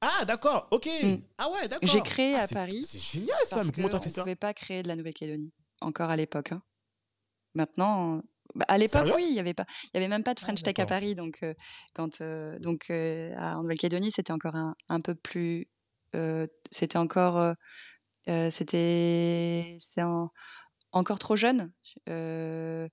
Ah, 0.00 0.24
d'accord, 0.26 0.68
ok. 0.70 0.88
Mm. 1.02 1.14
Ah 1.38 1.50
ouais, 1.50 1.68
d'accord. 1.68 1.88
J'ai 1.88 2.00
créé 2.02 2.34
Ah, 2.34 2.42
à 2.42 2.48
Paris 2.48 2.84
C'est 2.86 2.98
génial 2.98 3.38
ça, 3.46 3.56
parce 3.56 3.66
mais 3.68 3.72
comment 3.72 3.88
t'as 3.88 4.00
fait 4.00 4.08
ne 4.08 4.14
ça? 4.14 4.22
pouvait 4.22 4.36
pas 4.36 4.52
créer 4.54 4.82
de 4.82 4.88
la 4.88 4.96
Nouvelle-Calédonie, 4.96 5.52
encore 5.80 6.10
à 6.10 6.16
l'époque. 6.16 6.52
hein. 6.52 6.62
Maintenant, 7.54 8.22
bah, 8.54 8.64
à 8.68 8.76
l'époque, 8.78 9.08
oui, 9.14 9.26
il 9.30 9.34
y 9.34 9.40
avait 9.40 9.54
pas, 9.54 9.64
il 9.84 9.90
y 9.94 9.96
avait 9.98 10.08
même 10.08 10.22
pas 10.22 10.34
de 10.34 10.40
Ah, 10.40 10.44
French 10.46 10.62
Tech 10.62 10.74
à. 10.78 10.86
Paris, 10.86 11.14
donc 11.14 11.38
euh, 11.42 11.54
quand 11.94 12.20
euh, 12.20 12.58
donc 12.58 12.90
euh, 12.90 13.34
à- 13.38 13.56
en 13.58 13.62
Nouvelle-Calédonie, 13.62 14.10
c'était 14.10 14.32
encore 14.32 14.56
un, 14.56 14.74
un 14.88 15.00
peu 15.00 15.14
plus, 15.14 15.60
euh, 15.62 15.64
c'était 16.70 16.98
encore, 16.98 17.38
euh, 17.38 17.54
euh, 18.28 18.50
c'était, 18.50 19.76
c'est 19.78 20.02
en- 20.02 20.30
encore 20.92 21.18
trop 21.18 21.36
jeune 21.36 21.72
euh, 22.08 22.88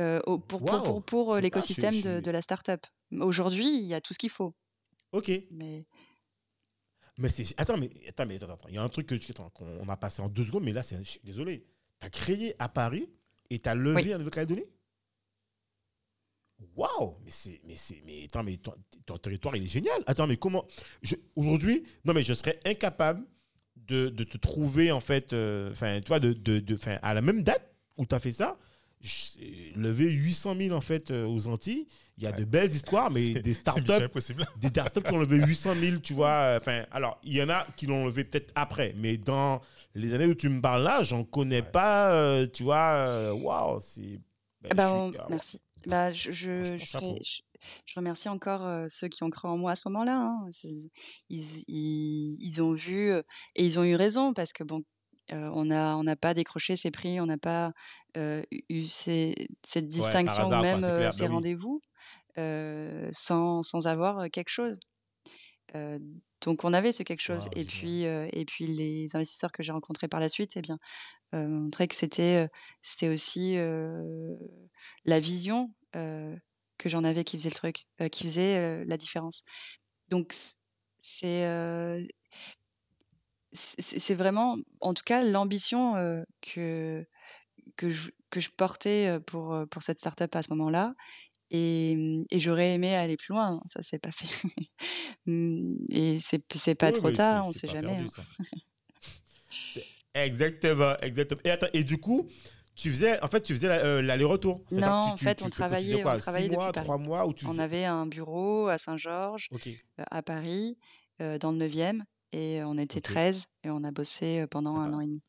euh, 0.00 0.20
pour, 0.20 0.64
pour, 0.64 1.02
pour, 1.02 1.34
euh, 1.34 1.38
ah, 1.38 1.40
l'écosystème 1.40 2.00
de, 2.00 2.20
de 2.20 2.30
la 2.30 2.40
start-up. 2.42 2.84
Aujourd'hui, 3.12 3.66
il 3.66 3.86
y 3.86 3.94
a 3.94 4.00
tout 4.00 4.12
ce 4.14 4.18
qu'il 4.18 4.30
faut, 4.30 4.54
Ok. 5.12 5.30
mais 5.50 5.86
Mais 7.18 7.28
c'est. 7.28 7.44
Attends, 7.56 7.76
mais 7.76 7.90
attends, 8.08 8.26
mais 8.26 8.36
attends, 8.36 8.52
attends. 8.52 8.68
Il 8.68 8.74
y 8.74 8.78
a 8.78 8.82
un 8.82 8.88
truc 8.88 9.06
que 9.06 9.14
qu'on 9.50 9.88
a 9.88 9.96
passé 9.96 10.22
en 10.22 10.28
deux 10.28 10.44
secondes, 10.44 10.64
mais 10.64 10.72
là, 10.72 10.82
c'est. 10.82 10.98
je 10.98 11.02
suis 11.10 11.20
Désolé. 11.24 11.66
T'as 11.98 12.10
créé 12.10 12.54
à 12.60 12.68
Paris 12.68 13.08
et 13.50 13.58
t'as 13.58 13.74
levé 13.74 13.94
Oui. 14.02 14.14
en 14.14 14.18
Nouvelle-Calédonie 14.18 14.66
Waouh 16.76 17.14
Mais 17.24 17.30
c'est. 17.30 17.60
Mais 17.66 17.74
c'est. 17.76 18.02
Mais 18.06 18.24
attends, 18.24 18.42
mais 18.42 18.56
ton, 18.56 18.72
ton 19.06 19.16
territoire, 19.18 19.54
il 19.56 19.64
est 19.64 19.68
génial. 19.68 20.02
Attends, 20.06 20.26
mais 20.26 20.36
comment. 20.36 20.64
je- 21.02 21.14
Aujourd'hui, 21.36 21.84
non, 22.04 22.12
mais 22.14 22.22
je 22.22 22.34
serais 22.34 22.58
incapable 22.66 23.24
de, 23.76 24.08
de 24.08 24.24
te 24.24 24.36
trouver, 24.38 24.90
en 24.92 25.00
fait. 25.00 25.32
euh, 25.32 25.70
Enfin, 25.70 26.00
tu 26.00 26.08
vois, 26.08 26.20
de, 26.20 26.32
de, 26.32 26.58
de- 26.58 26.78
à 27.02 27.14
la 27.14 27.22
même 27.22 27.42
date 27.42 27.62
où 27.96 28.06
t'as 28.06 28.18
fait 28.20 28.32
ça. 28.32 28.56
levé 29.76 30.10
800 30.10 30.56
000 30.56 30.74
en 30.76 30.80
fait 30.80 31.10
euh, 31.10 31.24
aux 31.26 31.46
Antilles. 31.46 31.86
Il 32.18 32.24
y 32.24 32.26
a 32.26 32.32
de 32.32 32.44
belles 32.44 32.70
histoires, 32.72 33.10
mais 33.12 33.22
C'est- 33.34 33.42
des 33.42 33.54
startups 33.54 34.08
des 34.60 34.68
startups 34.68 35.02
qui 35.02 35.12
ont 35.12 35.18
levé 35.18 35.36
800 35.38 35.74
000, 35.76 35.98
tu 35.98 36.14
vois. 36.14 36.30
euh, 36.30 36.58
Enfin, 36.58 36.84
alors, 36.90 37.18
il 37.22 37.34
y 37.34 37.42
en 37.42 37.48
a 37.48 37.66
qui 37.76 37.86
l'ont 37.86 38.06
levé 38.06 38.24
peut-être 38.24 38.52
après, 38.56 38.94
mais 38.96 39.16
dans 39.16 39.60
les 39.94 40.12
années 40.14 40.26
où 40.26 40.34
tu 40.34 40.48
me 40.48 40.60
parles 40.60 40.82
là, 40.82 41.02
j'en 41.02 41.22
connais 41.24 41.60
Ouais. 41.60 41.70
pas, 41.70 42.12
euh, 42.12 42.46
tu 42.52 42.64
vois. 42.64 43.32
Waouh, 43.34 43.78
c'est. 43.80 44.18
ben, 44.74 44.88
on- 44.90 45.08
suis- 45.10 45.18
ah, 45.20 45.26
merci. 45.30 45.60
Bah, 45.86 46.12
je, 46.12 46.30
je, 46.32 46.76
je, 46.76 46.76
je- 47.22 47.40
je 47.86 47.94
remercie 47.96 48.28
encore 48.28 48.64
euh, 48.64 48.86
ceux 48.88 49.08
qui 49.08 49.22
ont 49.22 49.30
cru 49.30 49.48
en 49.48 49.56
moi 49.56 49.72
à 49.72 49.74
ce 49.74 49.88
moment-là. 49.88 50.16
hein. 50.16 50.48
Ils, 51.28 51.64
ils, 51.68 52.36
ils 52.40 52.62
ont 52.62 52.72
vu 52.74 53.10
euh, 53.12 53.22
et 53.56 53.64
ils 53.66 53.78
ont 53.78 53.84
eu 53.84 53.94
raison 53.96 54.32
parce 54.34 54.52
que 54.52 54.64
bon, 54.64 54.82
euh, 55.32 55.50
on 55.54 55.70
a 55.70 55.94
on 55.96 56.04
n'a 56.04 56.16
pas 56.16 56.34
décroché 56.34 56.76
ces 56.76 56.90
prix, 56.90 57.20
on 57.20 57.26
n'a 57.26 57.38
pas 57.38 57.72
euh, 58.16 58.42
eu 58.68 58.82
ces- 58.84 59.34
cette 59.66 59.86
distinction 59.86 60.44
hasard, 60.44 60.60
ou 60.60 60.62
quoi, 60.62 60.80
même 60.80 60.94
clair, 60.94 61.12
ces 61.12 61.26
rendez-vous 61.34 61.80
sans, 63.12 63.62
sans 63.62 63.86
avoir 63.88 64.30
quelque 64.30 64.50
chose. 64.50 64.78
Donc 66.42 66.62
on 66.64 66.72
avait 66.72 66.92
ce 66.92 67.02
quelque 67.02 67.20
chose. 67.20 67.44
Wow, 67.44 67.60
et 67.60 67.64
puis 67.64 68.02
et 68.04 68.44
puis 68.46 68.66
les 68.66 69.16
investisseurs 69.16 69.52
que 69.52 69.62
j'ai 69.62 69.72
rencontrés 69.72 70.08
par 70.08 70.20
la 70.20 70.28
suite, 70.28 70.56
eh 70.56 70.60
bien, 70.62 70.78
euh, 71.34 71.46
montraient 71.46 71.88
que 71.88 71.94
c'était 71.94 72.44
euh, 72.44 72.48
c'était 72.82 73.08
aussi 73.08 73.56
euh, 73.56 74.34
la 75.04 75.20
vision 75.20 75.72
que 75.92 76.88
j'en 76.88 77.02
avais 77.02 77.24
qui 77.24 77.36
faisait 77.36 77.48
le 77.50 77.54
truc, 77.56 77.86
qui 78.12 78.22
faisait 78.22 78.84
la 78.84 78.96
différence. 78.96 79.42
Donc 80.10 80.32
c'est 81.00 81.44
c'est 83.52 83.98
c'est 83.98 84.14
vraiment, 84.14 84.56
en 84.80 84.94
tout 84.94 85.02
cas, 85.04 85.24
l'ambition 85.24 85.96
euh, 85.96 86.22
que 86.42 87.04
que 87.76 87.90
je, 87.90 88.10
que 88.30 88.40
je 88.40 88.50
portais 88.50 89.18
pour 89.26 89.56
pour 89.70 89.82
cette 89.82 89.98
startup 89.98 90.34
à 90.36 90.42
ce 90.42 90.50
moment-là. 90.50 90.94
Et, 91.50 92.24
et 92.30 92.40
j'aurais 92.40 92.74
aimé 92.74 92.94
aller 92.94 93.16
plus 93.16 93.32
loin, 93.32 93.52
hein, 93.56 93.62
ça 93.66 93.82
s'est 93.82 93.98
pas 93.98 94.12
fait. 94.12 94.28
Mm, 95.26 95.76
et 95.90 96.20
c'est 96.20 96.42
c'est 96.54 96.74
pas 96.74 96.88
Oui, 96.92 96.98
trop 96.98 97.10
tard, 97.10 97.44
c'est- 97.44 97.48
on 97.48 97.52
c'est 97.52 97.60
sait 97.60 97.68
jamais. 97.68 97.96
perdu, 97.96 98.10
hein. 98.18 98.22
C'est- 99.50 99.86
exactement, 100.26 100.96
exactement. 101.00 101.40
Et 101.44 101.50
attends, 101.50 101.66
et 101.72 101.84
du 101.84 101.98
coup, 101.98 102.28
tu 102.74 102.90
faisais, 102.90 103.20
en 103.22 103.28
fait, 103.28 103.40
tu 103.42 103.54
faisais 103.54 103.68
euh, 103.68 104.02
l'aller-retour. 104.02 104.62
Non, 104.70 104.78
Tu- 104.78 104.84
en 104.84 105.14
tu- 105.16 105.24
fait, 105.24 105.34
tu- 105.36 105.44
on 105.44 105.50
travaillait- 105.50 106.02
quoi, 106.02 106.14
on 106.14 106.18
travaillait 106.18 106.48
six 106.48 106.54
mois, 106.54 106.72
trois 106.72 106.98
mois 106.98 107.32
tu 107.34 107.46
On 107.46 107.50
faisais- 107.50 107.62
avait 107.62 107.84
un 107.84 108.06
bureau 108.06 108.68
à 108.68 108.78
Saint-Georges, 108.78 109.48
euh, 109.52 110.04
à 110.10 110.22
Paris, 110.22 110.78
euh, 111.20 111.38
dans 111.38 111.50
le 111.52 111.58
9e, 111.58 112.04
et 112.32 112.62
on 112.64 112.78
était 112.78 112.98
Ok. 112.98 113.02
13 113.04 113.46
et 113.64 113.70
on 113.70 113.82
a 113.84 113.90
bossé 113.90 114.46
pendant 114.50 114.76
un 114.76 114.92
an 114.92 115.00
et 115.00 115.06
demi. 115.06 115.22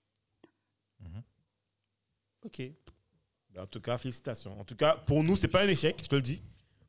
Ok. 2.46 2.62
Ben, 3.54 3.64
En 3.64 3.68
tout 3.68 3.82
cas, 3.82 3.98
félicitations. 3.98 4.58
En 4.60 4.64
tout 4.64 4.76
cas, 4.76 4.96
pour 4.96 5.24
nous, 5.24 5.36
c'est 5.36 5.48
pas 5.50 5.64
un 5.64 5.68
échec, 5.68 6.00
je 6.02 6.08
te 6.08 6.16
le 6.16 6.22
dis. 6.22 6.42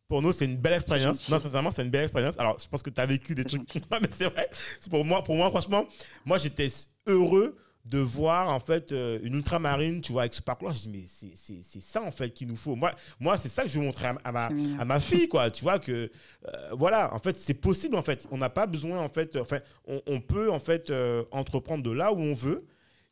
Pour 0.08 0.22
nous, 0.22 0.32
c'est 0.32 0.44
une 0.44 0.56
belle 0.56 0.74
expérience. 0.74 1.28
Non, 1.28 1.38
sincèrement, 1.38 1.70
c'est 1.70 1.82
une 1.82 1.90
belle 1.90 2.02
expérience. 2.02 2.38
Alors, 2.38 2.58
je 2.58 2.68
pense 2.68 2.82
que 2.82 2.90
tu 2.90 3.00
as 3.00 3.06
vécu 3.06 3.34
des 3.34 3.44
trucs. 3.44 3.62
Non, 3.90 3.98
mais 4.00 4.08
c'est 4.10 4.26
vrai. 4.26 4.48
Pour 4.90 5.04
moi, 5.04 5.22
pour 5.22 5.36
moi, 5.36 5.50
franchement, 5.50 5.86
moi, 6.24 6.38
j'étais 6.38 6.68
heureux 7.06 7.56
de 7.90 7.98
voir, 7.98 8.50
en 8.54 8.60
fait, 8.60 8.92
euh, 8.92 9.18
une 9.24 9.34
ultramarine, 9.34 10.00
tu 10.00 10.12
vois, 10.12 10.22
avec 10.22 10.34
ce 10.34 10.40
parcours. 10.42 10.70
Je 10.72 10.78
dis, 10.82 10.88
mais 10.88 11.02
c'est- 11.08 11.34
c'est 11.34 11.60
c'est 11.62 11.80
ça, 11.80 12.00
en 12.02 12.12
fait, 12.12 12.30
qu'il 12.30 12.46
nous 12.46 12.54
faut. 12.56 12.76
Moi, 12.76 12.94
moi 13.18 13.36
c'est 13.36 13.48
ça 13.48 13.64
que 13.64 13.68
je 13.68 13.78
veux 13.80 13.84
montrer 13.84 14.06
à, 14.06 14.16
à 14.22 14.30
ma, 14.32 14.48
à 14.78 14.84
ma 14.84 15.00
fille, 15.00 15.28
quoi. 15.28 15.50
Tu 15.50 15.62
vois 15.62 15.78
que, 15.80 15.92
euh, 16.48 16.70
voilà, 16.72 17.12
en 17.12 17.18
fait, 17.18 17.36
c'est 17.36 17.54
possible, 17.54 17.96
en 17.96 18.02
fait. 18.02 18.28
On 18.30 18.38
n'a 18.38 18.48
pas 18.50 18.66
besoin, 18.68 18.98
en 19.00 19.08
fait, 19.08 19.34
euh, 19.34 19.40
enfin, 19.42 19.58
on, 19.88 20.00
on 20.06 20.20
peut, 20.20 20.52
en 20.52 20.60
fait, 20.60 20.90
euh, 20.90 21.24
entreprendre 21.32 21.82
de 21.82 21.90
là 21.90 22.12
où 22.12 22.18
on 22.20 22.32
veut, 22.32 22.64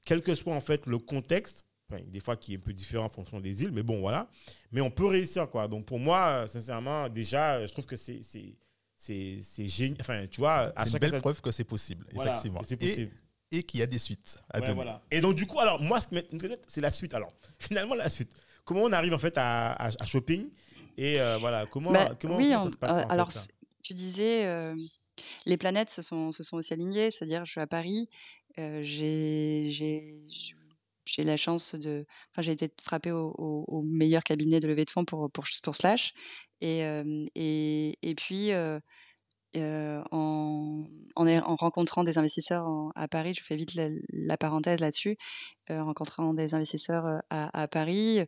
quel 0.05 0.23
que 0.23 0.35
soit, 0.37 0.55
en 0.55 0.61
fait, 0.61 0.87
le 0.87 0.99
contexte. 0.99 1.65
Enfin, 1.91 2.03
des 2.07 2.21
fois, 2.21 2.37
qui 2.37 2.53
est 2.55 2.57
un 2.59 2.61
peu 2.61 2.73
différent 2.73 3.07
en 3.07 3.09
fonction 3.09 3.41
des 3.41 3.63
îles, 3.65 3.73
mais 3.73 3.83
bon, 3.83 3.99
voilà. 4.01 4.29
Mais 4.71 4.81
on 4.81 4.91
peut 4.91 5.07
réussir, 5.07 5.49
quoi. 5.51 5.67
Donc, 5.67 5.87
pour 5.87 5.99
moi, 5.99 6.47
sincèrement, 6.47 7.09
déjà, 7.09 7.67
je 7.67 7.73
trouve 7.73 7.87
que 7.87 7.97
c'est 7.97 8.21
c'est- 8.23 8.55
c'est 8.97 9.39
c'est 9.43 9.67
génial. 9.67 9.97
Enfin, 10.01 10.27
tu 10.31 10.41
vois, 10.41 10.73
à 10.77 10.85
C'est 10.87 10.93
une 10.93 10.99
belle 10.99 11.21
preuve 11.21 11.41
que 11.41 11.51
c'est 11.51 11.65
possible, 11.65 12.05
Voilà, 12.13 12.31
effectivement. 12.33 12.61
c'est 12.63 12.77
possible. 12.77 13.09
Et, 13.11 13.28
qu'il 13.51 13.81
y 13.81 13.83
a 13.83 13.87
des 13.87 13.99
suites 13.99 14.39
à 14.51 14.59
Ouais, 14.61 14.67
donner. 14.67 14.75
voilà. 14.75 15.03
Et 15.11 15.21
donc, 15.21 15.35
du 15.35 15.47
coup, 15.47 15.59
alors, 15.59 15.81
moi, 15.81 16.01
ce 16.01 16.09
qui 16.09 16.15
m'intéresse, 16.15 16.59
c'est 16.67 16.81
la 16.81 16.91
suite. 16.91 17.15
Alors, 17.15 17.33
finalement, 17.59 17.95
la 17.95 18.11
suite. 18.11 18.31
Comment 18.65 18.83
on 18.83 18.93
arrive, 18.93 19.15
en 19.15 19.19
fait, 19.19 19.37
à, 19.39 19.73
à, 19.73 19.89
à 19.89 20.07
shopping 20.07 20.51
Et 20.99 21.21
euh, 21.21 21.37
voilà, 21.39 21.65
comment, 21.67 21.93
Bah, 21.93 22.15
comment, 22.21 22.37
oui, 22.37 22.51
comment 22.51 22.63
on- 22.63 22.65
ça 22.67 22.71
se 22.71 22.77
passe 22.77 22.91
euh, 22.91 22.95
en 22.95 22.99
fait, 23.09 23.13
alors 23.13 23.33
ça 23.33 23.41
c'est- 23.41 23.53
tu 23.83 23.95
disais 23.95 24.45
euh, 24.45 24.75
les 25.47 25.57
planètes 25.57 25.91
se 25.91 26.03
sont, 26.03 26.33
se 26.33 26.43
sont 26.43 26.57
aussi 26.59 26.75
alignées, 26.75 27.11
c'est-à-dire 27.11 27.45
je 27.47 27.53
suis 27.53 27.61
à 27.61 27.67
Paris, 27.67 28.09
euh, 28.59 28.81
j'ai 28.83 29.69
j'ai 29.71 30.15
j'ai 31.07 31.25
la 31.25 31.39
chance 31.39 31.75
de, 31.75 32.05
enfin 32.31 32.43
j'ai 32.43 32.53
été 32.53 32.69
frappée 32.83 33.13
au, 33.13 33.35
au- 33.39 33.65
au 33.69 33.83
meilleur 33.83 34.23
cabinet 34.25 34.61
de 34.61 34.69
levée 34.69 34.85
de 34.85 34.91
fonds 34.91 35.07
pour 35.07 35.31
pour, 35.31 35.45
pour 35.63 35.75
Slash 35.75 36.13
et 36.61 36.85
euh, 36.85 37.25
et, 37.35 37.97
et 38.03 38.15
puis 38.15 38.53
euh, 38.53 38.79
euh, 39.57 40.03
en, 40.11 40.85
en, 41.17 41.27
en 41.27 41.55
rencontrant 41.57 42.05
des 42.05 42.19
investisseurs 42.19 42.67
en- 42.67 42.91
à 42.95 43.09
Paris, 43.09 43.35
je 43.35 43.43
fais 43.43 43.57
vite 43.57 43.75
la, 43.75 43.89
la 44.13 44.37
parenthèse 44.37 44.81
là-dessus, 44.81 45.17
euh, 45.71 45.81
en 45.81 45.87
rencontrant 45.87 46.35
des 46.35 46.55
investisseurs 46.55 47.07
euh, 47.07 47.19
à, 47.31 47.63
à 47.63 47.69
Paris, 47.69 48.21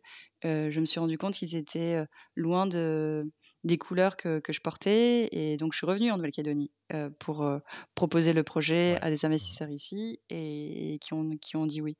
euh, 0.44 0.70
je 0.70 0.80
me 0.80 0.86
suis 0.86 1.00
rendu 1.00 1.18
compte 1.18 1.34
qu'ils 1.34 1.54
étaient 1.54 2.04
loin 2.36 2.66
de, 2.66 3.30
des 3.64 3.78
couleurs 3.78 4.16
que, 4.16 4.38
que 4.40 4.52
je 4.52 4.60
portais. 4.60 5.28
Et 5.32 5.56
donc, 5.56 5.72
je 5.74 5.78
suis 5.78 5.86
revenue 5.86 6.10
en 6.10 6.16
Nouvelle-Calédonie 6.16 6.70
pour 7.18 7.46
proposer 7.94 8.32
le 8.32 8.42
projet 8.42 8.98
à 9.02 9.10
des 9.10 9.24
investisseurs 9.24 9.70
ici 9.70 10.18
et, 10.30 10.94
et 10.94 10.98
qui, 10.98 11.12
ont, 11.14 11.36
qui 11.36 11.56
ont 11.56 11.66
dit 11.66 11.80
oui. 11.82 11.96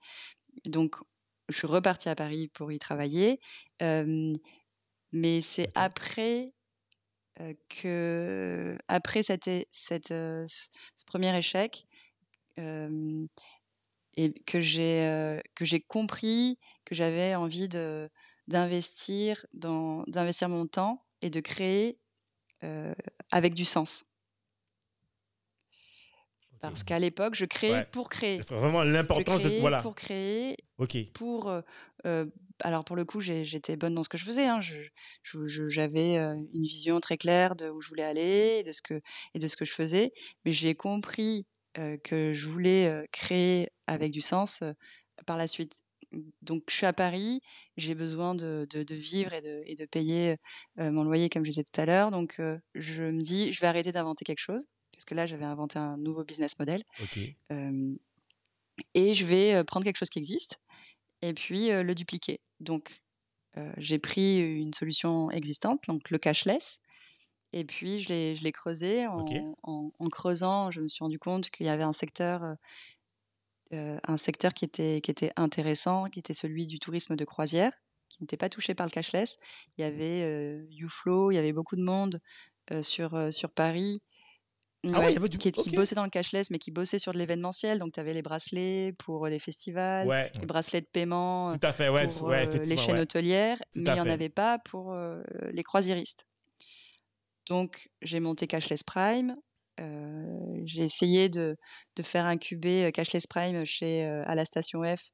Donc, 0.65 0.97
je 1.51 1.57
suis 1.59 1.67
repartie 1.67 2.09
à 2.09 2.15
Paris 2.15 2.49
pour 2.49 2.73
y 2.73 2.79
travailler. 2.79 3.41
Mais 5.13 5.41
c'est 5.41 5.71
après 5.75 6.55
euh, 7.41 7.55
que, 7.69 8.79
après 8.89 9.23
cette, 9.23 9.49
euh, 10.11 10.45
ce 10.47 11.05
premier 11.07 11.37
échec, 11.37 11.87
et 14.17 14.33
que 14.47 14.61
j'ai 14.61 15.41
que 15.55 15.65
j'ai 15.65 15.81
compris 15.81 16.59
que 16.85 16.95
j'avais 16.95 17.35
envie 17.35 17.69
de 17.69 18.11
d'investir 18.49 19.47
dans 19.55 20.03
d'investir 20.09 20.51
mon 20.51 20.67
temps 20.67 21.07
et 21.23 21.31
de 21.31 21.41
créer 21.41 21.99
avec 23.31 23.55
du 23.55 23.65
sens 23.65 24.05
parce 26.61 26.85
qu'à 26.85 26.99
l'époque 26.99 27.35
je 27.35 27.47
créais 27.47 27.73
Ouais. 27.73 27.87
pour 27.91 28.09
créer 28.09 28.41
Vraiment 28.51 28.83
l'importance 28.83 29.41
de. 29.43 29.61
Voilà. 29.61 29.81
pour 29.81 29.95
créer 29.95 30.57
Ok. 30.79 30.97
pour 31.15 31.51
euh, 32.05 32.27
alors 32.63 32.85
pour 32.85 32.97
le 32.97 33.05
coup 33.05 33.21
j'étais 33.21 33.77
bonne 33.77 33.95
dans 33.95 34.03
ce 34.03 34.09
que 34.09 34.19
je 34.19 34.25
faisais 34.25 34.47
hein. 34.47 34.61
j'avais 35.23 36.17
euh, 36.17 36.35
une 36.55 36.63
vision 36.63 37.01
très 37.01 37.17
claire 37.17 37.57
de 37.57 37.69
où 37.69 37.81
je 37.81 37.89
voulais 37.89 38.05
aller 38.05 38.59
et 38.61 38.63
de 38.63 38.73
ce 38.73 38.83
que 38.83 39.01
et 39.35 39.39
de 39.39 39.47
ce 39.49 39.57
que 39.57 39.65
je 39.65 39.73
faisais. 39.73 40.13
Mais 40.45 40.53
j'ai 40.53 40.75
compris 40.75 41.47
euh, 41.79 41.97
que 42.03 42.33
je 42.33 42.49
voulais 42.49 42.87
euh, 42.87 43.05
créer 43.13 43.69
avec 43.87 44.11
du 44.11 44.21
sens 44.21 44.63
euh, 44.63 44.73
par 45.27 45.37
la 45.37 45.47
suite. 45.49 45.83
Donc 46.43 46.65
je 46.69 46.75
suis 46.75 46.87
à 46.87 46.93
Paris 46.93 47.41
j'ai 47.77 47.95
besoin 47.95 48.35
de, 48.35 48.67
de, 48.71 48.83
de 48.83 48.95
vivre 48.97 49.33
et 49.33 49.41
de, 49.41 49.63
et 49.65 49.77
de 49.77 49.85
payer 49.85 50.37
euh, 50.81 50.91
mon 50.91 51.05
loyer 51.05 51.29
comme 51.29 51.45
je 51.45 51.51
disais 51.51 51.63
tout 51.65 51.81
à 51.81 51.87
l'heure. 51.87 52.11
Donc 52.11 52.41
je 52.75 53.05
me 53.05 53.23
dis 53.23 53.53
je 53.53 53.61
vais 53.61 53.69
arrêter 53.69 53.93
d'inventer 53.93 54.25
quelque 54.25 54.41
chose 54.41 54.67
parce 54.93 55.05
que 55.05 55.15
là 55.15 55.27
j'avais 55.27 55.45
inventé 55.45 55.79
un 55.79 55.97
nouveau 55.97 56.25
business 56.25 56.59
model. 56.59 56.83
Et 58.95 59.15
je 59.15 59.27
vais 59.27 59.63
prendre 59.65 59.85
quelque 59.85 59.99
chose 59.99 60.09
qui 60.09 60.19
existe 60.19 60.59
et 61.23 61.35
puis 61.35 61.71
euh, 61.71 61.83
le 61.83 61.95
dupliquer. 61.95 62.41
Donc, 62.61 63.03
euh, 63.57 63.73
j'ai 63.79 63.99
pris 63.99 64.39
une 64.39 64.73
solution 64.75 65.31
existante, 65.31 65.83
donc 65.89 66.11
le 66.11 66.19
cashless, 66.19 66.81
et 67.53 67.65
puis 67.65 68.01
je 68.01 68.09
l'ai, 68.11 68.37
je 68.37 68.45
l'ai 68.45 68.53
creusé. 68.53 69.07
En, 69.09 69.21
Ok. 69.21 69.33
en- 69.65 69.91
en 69.99 70.09
creusant, 70.09 70.71
je 70.71 70.81
me 70.81 70.89
suis 70.89 71.03
rendu 71.05 71.19
compte 71.19 71.51
qu'il 71.51 71.67
y 71.67 71.69
avait 71.69 71.83
un 71.85 71.93
secteur, 71.93 72.57
euh, 73.73 73.99
un 74.07 74.17
secteur 74.17 74.53
qui 74.55 74.65
était, 74.65 75.01
qui 75.01 75.11
était 75.11 75.33
intéressant, 75.37 76.05
qui 76.07 76.19
était 76.19 76.35
celui 76.35 76.67
du 76.67 76.79
tourisme 76.79 77.17
de 77.17 77.25
croisière, 77.25 77.73
qui 78.09 78.23
n'était 78.23 78.37
pas 78.37 78.49
touché 78.49 78.75
par 78.75 78.87
le 78.87 78.91
cashless. 78.91 79.39
Il 79.79 79.83
y 79.83 79.85
avait 79.85 80.65
YouFlow, 80.71 81.31
il 81.31 81.37
y 81.37 81.39
avait 81.39 81.53
beaucoup 81.53 81.77
de 81.77 81.83
monde 81.83 82.21
sur, 82.83 83.33
sur 83.33 83.51
Paris. 83.51 84.03
Ah 84.93 85.01
ouais, 85.01 85.11
il 85.11 85.15
y 85.15 85.17
avait 85.19 85.29
du- 85.29 85.37
qui, 85.37 85.53
qui 85.53 85.71
bossait 85.77 85.95
dans 85.95 86.05
le 86.05 86.11
cashless, 86.11 86.51
mais 86.51 86.59
qui 86.59 86.71
bossait 86.71 86.99
sur 86.99 87.13
de 87.13 87.19
l'événementiel. 87.19 87.79
Donc, 87.79 87.93
tu 87.93 88.01
avais 88.01 88.15
les 88.15 88.23
bracelets 88.23 88.95
pour 88.99 89.27
euh, 89.27 89.31
des 89.31 89.39
festivals, 89.39 90.07
Ouais. 90.09 90.31
les 90.41 90.47
bracelets 90.47 90.81
de 90.81 90.87
paiement 90.87 91.51
euh, 91.51 91.57
Tout 91.57 91.67
à 91.67 91.73
fait, 91.73 91.89
ouais. 91.91 92.09
pour 92.09 92.29
ouais 92.29 92.49
euh, 92.49 92.65
les 92.65 92.77
chaînes 92.79 92.99
hôtelières, 92.99 93.59
Tout 93.73 93.81
mais 93.83 93.91
il 93.91 93.95
n'y 93.95 94.01
en 94.01 94.09
avait 94.09 94.31
pas 94.31 94.59
pour 94.59 94.93
euh, 94.95 95.23
les 95.53 95.63
croisiéristes. 95.63 96.27
Donc, 97.49 97.89
j'ai 98.03 98.21
monté 98.21 98.47
Cashless 98.47 98.83
Prime. 98.83 99.35
Euh, 99.81 100.61
j'ai 100.67 100.83
essayé 100.83 101.29
de, 101.29 101.57
de 101.97 102.03
faire 102.03 102.27
incuber 102.27 102.85
euh, 102.87 102.91
Cashless 102.91 103.27
Prime 103.27 103.65
chez, 103.65 104.05
à 104.05 104.35
la 104.35 104.45
station 104.45 104.83
F, 104.85 105.11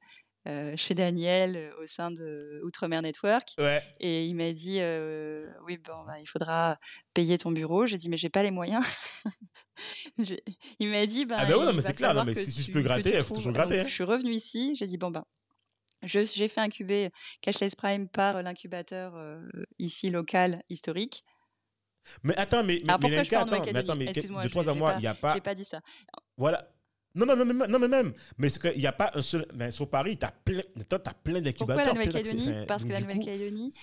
euh, 0.47 0.73
chez 0.77 0.93
Daniel, 0.93 1.55
euh, 1.57 1.83
au 1.83 1.87
sein 1.87 2.09
de 2.11 2.61
Outremer 2.63 3.01
Network. 3.01 3.49
Ouais. 3.57 3.83
Et 3.99 4.25
il 4.25 4.33
m'a 4.35 4.53
dit 4.53 4.77
euh, 4.79 5.47
oui 5.65 5.77
bon 5.77 6.03
bah, 6.05 6.19
il 6.21 6.25
faudra 6.27 6.77
payer 7.13 7.37
ton 7.37 7.51
bureau. 7.51 7.85
J'ai 7.85 7.97
dit 7.97 8.09
mais 8.09 8.17
j'ai 8.17 8.29
pas 8.29 8.43
les 8.43 8.51
moyens. 8.51 8.85
Il 10.79 10.89
m'a 10.89 11.05
dit 11.05 11.25
bah, 11.25 11.35
Ah 11.39 11.45
bah 11.45 11.57
ouais, 11.57 11.65
non, 11.65 11.71
il 11.71 11.75
mais 11.75 11.81
c'est 11.83 11.93
clair, 11.93 12.13
non, 12.13 12.23
mais 12.23 12.33
si- 12.33 12.51
si 12.51 12.61
je 12.61 12.65
tu- 12.67 12.71
peux 12.71 12.81
gratter, 12.81 13.11
tu 13.11 13.17
il 13.17 13.23
faut 13.23 13.35
toujours 13.35 13.51
gratter, 13.53 13.81
hein. 13.81 13.85
Je 13.87 13.93
suis 13.93 14.03
revenue 14.03 14.31
ici. 14.33 14.73
J'ai 14.75 14.87
dit 14.87 14.97
bon 14.97 15.11
ben 15.11 15.23
je- 16.03 16.25
j'ai 16.25 16.47
fait 16.47 16.61
incuber 16.61 17.09
Cashless 17.41 17.75
Prime 17.75 18.07
par 18.07 18.41
l'incubateur 18.41 19.15
euh, 19.15 19.41
ici 19.79 20.09
local 20.09 20.63
historique. 20.69 21.23
Mais 22.23 22.35
attends, 22.37 22.63
mais, 22.63 22.79
mais, 22.85 22.89
Alors, 22.89 22.99
mais 23.03 23.17
Lenka, 23.17 23.41
attends, 23.41 23.61
mais 23.65 23.75
attends, 23.77 23.95
mais 23.95 24.05
Excuse-moi, 24.05 24.43
de 24.45 24.49
trois 24.49 24.69
à 24.69 24.73
pas- 24.75 24.93
il 24.95 24.99
n'y 25.01 25.07
a 25.07 25.13
pas. 25.13 25.33
J'ai 25.35 25.41
pas 25.41 25.55
dit 25.55 25.65
ça. 25.65 25.81
Voilà. 26.37 26.67
Non, 27.17 27.25
non, 27.25 27.35
non, 27.35 27.45
non, 27.53 27.67
non, 27.67 27.79
mais 27.79 27.87
même. 27.87 28.13
Mais 28.37 28.49
qu'il 28.49 28.77
n'y 28.77 28.85
a 28.85 28.91
pas 28.91 29.11
un 29.15 29.21
seul. 29.21 29.45
Mais 29.53 29.71
sur 29.71 29.89
Paris, 29.89 30.17
tu 30.17 30.25
as 30.25 30.31
plein, 30.31 30.61
t'as- 30.87 30.99
t'as 30.99 31.13
plein 31.13 31.41
d'incubateurs. 31.41 31.75
Pourquoi 31.75 31.83
la 31.83 31.93
Nouvelle-Calédonie 31.93 32.65
Parce 32.67 32.85
que 32.85 32.93
la 32.93 33.01
Nouvelle-Calédonie 33.01 33.73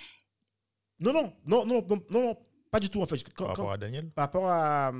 Non, 1.00 1.12
non, 1.12 1.32
non, 1.44 1.66
non, 1.66 1.86
non, 1.88 2.02
non, 2.10 2.38
pas 2.70 2.80
du 2.80 2.88
tout 2.88 3.02
en 3.02 3.06
fait. 3.06 3.22
Par 3.34 3.48
rapport 3.48 3.72
à 3.72 3.78
Daniel 3.78 4.08
Par 4.10 4.24
rapport 4.26 4.48
à. 4.48 4.92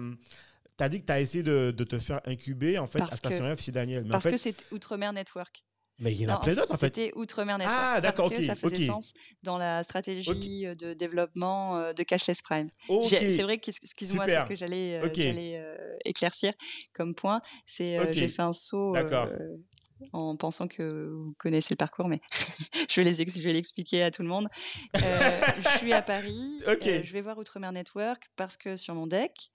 Tu 0.77 0.83
as 0.83 0.89
dit 0.89 1.01
que 1.01 1.07
tu 1.07 1.13
as 1.13 1.21
essayé 1.21 1.45
de, 1.45 1.71
de, 1.71 1.85
te 1.85 2.01
faire 2.01 2.21
incuber 2.25 2.79
en 2.79 2.89
fait 2.89 2.99
parce 2.99 3.13
à 3.13 3.17
Station 3.17 3.45
que, 3.45 3.55
F 3.55 3.63
chez 3.63 3.71
Daniel. 3.71 4.03
Mais 4.03 4.11
parce 4.11 4.27
en 4.27 4.29
fait, 4.31 4.35
que 4.35 4.41
c'est 4.41 4.73
Outremer 4.73 5.13
Network. 5.13 5.65
Mais 5.99 6.13
il 6.13 6.21
y 6.21 6.27
en 6.27 6.35
a 6.35 6.41
plein 6.41 6.55
d'autres 6.55 6.73
en 6.73 6.77
fait. 6.77 6.87
C'était 6.87 7.13
Outremer 7.17 7.53
Network. 7.53 7.71
Ah, 7.71 8.01
d'accord, 8.01 8.31
ça 8.31 8.55
faisait 8.55 8.77
okay. 8.77 8.87
sens 8.87 9.13
dans 9.43 9.59
la 9.59 9.83
stratégie 9.85 10.31
okay. 10.31 10.73
de 10.77 10.93
développement 10.93 11.93
de 11.93 12.03
Cashless 12.03 12.43
Prime. 12.43 12.69
Okay. 12.89 13.33
C'est 13.33 13.43
vrai 13.43 13.59
qu'excuse-moi, 13.59 14.27
c'est 14.27 14.41
ce 14.41 14.45
que 14.45 14.55
j'allais 14.55 15.01
euh, 15.57 15.97
éclaircir 16.05 16.53
comme 16.93 17.15
point. 17.15 17.41
C'est 17.67 17.99
euh, 17.99 18.13
j'ai 18.13 18.29
fait 18.29 18.43
un 18.43 18.53
saut 18.53 18.95
euh, 18.97 19.57
en 20.13 20.37
pensant 20.37 20.69
que 20.69 21.11
vous 21.11 21.27
connaissez 21.39 21.75
le 21.75 21.77
parcours, 21.77 22.09
mais 22.09 22.21
je 22.91 23.01
vais 23.01 23.11
les 23.11 23.15
je 23.15 23.43
vais 23.43 23.53
l'expliquer 23.53 24.03
à 24.03 24.11
tout 24.11 24.23
le 24.23 24.29
monde. 24.29 24.49
je 24.95 25.79
suis 25.79 25.93
à 25.93 26.03
Paris, 26.03 26.61
je 26.67 27.13
vais 27.13 27.21
voir 27.21 27.39
Outremer 27.39 27.71
Network 27.73 28.31
parce 28.37 28.57
que 28.57 28.77
sur 28.77 28.95
mon 28.95 29.07
deck, 29.07 29.51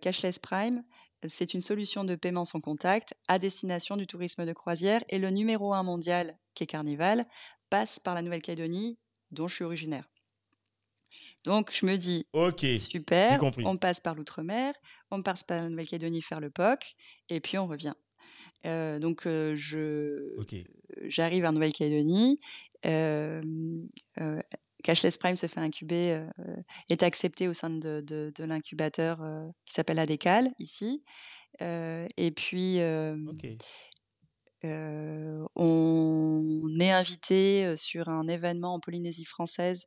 Cashless 0.00 0.38
Prime, 0.38 0.82
c'est 1.26 1.54
une 1.54 1.60
solution 1.60 2.04
de 2.04 2.14
paiement 2.14 2.44
sans 2.44 2.60
contact 2.60 3.14
à 3.26 3.38
destination 3.38 3.96
du 3.96 4.06
tourisme 4.06 4.46
de 4.46 4.52
croisière 4.52 5.02
et 5.08 5.18
le 5.18 5.30
numéro 5.30 5.74
un 5.74 5.82
mondial, 5.82 6.38
qui 6.54 6.64
est 6.64 6.66
Carnival, 6.66 7.26
passe 7.70 7.98
par 7.98 8.14
la 8.14 8.22
Nouvelle-Calédonie, 8.22 8.98
dont 9.30 9.48
je 9.48 9.56
suis 9.56 9.64
originaire. 9.64 10.08
Donc 11.44 11.72
je 11.72 11.86
me 11.86 11.96
dis, 11.96 12.26
super, 12.78 13.40
on 13.64 13.76
passe 13.76 14.00
par 14.00 14.14
l'outre-mer, 14.14 14.74
on 15.10 15.22
passe 15.22 15.42
par 15.42 15.62
la 15.62 15.68
Nouvelle-Calédonie 15.70 16.22
faire 16.22 16.40
le 16.40 16.50
POC, 16.50 16.96
et 17.30 17.40
puis 17.40 17.58
on 17.58 17.66
revient. 17.66 17.94
Euh, 18.66 18.98
donc 18.98 19.26
euh, 19.26 19.54
je 19.56 20.36
okay. 20.38 20.66
j'arrive 21.04 21.44
en 21.44 21.52
Nouvelle-Calédonie. 21.52 22.38
Euh, 22.86 23.40
Cashless 24.84 25.16
Prime 25.16 25.36
se 25.36 25.46
fait 25.46 25.60
incuber, 25.60 26.12
euh, 26.12 26.56
est 26.88 27.02
accepté 27.02 27.48
au 27.48 27.52
sein 27.52 27.70
de, 27.70 28.00
de, 28.00 28.32
de 28.34 28.44
l'incubateur 28.44 29.22
euh, 29.22 29.46
qui 29.64 29.74
s'appelle 29.74 29.98
Adécal 29.98 30.50
ici. 30.58 31.02
Euh, 31.62 32.06
et 32.16 32.30
puis, 32.30 32.78
okay. 33.28 33.56
on 34.64 36.68
est 36.80 36.90
invité 36.90 37.74
sur 37.76 38.08
un 38.08 38.28
événement 38.28 38.74
en 38.74 38.80
Polynésie 38.80 39.24
française 39.24 39.86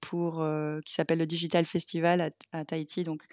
pour 0.00 0.46
qui 0.84 0.92
s'appelle 0.92 1.18
le 1.18 1.26
Digital 1.26 1.64
Festival 1.64 2.20
à, 2.20 2.30
à, 2.52 2.64
Tahiti. 2.64 3.02
Donc, 3.02 3.24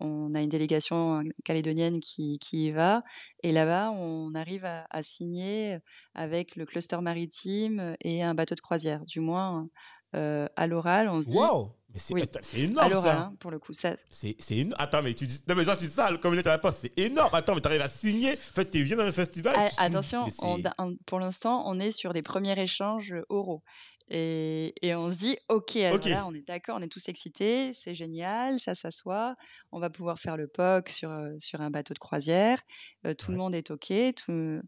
on 0.00 0.34
a 0.34 0.40
une 0.40 0.48
délégation 0.48 1.22
calédonienne 1.44 2.00
qui, 2.00 2.38
qui 2.38 2.66
y 2.66 2.70
va. 2.70 3.02
Et 3.42 3.52
là-bas, 3.52 3.90
on 3.92 4.34
arrive 4.34 4.64
à, 4.64 4.86
à, 4.90 5.02
signer 5.02 5.78
avec 6.14 6.56
le 6.56 6.66
cluster 6.66 7.00
maritime 7.00 7.96
et 8.02 8.22
un 8.22 8.34
bateau 8.34 8.54
de 8.54 8.60
croisière. 8.60 9.04
Du 9.04 9.20
moins, 9.20 9.68
euh, 10.16 10.48
à 10.56 10.66
l'oral, 10.66 11.08
on 11.08 11.22
se 11.22 11.28
dit. 11.28 11.36
Waouh 11.36 11.72
c'est 11.92 12.14
oui. 12.14 12.22
énorme 12.54 12.86
à 12.86 12.88
l'oral, 12.88 13.16
ça. 13.16 13.18
Hein, 13.18 13.34
pour 13.40 13.50
le 13.50 13.58
coup. 13.58 13.72
Ça... 13.72 13.96
C'est 14.10 14.36
énorme. 14.50 14.80
Attends, 14.80 15.02
mais 15.02 15.12
tu 15.14 15.26
dis. 15.26 15.42
Non, 15.48 15.56
mais 15.56 15.64
genre, 15.64 15.76
tu 15.76 15.86
dis 15.86 15.90
ça, 15.90 16.10
comme 16.22 16.34
il 16.34 16.38
était 16.38 16.48
à 16.48 16.52
la 16.52 16.58
poste, 16.58 16.78
c'est 16.82 16.98
énorme. 16.98 17.34
Attends, 17.34 17.54
mais 17.54 17.60
tu 17.60 17.66
arrives 17.66 17.80
à 17.80 17.88
signer. 17.88 18.34
En 18.34 18.54
fait, 18.54 18.70
tu 18.70 18.82
viens 18.82 18.96
dans 18.96 19.02
un 19.02 19.12
festival. 19.12 19.54
Ah, 19.56 19.68
attention, 19.78 20.26
on, 20.40 20.62
on, 20.78 20.94
pour 21.06 21.18
l'instant, 21.18 21.64
on 21.66 21.80
est 21.80 21.90
sur 21.90 22.12
des 22.12 22.22
premiers 22.22 22.58
échanges 22.60 23.16
oraux. 23.28 23.62
Et, 24.10 24.74
et, 24.82 24.94
on 24.94 25.10
se 25.10 25.16
dit, 25.16 25.36
ok, 25.48 25.76
alors 25.76 25.96
okay. 25.96 26.10
là, 26.10 26.26
on 26.26 26.34
est 26.34 26.46
d'accord, 26.46 26.76
on 26.78 26.82
est 26.82 26.88
tous 26.88 27.08
excités, 27.08 27.72
c'est 27.72 27.94
génial, 27.94 28.58
ça 28.58 28.74
s'assoit, 28.74 29.36
on 29.70 29.78
va 29.78 29.88
pouvoir 29.88 30.18
faire 30.18 30.36
le 30.36 30.48
POC 30.48 30.88
sur, 30.88 31.10
sur 31.38 31.60
un 31.60 31.70
bateau 31.70 31.94
de 31.94 31.98
croisière, 32.00 32.60
euh, 33.06 33.14
tout 33.14 33.28
ouais. 33.28 33.32
le 33.34 33.38
monde 33.38 33.54
est 33.54 33.70
ok, 33.70 33.92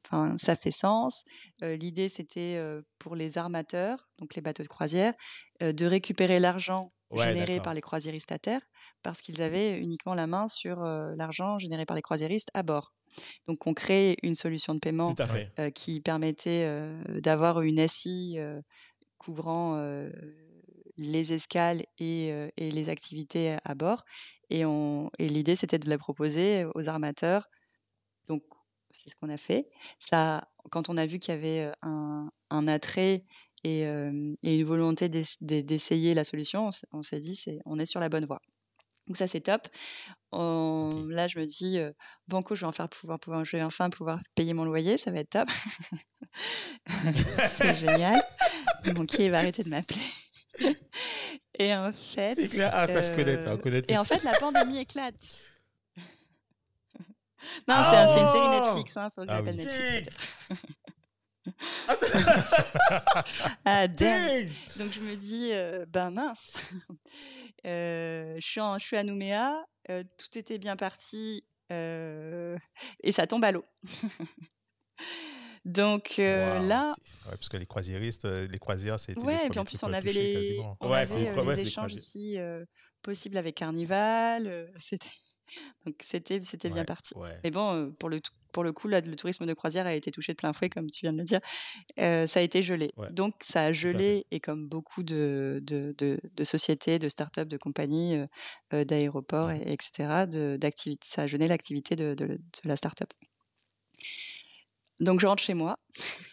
enfin, 0.04 0.36
ça 0.36 0.54
fait 0.54 0.70
sens. 0.70 1.24
Euh, 1.62 1.76
L'idée, 1.76 2.08
c'était 2.08 2.56
euh, 2.56 2.82
pour 2.98 3.16
les 3.16 3.36
armateurs, 3.36 4.08
donc 4.18 4.34
les 4.36 4.42
bateaux 4.42 4.62
de 4.62 4.68
croisière, 4.68 5.14
euh, 5.62 5.72
de 5.72 5.86
récupérer 5.86 6.38
l'argent 6.40 6.92
ouais, 7.10 7.24
généré 7.24 7.60
par 7.60 7.74
les 7.74 7.80
croisiéristes 7.80 8.32
à 8.32 8.38
terre, 8.38 8.62
parce 9.02 9.20
qu'ils 9.20 9.42
avaient 9.42 9.78
uniquement 9.78 10.14
la 10.14 10.26
main 10.26 10.48
sur 10.48 10.82
euh, 10.82 11.12
l'argent 11.16 11.58
généré 11.58 11.84
par 11.84 11.96
les 11.96 12.02
croisiéristes 12.02 12.50
à 12.54 12.62
bord. 12.62 12.94
Donc, 13.46 13.66
on 13.66 13.74
crée 13.74 14.16
une 14.22 14.34
solution 14.34 14.74
de 14.74 14.78
paiement 14.78 15.14
euh, 15.58 15.70
qui 15.70 16.00
permettait 16.00 16.66
d'avoir 17.20 17.60
une 17.60 17.86
SI 17.86 18.38
couvrant 19.24 19.76
euh, 19.76 20.10
les 20.96 21.32
escales 21.32 21.84
et, 21.98 22.30
euh, 22.32 22.48
et, 22.56 22.70
les 22.70 22.88
activités 22.88 23.56
à 23.64 23.74
bord. 23.74 24.04
Et, 24.50 24.64
l'idée, 25.18 25.56
c'était 25.56 25.78
de 25.78 25.88
la 25.88 25.98
proposer 25.98 26.66
aux 26.74 26.88
armateurs. 26.88 27.48
Donc, 28.26 28.42
c'est 28.90 29.08
ce 29.08 29.16
qu'on 29.16 29.30
a 29.30 29.38
fait. 29.38 29.70
Ça, 29.98 30.48
quand 30.70 30.90
on 30.90 30.96
a 30.96 31.06
vu 31.06 31.18
qu'il 31.18 31.34
y 31.34 31.36
avait 31.36 31.72
un, 31.80 32.30
un 32.50 32.68
attrait 32.68 33.24
et, 33.64 33.86
euh, 33.86 34.34
et, 34.42 34.56
une 34.56 34.64
volonté 34.64 35.08
d'essayer 35.08 36.14
la 36.14 36.24
solution, 36.24 36.68
on 36.92 37.02
s'est 37.02 37.20
dit, 37.20 37.34
c'est, 37.34 37.60
on 37.64 37.78
est 37.78 37.86
sur 37.86 38.00
la 38.00 38.08
bonne 38.08 38.26
voie. 38.26 38.42
Donc 39.06 39.16
ça 39.16 39.26
c'est 39.26 39.40
top. 39.40 39.68
On, 40.30 41.04
okay. 41.04 41.14
Là 41.14 41.28
je 41.28 41.38
me 41.38 41.46
dis 41.46 41.78
euh, 41.78 41.90
banco, 42.28 42.54
je 42.54 42.62
vais 42.62 42.66
enfin 42.66 42.86
pouvoir, 42.86 43.18
pouvoir, 43.18 43.44
je 43.44 43.56
vais 43.56 43.62
enfin 43.62 43.90
pouvoir 43.90 44.20
payer 44.34 44.54
mon 44.54 44.64
loyer, 44.64 44.96
ça 44.96 45.10
va 45.10 45.18
être 45.18 45.30
top. 45.30 45.48
c'est 47.50 47.74
génial. 47.74 48.22
Mon 48.86 48.92
banquier 48.92 49.30
va 49.30 49.38
arrêter 49.38 49.62
de 49.62 49.68
m'appeler. 49.68 50.00
et 51.58 51.74
en 51.74 51.92
fait. 51.92 52.34
C'est 52.34 52.48
clair, 52.48 52.70
ah, 52.72 52.86
ça 52.86 52.94
euh, 52.94 53.02
je 53.02 53.16
connais 53.16 53.42
ça, 53.42 53.54
on 53.54 53.58
connaît 53.58 53.82
Et 53.88 53.98
en 53.98 54.04
fait 54.04 54.22
la 54.22 54.38
pandémie 54.38 54.78
éclate. 54.78 55.14
non, 57.68 57.74
oh 57.78 57.82
c'est 57.90 58.20
une 58.20 58.28
série 58.28 58.48
Netflix, 58.48 58.96
hein, 58.96 59.10
faut 59.14 59.22
que 59.22 59.28
je 59.28 59.32
l'appelle 59.32 59.56
ah, 59.58 59.62
oui. 59.62 59.66
Netflix 59.66 60.08
peut-être. 60.48 60.62
ah, 63.64 63.88
dingue. 63.88 64.50
Donc 64.76 64.92
je 64.92 65.00
me 65.00 65.16
dis, 65.16 65.50
euh, 65.52 65.84
ben 65.88 66.10
mince, 66.10 66.58
euh, 67.66 68.36
je, 68.38 68.46
suis 68.46 68.60
en, 68.60 68.78
je 68.78 68.84
suis 68.84 68.96
à 68.96 69.04
Nouméa, 69.04 69.64
euh, 69.90 70.04
tout 70.18 70.38
était 70.38 70.58
bien 70.58 70.76
parti 70.76 71.44
euh, 71.72 72.56
et 73.02 73.12
ça 73.12 73.26
tombe 73.26 73.44
à 73.44 73.52
l'eau. 73.52 73.64
Donc 75.64 76.14
wow, 76.18 76.24
là, 76.24 76.94
ouais, 77.26 77.30
parce 77.30 77.48
que 77.48 77.56
les 77.56 77.66
croisiéristes, 77.66 78.24
les 78.24 78.58
croisières, 78.58 78.98
c'était 78.98 79.22
ouais, 79.22 79.46
et 79.46 79.48
puis 79.48 79.60
en 79.60 79.64
plus 79.64 79.80
on 79.84 79.92
avait 79.92 80.12
les, 80.12 80.60
on 80.80 80.90
ouais, 80.90 80.98
avait 80.98 81.32
les, 81.32 81.56
les 81.56 81.60
échanges 81.60 81.92
ici 81.92 82.36
possibles 83.00 83.36
avec 83.36 83.54
Carnival, 83.54 84.68
c'était 84.80 85.12
donc 85.86 85.94
c'était 86.02 86.40
c'était 86.42 86.66
ouais, 86.66 86.74
bien 86.74 86.84
parti. 86.84 87.14
Ouais. 87.14 87.38
Mais 87.44 87.52
bon, 87.52 87.92
pour 87.92 88.08
le 88.08 88.20
pour 88.52 88.64
le 88.64 88.72
coup, 88.72 88.88
là, 88.88 89.00
le 89.00 89.16
tourisme 89.16 89.46
de 89.46 89.54
croisière 89.54 89.86
a 89.86 89.94
été 89.94 90.10
touché 90.10 90.32
de 90.32 90.36
plein 90.36 90.52
fouet, 90.52 90.68
comme 90.68 90.90
tu 90.90 91.04
viens 91.04 91.12
de 91.12 91.18
le 91.18 91.24
dire. 91.24 91.40
Euh, 91.98 92.26
ça 92.26 92.40
a 92.40 92.42
été 92.42 92.62
gelé. 92.62 92.90
Ouais. 92.96 93.08
Donc 93.10 93.34
ça 93.40 93.64
a 93.64 93.72
gelé 93.72 94.26
et 94.30 94.40
comme 94.40 94.68
beaucoup 94.68 95.02
de 95.02 95.60
de, 95.62 95.94
de, 95.98 96.20
de 96.34 96.44
sociétés, 96.44 96.98
de 96.98 97.08
start-up, 97.08 97.48
de 97.48 97.56
compagnies, 97.56 98.18
euh, 98.72 98.84
d'aéroports, 98.84 99.48
ouais. 99.48 99.62
et, 99.66 99.72
etc. 99.72 100.26
d'activités, 100.58 101.06
ça 101.08 101.22
a 101.22 101.26
gelé 101.26 101.48
l'activité 101.48 101.96
de, 101.96 102.14
de, 102.14 102.26
de, 102.26 102.38
la 102.64 102.76
start-up. 102.76 103.12
Donc 105.00 105.20
je 105.20 105.26
rentre 105.26 105.42
chez 105.42 105.54
moi. 105.54 105.76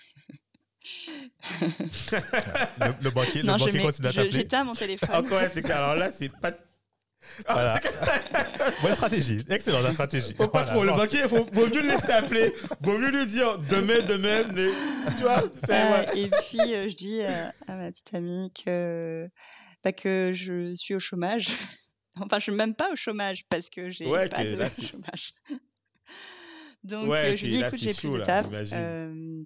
le, 1.61 3.03
le, 3.03 3.09
banquier, 3.11 3.43
non, 3.43 3.53
le 3.53 3.59
banquier 3.59 3.79
continue 3.79 4.07
à 4.07 4.13
t'appeler. 4.13 4.31
J'éteins 4.31 4.63
mon 4.63 4.73
téléphone. 4.73 5.09
Encore, 5.13 5.41
c'est 5.51 5.69
alors 5.69 5.95
là, 5.95 6.11
c'est 6.11 6.29
pas 6.29 6.51
voilà. 7.47 7.79
Bonne 8.81 8.93
stratégie, 8.93 9.43
excellente 9.49 9.83
la 9.83 9.91
stratégie. 9.91 10.33
Faut 10.35 10.47
pas 10.47 10.63
voilà. 10.63 10.71
trop, 10.71 10.83
le 10.83 10.91
banquier, 10.91 11.27
faut, 11.27 11.45
vaut 11.51 11.67
mieux 11.67 11.81
le 11.81 11.89
laisser 11.89 12.11
appeler, 12.11 12.53
vaut 12.81 12.97
mieux 12.97 13.11
lui 13.11 13.27
dire 13.27 13.57
demain, 13.57 13.99
demain, 14.07 14.41
mais 14.53 14.67
tu 15.17 15.23
vois. 15.23 15.43
Euh, 15.69 15.91
ouais. 15.91 16.19
Et 16.19 16.29
puis 16.29 16.73
euh, 16.73 16.87
je 16.89 16.95
dis 16.95 17.21
à, 17.21 17.53
à 17.67 17.75
ma 17.75 17.91
petite 17.91 18.13
amie 18.13 18.51
que, 18.53 19.29
bah, 19.83 19.91
que 19.91 20.31
je 20.33 20.73
suis 20.75 20.95
au 20.95 20.99
chômage. 20.99 21.49
Enfin, 22.21 22.37
je 22.37 22.43
suis 22.43 22.51
même 22.51 22.75
pas 22.75 22.91
au 22.91 22.97
chômage 22.97 23.45
parce 23.47 23.69
que 23.69 23.87
j'ai 23.87 24.05
ouais, 24.05 24.27
pas 24.27 24.43
que 24.43 24.49
de 24.49 24.55
là, 24.55 24.69
chômage. 24.81 25.33
Donc 26.83 27.09
ouais, 27.09 27.33
euh, 27.33 27.35
je 27.35 27.43
lui 27.43 27.49
dis 27.51 27.59
là, 27.59 27.67
écoute, 27.67 27.79
j'ai 27.79 27.93
plus 27.93 28.09
de 28.09 28.19
taf. 28.19 28.45
Euh, 28.51 29.43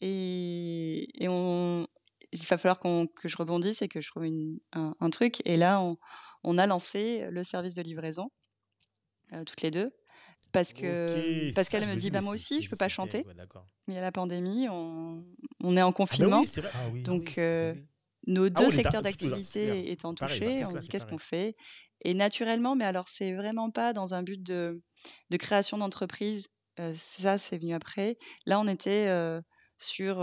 et, 0.00 1.22
et 1.22 1.28
on, 1.28 1.86
il 2.32 2.44
va 2.46 2.58
falloir 2.58 2.78
qu'on 2.78 3.06
que 3.06 3.28
je 3.28 3.36
rebondisse 3.36 3.82
et 3.82 3.88
que 3.88 4.00
je 4.00 4.10
trouve 4.10 4.24
une, 4.24 4.58
un, 4.72 4.94
un 5.00 5.10
truc. 5.10 5.40
Et 5.44 5.56
là, 5.56 5.80
on, 5.80 5.98
on 6.46 6.56
a 6.58 6.66
lancé 6.66 7.26
le 7.30 7.44
service 7.44 7.74
de 7.74 7.82
livraison 7.82 8.30
euh, 9.32 9.44
toutes 9.44 9.60
les 9.62 9.70
deux 9.70 9.90
parce 10.52 10.72
que 10.72 11.48
Ok, 11.48 11.54
parce 11.54 11.66
ça, 11.68 11.72
qu'elle 11.72 11.84
je 11.84 11.90
me 11.90 11.96
dit 11.96 12.10
bah 12.10 12.20
moi 12.22 12.32
aussi 12.32 12.62
je 12.62 12.70
peux 12.70 12.76
pas 12.76 12.88
chanter. 12.88 13.18
ouais, 13.26 13.34
il 13.88 13.94
y 13.94 13.98
a 13.98 14.00
la 14.00 14.12
pandémie 14.12 14.68
on, 14.70 15.24
on 15.62 15.76
est 15.76 15.82
en 15.82 15.90
Ah 15.90 15.92
confinement. 15.92 16.40
oui. 16.40 16.50
Ah 16.74 16.88
oui. 16.92 17.02
donc 17.02 17.22
oui, 17.24 17.32
c'est 17.34 17.40
euh, 17.42 17.74
nos 18.26 18.46
Ah 18.46 18.50
deux 18.50 18.70
secteurs 18.70 19.02
d'activité 19.02 19.90
étant 19.90 20.14
touchés 20.14 20.64
on 20.64 20.72
dit 20.76 20.88
qu'est-ce 20.88 21.06
qu'on 21.06 21.18
fait? 21.18 21.56
Et 22.02 22.14
naturellement 22.14 22.76
mais 22.76 22.84
alors 22.84 23.08
c'est 23.08 23.32
vraiment 23.34 23.70
pas 23.70 23.92
dans 23.92 24.14
un 24.14 24.22
but 24.22 24.42
de 24.42 24.82
de 25.30 25.36
création 25.36 25.78
d'entreprise. 25.78 26.48
Euh, 26.78 26.92
ça 26.94 27.38
c'est 27.38 27.58
venu 27.58 27.74
après. 27.74 28.16
Là 28.46 28.60
on 28.60 28.68
était 28.68 29.08
sur 29.76 30.22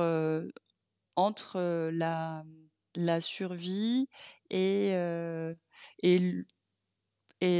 entre 1.15 1.89
la 1.91 2.43
la 2.95 3.21
survie 3.21 4.07
et 4.49 4.91
euh, 4.93 5.53
et 6.01 6.45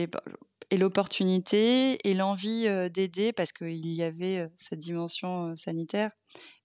bah, 0.08 0.24
et 0.70 0.78
l'opportunité 0.78 1.98
et 2.08 2.14
l'envie 2.14 2.68
euh, 2.68 2.90
d'aider 2.90 3.34
parce 3.34 3.52
qu'il 3.52 3.86
y 3.86 4.04
avait 4.04 4.50
cette 4.56 4.80
dimension 4.80 5.56
sanitaire 5.56 6.12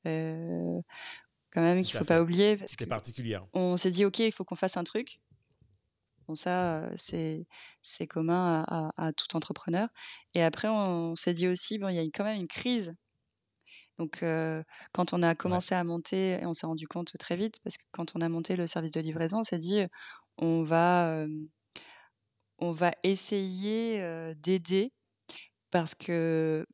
quand 0.04 1.62
même 1.62 1.82
qu'il 1.82 1.96
à 1.96 1.98
faut 1.98 2.04
pas 2.04 2.22
oublier 2.22 2.56
parce 2.56 2.72
C'était 2.72 2.84
que 2.84 2.90
particulière. 2.90 3.46
on 3.52 3.76
s'est 3.76 3.90
dit 3.90 4.04
ok 4.04 4.20
il 4.20 4.32
faut 4.32 4.44
qu'on 4.44 4.54
fasse 4.56 4.76
un 4.76 4.84
truc 4.84 5.20
Bon, 6.28 6.34
ça, 6.34 6.90
c'est 6.94 7.46
c'est 7.80 8.06
commun 8.06 8.62
à, 8.68 8.90
à, 8.98 9.06
à, 9.06 9.12
tout 9.14 9.34
entrepreneur. 9.34 9.88
Et 10.34 10.42
après, 10.42 10.68
on, 10.68 11.16
s'est 11.16 11.32
dit 11.32 11.48
aussi, 11.48 11.78
bon, 11.78 11.88
il 11.88 11.96
y 11.96 11.98
a 11.98 12.02
quand 12.02 12.22
même 12.22 12.36
une 12.36 12.46
crise. 12.46 12.94
Donc, 13.98 14.22
euh, 14.22 14.62
quand 14.92 15.12
on 15.12 15.22
a 15.22 15.34
commencé 15.34 15.74
ouais. 15.74 15.80
à 15.80 15.84
monter, 15.84 16.38
on 16.44 16.54
s'est 16.54 16.66
rendu 16.66 16.86
compte 16.86 17.16
très 17.18 17.36
vite, 17.36 17.56
parce 17.64 17.76
que 17.76 17.84
quand 17.90 18.14
on 18.14 18.20
a 18.20 18.28
monté 18.28 18.56
le 18.56 18.66
service 18.66 18.92
de 18.92 19.00
livraison, 19.00 19.40
on 19.40 19.42
s'est 19.42 19.58
dit, 19.58 19.82
on 20.38 20.62
va, 20.62 21.08
euh, 21.08 21.28
on 22.58 22.72
va 22.72 22.92
essayer 23.02 24.00
euh, 24.00 24.34
d'aider, 24.36 24.92
parce 25.70 25.94
que 25.94 26.64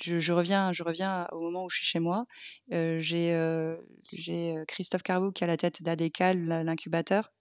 je, 0.00 0.18
je, 0.18 0.32
reviens, 0.32 0.72
je 0.72 0.82
reviens 0.82 1.26
au 1.32 1.40
moment 1.40 1.64
où 1.64 1.70
je 1.70 1.76
suis 1.76 1.86
chez 1.86 2.00
moi. 2.00 2.26
Euh, 2.72 2.98
j'ai 3.00 3.32
euh, 3.32 3.76
Christophe 4.68 5.02
Carbou 5.02 5.32
qui 5.32 5.44
est 5.44 5.46
à 5.46 5.48
la 5.48 5.56
tête 5.56 5.82
d'ADECAL, 5.82 6.44
l'incubateur, 6.64 7.32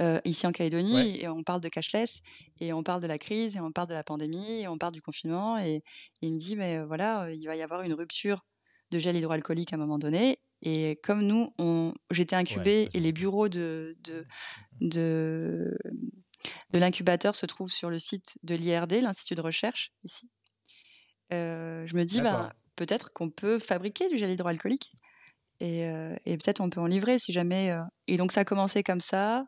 euh, 0.00 0.20
ici 0.24 0.46
en 0.46 0.52
Calédonie, 0.52 0.94
ouais. 0.94 1.20
et 1.22 1.28
on 1.28 1.42
parle 1.42 1.60
de 1.60 1.68
cashless, 1.68 2.22
et 2.60 2.72
on 2.72 2.82
parle 2.82 3.02
de 3.02 3.06
la 3.06 3.18
crise, 3.18 3.56
et 3.56 3.60
on 3.60 3.72
parle 3.72 3.88
de 3.88 3.94
la 3.94 4.04
pandémie, 4.04 4.62
et 4.62 4.68
on 4.68 4.78
parle 4.78 4.92
du 4.92 5.02
confinement, 5.02 5.58
et, 5.58 5.76
et 5.76 5.82
il 6.22 6.32
me 6.32 6.38
dit, 6.38 6.56
mais 6.56 6.82
voilà, 6.84 7.30
il 7.30 7.46
va 7.46 7.56
y 7.56 7.62
avoir 7.62 7.82
une 7.82 7.94
rupture 7.94 8.44
de 8.90 8.98
gel 8.98 9.16
hydroalcoolique 9.16 9.72
à 9.72 9.76
un 9.76 9.78
moment 9.78 9.98
donné, 9.98 10.38
et 10.62 10.98
comme 11.02 11.22
nous, 11.22 11.52
j'étais 12.10 12.36
incubée, 12.36 12.84
ouais, 12.84 12.88
et 12.94 13.00
les 13.00 13.12
bureaux 13.12 13.48
de, 13.48 13.96
de, 14.00 14.26
de, 14.80 15.78
de 16.70 16.78
l'incubateur 16.78 17.34
se 17.34 17.46
trouvent 17.46 17.72
sur 17.72 17.90
le 17.90 17.98
site 17.98 18.38
de 18.42 18.54
l'IRD, 18.54 19.00
l'Institut 19.02 19.34
de 19.34 19.40
recherche, 19.40 19.92
ici. 20.04 20.28
Euh, 21.32 21.86
je 21.86 21.94
me 21.94 22.04
dis, 22.04 22.20
bah, 22.20 22.52
peut-être 22.74 23.12
qu'on 23.12 23.30
peut 23.30 23.58
fabriquer 23.58 24.08
du 24.08 24.16
gel 24.16 24.30
hydroalcoolique 24.30 24.90
et, 25.60 25.84
euh, 25.84 26.16
et 26.24 26.36
peut-être 26.36 26.60
on 26.60 26.70
peut 26.70 26.80
en 26.80 26.86
livrer 26.86 27.18
si 27.18 27.32
jamais. 27.32 27.70
Euh... 27.70 27.82
Et 28.06 28.16
donc 28.16 28.32
ça 28.32 28.40
a 28.40 28.44
commencé 28.44 28.82
comme 28.82 29.00
ça. 29.00 29.44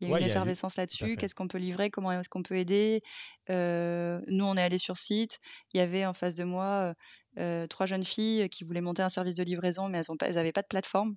Il 0.00 0.06
y 0.06 0.10
a 0.10 0.14
ouais, 0.14 0.20
une 0.20 0.26
effervescence 0.26 0.76
là-dessus. 0.76 1.16
Qu'est-ce 1.16 1.34
qu'on 1.34 1.48
peut 1.48 1.58
livrer? 1.58 1.90
Comment 1.90 2.12
est-ce 2.12 2.28
qu'on 2.28 2.44
peut 2.44 2.56
aider? 2.56 3.02
Euh, 3.50 4.20
Nous, 4.28 4.44
on 4.44 4.54
est 4.54 4.62
allé 4.62 4.78
sur 4.78 4.96
site. 4.96 5.40
Il 5.74 5.78
y 5.78 5.80
avait 5.80 6.06
en 6.06 6.12
face 6.12 6.36
de 6.36 6.44
moi 6.44 6.94
euh, 7.36 7.66
trois 7.66 7.86
jeunes 7.86 8.04
filles 8.04 8.48
qui 8.48 8.62
voulaient 8.62 8.80
monter 8.80 9.02
un 9.02 9.08
service 9.08 9.34
de 9.34 9.42
livraison, 9.42 9.88
mais 9.88 10.00
elles 10.22 10.34
n'avaient 10.36 10.52
pas 10.52 10.62
de 10.62 10.68
plateforme. 10.68 11.16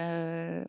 Euh, 0.00 0.64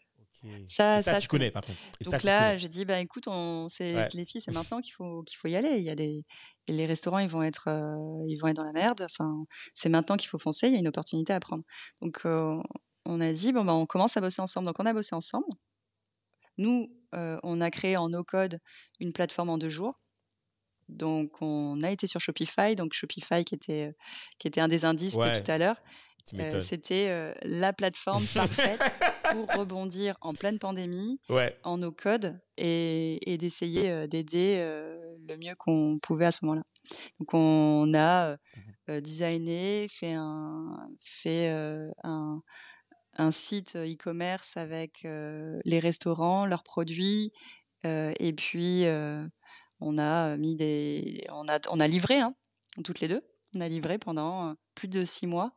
ça, 0.68 1.02
ça, 1.02 1.14
ça, 1.14 1.20
tu 1.20 1.28
connais, 1.28 1.52
par 1.52 1.64
contre. 1.64 1.78
Donc 2.02 2.24
là, 2.24 2.58
j'ai 2.58 2.70
dit, 2.70 2.86
bah 2.86 3.00
écoute, 3.00 3.28
on, 3.28 3.68
ouais. 3.80 4.08
les 4.14 4.26
filles, 4.26 4.42
c'est 4.42 4.52
maintenant 4.52 4.80
qu'il 4.82 4.94
faut 4.94 5.24
qu'il 5.24 5.38
faut 5.38 5.48
y 5.48 5.56
aller. 5.56 5.78
Il 5.78 5.84
y 5.84 5.90
a 5.90 5.96
des 5.96 6.26
les 6.68 6.86
restaurants, 6.86 7.20
ils 7.20 7.30
vont 7.30 7.44
être 7.44 7.68
euh, 7.68 8.24
ils 8.28 8.38
vont 8.38 8.48
être 8.48 8.58
dans 8.58 8.64
la 8.64 8.74
merde. 8.74 9.02
Enfin, 9.02 9.46
c'est 9.74 9.90
maintenant 9.90 10.18
qu'il 10.18 10.30
faut 10.30 10.40
foncer. 10.40 10.68
Il 10.68 10.74
y 10.74 10.76
a 10.76 10.80
une 10.80 10.88
opportunité 10.88 11.34
à 11.34 11.40
prendre. 11.40 11.64
Donc 12.02 12.22
euh, 12.26 12.62
on 13.06 13.22
a 13.22 13.32
dit, 13.34 13.52
bon 13.52 13.64
bah 13.66 13.74
on 13.74 13.86
commence 13.86 14.18
à 14.18 14.22
bosser 14.22 14.42
ensemble. 14.42 14.68
Donc 14.68 14.80
on 14.80 14.86
a 14.86 14.94
bossé 14.94 15.16
ensemble. 15.16 15.48
Nous, 16.58 16.88
euh, 17.14 17.40
on 17.44 17.62
a 17.62 17.70
créé 17.70 17.98
en 17.98 18.10
no 18.10 18.24
code 18.24 18.60
une 19.00 19.14
plateforme 19.14 19.50
en 19.50 19.58
deux 19.58 19.70
jours. 19.70 20.00
Donc 20.88 21.42
on 21.42 21.82
a 21.82 21.90
été 21.90 22.08
sur 22.08 22.20
Shopify, 22.20 22.76
donc 22.76 22.94
Shopify 22.94 23.44
qui 23.44 23.56
était 23.56 23.96
qui 24.40 24.48
était 24.48 24.62
un 24.62 24.68
des 24.68 24.86
indices 24.86 25.16
ouais. 25.16 25.40
de 25.40 25.44
tout 25.44 25.52
à 25.52 25.58
l'heure. 25.58 25.82
Euh, 26.34 26.60
C'était 26.60 27.08
euh, 27.10 27.34
la 27.44 27.74
plateforme 27.74 28.26
parfaite 28.34 28.82
pour 29.32 29.48
rebondir 29.54 30.16
en 30.22 30.34
pleine 30.34 30.60
pandémie, 30.60 31.20
ouais. 31.30 31.58
en 31.64 31.78
no 31.78 31.92
code 31.92 32.40
et, 32.58 33.32
et 33.32 33.38
d'essayer 33.38 33.92
euh, 33.92 34.08
d'aider 34.08 34.58
le 35.28 35.38
mieux 35.38 35.56
qu'on 35.56 36.00
pouvait 36.02 36.26
à 36.26 36.32
ce 36.32 36.44
moment-là. 36.46 36.64
Donc 37.20 37.34
on 37.34 37.92
a 37.94 38.34
mmh 38.34 38.38
designé, 39.02 39.88
fait 39.90 40.14
un 40.14 40.88
fait 41.02 41.50
un 42.04 42.44
un 43.18 43.32
site 43.32 43.76
e-commerce 43.78 44.58
avec 44.58 45.02
les 45.04 45.80
restaurants, 45.80 46.46
leurs 46.46 46.62
produits, 46.62 47.32
et 47.84 48.34
puis 48.38 48.86
on 49.80 49.98
a 49.98 50.38
mis 50.38 50.56
des, 50.56 51.26
on 51.32 51.48
a 51.48 51.58
on 51.72 51.80
a 51.80 51.88
livré 51.88 52.20
hein, 52.20 52.36
toutes 52.84 53.00
les 53.00 53.08
deux. 53.08 53.24
On 53.56 53.62
a 53.62 53.68
livré 53.68 53.98
pendant 53.98 54.56
plus 54.76 54.88
de 54.88 55.04
six 55.04 55.26
mois 55.26 55.56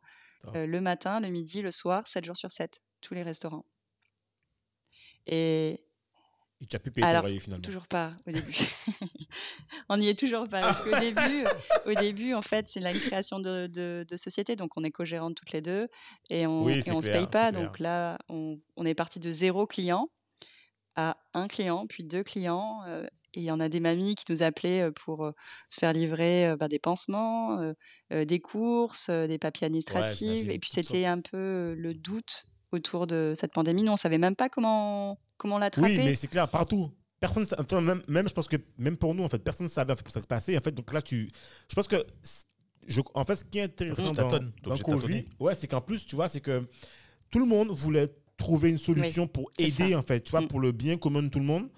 euh, 0.55 0.65
le 0.65 0.81
matin, 0.81 1.19
le 1.19 1.29
midi, 1.29 1.61
le 1.61 1.71
soir, 1.71 2.07
7 2.07 2.25
jours 2.25 2.37
sur 2.37 2.51
7, 2.51 2.81
tous 3.01 3.13
les 3.13 3.23
restaurants. 3.23 3.65
Et. 5.27 5.83
Tu 6.69 6.75
as 6.75 6.79
pu 6.79 6.91
payer 6.91 7.07
Alors, 7.07 7.21
ton 7.21 7.27
loyer 7.27 7.39
finalement 7.39 7.61
Toujours 7.61 7.87
pas 7.87 8.13
au 8.27 8.31
début. 8.31 8.53
on 9.89 9.95
n'y 9.95 10.09
est 10.09 10.19
toujours 10.19 10.45
pas 10.45 10.59
parce 10.59 10.81
qu'au 10.81 10.91
début, 10.99 11.45
au 11.85 11.93
début, 11.93 12.33
en 12.33 12.41
fait, 12.41 12.67
c'est 12.67 12.81
la 12.81 12.91
création 12.91 13.39
de, 13.39 13.67
de, 13.67 14.05
de, 14.07 14.17
société, 14.17 14.57
donc 14.57 14.75
on 14.75 14.83
est 14.83 14.91
co-gérantes 14.91 15.35
toutes 15.35 15.53
les 15.53 15.61
deux 15.61 15.87
et 16.29 16.47
on, 16.47 16.65
oui, 16.65 16.81
clair, 16.81 17.01
se 17.01 17.09
paye 17.09 17.27
pas. 17.27 17.53
Donc 17.53 17.79
là, 17.79 18.17
on, 18.27 18.59
on 18.75 18.85
est 18.85 18.93
parti 18.93 19.21
de 19.21 19.31
zéro 19.31 19.67
client 19.67 20.09
à 20.95 21.17
un 21.33 21.47
client, 21.47 21.85
puis 21.87 22.03
deux 22.03 22.23
clients. 22.23 22.81
Euh, 22.87 23.05
et 23.33 23.41
il 23.41 23.43
y 23.43 23.51
en 23.51 23.59
a 23.59 23.69
des 23.69 23.79
mamies 23.79 24.15
qui 24.15 24.25
nous 24.31 24.41
appelaient 24.41 24.89
pour 24.91 25.25
euh, 25.25 25.31
se 25.67 25.79
faire 25.79 25.93
livrer 25.93 26.47
euh, 26.47 26.55
bah, 26.55 26.67
des 26.67 26.79
pansements, 26.79 27.59
euh, 28.11 28.25
des 28.25 28.39
courses, 28.39 29.09
des 29.09 29.37
papiers 29.37 29.67
administratifs. 29.67 30.47
Ouais, 30.47 30.55
et 30.55 30.59
puis 30.59 30.71
c'était 30.71 31.05
un 31.05 31.21
peu 31.21 31.75
le 31.77 31.93
doute 31.93 32.45
autour 32.71 33.07
de 33.07 33.33
cette 33.35 33.53
pandémie. 33.53 33.83
Nous, 33.83 33.91
on 33.91 33.97
savait 33.97 34.17
même 34.17 34.35
pas 34.35 34.49
comment, 34.49 35.19
comment 35.37 35.59
l'attraper. 35.59 35.97
Oui, 35.97 36.03
mais 36.03 36.15
c'est 36.15 36.27
clair, 36.27 36.47
partout. 36.47 36.91
Personne, 37.19 37.45
même, 37.83 38.01
même, 38.07 38.29
je 38.29 38.33
pense 38.33 38.47
que 38.47 38.55
même 38.77 38.95
pour 38.95 39.13
nous, 39.13 39.23
en 39.23 39.29
fait, 39.29 39.39
personne 39.39 39.65
ne 39.65 39.71
savait 39.71 39.91
en 39.91 39.95
fait, 39.95 40.03
comment 40.03 40.13
ça 40.13 40.21
se 40.21 40.27
passait. 40.27 40.57
En 40.57 40.61
fait, 40.61 40.71
donc 40.71 40.93
là, 40.93 41.01
tu, 41.01 41.29
je 41.67 41.75
pense 41.75 41.87
que, 41.87 42.05
je, 42.87 43.01
en 43.13 43.25
fait, 43.25 43.35
ce 43.35 43.43
qui 43.43 43.59
est 43.59 43.63
intéressant 43.63 44.11
dans, 44.11 44.39
dans 44.63 44.77
Covid, 44.77 45.25
ouais, 45.39 45.53
c'est 45.55 45.67
qu'en 45.67 45.81
plus, 45.81 46.05
tu 46.05 46.15
vois, 46.15 46.29
c'est 46.29 46.39
que 46.41 46.67
tout 47.29 47.39
le 47.39 47.45
monde 47.45 47.69
voulait 47.71 48.07
trouver 48.39 48.69
une 48.69 48.79
solution 48.79 49.23
oui, 49.23 49.29
pour 49.31 49.51
aider, 49.59 49.93
en 49.93 50.01
fait, 50.01 50.21
tu 50.21 50.31
vois, 50.31 50.41
mm. 50.41 50.47
pour 50.47 50.59
le 50.59 50.71
bien 50.71 50.97
commun 50.97 51.21
de 51.21 51.27
tout 51.27 51.39
le 51.39 51.45
monde. 51.45 51.69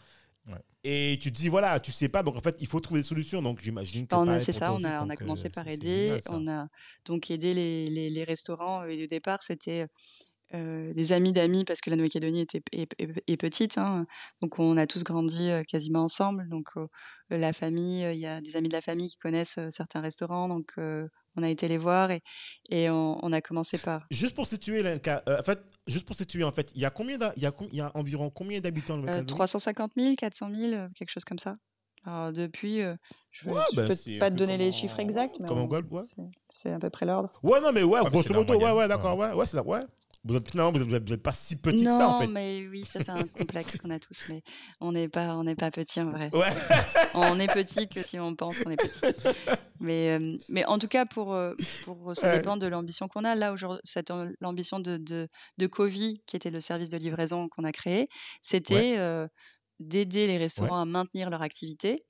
Ouais. 0.48 0.54
Et 0.84 1.20
tu 1.22 1.32
te 1.32 1.38
dis, 1.38 1.50
voilà, 1.50 1.80
tu 1.80 1.92
sais 1.92 2.08
pas, 2.08 2.24
donc 2.24 2.38
en 2.38 2.42
fait, 2.42 2.56
il 2.60 2.68
faut 2.68 2.80
trouver 2.80 3.02
des 3.02 3.08
solutions. 3.08 3.42
Donc 3.42 3.60
j'imagine 3.62 4.08
que. 4.08 4.40
C'est 4.40 4.54
ça, 4.54 4.72
on 4.74 4.84
a, 4.84 5.04
on 5.04 5.10
a 5.10 5.18
commencé 5.18 5.48
euh, 5.48 5.52
par 5.54 5.68
aider. 5.68 6.08
Génial, 6.08 6.22
on 6.30 6.48
a 6.48 6.68
donc 7.06 7.30
aidé 7.30 7.54
les, 7.54 7.90
les, 7.90 8.10
les 8.10 8.24
restaurants. 8.24 8.86
Et 8.86 9.04
au 9.04 9.08
départ, 9.08 9.44
c'était 9.44 9.88
euh, 10.54 10.94
des 10.94 11.12
amis 11.12 11.34
d'amis 11.34 11.66
parce 11.66 11.82
que 11.82 11.90
la 11.90 11.96
Nouvelle-Calédonie 11.96 12.42
était 12.42 12.62
est, 12.72 12.94
est, 13.00 13.24
est 13.28 13.38
petite. 13.38 13.78
Hein. 13.78 14.06
Donc 14.42 14.60
on 14.60 14.78
a 14.78 14.88
tous 14.88 15.04
grandi 15.04 15.50
euh, 15.50 15.62
quasiment 15.64 16.04
ensemble. 16.04 16.48
Donc 16.50 16.68
euh, 16.78 16.88
la 17.30 17.54
famille, 17.54 18.04
il 18.14 18.20
y 18.20 18.28
a 18.28 18.42
des 18.42 18.56
amis 18.56 18.70
de 18.70 18.74
la 18.74 18.82
famille 18.82 19.10
qui 19.10 19.18
connaissent 19.18 19.58
euh, 19.58 19.70
certains 19.70 20.02
restaurants. 20.02 20.48
Donc 20.48 20.74
on 21.36 21.44
a 21.44 21.50
été 21.50 21.68
les 21.68 21.78
voir 21.78 22.12
et, 22.12 22.22
et 22.70 22.90
on, 22.90 23.24
on, 23.24 23.32
a 23.32 23.42
commencé 23.42 23.78
par. 23.78 24.06
Juste 24.12 24.36
pour 24.36 24.48
situer, 24.48 24.86
euh, 24.86 25.20
en 25.28 25.44
fait, 25.44 25.60
juste 25.88 26.06
pour 26.06 26.16
situer, 26.16 26.44
en 26.44 26.52
fait, 26.52 26.72
il 26.76 26.82
y 26.82 26.86
a 26.86 26.90
combien, 26.90 27.18
il 27.36 27.44
y 27.44 27.46
a, 27.46 27.52
il 27.72 27.78
y 27.78 27.82
a 27.82 27.92
environ 27.96 28.30
combien 28.30 28.60
d'habitants 28.60 29.02
euh, 29.06 29.24
350 29.24 29.94
000, 29.96 30.16
400 30.16 30.50
000, 30.54 30.88
quelque 30.96 31.10
chose 31.10 31.26
comme 31.26 31.40
ça. 31.40 31.56
Alors 32.04 32.34
depuis, 32.34 32.84
euh, 32.84 32.96
je 33.30 33.50
ne 33.50 33.54
ouais, 33.54 33.62
bah, 33.76 33.84
peux 33.88 34.18
pas 34.20 34.32
te 34.32 34.36
donner 34.36 34.58
les 34.58 34.72
chiffres 34.72 35.00
exacts, 35.00 35.40
mais 35.40 35.50
on, 35.52 35.68
ouais. 35.68 36.02
c'est 36.50 36.72
à 36.72 36.80
peu 36.80 36.90
près 36.90 37.06
l'ordre. 37.06 37.30
Ouais, 37.44 37.62
non, 37.62 37.72
mais 37.72 37.84
ouais, 37.84 38.02
grosso 38.10 38.34
modo, 38.34 38.58
ouais, 38.58 38.72
ouais, 38.72 38.88
d'accord, 38.88 39.18
ouais, 39.18 39.32
ouais, 39.34 39.46
c'est 39.46 39.56
là, 39.56 39.64
ouais. 39.64 39.82
Vous 40.24 40.36
êtes, 40.36 40.52
finalement, 40.52 40.72
vous 40.72 40.86
n'êtes 40.86 41.24
pas 41.24 41.34
si 41.34 41.56
petit 41.56 41.84
non, 41.84 41.98
que 41.98 41.98
ça, 41.98 42.10
en 42.10 42.20
fait. 42.20 42.28
Non, 42.28 42.34
mais 42.34 42.68
oui, 42.68 42.86
ça, 42.86 43.00
c'est 43.04 43.10
un 43.10 43.26
complexe 43.26 43.78
qu'on 43.78 43.90
a 43.90 43.98
tous, 43.98 44.26
mais 44.30 44.44
on 44.80 44.92
n'est 44.92 45.10
pas, 45.10 45.36
on 45.36 45.44
pas 45.56 45.72
petit, 45.72 46.00
en 46.00 46.12
vrai. 46.12 46.30
Ouais. 46.32 46.50
on 47.16 47.40
est 47.40 47.52
petit 47.52 47.88
que 47.88 48.04
si 48.04 48.20
on 48.20 48.36
pense 48.36 48.60
qu'on 48.60 48.70
est 48.70 48.78
petit. 48.78 49.02
Mais, 49.80 50.12
euh, 50.12 50.38
mais 50.48 50.64
en 50.66 50.78
tout 50.78 50.88
cas, 50.88 51.06
pour, 51.06 51.34
euh, 51.34 51.56
pour 51.86 52.16
ça 52.16 52.38
dépend 52.38 52.56
de 52.56 52.68
l'ambition 52.68 53.08
qu'on 53.08 53.24
a. 53.24 53.34
Là, 53.34 53.52
aujourd'hui, 53.52 53.82
l'ambition 54.40 54.80
de, 54.80 54.98
de, 54.98 55.28
de 55.58 55.68
Covi, 55.68 56.22
qui 56.28 56.36
était 56.36 56.52
le 56.52 56.62
service 56.62 56.90
de 56.90 56.98
livraison 56.98 57.50
qu'on 57.50 57.64
a 57.64 57.72
créé, 57.72 58.06
c'était 58.44 58.76
ouais. 58.76 59.00
euh, 59.00 59.28
d'aider 59.80 60.28
les 60.28 60.38
restaurants 60.38 60.76
ouais. 60.76 60.82
à 60.84 60.86
maintenir 60.86 61.32
leur 61.32 61.42
activité, 61.42 62.06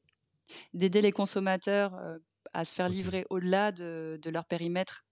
d'aider 0.73 1.01
les 1.01 1.13
consommateurs 1.13 1.95
euh, 1.95 2.19
à 2.53 2.65
se 2.65 2.75
faire 2.75 2.89
livrer 2.89 3.19
okay. 3.19 3.27
au-delà 3.29 3.71
de, 3.71 4.19
de 4.21 4.29
leur 4.29 4.43
périmètre 4.43 5.05
euh, 5.05 5.10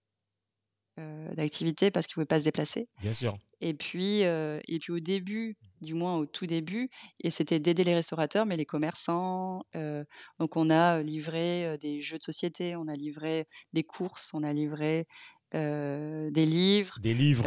d'activité 1.36 1.92
parce 1.92 2.08
qu'ils 2.08 2.14
ne 2.14 2.16
pouvaient 2.16 2.26
pas 2.26 2.40
se 2.40 2.46
déplacer. 2.46 2.88
Bien 3.00 3.14
sûr. 3.14 3.38
Et 3.62 3.74
puis, 3.74 4.24
euh, 4.24 4.60
et 4.68 4.80
puis 4.80 4.92
au 4.92 5.00
début, 5.00 5.58
du 5.82 5.94
moins 5.94 6.16
au 6.16 6.26
tout 6.26 6.46
début, 6.46 6.90
et 7.22 7.30
c'était 7.30 7.60
d'aider 7.60 7.84
les 7.84 7.96
restaurateurs, 7.96 8.46
mais 8.46 8.56
les 8.56 8.66
commerçants. 8.66 9.66
Euh, 9.76 10.06
donc 10.40 10.56
on 10.56 10.70
a 10.70 11.02
livré 11.02 11.66
euh, 11.66 11.78
des 11.78 12.00
jeux 12.00 12.18
de 12.18 12.24
société, 12.24 12.76
on 12.76 12.88
a 12.88 12.96
livré 12.96 13.48
des 13.74 13.84
courses, 13.84 14.34
on 14.34 14.44
a 14.44 14.54
livré 14.54 15.08
euh, 15.56 16.32
des 16.32 16.46
livres. 16.46 17.00
Des 17.02 17.14
livres. 17.14 17.44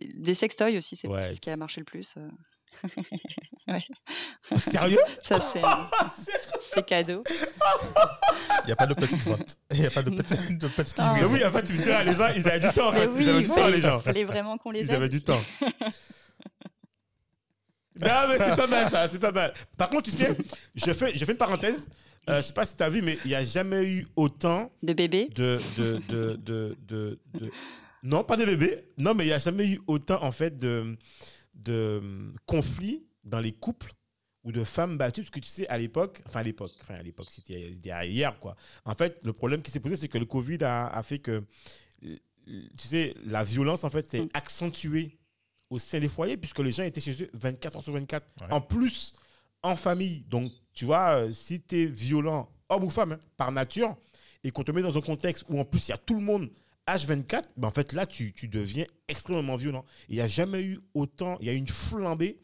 des 0.00 0.34
sextoys 0.34 0.78
aussi, 0.78 0.96
c'est 0.96 1.08
ouais, 1.08 1.22
ce 1.22 1.40
qui 1.40 1.50
a 1.50 1.56
marché 1.56 1.80
le 1.80 1.86
plus. 1.86 2.16
Ouais. 3.68 3.84
Sérieux? 4.40 4.98
Ça, 5.22 5.40
c'est, 5.40 5.62
c'est 6.60 6.84
cadeau. 6.86 7.22
Il 8.62 8.66
n'y 8.66 8.72
a 8.72 8.76
pas 8.76 8.86
de 8.86 8.94
petite 8.94 9.22
vente. 9.22 9.56
Il 9.70 9.80
n'y 9.80 9.86
a 9.86 9.90
pas 9.90 10.02
de 10.02 10.10
petite, 10.10 10.58
de 10.58 10.68
petite 10.68 10.96
ah, 10.98 11.14
Oui, 11.30 11.44
en 11.44 11.50
fait, 11.50 11.62
tu 11.62 11.72
me 11.72 11.82
diras, 11.82 12.02
les 12.04 12.14
gens, 12.14 12.28
ils 12.34 12.48
avaient 12.48 12.60
du 12.60 12.72
temps, 12.72 12.88
en 12.88 12.92
fait. 12.92 13.06
Oui, 13.08 13.24
ils 13.24 13.30
avaient 13.30 13.42
du 13.42 13.48
temps, 13.48 13.68
les 13.68 13.80
gens. 13.80 13.98
Il 13.98 14.02
fallait 14.02 14.24
vraiment 14.24 14.58
qu'on 14.58 14.70
les 14.70 14.80
aide. 14.80 14.88
Ils 14.88 14.94
avaient 14.94 15.08
du 15.08 15.22
temps. 15.22 15.40
non, 18.00 18.28
mais 18.28 18.38
c'est 18.38 18.56
pas 18.56 18.66
mal, 18.66 18.90
ça, 18.90 19.08
c'est 19.08 19.18
pas 19.18 19.32
mal. 19.32 19.54
Par 19.76 19.88
contre, 19.88 20.10
tu 20.10 20.16
sais, 20.16 20.36
je 20.74 20.92
fais, 20.92 21.14
je 21.14 21.24
fais 21.24 21.32
une 21.32 21.38
parenthèse. 21.38 21.86
Euh, 22.30 22.38
je 22.38 22.46
sais 22.46 22.54
pas 22.54 22.64
si 22.64 22.76
tu 22.76 22.82
as 22.82 22.88
vu, 22.88 23.02
mais 23.02 23.18
il 23.24 23.28
n'y 23.28 23.34
a 23.34 23.44
jamais 23.44 23.84
eu 23.84 24.06
autant. 24.16 24.72
De 24.82 24.94
bébés? 24.94 25.28
de, 25.34 25.58
de, 25.76 25.98
de, 26.08 26.36
de, 26.36 26.76
de, 26.86 27.18
de... 27.34 27.50
Non, 28.02 28.24
pas 28.24 28.36
de 28.36 28.44
bébés. 28.46 28.78
Non, 28.96 29.14
mais 29.14 29.24
il 29.24 29.28
n'y 29.28 29.32
a 29.34 29.38
jamais 29.38 29.66
eu 29.66 29.80
autant, 29.86 30.22
en 30.22 30.32
fait, 30.32 30.56
de 30.56 30.96
de 31.54 31.98
hum, 32.02 32.36
conflits 32.46 33.06
dans 33.24 33.40
les 33.40 33.52
couples 33.52 33.92
ou 34.42 34.52
de 34.52 34.62
femmes 34.64 34.98
battues, 34.98 35.22
parce 35.22 35.30
que 35.30 35.40
tu 35.40 35.48
sais, 35.48 35.66
à 35.68 35.78
l'époque, 35.78 36.22
enfin 36.26 36.40
à 36.40 36.42
l'époque, 36.42 36.72
enfin 36.82 36.94
à 36.96 37.02
l'époque, 37.02 37.28
c'était 37.30 37.70
hier, 37.72 38.38
quoi. 38.40 38.56
En 38.84 38.94
fait, 38.94 39.18
le 39.24 39.32
problème 39.32 39.62
qui 39.62 39.70
s'est 39.70 39.80
posé, 39.80 39.96
c'est 39.96 40.08
que 40.08 40.18
le 40.18 40.26
Covid 40.26 40.62
a, 40.64 40.88
a 40.88 41.02
fait 41.02 41.18
que, 41.18 41.42
tu 42.02 42.60
sais, 42.76 43.14
la 43.24 43.42
violence, 43.44 43.84
en 43.84 43.90
fait, 43.90 44.10
s'est 44.10 44.20
Mm. 44.22 44.28
accentuée 44.34 45.18
au 45.70 45.78
sein 45.78 45.98
des 45.98 46.08
foyers, 46.10 46.36
puisque 46.36 46.58
les 46.58 46.72
gens 46.72 46.82
étaient 46.84 47.00
chez 47.00 47.22
eux 47.22 47.30
24 47.32 47.76
heures 47.76 47.82
sur 47.82 47.92
24. 47.94 48.26
Ouais. 48.40 48.46
En 48.52 48.60
plus, 48.60 49.14
en 49.62 49.76
famille. 49.76 50.20
Donc, 50.28 50.52
tu 50.74 50.84
vois, 50.84 51.20
euh, 51.24 51.30
si 51.32 51.62
tu 51.62 51.82
es 51.82 51.86
violent, 51.86 52.50
homme 52.68 52.84
ou 52.84 52.90
femme, 52.90 53.12
hein, 53.12 53.20
par 53.38 53.50
nature, 53.50 53.96
et 54.42 54.50
qu'on 54.50 54.62
te 54.62 54.72
met 54.72 54.82
dans 54.82 54.96
un 54.96 55.00
contexte 55.00 55.44
où 55.48 55.58
en 55.58 55.64
plus 55.64 55.88
il 55.88 55.92
y 55.92 55.94
a 55.94 55.98
tout 55.98 56.14
le 56.14 56.20
monde 56.20 56.50
H24, 56.86 57.42
ben 57.56 57.68
en 57.68 57.70
fait 57.70 57.92
là 57.92 58.06
tu, 58.06 58.32
tu 58.32 58.48
deviens 58.48 58.84
extrêmement 59.08 59.56
violent. 59.56 59.84
Il 60.08 60.16
n'y 60.16 60.20
a 60.20 60.26
jamais 60.26 60.60
eu 60.62 60.80
autant, 60.94 61.36
il 61.40 61.46
y 61.46 61.50
a 61.50 61.52
eu 61.52 61.56
une 61.56 61.68
flambée 61.68 62.36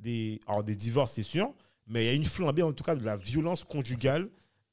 des, 0.00 0.40
alors 0.46 0.64
des 0.64 0.76
divorces 0.76 1.12
c'est 1.12 1.22
sûr, 1.22 1.52
mais 1.86 2.04
il 2.04 2.06
y 2.06 2.10
a 2.10 2.12
eu 2.12 2.16
une 2.16 2.24
flambée 2.24 2.62
en 2.62 2.72
tout 2.72 2.84
cas 2.84 2.94
de 2.96 3.04
la 3.04 3.16
violence 3.16 3.64
conjugale 3.64 4.28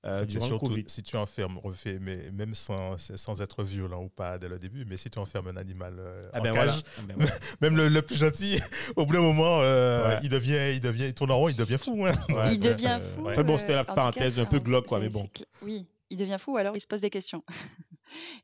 euh, 0.05 0.23
durant 0.23 0.45
le 0.45 0.51
surtout, 0.51 0.67
Covid. 0.67 0.85
si 0.87 1.03
tu 1.03 1.17
enfermes, 1.17 1.57
refais, 1.57 1.99
mais 1.99 2.31
même 2.31 2.55
sans, 2.55 2.97
sans 2.97 3.41
être 3.41 3.65
violent 3.65 4.01
ou 4.01 4.07
pas 4.07 4.37
dès 4.37 4.47
le 4.47 4.57
début, 4.57 4.85
mais 4.85 4.95
si 4.95 5.09
tu 5.09 5.19
enfermes 5.19 5.47
un 5.49 5.57
animal 5.57 5.97
euh, 5.99 6.29
Ah 6.31 6.39
en 6.39 6.43
ben 6.43 6.53
cage, 6.53 6.65
voilà. 6.69 6.81
Ah 6.97 7.01
ben 7.05 7.15
voilà. 7.17 7.31
même 7.61 7.75
le, 7.75 7.89
le 7.89 8.01
plus 8.01 8.15
gentil, 8.15 8.57
au 8.95 9.05
bout 9.05 9.13
d'un 9.15 9.19
moment, 9.21 9.59
euh, 9.61 10.07
Ouais. 10.07 10.19
il 10.23 10.29
devient, 10.29 10.71
il 10.73 10.79
devient, 10.79 11.03
il 11.07 11.13
tourne 11.13 11.31
en 11.31 11.37
rond, 11.37 11.49
il 11.49 11.55
devient 11.57 11.77
fou. 11.77 12.05
hein. 12.05 12.13
Ouais, 12.29 12.35
il 12.45 12.51
ouais, 12.51 12.57
devient 12.57 12.99
euh, 13.01 13.01
fou. 13.01 13.27
Enfin 13.29 13.43
bon, 13.43 13.57
c'était 13.57 13.73
la 13.73 13.79
euh, 13.79 13.81
en 13.81 13.85
tout 13.87 13.93
parenthèse 13.95 14.37
cas, 14.37 14.41
un 14.43 14.45
peu 14.45 14.59
glauque, 14.59 14.85
quoi, 14.85 15.01
mais 15.01 15.09
bon. 15.09 15.29
Oui, 15.63 15.85
il 16.09 16.15
devient 16.15 16.37
fou, 16.39 16.55
alors 16.55 16.77
il 16.77 16.79
se 16.79 16.87
pose 16.87 17.01
des 17.01 17.09
questions. 17.09 17.43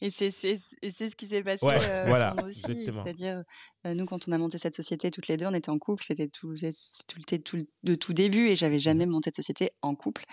et 0.01 0.09
c'est 0.09 0.32
ce 0.32 1.16
qui 1.16 1.28
s'est 1.28 1.43
passé 1.43 1.66
Ouais, 1.66 1.80
euh, 1.82 2.05
voilà, 2.07 2.34
aussi. 2.45 2.86
C'est-à-dire, 3.03 3.43
euh, 3.86 3.93
nous, 3.93 4.05
quand 4.05 4.28
on 4.28 4.32
a 4.32 4.38
monté 4.38 4.57
cette 4.57 4.76
société 4.76 5.11
toutes 5.11 5.28
les 5.28 5.38
deux, 5.38 5.45
on 5.45 5.53
était 5.53 5.70
en 5.70 5.80
couple, 5.80 6.03
c'était 6.03 6.28
tout, 6.28 6.53
tout, 6.55 7.18
le- 7.32 7.38
tout, 7.39 7.66
de 7.84 7.95
tout 7.95 8.13
début, 8.13 8.49
et 8.49 8.55
j'avais 8.55 8.80
jamais 8.80 9.05
monté 9.05 9.32
de 9.32 9.36
société 9.36 9.72
en 9.82 9.95
couple. 9.95 10.24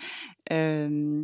Euh, 0.53 1.23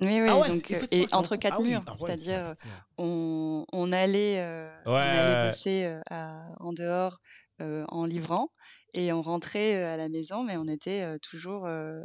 oui, 0.00 0.20
oui, 0.20 0.28
Ah 0.30 0.38
ouais, 0.38 0.48
donc, 0.48 0.64
c'est- 0.68 0.74
effectivement, 0.76 1.06
et 1.06 1.14
entre 1.14 1.36
quatre 1.36 1.56
Ah 1.58 1.60
oui, 1.60 1.70
murs, 1.70 1.82
ah 1.86 1.90
ouais, 1.92 1.96
c'est-à-dire, 1.98 2.54
on, 2.98 3.64
on 3.72 3.90
allait, 3.92 4.36
euh, 4.38 4.70
on 4.86 5.18
allait 5.18 5.44
bosser 5.44 5.84
euh, 5.84 6.00
à- 6.10 6.52
en 6.60 6.72
dehors 6.72 7.20
euh, 7.60 7.84
en 7.88 8.04
livrant 8.04 8.50
et 8.94 9.12
on 9.12 9.20
rentrait 9.22 9.76
euh, 9.76 9.94
à 9.94 9.96
la 9.96 10.08
maison, 10.08 10.42
mais 10.44 10.56
on 10.56 10.66
était 10.68 11.02
euh, 11.02 11.18
toujours 11.18 11.66
euh, 11.66 12.00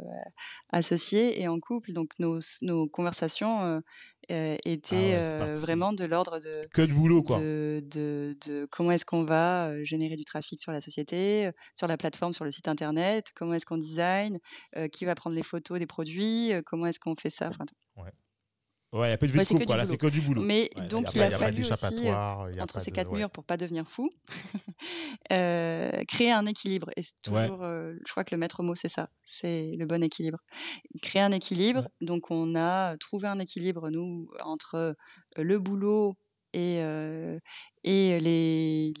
associés 0.70 1.40
et 1.40 1.48
en 1.48 1.58
couple. 1.60 1.92
Donc 1.92 2.10
nos, 2.18 2.38
nos 2.62 2.86
conversations 2.88 3.82
euh, 4.30 4.56
étaient 4.64 5.14
Ah 5.16 5.32
ouais, 5.32 5.38
parti. 5.38 5.60
vraiment 5.60 5.92
de 5.92 6.04
l'ordre 6.04 6.38
de, 6.40 6.66
Que 6.72 6.82
de 6.82 6.92
boulot 6.92 7.22
quoi. 7.22 7.38
de, 7.38 7.82
de, 7.90 8.36
de 8.46 8.66
comment 8.70 8.90
est-ce 8.92 9.04
qu'on 9.04 9.24
va 9.24 9.82
générer 9.82 10.16
du 10.16 10.24
trafic 10.24 10.60
sur 10.60 10.72
la 10.72 10.80
société, 10.80 11.50
sur 11.74 11.86
la 11.86 11.96
plateforme, 11.96 12.32
sur 12.32 12.44
le 12.44 12.50
site 12.50 12.68
internet, 12.68 13.32
comment 13.34 13.54
est-ce 13.54 13.66
qu'on 13.66 13.78
design, 13.78 14.38
qui 14.92 15.04
va 15.04 15.14
prendre 15.14 15.36
les 15.36 15.42
photos 15.42 15.78
des 15.78 15.86
produits, 15.86 16.52
comment 16.66 16.86
est-ce 16.86 16.98
qu'on 17.00 17.14
fait 17.14 17.30
ça. 17.30 17.48
Enfin, 17.48 17.64
Ouais, 17.96 18.10
il 18.94 19.08
n'y 19.08 19.12
a 19.12 19.18
pas 19.18 19.26
de 19.26 19.32
vie 19.32 19.38
Ouais, 19.38 19.44
de 19.44 19.48
c'est 19.48 19.54
couple, 19.54 19.66
voilà, 19.66 19.86
c'est 19.86 19.96
que 19.96 20.06
du 20.06 20.20
boulot. 20.20 20.42
Mais 20.42 20.70
Ouais, 20.76 20.88
donc 20.88 21.14
il 21.14 21.20
a 21.22 21.30
pas 21.30 21.36
fallu 21.38 21.64
aussi, 21.64 22.08
euh, 22.08 22.62
entre 22.62 22.80
ces 22.80 22.90
de- 22.90 22.96
quatre 22.96 23.10
ouais. 23.10 23.18
murs 23.18 23.30
pour 23.30 23.44
pas 23.44 23.56
devenir 23.56 23.88
fou, 23.88 24.08
euh, 25.32 25.90
créer 26.08 26.30
un 26.32 26.46
équilibre. 26.46 26.90
Et 26.96 27.02
c'est 27.02 27.14
Ouais. 27.30 27.48
toujours, 27.48 27.62
euh, 27.62 27.94
je 28.06 28.10
crois 28.12 28.24
que 28.24 28.34
le 28.34 28.38
maître 28.38 28.62
mot 28.62 28.74
c'est 28.74 28.88
ça, 28.88 29.08
c'est 29.22 29.72
le 29.76 29.86
bon 29.86 30.02
équilibre. 30.02 30.38
Créer 31.02 31.22
un 31.22 31.32
équilibre. 31.32 31.88
Donc 32.00 32.30
on 32.30 32.54
a 32.56 32.96
trouvé 32.98 33.28
un 33.28 33.38
équilibre 33.38 33.90
nous 33.90 34.28
entre 34.44 34.74
euh, 34.76 34.94
le 35.38 35.58
boulot 35.58 36.14
et 36.52 36.78
euh, 36.82 37.38
et 37.84 38.20
les 38.20 38.92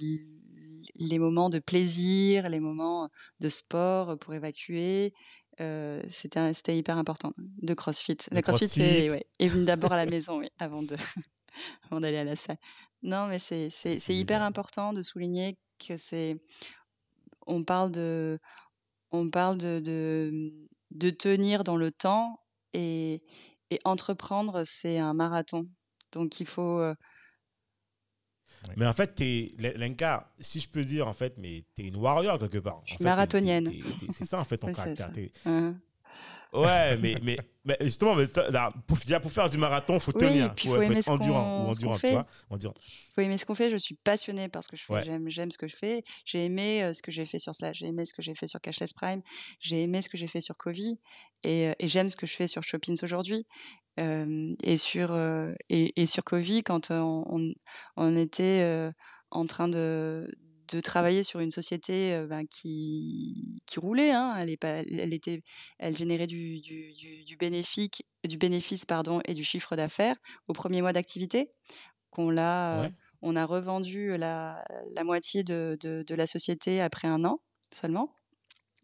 les 0.96 1.18
moments 1.18 1.50
de 1.50 1.58
plaisir, 1.58 2.48
les 2.48 2.60
moments 2.60 3.08
de 3.40 3.48
sport 3.48 4.18
pour 4.18 4.34
évacuer. 4.34 5.12
Euh, 5.60 6.02
c'était 6.08 6.76
hyper 6.76 6.98
important 6.98 7.32
de 7.38 7.74
CrossFit. 7.74 8.16
Le 8.32 8.40
CrossFit, 8.40 8.66
CrossFit. 8.66 8.80
est, 8.80 9.10
ouais, 9.10 9.26
est 9.38 9.48
venu 9.48 9.64
d'abord 9.64 9.92
à 9.92 9.96
la 9.96 10.06
maison, 10.06 10.38
oui, 10.38 10.48
avant 10.58 10.82
de 10.82 10.96
avant 11.84 12.00
d'aller 12.00 12.18
à 12.18 12.24
la 12.24 12.36
salle. 12.36 12.58
Non, 13.02 13.26
mais 13.26 13.38
c'est 13.38 13.68
hyper 14.08 14.42
important 14.42 14.92
de 14.92 15.02
souligner 15.02 15.56
que 15.78 15.96
c'est 15.96 16.36
on 17.46 17.62
parle 17.62 17.92
de 17.92 18.38
on 19.10 19.30
parle 19.30 19.58
de 19.58 19.80
de, 19.80 20.52
de 20.90 21.10
tenir 21.10 21.62
dans 21.62 21.76
le 21.76 21.92
temps 21.92 22.40
et 22.72 23.22
et 23.70 23.78
entreprendre 23.84 24.62
c'est 24.64 24.98
un 24.98 25.14
marathon. 25.14 25.68
Donc 26.12 26.40
il 26.40 26.46
faut 26.46 26.82
Mais 28.76 28.86
en 28.86 28.92
fait, 28.92 29.14
t'es, 29.14 29.52
Lenka, 29.76 30.32
si 30.40 30.60
je 30.60 30.68
peux 30.68 30.84
dire, 30.84 31.06
en 31.08 31.14
fait, 31.14 31.34
mais 31.38 31.64
t'es 31.74 31.84
une 31.84 31.96
warrior 31.96 32.38
quelque 32.38 32.58
part. 32.58 32.80
Je 32.86 32.94
suis 32.94 33.04
marathonienne. 33.04 33.70
C'est 34.16 34.24
ça, 34.26 34.40
en 34.40 34.44
fait, 34.44 34.56
ton 34.58 34.66
caractère. 34.72 35.12
T'es- 35.12 35.32
hein. 35.46 35.76
Ouais, 36.52 36.96
mais, 36.98 37.16
mais, 37.20 37.36
mais 37.64 37.76
justement, 37.80 38.14
mais 38.14 38.26
là, 38.52 38.70
pour, 38.86 38.96
faire 39.32 39.50
du 39.50 39.58
marathon, 39.58 39.94
il 39.94 40.00
faut 40.00 40.12
Oui, 40.14 40.20
tenir. 40.20 40.54
puis 40.54 40.68
faut, 40.68 40.74
faut 40.74 40.80
faut 40.80 40.82
aimer 40.86 40.98
être 40.98 41.04
ce 41.06 41.10
endurant 41.10 41.64
qu'on- 41.64 41.68
ou 41.68 41.72
ce 41.72 41.80
qu'on 41.80 41.86
endurant, 41.86 41.94
tu 41.96 42.00
fait. 42.00 42.12
vois. 42.12 42.26
Endurant. 42.48 42.74
faut 43.12 43.20
aimer 43.22 43.38
ce 43.38 43.44
qu'on 43.44 43.56
fait. 43.56 43.68
Je 43.68 43.76
suis 43.76 43.96
passionnée 43.96 44.48
par 44.48 44.62
ce 44.62 44.68
que 44.68 44.76
je 44.76 44.84
fais. 44.84 44.92
Ouais. 44.92 45.02
J'aime, 45.02 45.28
j'aime 45.28 45.50
ce 45.50 45.58
que 45.58 45.66
je 45.66 45.74
fais. 45.74 46.04
J'ai 46.24 46.44
aimé 46.44 46.84
euh, 46.84 46.92
ce 46.92 47.02
que 47.02 47.10
j'ai 47.10 47.26
fait 47.26 47.40
sur 47.40 47.56
Slash. 47.56 47.78
J'ai 47.78 47.86
aimé 47.86 48.06
ce 48.06 48.14
que 48.14 48.22
j'ai 48.22 48.36
fait 48.36 48.46
sur 48.46 48.60
Cashless 48.60 48.92
Prime. 48.92 49.20
J'ai 49.58 49.82
aimé 49.82 50.00
ce 50.00 50.08
que 50.08 50.16
j'ai 50.16 50.28
fait 50.28 50.40
sur 50.40 50.56
Covid. 50.56 50.96
Et, 51.42 51.66
euh, 51.70 51.72
et 51.80 51.88
j'aime 51.88 52.08
ce 52.08 52.14
que 52.14 52.26
je 52.26 52.34
fais 52.36 52.46
sur 52.46 52.62
Shoppings 52.62 53.00
aujourd'hui. 53.02 53.46
Et 53.96 54.76
sur 54.76 55.16
et, 55.68 56.02
et 56.02 56.06
sur 56.06 56.24
Covid, 56.24 56.62
quand 56.62 56.90
on, 56.90 57.52
on 57.96 58.16
était 58.16 58.90
en 59.30 59.46
train 59.46 59.68
de 59.68 60.28
de 60.68 60.80
travailler 60.80 61.24
sur 61.24 61.40
une 61.40 61.50
société 61.50 62.24
ben, 62.26 62.46
qui 62.46 63.60
qui 63.66 63.78
roulait 63.78 64.12
hein. 64.12 64.34
elle 64.38 64.48
est 64.48 64.56
pas 64.56 64.78
elle 64.78 65.12
était 65.12 65.42
elle 65.78 65.94
générait 65.94 66.26
du 66.26 66.60
du, 66.62 66.90
du, 66.94 67.22
du 67.22 67.36
bénéfice 67.36 67.90
du 68.26 68.38
bénéfice 68.38 68.86
pardon 68.86 69.20
et 69.26 69.34
du 69.34 69.44
chiffre 69.44 69.76
d'affaires 69.76 70.16
au 70.48 70.54
premier 70.54 70.80
mois 70.80 70.94
d'activité 70.94 71.52
qu'on 72.10 72.30
l'a 72.30 72.80
Ouais. 72.82 72.90
on 73.20 73.36
a 73.36 73.44
revendu 73.44 74.16
la, 74.16 74.64
la 74.96 75.04
moitié 75.04 75.44
de, 75.44 75.76
de, 75.80 76.02
de 76.06 76.14
la 76.14 76.26
société 76.26 76.80
après 76.80 77.08
un 77.08 77.24
an 77.26 77.40
seulement. 77.70 78.16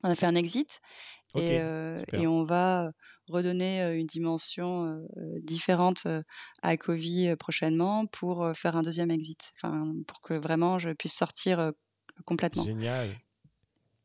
On 0.03 0.11
a 0.11 0.15
fait 0.15 0.27
un 0.27 0.35
exit 0.35 0.81
et, 1.35 1.61
euh, 1.61 2.03
et 2.13 2.27
on 2.27 2.45
va 2.45 2.93
redonner 3.31 3.95
une 3.95 4.07
dimension 4.07 5.01
différente 5.43 6.07
à 6.63 6.77
Covid 6.77 7.29
euh, 7.29 7.37
prochainement 7.37 8.07
pour 8.07 8.51
faire 8.55 8.77
un 8.77 8.83
deuxième 8.83 9.11
exit, 9.11 9.53
enfin, 9.57 9.93
pour 10.07 10.21
que 10.21 10.35
vraiment 10.35 10.79
je 10.79 10.91
puisse 10.91 11.15
sortir 11.15 11.73
complètement. 12.25 12.65
Génial. 12.65 13.09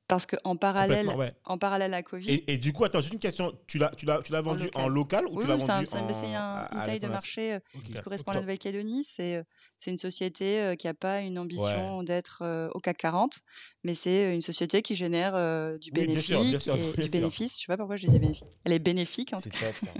Parce 0.07 0.27
qu'en 0.27 0.55
parallèle, 0.55 1.07
ouais. 1.07 1.33
en 1.45 1.57
parallèle 1.57 1.93
à 1.95 2.03
Covid, 2.03 2.29
Et, 2.31 2.53
et 2.53 2.57
du 2.59 2.73
coup, 2.73 2.85
attends, 2.85 2.99
juste 3.01 3.13
une 3.13 3.19
question. 3.19 3.57
Tu 3.65 3.79
l'as, 3.79 3.89
tu 3.97 4.05
l'as, 4.05 4.21
tu 4.21 4.31
l'as 4.31 4.41
vendu 4.41 4.69
en 4.75 4.87
local, 4.87 5.25
ou 5.25 5.31
oui, 5.37 5.41
tu 5.41 5.47
l'as 5.47 5.55
oui, 5.55 5.61
c'est 5.61 5.71
un- 5.71 5.75
vendu 5.77 5.85
c'est 5.87 5.97
en 5.97 6.07
un- 6.07 6.13
c'est 6.13 6.25
un- 6.27 6.39
à- 6.39 6.69
une 6.73 6.79
à 6.79 6.83
taille 6.83 6.99
de 6.99 7.07
marché 7.07 7.53
euh, 7.53 7.59
Ok. 7.75 7.83
qui 7.85 7.93
correspond 8.01 8.29
à 8.31 8.33
Top. 8.33 8.35
la 8.35 8.41
Nouvelle-Calédonie. 8.41 9.03
C'est, 9.03 9.37
euh, 9.37 9.43
c'est 9.77 9.89
une 9.89 9.97
société 9.97 10.59
euh, 10.59 10.75
qui 10.75 10.85
n'a 10.85 10.93
pas 10.93 11.21
une 11.21 11.39
ambition 11.39 12.03
d'être 12.03 12.43
euh, 12.43 12.69
au 12.75 12.79
CAC 12.79 12.97
40, 12.97 13.39
mais 13.83 13.95
c'est 13.95 14.35
une 14.35 14.43
société 14.43 14.83
qui 14.83 14.93
génère 14.93 15.33
euh, 15.33 15.79
du 15.79 15.89
Oui, 15.89 15.93
bien 16.01 16.05
bénéfice. 16.05 16.25
sûr, 16.27 16.41
bien 16.43 16.59
sûr, 16.59 16.75
et, 16.75 16.79
bien 16.97 17.05
du 17.05 17.09
bénéfice. 17.11 17.55
Je 17.55 17.61
sais 17.61 17.67
pas 17.67 17.77
pourquoi 17.77 17.95
je 17.95 18.05
dis 18.05 18.19
bénéfice. 18.19 18.43
Elle 18.63 18.73
est 18.73 18.79
bénéfique 18.79 19.33
en 19.33 19.41
tout 19.41 19.49
cas. 19.49 19.57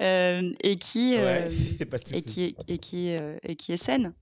Euh, 0.00 0.52
et 0.60 0.78
qui 0.78 1.14
euh, 1.18 1.46
Ouais, 1.46 1.48
et 2.12 2.22
qui 2.22 2.44
est, 2.44 2.56
et 2.68 2.78
qui 2.78 3.14
euh, 3.14 3.36
et 3.42 3.56
qui 3.56 3.72
est 3.72 3.76
saine. 3.76 4.14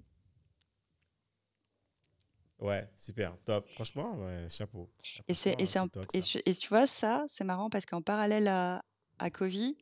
Ouais, 2.61 2.89
super, 2.97 3.37
top. 3.45 3.67
Franchement, 3.75 4.15
ouais, 4.19 4.49
chapeau. 4.49 4.91
Et 5.29 5.35
c'est 5.35 5.61
et 5.61 5.67
c'est 5.67 5.89
top, 5.89 6.07
et, 6.13 6.21
tu- 6.23 6.43
et 6.45 6.55
tu 6.55 6.69
vois 6.69 6.87
ça, 6.87 7.25
c'est 7.29 7.45
marrant 7.45 7.71
parce 7.71 7.87
qu'en 7.87 8.03
parallèle 8.03 8.49
à 8.49 8.83
à 9.19 9.31
Covid, 9.31 9.77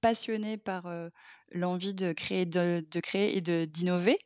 passionné 0.00 0.56
par 0.58 0.86
euh, 0.86 1.10
l'envie 1.52 1.94
de 1.94 2.12
créer 2.12 2.46
de, 2.46 2.84
de 2.90 3.00
créer 3.00 3.36
et 3.36 3.40
de 3.42 3.64
d'innover, 3.66 4.18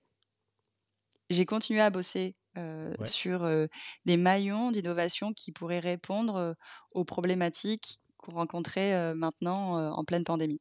j'ai 1.30 1.46
continué 1.46 1.80
à 1.80 1.90
bosser 1.90 2.36
euh, 2.58 2.94
Ouais. 2.98 3.06
sur 3.06 3.44
euh, 3.44 3.66
des 4.04 4.16
maillons 4.16 4.70
d'innovation 4.72 5.32
qui 5.32 5.52
pourraient 5.52 5.78
répondre 5.80 6.56
aux 6.94 7.04
problématiques 7.04 8.00
qu'on 8.16 8.32
rencontrait 8.32 9.14
maintenant 9.14 9.92
en 9.92 10.04
pleine 10.04 10.24
pandémie. 10.24 10.60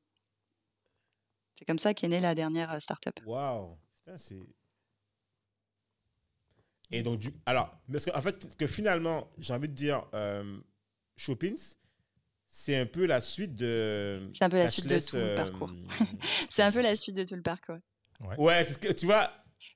C'est 1.56 1.66
comme 1.66 1.78
ça 1.78 1.94
qu'est 1.94 2.08
née 2.08 2.20
la 2.20 2.34
dernière 2.36 2.82
startup. 2.82 3.20
Waouh, 3.24 3.78
putain, 4.04 4.18
c'est. 4.18 4.40
Et 6.92 7.04
donc, 7.04 7.20
du... 7.20 7.30
alors, 7.46 7.80
parce 7.92 8.06
qu'en 8.06 8.22
fait, 8.22 8.42
parce 8.42 8.56
que 8.56 8.68
finalement, 8.68 9.30
j'ai 9.38 9.54
envie 9.54 9.70
de 9.70 9.74
dire, 9.74 10.06
euh, 10.14 10.60
Shoppings, 11.18 11.76
c'est 12.50 12.76
un 12.76 12.86
peu 12.86 13.06
la 13.06 13.22
suite 13.22 13.54
de. 13.56 14.30
C'est 14.34 14.46
un 14.46 14.50
peu 14.50 14.58
la 14.58 14.68
suite 14.68 14.88
de 14.88 15.00
tout 15.00 15.16
le 15.16 15.22
euh, 15.22 15.36
parcours. 15.36 15.72
C'est 16.50 16.64
un 16.64 16.72
peu 16.72 16.82
la 16.82 16.96
suite 16.96 17.16
de 17.16 17.24
tout 17.24 17.36
le 17.36 17.44
parcours. 17.44 17.78
Ouais, 18.38 18.66
c'est 18.66 18.74
ce 18.74 18.78
que 18.80 18.92
tu 18.92 19.06
vois. 19.06 19.32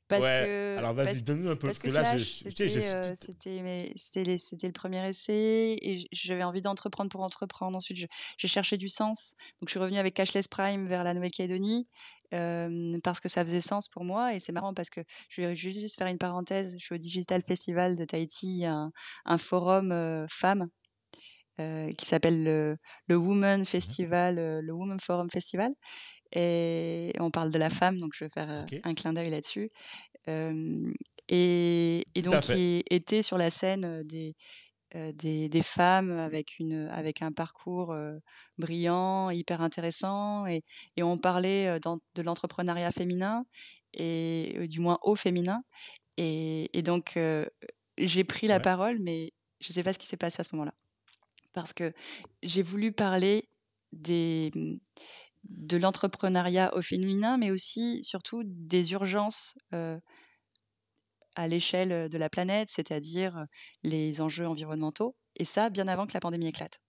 Parce 0.08 0.24
Ouais, 0.24 0.44
que, 0.46 0.78
Alors 0.78 0.94
vas-y, 0.94 1.24
donne-nous 1.24 1.50
un 1.50 1.56
peu. 1.56 1.68
Parce 1.68 1.80
que 1.80 1.92
là, 1.92 2.18
c'était 2.20 2.78
euh, 2.78 3.14
c'était 3.16 4.68
le 4.68 4.74
premier 4.74 5.08
essai 5.08 5.78
et 5.82 6.08
j'avais 6.12 6.44
envie 6.44 6.62
d'entreprendre 6.62 7.10
pour 7.10 7.22
entreprendre. 7.22 7.78
Ensuite, 7.78 8.08
j'ai 8.38 8.48
cherché 8.48 8.78
du 8.78 8.90
sens. 8.90 9.36
Donc, 9.62 9.70
je 9.70 9.72
suis 9.72 9.80
revenue 9.80 10.00
avec 10.00 10.14
Cashless 10.14 10.48
Prime 10.48 10.86
vers 10.86 11.04
la 11.04 11.14
Nouvelle-Calédonie 11.14 11.88
euh, 12.34 12.98
parce 13.04 13.20
que 13.20 13.30
ça 13.30 13.44
faisait 13.44 13.62
sens 13.62 13.88
pour 13.88 14.04
moi. 14.04 14.34
Et 14.34 14.40
c'est 14.40 14.52
marrant 14.52 14.74
parce 14.74 14.90
que 14.90 15.02
je 15.30 15.42
vais 15.42 15.56
juste 15.56 15.98
faire 15.98 16.08
une 16.08 16.18
parenthèse. 16.18 16.76
Je 16.80 16.86
suis 16.86 16.96
au 16.96 16.98
Digital 16.98 17.42
Festival 17.42 17.96
de 17.96 18.06
Tahiti, 18.06 18.66
un, 18.66 18.92
un 19.26 19.38
forum 19.38 19.92
euh, 19.92 20.26
femmes 20.30 20.68
euh, 21.60 21.92
qui 21.92 22.06
s'appelle 22.06 22.44
le, 22.44 22.78
le 23.08 23.16
Women 23.16 23.66
Festival, 23.66 24.40
euh, 24.40 24.62
le 24.62 24.74
Women 24.74 25.00
Forum 25.00 25.30
Festival. 25.30 25.72
Et 26.36 27.14
on 27.20 27.30
parle 27.30 27.52
de 27.52 27.60
la 27.60 27.70
femme, 27.70 28.00
donc 28.00 28.14
je 28.16 28.26
vais 28.26 28.30
faire 28.30 28.50
euh, 28.50 28.66
un 28.84 28.94
clin 28.96 29.14
d'œil 29.14 29.30
là-dessus. 29.30 29.70
Euh, 30.28 30.92
et, 31.30 32.06
et 32.16 32.22
donc, 32.22 32.48
il 32.50 32.84
était 32.90 33.22
sur 33.22 33.38
la 33.38 33.50
scène 33.50 34.04
des, 34.04 34.36
des, 34.94 35.50
des 35.50 35.62
femmes 35.62 36.12
avec, 36.12 36.58
une, 36.60 36.88
avec 36.92 37.22
un 37.22 37.32
parcours 37.32 37.92
euh, 37.92 38.18
brillant, 38.58 39.30
hyper 39.30 39.62
intéressant. 39.62 40.48
Et, 40.48 40.64
et 40.98 41.04
on 41.04 41.18
parlait 41.18 41.68
euh, 41.68 41.80
dans- 41.80 42.00
de 42.16 42.22
l'entrepreneuriat 42.24 42.92
féminin, 42.92 43.46
et 43.94 44.56
euh, 44.58 44.68
du 44.68 44.80
moins 44.80 44.98
au 45.04 45.16
féminin. 45.16 45.62
Et, 46.18 46.70
et 46.78 46.82
donc, 46.82 47.18
j'ai 47.98 48.24
pris 48.24 48.48
la 48.48 48.56
Ouais. 48.56 48.62
parole, 48.62 48.98
mais 49.00 49.32
je 49.62 49.70
ne 49.70 49.74
sais 49.74 49.84
pas 49.84 49.94
ce 49.94 50.00
qui 50.00 50.08
s'est 50.08 50.18
passé 50.18 50.42
à 50.42 50.44
ce 50.44 50.50
moment-là. 50.56 50.74
Parce 51.54 51.74
que 51.74 51.94
j'ai 52.42 52.64
voulu 52.64 52.92
parler 52.92 53.48
des, 53.92 54.52
de 55.44 55.78
l'entrepreneuriat 55.78 56.76
au 56.76 56.82
féminin, 56.82 57.38
mais 57.38 57.52
aussi, 57.52 58.04
surtout, 58.04 58.44
des 58.46 58.94
urgences 58.94 59.58
euh, 59.74 60.00
à 61.36 61.48
l'échelle 61.48 62.10
de 62.10 62.18
la 62.18 62.30
planète, 62.30 62.70
c'est-à-dire 62.70 63.46
les 63.84 64.22
enjeux 64.22 64.48
environnementaux, 64.48 65.16
et 65.36 65.46
ça, 65.46 65.70
bien 65.70 65.88
avant 65.88 66.06
que 66.08 66.14
la 66.14 66.20
pandémie 66.20 66.48
éclate. 66.48 66.80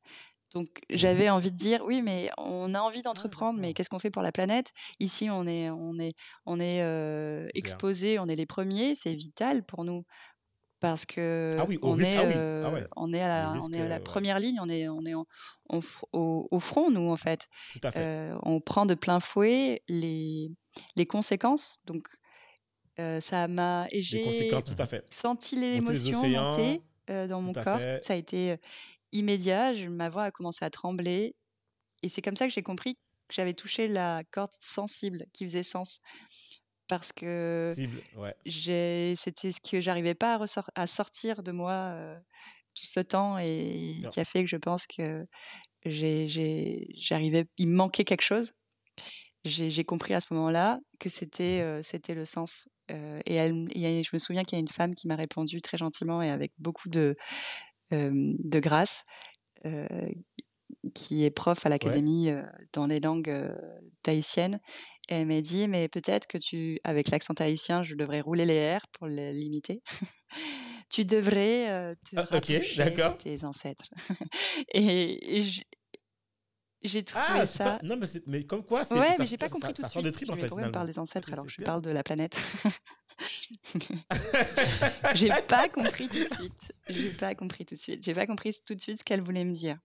Donc 0.52 0.68
j'avais 0.88 1.30
envie 1.30 1.50
de 1.50 1.56
dire 1.56 1.82
oui 1.84 2.00
mais 2.00 2.30
on 2.38 2.74
a 2.74 2.80
envie 2.80 3.02
d'entreprendre 3.02 3.58
mais 3.58 3.74
qu'est-ce 3.74 3.88
qu'on 3.88 3.98
fait 3.98 4.12
pour 4.12 4.22
la 4.22 4.30
planète? 4.30 4.72
Ici 5.00 5.28
on 5.28 5.48
est 5.48 5.68
on 5.70 5.98
est 5.98 6.14
on 6.46 6.60
est 6.60 6.80
euh, 6.82 7.48
exposé, 7.54 8.20
on 8.20 8.28
est 8.28 8.36
les 8.36 8.46
premiers, 8.46 8.94
c'est 8.94 9.14
vital 9.14 9.64
pour 9.64 9.84
nous 9.84 10.04
parce 10.84 11.06
que 11.06 11.56
Ah 11.58 11.64
oui, 11.68 11.78
au 11.82 11.88
on 11.90 11.92
risque- 11.94 12.08
est 12.10 12.16
ah 12.16 12.24
oui, 12.26 12.32
euh, 12.36 12.64
ah 12.66 12.70
ouais. 12.72 12.86
on 12.96 13.12
est 13.12 13.20
à 13.22 13.28
la, 13.28 13.42
Le 13.44 13.48
on 13.48 13.52
risque, 13.54 13.72
est 13.74 13.80
à 13.80 13.88
la 13.88 13.96
euh, 13.96 14.00
première 14.00 14.38
ligne, 14.38 14.58
on 14.60 14.68
est 14.68 14.88
on 14.88 15.04
est 15.04 15.14
en- 15.14 15.26
au, 15.68 16.48
au 16.50 16.60
front 16.60 16.90
nous 16.90 17.10
en 17.10 17.16
fait. 17.16 17.48
Tout 17.72 17.80
à 17.82 17.90
fait. 17.90 18.00
Euh, 18.00 18.36
on 18.42 18.60
prend 18.60 18.86
de 18.86 18.94
plein 18.94 19.20
fouet 19.20 19.82
les 19.88 20.50
les 20.96 21.06
conséquences 21.06 21.80
donc 21.86 22.06
euh, 23.00 23.20
ça 23.20 23.48
m'a 23.48 23.86
et 23.90 23.96
Les 23.96 24.02
j'ai 24.02 24.22
conséquences, 24.22 24.64
tout 24.64 24.74
à 24.78 24.86
fait. 24.86 25.04
senti 25.10 25.56
les 25.56 25.74
l'émotion 25.74 26.22
monter 26.28 26.80
euh, 27.10 27.26
dans 27.26 27.40
mon 27.40 27.52
tout 27.52 27.62
corps. 27.62 27.78
fait. 27.78 28.02
Ça 28.04 28.12
a 28.12 28.16
été 28.16 28.56
immédiat. 29.12 29.74
Je- 29.74 29.88
ma 29.88 30.08
voix 30.08 30.24
a 30.24 30.30
commencé 30.30 30.64
à 30.64 30.70
trembler. 30.70 31.34
Et 32.02 32.08
c'est 32.08 32.22
comme 32.22 32.36
ça 32.36 32.46
que 32.46 32.52
j'ai 32.52 32.62
compris 32.62 32.94
que 32.94 33.34
j'avais 33.34 33.54
touché 33.54 33.88
la 33.88 34.22
corde 34.30 34.50
sensible 34.60 35.26
qui 35.32 35.44
faisait 35.44 35.62
sens. 35.62 36.00
Parce 36.88 37.12
que 37.12 37.72
ouais. 38.16 38.34
c'était 39.16 39.52
ce 39.52 39.60
que 39.60 39.80
j'arrivais 39.80 40.14
pas 40.14 40.36
à, 40.36 40.82
à 40.82 40.86
sortir 40.86 41.42
de 41.42 41.52
moi 41.52 41.72
euh, 41.72 42.18
tout 42.74 42.86
ce 42.86 43.00
temps 43.00 43.38
et 43.38 43.96
qui 44.10 44.20
a 44.20 44.24
fait 44.24 44.42
que 44.44 44.50
je 44.50 44.56
pense 44.56 44.86
que 44.86 45.26
j'arrivais, 45.86 47.46
il 47.58 47.68
me 47.68 47.76
manquait 47.76 48.04
quelque 48.04 48.22
chose. 48.22 48.52
J'ai 49.44 49.84
compris 49.84 50.14
à 50.14 50.20
ce 50.20 50.32
moment-là 50.34 50.80
que 50.98 51.08
c'était 51.10 51.60
euh, 51.60 51.82
c'était 51.82 52.14
le 52.14 52.24
sens. 52.24 52.68
Euh, 52.90 53.20
et 53.26 53.34
elle, 53.34 53.66
a- 53.74 54.02
je 54.02 54.10
me 54.12 54.18
souviens 54.18 54.42
qu'il 54.42 54.56
y 54.56 54.60
a 54.60 54.62
une 54.62 54.68
femme 54.68 54.94
qui 54.94 55.06
m'a 55.06 55.16
répondu 55.16 55.60
très 55.60 55.76
gentiment 55.76 56.22
et 56.22 56.30
avec 56.30 56.52
beaucoup 56.58 56.88
de, 56.88 57.16
de 57.90 58.60
grâce, 58.60 59.04
qui 60.94 61.24
est 61.24 61.30
prof 61.30 61.64
à 61.64 61.68
l'académie 61.68 62.30
dans 62.72 62.86
les 62.86 63.00
langues 63.00 63.52
tahitiennes. 64.02 64.58
Et 65.08 65.14
elle 65.16 65.26
m'a 65.26 65.40
dit, 65.40 65.68
mais 65.68 65.88
peut-être 65.88 66.26
que 66.26 66.38
tu, 66.38 66.78
avec 66.84 67.10
l'accent 67.10 67.34
tahitien, 67.34 67.82
je 67.82 67.94
devrais 67.94 68.20
rouler 68.22 68.46
les 68.46 68.76
R 68.76 68.80
pour 68.92 69.06
les 69.06 69.32
limiter. 69.32 69.82
tu 70.90 71.04
devrais 71.04 71.70
euh, 71.70 71.94
te 72.08 72.16
Ah, 72.16 72.22
ok, 72.22 72.28
rapprocher 72.30 72.76
d'accord. 72.76 73.16
de 73.18 73.22
tes 73.22 73.44
ancêtres. 73.44 73.84
et 74.74 75.42
j'ai 76.82 77.02
trouvé 77.04 77.24
Ah, 77.28 77.46
ça. 77.46 77.64
pas- 77.64 77.78
non, 77.82 77.96
mais, 77.98 78.06
mais 78.26 78.44
comme 78.44 78.64
quoi, 78.64 78.84
c'est. 78.84 78.94
Ouais, 78.94 79.12
ça- 79.12 79.16
mais 79.18 79.26
j'ai 79.26 79.38
pas 79.38 79.48
compris 79.48 79.68
ça- 79.68 79.72
tout 79.74 79.82
ça 79.88 80.00
de 80.00 80.04
suite. 80.04 80.14
tripes, 80.14 80.28
Je 80.28 80.32
en 80.32 80.36
fait. 80.36 80.48
pourquoi 80.48 80.68
on 80.68 80.72
parle 80.72 80.86
des 80.86 80.98
ancêtres 80.98 81.32
alors 81.32 81.46
que 81.46 81.52
je 81.52 81.62
parle 81.62 81.82
de 81.82 81.90
la 81.90 82.02
planète 82.02 82.36
J'ai 85.14 85.28
pas 85.48 85.68
compris 85.68 86.08
tout 86.08 86.18
de 86.18 86.34
suite. 86.34 86.72
J'ai 86.88 87.10
pas 87.10 87.34
compris 87.34 87.64
tout 87.64 87.74
de 87.74 87.80
suite. 87.80 88.04
J'ai 88.04 88.14
pas 88.14 88.26
compris 88.26 88.52
tout 88.66 88.74
de 88.74 88.80
suite 88.80 88.98
ce 88.98 89.04
qu'elle 89.04 89.22
voulait 89.22 89.44
me 89.44 89.52
dire. 89.52 89.78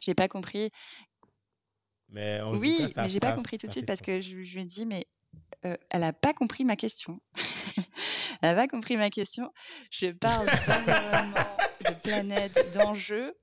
J'ai 0.00 0.14
pas 0.14 0.28
compris. 0.28 0.70
Mais 2.08 2.40
en 2.40 2.52
tout 2.52 2.58
Oui, 2.58 2.76
cas, 2.78 2.88
ça- 2.88 3.02
mais 3.02 3.08
j'ai 3.08 3.20
pas 3.20 3.32
compris 3.32 3.58
tout 3.58 3.66
de 3.66 3.72
suite 3.72 3.86
parce 3.86 4.00
que 4.00 4.20
je, 4.20 4.42
je 4.44 4.58
ai 4.60 4.64
dit, 4.64 4.86
mais 4.86 5.06
euh, 5.64 5.76
elle 5.90 6.04
a 6.04 6.12
pas 6.12 6.32
compris 6.32 6.64
ma 6.64 6.76
question. 6.76 7.20
elle 8.42 8.50
a 8.50 8.54
pas 8.54 8.68
compris 8.68 8.96
ma 8.96 9.10
question. 9.10 9.52
Je 9.90 10.08
parle 10.12 10.46
d'environnement, 10.66 11.56
de 11.88 11.94
planète, 12.02 12.70
d'enjeux. 12.72 13.34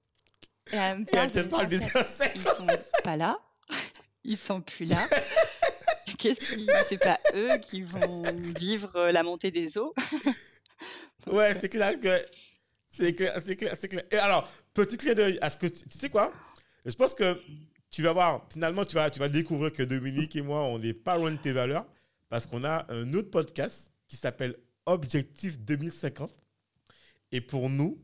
Et 0.72 0.78
elle 0.78 1.00
me 1.00 1.02
Et 1.04 1.06
parle 1.06 1.30
elle 1.36 1.44
te 1.44 1.50
parle 1.50 1.68
des 1.68 1.84
insectes. 1.84 2.38
Ils 2.38 2.42
sont 2.52 2.68
pas 3.04 3.18
là. 3.18 3.38
Ils 4.24 4.38
sont 4.38 4.62
plus 4.62 4.86
là. 4.86 5.10
Qu'est-ce 6.18 6.40
qui, 6.40 6.66
c'est 6.88 6.98
pas 6.98 7.20
eux 7.36 7.58
qui 7.58 7.82
vont 7.82 8.24
vivre 8.58 8.96
euh, 8.96 9.12
la 9.12 9.24
montée 9.24 9.52
des 9.52 9.78
eaux? 9.78 9.92
Ouais, 11.28 11.54
c'est 11.60 11.68
clair 11.70 12.00
que. 12.00 12.26
C'est 12.90 13.14
clair, 13.16 13.38
c'est 13.44 13.56
clair, 13.58 13.76
c'est 13.78 13.90
clair. 13.90 14.04
Et 14.12 14.16
alors, 14.18 14.48
petit 14.74 14.98
clin 14.98 15.14
d'œil 15.14 15.38
à 15.42 15.50
ce 15.50 15.58
que. 15.58 15.68
Tu, 15.68 15.88
tu 15.88 15.98
sais 15.98 16.10
quoi? 16.10 16.34
Je 16.86 16.94
pense 16.94 17.14
que 17.14 17.38
tu 17.90 18.02
vas 18.02 18.12
voir, 18.12 18.48
finalement, 18.52 18.86
tu 18.86 18.96
vas, 18.96 19.12
tu 19.12 19.20
vas 19.20 19.30
découvrir 19.30 19.72
que 19.72 19.84
Dominique 19.84 20.36
et 20.36 20.42
moi, 20.42 20.64
on 20.64 20.80
n'est 20.80 20.94
pas 20.94 21.18
loin 21.18 21.32
de 21.32 21.38
tes 21.38 21.54
valeurs 21.54 21.86
parce 22.28 22.48
qu'on 22.48 22.64
a 22.64 22.92
un 22.92 23.14
autre 23.14 23.30
podcast 23.30 23.92
qui 24.08 24.18
s'appelle 24.18 24.58
Objectif 24.86 25.60
2050. 25.60 26.36
Et 27.32 27.40
pour 27.40 27.70
nous, 27.70 28.02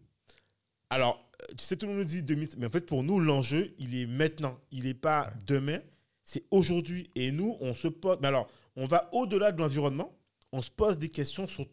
alors, 0.89 1.29
euh, 1.41 1.53
tu 1.57 1.65
sais, 1.65 1.75
tout 1.75 1.85
le 1.85 1.93
monde 1.93 2.01
nous 2.01 2.07
dit 2.07 2.23
2000, 2.23 2.49
mais 2.57 2.67
en 2.67 2.69
fait, 2.69 2.85
pour 2.85 3.03
nous, 3.03 3.19
l'enjeu, 3.19 3.73
il 3.79 3.95
est 3.95 4.05
maintenant. 4.05 4.59
Il 4.71 4.85
n'est 4.85 4.93
pas 4.93 5.33
demain, 5.45 5.79
c'est 6.23 6.45
aujourd'hui. 6.51 7.09
Et 7.15 7.31
nous, 7.31 7.57
on 7.59 7.73
se 7.73 7.87
pose. 7.87 8.17
Mais 8.21 8.27
alors, 8.27 8.47
on 8.75 8.85
va 8.85 9.09
au-delà 9.13 9.51
de 9.51 9.59
l'environnement, 9.59 10.15
on 10.51 10.61
se 10.61 10.71
pose 10.71 10.97
des 10.97 11.09
questions 11.09 11.47
sur 11.47 11.65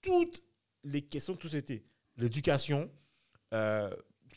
toutes 0.00 0.42
les 0.84 1.02
questions 1.02 1.34
de 1.34 1.42
société. 1.42 1.84
L'éducation, 2.16 2.90
euh, 3.52 3.90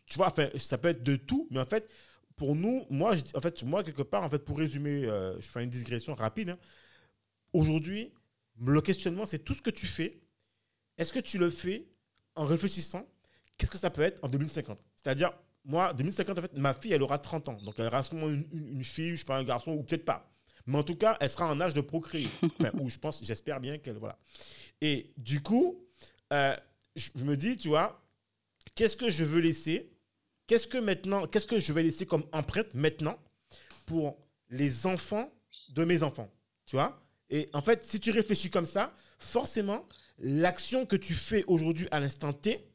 tu 0.07 0.17
vois, 0.17 0.27
enfin, 0.27 0.49
ça 0.57 0.77
peut 0.77 0.89
être 0.89 1.03
de 1.03 1.15
tout, 1.17 1.47
mais 1.51 1.59
en 1.59 1.65
fait, 1.65 1.91
pour 2.37 2.55
nous, 2.55 2.85
moi, 2.89 3.15
je, 3.15 3.23
en 3.35 3.41
fait, 3.41 3.63
moi, 3.63 3.83
quelque 3.83 4.03
part, 4.03 4.23
en 4.23 4.29
fait, 4.29 4.39
pour 4.45 4.57
résumer, 4.57 5.05
euh, 5.05 5.39
je 5.41 5.49
fais 5.49 5.63
une 5.63 5.69
digression 5.69 6.15
rapide. 6.15 6.51
hein. 6.51 6.59
Aujourd'hui, 7.53 8.13
le 8.59 8.81
questionnement, 8.81 9.25
c'est 9.25 9.39
tout 9.39 9.53
ce 9.53 9.61
que 9.61 9.69
tu 9.69 9.87
fais. 9.87 10.19
Est-ce 10.97 11.13
que 11.13 11.19
tu 11.19 11.37
le 11.37 11.49
fais 11.49 11.87
en 12.35 12.45
réfléchissant? 12.45 13.07
Qu'est-ce 13.57 13.71
que 13.71 13.77
ça 13.77 13.89
peut 13.89 14.01
être 14.03 14.23
en 14.23 14.29
2050 14.29 14.79
C'est-à-dire, 14.95 15.31
moi, 15.65 15.93
2050, 15.93 16.39
en 16.39 16.41
fait, 16.43 16.53
ma 16.57 16.73
fille, 16.73 16.93
elle 16.93 17.03
aura 17.03 17.19
30 17.19 17.49
ans. 17.49 17.57
Donc, 17.63 17.75
elle 17.79 17.87
aura 17.87 18.03
sûrement 18.03 18.29
une, 18.29 18.47
une- 18.53 18.67
une 18.77 18.83
fille, 18.83 19.11
je 19.11 19.17
sais 19.17 19.25
pas, 19.25 19.37
un 19.37 19.43
garçon, 19.43 19.71
ou 19.73 19.83
peut-être 19.83 20.05
pas. 20.05 20.31
Mais 20.67 20.77
en 20.77 20.83
tout 20.83 20.95
cas, 20.95 21.17
elle 21.21 21.29
sera 21.29 21.47
en 21.51 21.59
âge 21.61 21.73
de 21.73 21.81
procréer. 21.81 22.27
Enfin, 22.59 22.71
ou 22.79 22.89
je 22.89 22.97
pense, 22.99 23.23
j'espère 23.25 23.59
bien 23.61 23.77
qu'elle. 23.77 23.97
Voilà. 23.97 24.19
Et 24.81 25.13
du 25.17 25.41
coup, 25.41 25.85
euh, 26.33 26.55
je 26.95 27.11
me 27.17 27.37
dis, 27.37 27.57
tu 27.57 27.69
vois, 27.69 28.03
qu'est-ce 28.75 28.97
que 28.97 29.09
je 29.09 29.25
veux 29.25 29.39
laisser 29.41 29.91
Qu'est-ce 30.47 30.67
que 30.67 30.77
maintenant, 30.77 31.27
qu'est-ce 31.27 31.47
que 31.47 31.59
je 31.59 31.73
vais 31.73 31.83
laisser 31.83 32.05
comme 32.05 32.23
empreinte 32.31 32.73
maintenant 32.73 33.17
pour 33.85 34.17
les 34.49 34.85
enfants 34.85 35.31
de 35.69 35.83
mes 35.83 36.03
enfants 36.03 36.29
Tu 36.65 36.75
vois? 36.75 37.01
Et 37.29 37.49
en 37.53 37.61
fait, 37.61 37.83
si 37.83 37.99
tu 37.99 38.11
réfléchis 38.11 38.49
comme 38.49 38.65
ça, 38.65 38.93
forcément, 39.19 39.85
l'action 40.19 40.85
que 40.85 40.95
tu 40.95 41.13
fais 41.13 41.43
aujourd'hui 41.47 41.87
à 41.91 41.99
l'instant 41.99 42.33
T, 42.33 42.65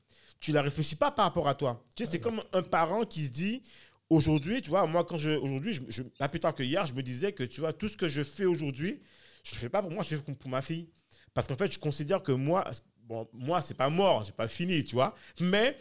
tu 0.40 0.52
la 0.52 0.62
réfléchis 0.62 0.96
pas 0.96 1.10
par 1.10 1.26
rapport 1.26 1.48
à 1.48 1.54
toi. 1.54 1.84
Tu 1.96 2.04
sais, 2.04 2.10
c'est 2.12 2.20
comme 2.20 2.40
un 2.52 2.62
parent 2.62 3.04
qui 3.04 3.24
se 3.26 3.30
dit 3.30 3.62
aujourd'hui, 4.10 4.60
tu 4.60 4.70
vois, 4.70 4.86
moi 4.86 5.04
quand 5.04 5.16
je 5.16 5.30
aujourd'hui, 5.30 5.72
je, 5.72 5.82
je- 5.88 6.02
pas 6.02 6.28
plus 6.28 6.40
tard 6.40 6.54
que 6.54 6.62
hier, 6.62 6.84
je 6.84 6.92
me 6.94 7.02
disais 7.02 7.32
que 7.32 7.44
tu 7.44 7.60
vois 7.60 7.72
tout 7.72 7.88
ce 7.88 7.96
que 7.96 8.08
je 8.08 8.22
fais 8.22 8.44
aujourd'hui, 8.44 9.00
je 9.44 9.54
le 9.54 9.58
fais 9.60 9.68
pas 9.68 9.80
pour 9.82 9.90
moi, 9.90 10.02
je 10.02 10.16
le 10.16 10.20
fais 10.22 10.32
pour 10.34 10.50
ma 10.50 10.60
fille, 10.62 10.88
parce 11.32 11.46
qu'en 11.46 11.56
fait, 11.56 11.72
je 11.72 11.78
considère 11.78 12.22
que 12.22 12.32
moi, 12.32 12.68
bon, 13.04 13.26
moi 13.32 13.62
c'est 13.62 13.76
pas 13.76 13.88
mort, 13.88 14.24
c'est 14.26 14.36
pas 14.36 14.48
fini, 14.48 14.84
tu 14.84 14.94
vois, 14.96 15.14
mais 15.40 15.76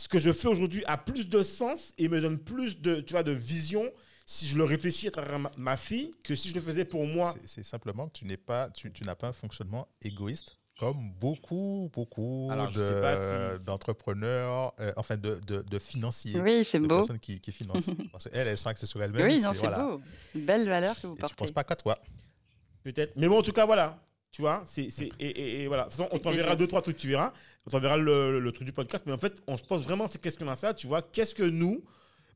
ce 0.00 0.06
que 0.08 0.18
je 0.20 0.30
fais 0.30 0.46
aujourd'hui 0.46 0.84
a 0.86 0.96
plus 0.96 1.28
de 1.28 1.42
sens 1.42 1.92
et 1.98 2.08
me 2.08 2.20
donne 2.20 2.38
plus 2.38 2.78
de, 2.80 3.00
tu 3.00 3.14
vois, 3.14 3.24
de 3.24 3.32
vision 3.32 3.90
si 4.26 4.46
je 4.46 4.56
le 4.56 4.62
réfléchis 4.62 5.08
à 5.08 5.10
travers 5.10 5.38
ma, 5.40 5.50
ma 5.56 5.76
fille 5.76 6.12
que 6.22 6.34
si 6.36 6.50
je 6.50 6.54
le 6.54 6.60
faisais 6.60 6.84
pour 6.84 7.04
moi. 7.06 7.34
C'est- 7.40 7.48
C'est 7.48 7.64
simplement 7.64 8.06
que 8.08 8.12
tu 8.18 8.24
n'es 8.26 8.36
pas, 8.36 8.70
tu, 8.70 8.92
tu 8.92 9.02
n'as 9.04 9.16
pas 9.16 9.28
un 9.28 9.32
fonctionnement 9.32 9.88
égoïste 10.02 10.58
comme 10.78 11.10
beaucoup, 11.18 11.90
beaucoup 11.92 12.48
de- 12.72 13.58
si- 13.58 13.64
d'entrepreneurs, 13.64 14.72
euh, 14.78 14.92
enfin 14.96 15.16
de, 15.16 15.40
de, 15.44 15.62
de 15.62 15.78
financiers, 15.80 16.40
Oui, 16.40 16.64
c'est 16.64 16.78
de 16.78 16.86
beau. 16.86 16.98
personnes 16.98 17.18
qui, 17.18 17.40
qui 17.40 17.50
financent. 17.50 17.90
Parce 18.12 18.28
qu'elles, 18.28 18.46
elles 18.46 18.56
sont 18.58 18.68
axées 18.68 18.86
sur 18.86 19.02
elles-mêmes. 19.02 19.26
Oui, 19.26 19.40
non, 19.40 19.52
c'est 19.52 19.66
voilà. 19.66 19.82
beau. 19.82 20.00
Une 20.36 20.44
belle 20.44 20.68
valeur 20.68 20.94
que 21.00 21.08
vous 21.08 21.14
Et 21.14 21.16
tu 21.16 21.22
ne 21.24 21.28
portez. 21.28 21.34
penses 21.34 21.50
pas 21.50 21.64
qu'à 21.64 21.74
toi. 21.74 21.98
Peut-être. 22.84 23.14
Mais 23.16 23.26
bon, 23.26 23.38
en 23.38 23.42
tout 23.42 23.52
cas, 23.52 23.66
voilà. 23.66 23.98
Tu 24.30 24.42
vois, 24.42 24.62
c'est, 24.66 24.90
c'est, 24.90 25.10
et, 25.18 25.62
et, 25.62 25.66
voilà. 25.66 25.84
De 25.84 25.88
toute 25.88 25.96
façon, 25.98 26.08
on 26.12 26.18
t'enverra 26.18 26.54
deux, 26.54 26.66
trois 26.68 26.82
trucs, 26.82 26.98
tu 26.98 27.08
verras. 27.08 27.32
On 27.68 27.70
t'enverra 27.70 27.98
le, 27.98 28.50
truc 28.50 28.64
du 28.64 28.72
podcast. 28.72 29.04
Mais 29.06 29.12
en 29.12 29.18
fait, 29.18 29.42
on 29.46 29.58
se 29.58 29.62
pose 29.62 29.82
vraiment 29.82 30.06
ces 30.06 30.18
questions-là. 30.18 30.72
Tu 30.72 30.86
vois, 30.86 31.02
qu'est-ce 31.02 31.34
que 31.34 31.42
nous, 31.42 31.84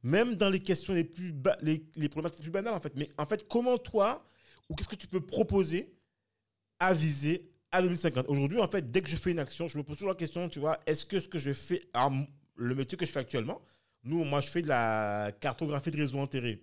même 0.03 0.37
dans 0.37 0.51
les 0.51 0.61
questions 0.61 0.93
les 0.93 1.05
plus, 1.05 1.35
les, 1.62 1.78
problématiques 2.11 2.41
les 2.41 2.43
plus 2.43 2.51
banales, 2.51 2.74
en 2.74 2.80
fait, 2.80 2.95
mais 2.97 3.09
en 3.16 3.24
fait, 3.24 3.49
comment 3.49 3.78
toi, 3.78 4.26
ou 4.68 4.74
qu'est-ce 4.74 4.91
que 4.91 4.95
tu 4.95 5.07
peux 5.07 5.24
proposer 5.24 5.91
à 6.78 6.93
viser 6.93 7.51
à 7.70 7.80
2050 7.80 8.26
Aujourd'hui, 8.28 8.61
en 8.61 8.66
fait, 8.66 8.91
dès 8.91 9.01
que 9.01 9.09
je 9.09 9.16
fais 9.16 9.30
une 9.30 9.39
action, 9.39 9.68
je 9.68 9.78
me 9.78 9.83
pose 9.83 9.97
toujours 9.97 10.11
la 10.11 10.16
question, 10.16 10.51
tu 10.51 10.61
vois, 10.61 10.78
est-ce 10.85 11.07
que 11.07 11.18
ce 11.18 11.28
que 11.28 11.39
je 11.39 11.55
fais, 11.55 11.83
le 12.57 12.74
métier 12.74 12.99
que 12.99 13.07
je 13.07 13.11
fais 13.11 13.20
actuellement, 13.20 13.62
nous, 14.05 14.24
moi, 14.24 14.43
je 14.43 14.51
fais 14.51 14.61
de 14.61 14.68
la 14.68 15.33
cartographie 15.41 15.93
de 15.93 15.97
réseaux 15.97 16.18
enterrés. 16.18 16.62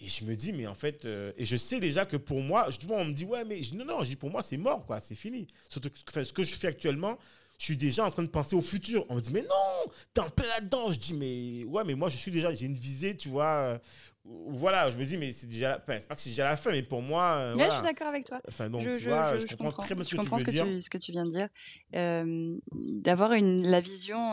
Et 0.00 0.08
je 0.08 0.24
me 0.24 0.34
dis, 0.34 0.52
mais 0.52 0.66
en 0.66 0.74
fait, 0.74 1.04
euh, 1.04 1.30
et 1.36 1.44
je 1.44 1.56
sais 1.56 1.78
déjà 1.78 2.04
que 2.04 2.16
pour 2.16 2.40
moi, 2.42 2.66
justement, 2.68 2.96
on 2.96 3.04
me 3.04 3.12
dit, 3.12 3.24
ouais, 3.24 3.44
mais 3.44 3.60
non, 3.74 3.84
non, 3.84 4.02
je 4.02 4.08
dis, 4.08 4.16
pour 4.16 4.30
moi, 4.30 4.42
c'est 4.42 4.56
mort, 4.56 4.84
quoi, 4.84 4.98
c'est 4.98 5.14
fini. 5.14 5.46
Surtout 5.68 5.90
que 5.90 6.24
ce 6.24 6.32
que 6.32 6.42
je 6.42 6.56
fais 6.56 6.66
actuellement, 6.66 7.16
je 7.58 7.64
suis 7.64 7.76
déjà 7.76 8.04
en 8.04 8.10
train 8.10 8.22
de 8.22 8.28
penser 8.28 8.54
au 8.54 8.60
futur. 8.60 9.04
On 9.08 9.16
me 9.16 9.20
dit, 9.20 9.32
mais 9.32 9.42
non, 9.42 9.92
t'es 10.12 10.20
en 10.20 10.30
plein 10.30 10.46
là-dedans. 10.46 10.90
Je 10.90 10.98
dis, 10.98 11.14
mais 11.14 11.64
ouais, 11.64 11.84
mais 11.84 11.94
moi, 11.94 12.08
je 12.08 12.16
suis 12.16 12.30
déjà, 12.30 12.52
j'ai 12.52 12.66
une 12.66 12.74
visée, 12.74 13.16
tu 13.16 13.28
vois. 13.28 13.46
Euh, 13.46 13.78
voilà, 14.24 14.90
je 14.90 14.98
me 14.98 15.04
dis, 15.04 15.16
mais 15.16 15.30
c'est 15.30 15.46
déjà, 15.46 15.80
enfin, 15.80 15.98
c'est 16.00 16.08
pas 16.08 16.16
que 16.16 16.20
c'est 16.20 16.30
déjà 16.30 16.44
la 16.44 16.56
fin, 16.56 16.70
mais 16.70 16.82
pour 16.82 17.00
moi. 17.00 17.34
Euh, 17.36 17.54
je 17.56 17.70
suis 17.70 17.82
d'accord 17.82 18.08
avec 18.08 18.24
toi. 18.24 18.40
Enfin, 18.48 18.68
donc, 18.68 18.82
je, 18.82 18.98
tu 18.98 19.08
vois, 19.08 19.38
je, 19.38 19.46
comprends, 19.54 19.84
très 19.84 19.94
bien 19.94 20.02
ce 20.04 20.10
que 20.10 20.16
tu 20.16 20.28
veux 20.28 20.38
ce 20.38 20.50
dire. 20.50 20.64
Tu, 20.64 20.80
ce 20.80 20.90
que 20.90 20.98
tu 20.98 21.12
viens 21.12 21.24
de 21.24 21.30
dire. 21.30 21.48
Euh, 21.94 22.56
d'avoir 22.72 23.30
la 23.30 23.80
vision, 23.80 24.32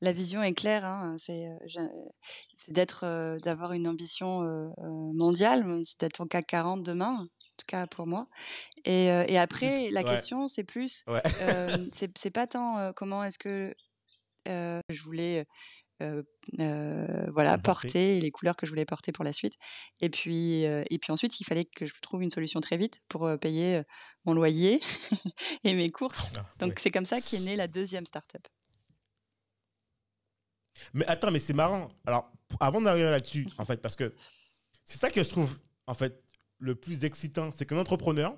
la 0.00 0.12
vision 0.12 0.42
est 0.42 0.54
claire, 0.54 0.84
hein, 0.84 1.16
c'est, 1.18 1.46
c'est 2.56 2.72
d'être, 2.72 3.38
d'avoir 3.44 3.72
une 3.72 3.86
ambition 3.86 4.40
mondiale, 5.14 5.64
c'est 5.84 6.00
d'être 6.00 6.20
en 6.20 6.26
CAC 6.26 6.48
40 6.48 6.82
demain 6.82 7.28
tout 7.56 7.66
cas 7.66 7.86
pour 7.86 8.06
moi. 8.06 8.28
Et, 8.84 9.06
et 9.06 9.38
après, 9.38 9.90
la 9.90 10.02
question, 10.02 10.48
c'est 10.48 10.64
plus, 10.64 11.04
euh, 11.08 11.76
c'est 12.14 12.30
pas 12.30 12.46
tant 12.46 12.92
comment 12.94 13.24
est-ce 13.24 13.38
que 13.38 13.74
je 14.46 15.02
voulais 15.02 15.46
voilà 16.00 17.58
porter 17.58 18.20
les 18.20 18.30
couleurs 18.30 18.56
que 18.56 18.66
je 18.66 18.72
voulais 18.72 18.84
porter 18.84 19.12
pour 19.12 19.24
la 19.24 19.32
suite. 19.32 19.54
Et 20.00 20.08
puis, 20.08 20.62
et 20.62 20.98
puis 21.00 21.12
ensuite, 21.12 21.40
il 21.40 21.44
fallait 21.44 21.64
que 21.64 21.86
je 21.86 21.94
trouve 22.02 22.22
une 22.22 22.30
solution 22.30 22.60
très 22.60 22.76
vite 22.76 23.00
pour 23.08 23.30
payer 23.40 23.82
mon 24.24 24.34
loyer 24.34 24.80
et 25.64 25.74
mes 25.74 25.90
courses. 25.90 26.32
Ah, 26.36 26.46
Donc 26.58 26.78
c'est 26.78 26.90
comme 26.90 27.04
ça 27.04 27.20
qu'est 27.20 27.40
née 27.40 27.56
la 27.56 27.68
deuxième 27.68 28.06
startup. 28.06 28.46
Mais 30.92 31.06
attends, 31.06 31.30
mais 31.30 31.38
c'est 31.38 31.52
marrant. 31.52 31.88
Alors, 32.06 32.30
avant 32.60 32.80
d'arriver 32.80 33.10
là-dessus, 33.10 33.48
en 33.58 33.64
fait, 33.64 33.80
parce 33.80 33.96
que 33.96 34.12
c'est 34.84 34.98
ça 34.98 35.10
que 35.10 35.22
je 35.22 35.28
trouve, 35.28 35.58
en 35.86 35.94
fait, 35.94 36.21
le 36.62 36.74
plus 36.74 37.04
excitant, 37.04 37.50
c'est 37.56 37.66
qu'un 37.66 37.76
entrepreneur, 37.76 38.34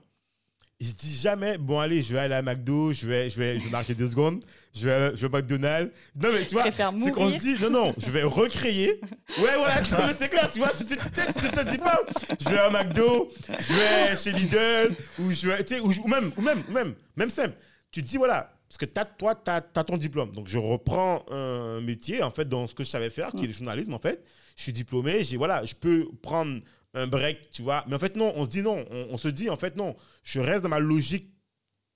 il 0.80 0.88
se 0.88 0.94
dit 0.94 1.14
jamais, 1.14 1.56
bon, 1.58 1.78
allez, 1.78 2.02
je 2.02 2.12
vais 2.12 2.20
aller 2.20 2.34
à 2.34 2.42
McDo, 2.42 2.92
je 2.92 3.06
vais, 3.06 3.28
je 3.28 3.38
vais, 3.38 3.58
je 3.58 3.64
vais 3.64 3.70
marcher 3.70 3.94
deux 3.94 4.08
secondes, 4.08 4.42
je 4.74 4.86
vais, 4.86 5.16
je 5.16 5.26
vais 5.26 5.36
à 5.36 5.40
McDonald's. 5.40 5.92
Non, 6.20 6.30
mais 6.32 6.44
tu 6.44 6.54
vois, 6.54 6.70
c'est 6.70 6.82
qu'on 7.12 7.30
se 7.30 7.38
dit, 7.38 7.54
non, 7.62 7.70
non, 7.70 7.94
je 7.96 8.10
vais 8.10 8.22
recréer. 8.22 9.00
Ouais, 9.38 9.56
voilà, 9.56 10.14
c'est 10.18 10.28
clair, 10.28 10.50
tu 10.50 10.58
vois, 10.58 10.70
tu 10.70 10.84
te, 10.84 10.94
te 10.94 11.70
dis 11.70 11.78
pas, 11.78 12.00
je 12.40 12.48
vais 12.48 12.58
à 12.58 12.70
McDo, 12.70 13.28
je 13.46 13.72
vais 13.72 14.16
chez 14.16 14.32
Lidl, 14.32 14.96
ou 15.20 15.30
je 15.30 15.46
vais, 15.46 15.62
tu 15.64 15.74
sais, 15.74 15.80
ou, 15.80 16.08
même, 16.08 16.32
ou 16.36 16.40
même, 16.40 16.62
même, 16.70 16.94
même 17.16 17.30
simple. 17.30 17.54
Tu 17.92 18.02
te 18.02 18.08
dis, 18.08 18.16
voilà, 18.16 18.52
parce 18.68 18.78
que 18.78 18.98
as, 18.98 19.04
toi, 19.04 19.34
tu 19.36 19.50
as, 19.50 19.84
ton 19.84 19.96
diplôme. 19.96 20.32
Donc, 20.32 20.48
je 20.48 20.58
reprends 20.58 21.24
un 21.30 21.80
métier, 21.80 22.22
en 22.22 22.32
fait, 22.32 22.48
dans 22.48 22.66
ce 22.66 22.74
que 22.74 22.82
je 22.82 22.90
savais 22.90 23.10
faire, 23.10 23.30
qui 23.30 23.44
est 23.44 23.48
le 23.48 23.52
journalisme, 23.52 23.94
en 23.94 24.00
fait. 24.00 24.24
Je 24.56 24.62
suis 24.62 24.72
diplômé, 24.72 25.22
j'ai, 25.22 25.36
voilà, 25.36 25.64
je 25.64 25.74
peux 25.74 26.08
prendre 26.22 26.60
un 26.94 27.06
break, 27.06 27.50
tu 27.50 27.62
vois. 27.62 27.84
Mais 27.86 27.94
en 27.94 27.98
fait, 27.98 28.16
non, 28.16 28.32
on 28.36 28.44
se 28.44 28.50
dit 28.50 28.62
non. 28.62 28.84
On, 28.90 29.16
se 29.16 29.28
dit, 29.28 29.50
en 29.50 29.56
fait, 29.56 29.76
non. 29.76 29.96
Je 30.22 30.40
reste 30.40 30.62
dans 30.62 30.68
ma 30.68 30.78
logique 30.78 31.30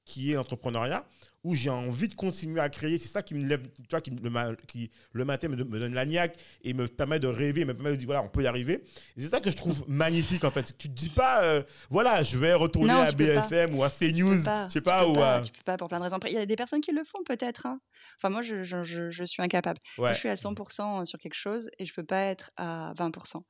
qui 0.05 0.33
est 0.33 0.37
l'entrepreneuriat, 0.37 1.05
où 1.45 1.55
j'ai 1.55 1.69
envie 1.69 2.09
de 2.09 2.15
continuer 2.15 2.61
à 2.61 2.71
créer. 2.71 2.97
C'est 2.97 3.09
ça 3.09 3.23
qui 3.23 3.35
me 3.35 3.47
lève, 3.47 3.61
tu 3.77 3.83
vois, 3.91 4.01
qui, 4.01 4.11
le, 4.11 4.57
qui 4.67 4.91
le 5.13 5.25
matin 5.27 5.49
me, 5.49 5.57
donne 5.57 5.93
la 5.93 6.07
niaque 6.07 6.39
et 6.63 6.73
me 6.73 6.89
permet 6.89 7.21
de 7.21 7.29
rêver, 7.29 7.67
me 7.67 7.75
permet 7.75 7.91
de 7.91 7.97
dire, 7.97 8.07
voilà, 8.07 8.23
on 8.23 8.29
peut 8.29 8.43
y 8.43 8.47
arriver. 8.47 8.85
C'est 9.19 9.29
ça 9.29 9.41
que 9.41 9.51
je 9.51 9.57
trouve 9.57 9.85
magnifique, 9.87 10.45
en 10.45 10.51
fait. 10.51 10.77
Tu 10.79 10.89
te 10.89 10.95
dis 10.95 11.11
pas, 11.11 11.45
euh, 11.45 11.63
voilà, 11.91 12.23
je 12.23 12.39
vais 12.39 12.55
retourner 12.55 12.93
à 12.93 13.13
BFM 13.13 13.75
ou 13.75 13.85
à 13.85 13.91
CNews, 13.91 14.39
je 14.39 14.73
sais 14.73 14.81
pas. 14.81 15.05
Tu 15.05 15.13
peux, 15.13 15.21
pas, 15.21 15.41
peux 15.41 15.65
pas 15.67 15.77
pour 15.77 15.89
plein 15.89 15.99
de 15.99 16.05
raisons. 16.05 16.19
Il 16.27 16.33
y 16.33 16.39
a 16.39 16.47
des 16.47 16.57
personnes 16.57 16.81
qui 16.81 16.93
le 16.93 17.05
font, 17.05 17.23
peut-être. 17.27 17.67
Hein. 17.67 17.79
Enfin, 18.17 18.31
moi, 18.31 18.41
je, 18.41 18.63
je, 18.63 18.83
je, 18.83 19.25
suis 19.25 19.43
incapable. 19.43 19.79
je 19.99 20.13
suis 20.15 20.31
à 20.31 20.35
100% 20.37 21.05
sur 21.05 21.19
quelque 21.19 21.35
chose 21.35 21.71
et 21.79 21.85
je 21.85 21.93
peux 21.93 22.05
pas 22.05 22.23
être 22.23 22.51
à 22.57 22.95
20%. 22.97 23.43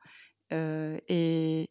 Euh, 0.52 0.98
et 1.08 1.68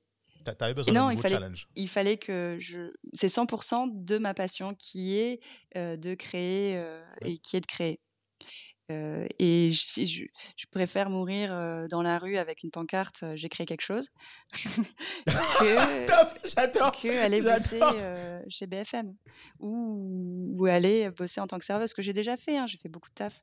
T'avais 0.56 0.74
besoin 0.74 0.94
d'un 0.94 1.12
il 1.12 1.18
fallait, 1.18 1.36
challenge. 1.36 1.68
Il 1.76 1.90
fallait 1.90 2.18
que 2.18 2.58
je. 2.60 2.94
C'est 3.14 3.28
100% 3.28 4.06
de 4.06 4.18
ma 4.18 4.34
passion 4.34 4.76
qui 4.76 5.18
est 5.18 5.42
euh, 5.76 5.98
de 5.98 6.14
créer 6.16 6.78
euh, 6.78 7.04
et 7.22 7.38
qui 7.38 7.58
est 7.58 7.62
de 7.62 7.66
créer. 7.66 8.00
Euh, 8.90 9.28
et 9.38 9.70
je, 9.70 10.06
je, 10.06 10.26
je, 10.56 10.66
préfère 10.72 11.10
mourir 11.10 11.50
euh, 11.52 11.90
dans 11.90 12.02
la 12.02 12.18
rue 12.18 12.38
avec 12.38 12.64
une 12.64 12.72
pancarte 12.72 13.20
euh, 13.24 13.36
j'ai 13.36 13.50
créé 13.50 13.66
quelque 13.66 13.82
chose 13.82 14.12
que, 15.26 16.06
que 17.02 17.18
aller 17.22 17.42
bosser 17.42 17.82
chez 18.48 18.66
BFM 18.66 19.14
ou, 19.60 20.54
ou, 20.58 20.66
aller 20.68 21.10
bosser 21.10 21.42
en 21.42 21.48
tant 21.48 21.60
que 21.60 21.66
serveuse 21.66 21.90
ce 21.90 21.96
que 21.96 22.02
j'ai 22.02 22.14
déjà 22.14 22.38
fait 22.38 22.56
hein, 22.56 22.66
j'ai 22.66 22.78
fait 22.78 22.88
beaucoup 22.88 23.10
de 23.10 23.16
taf. 23.16 23.42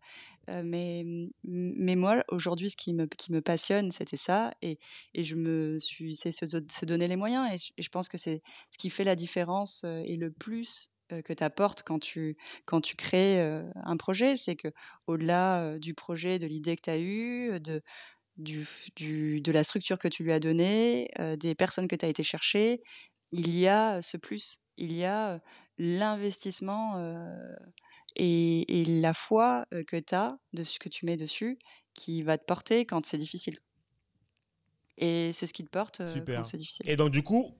Mais 0.49 1.05
mais 1.45 1.97
moi 1.97 2.25
aujourd'hui 2.29 2.71
ce 2.71 2.77
qui 2.77 2.95
me 2.95 3.07
qui 3.07 3.31
me 3.31 3.43
passionne 3.43 3.93
c'était 3.93 4.17
ça 4.17 4.55
et 4.63 4.79
et 5.13 5.25
je 5.25 5.37
me 5.37 5.79
suis 5.79 6.17
c'est 6.17 6.33
se, 6.33 6.47
se, 6.47 6.85
donner 6.87 7.09
les 7.09 7.17
moyens 7.17 7.53
et 7.53 7.57
je, 7.59 7.73
et 7.77 7.83
je 7.83 7.91
pense 7.91 8.09
que 8.09 8.17
c'est 8.17 8.43
ce 8.71 8.79
qui 8.79 8.89
fait 8.89 9.05
la 9.05 9.15
différence 9.15 9.85
et 9.85 10.17
le 10.17 10.31
plus 10.31 10.94
que 11.09 11.33
tu 11.33 11.45
apportes 11.45 11.83
quand 11.83 11.99
tu, 11.99 12.37
quand 12.67 12.81
tu 12.81 12.97
crées 12.97 13.41
un 13.75 13.97
projet. 13.97 14.37
C'est 14.37 14.57
que 14.57 14.69
au-delà 15.07 15.79
du 15.79 15.95
projet, 15.95 16.39
de 16.39 16.47
l'idée 16.47 16.77
que 16.77 16.83
tu 16.83 16.91
as 16.91 16.99
eue, 16.99 17.61
de, 17.61 17.83
du, 18.37 18.65
du, 18.97 19.41
de 19.41 19.53
la 19.53 19.65
structure 19.65 19.99
que 19.99 20.09
tu 20.09 20.25
lui 20.25 20.33
as 20.33 20.41
donnée, 20.41 21.11
des 21.39 21.55
personnes 21.55 21.89
que 21.89 21.97
tu 21.97 22.05
as 22.05 22.09
été 22.09 22.23
chercher, 22.23 22.83
il 23.33 23.57
y 23.57 23.69
a 23.69 24.03
ce 24.03 24.17
plus. 24.17 24.61
Il 24.77 24.93
y 24.93 25.05
a 25.05 25.41
l'investissement 25.79 26.99
et, 28.17 28.81
et, 28.81 28.85
la 28.85 29.15
foi 29.15 29.67
que 29.87 29.97
tu 29.97 30.15
as 30.15 30.39
de 30.53 30.63
ce 30.63 30.79
que 30.79 30.89
tu 30.89 31.07
mets 31.07 31.17
dessus 31.17 31.59
qui 31.95 32.23
va 32.23 32.37
te 32.39 32.45
porter 32.45 32.85
quand 32.85 33.07
c'est 33.07 33.19
difficile. 33.19 33.59
Et 34.99 35.33
c'est 35.33 35.47
ce 35.47 35.53
qui 35.53 35.65
te 35.65 35.71
porte 35.71 36.03
quand 36.27 36.43
c'est 36.43 36.57
difficile. 36.57 36.89
Et 36.89 36.97
donc, 36.97 37.11
du 37.11 37.23
coup, 37.23 37.55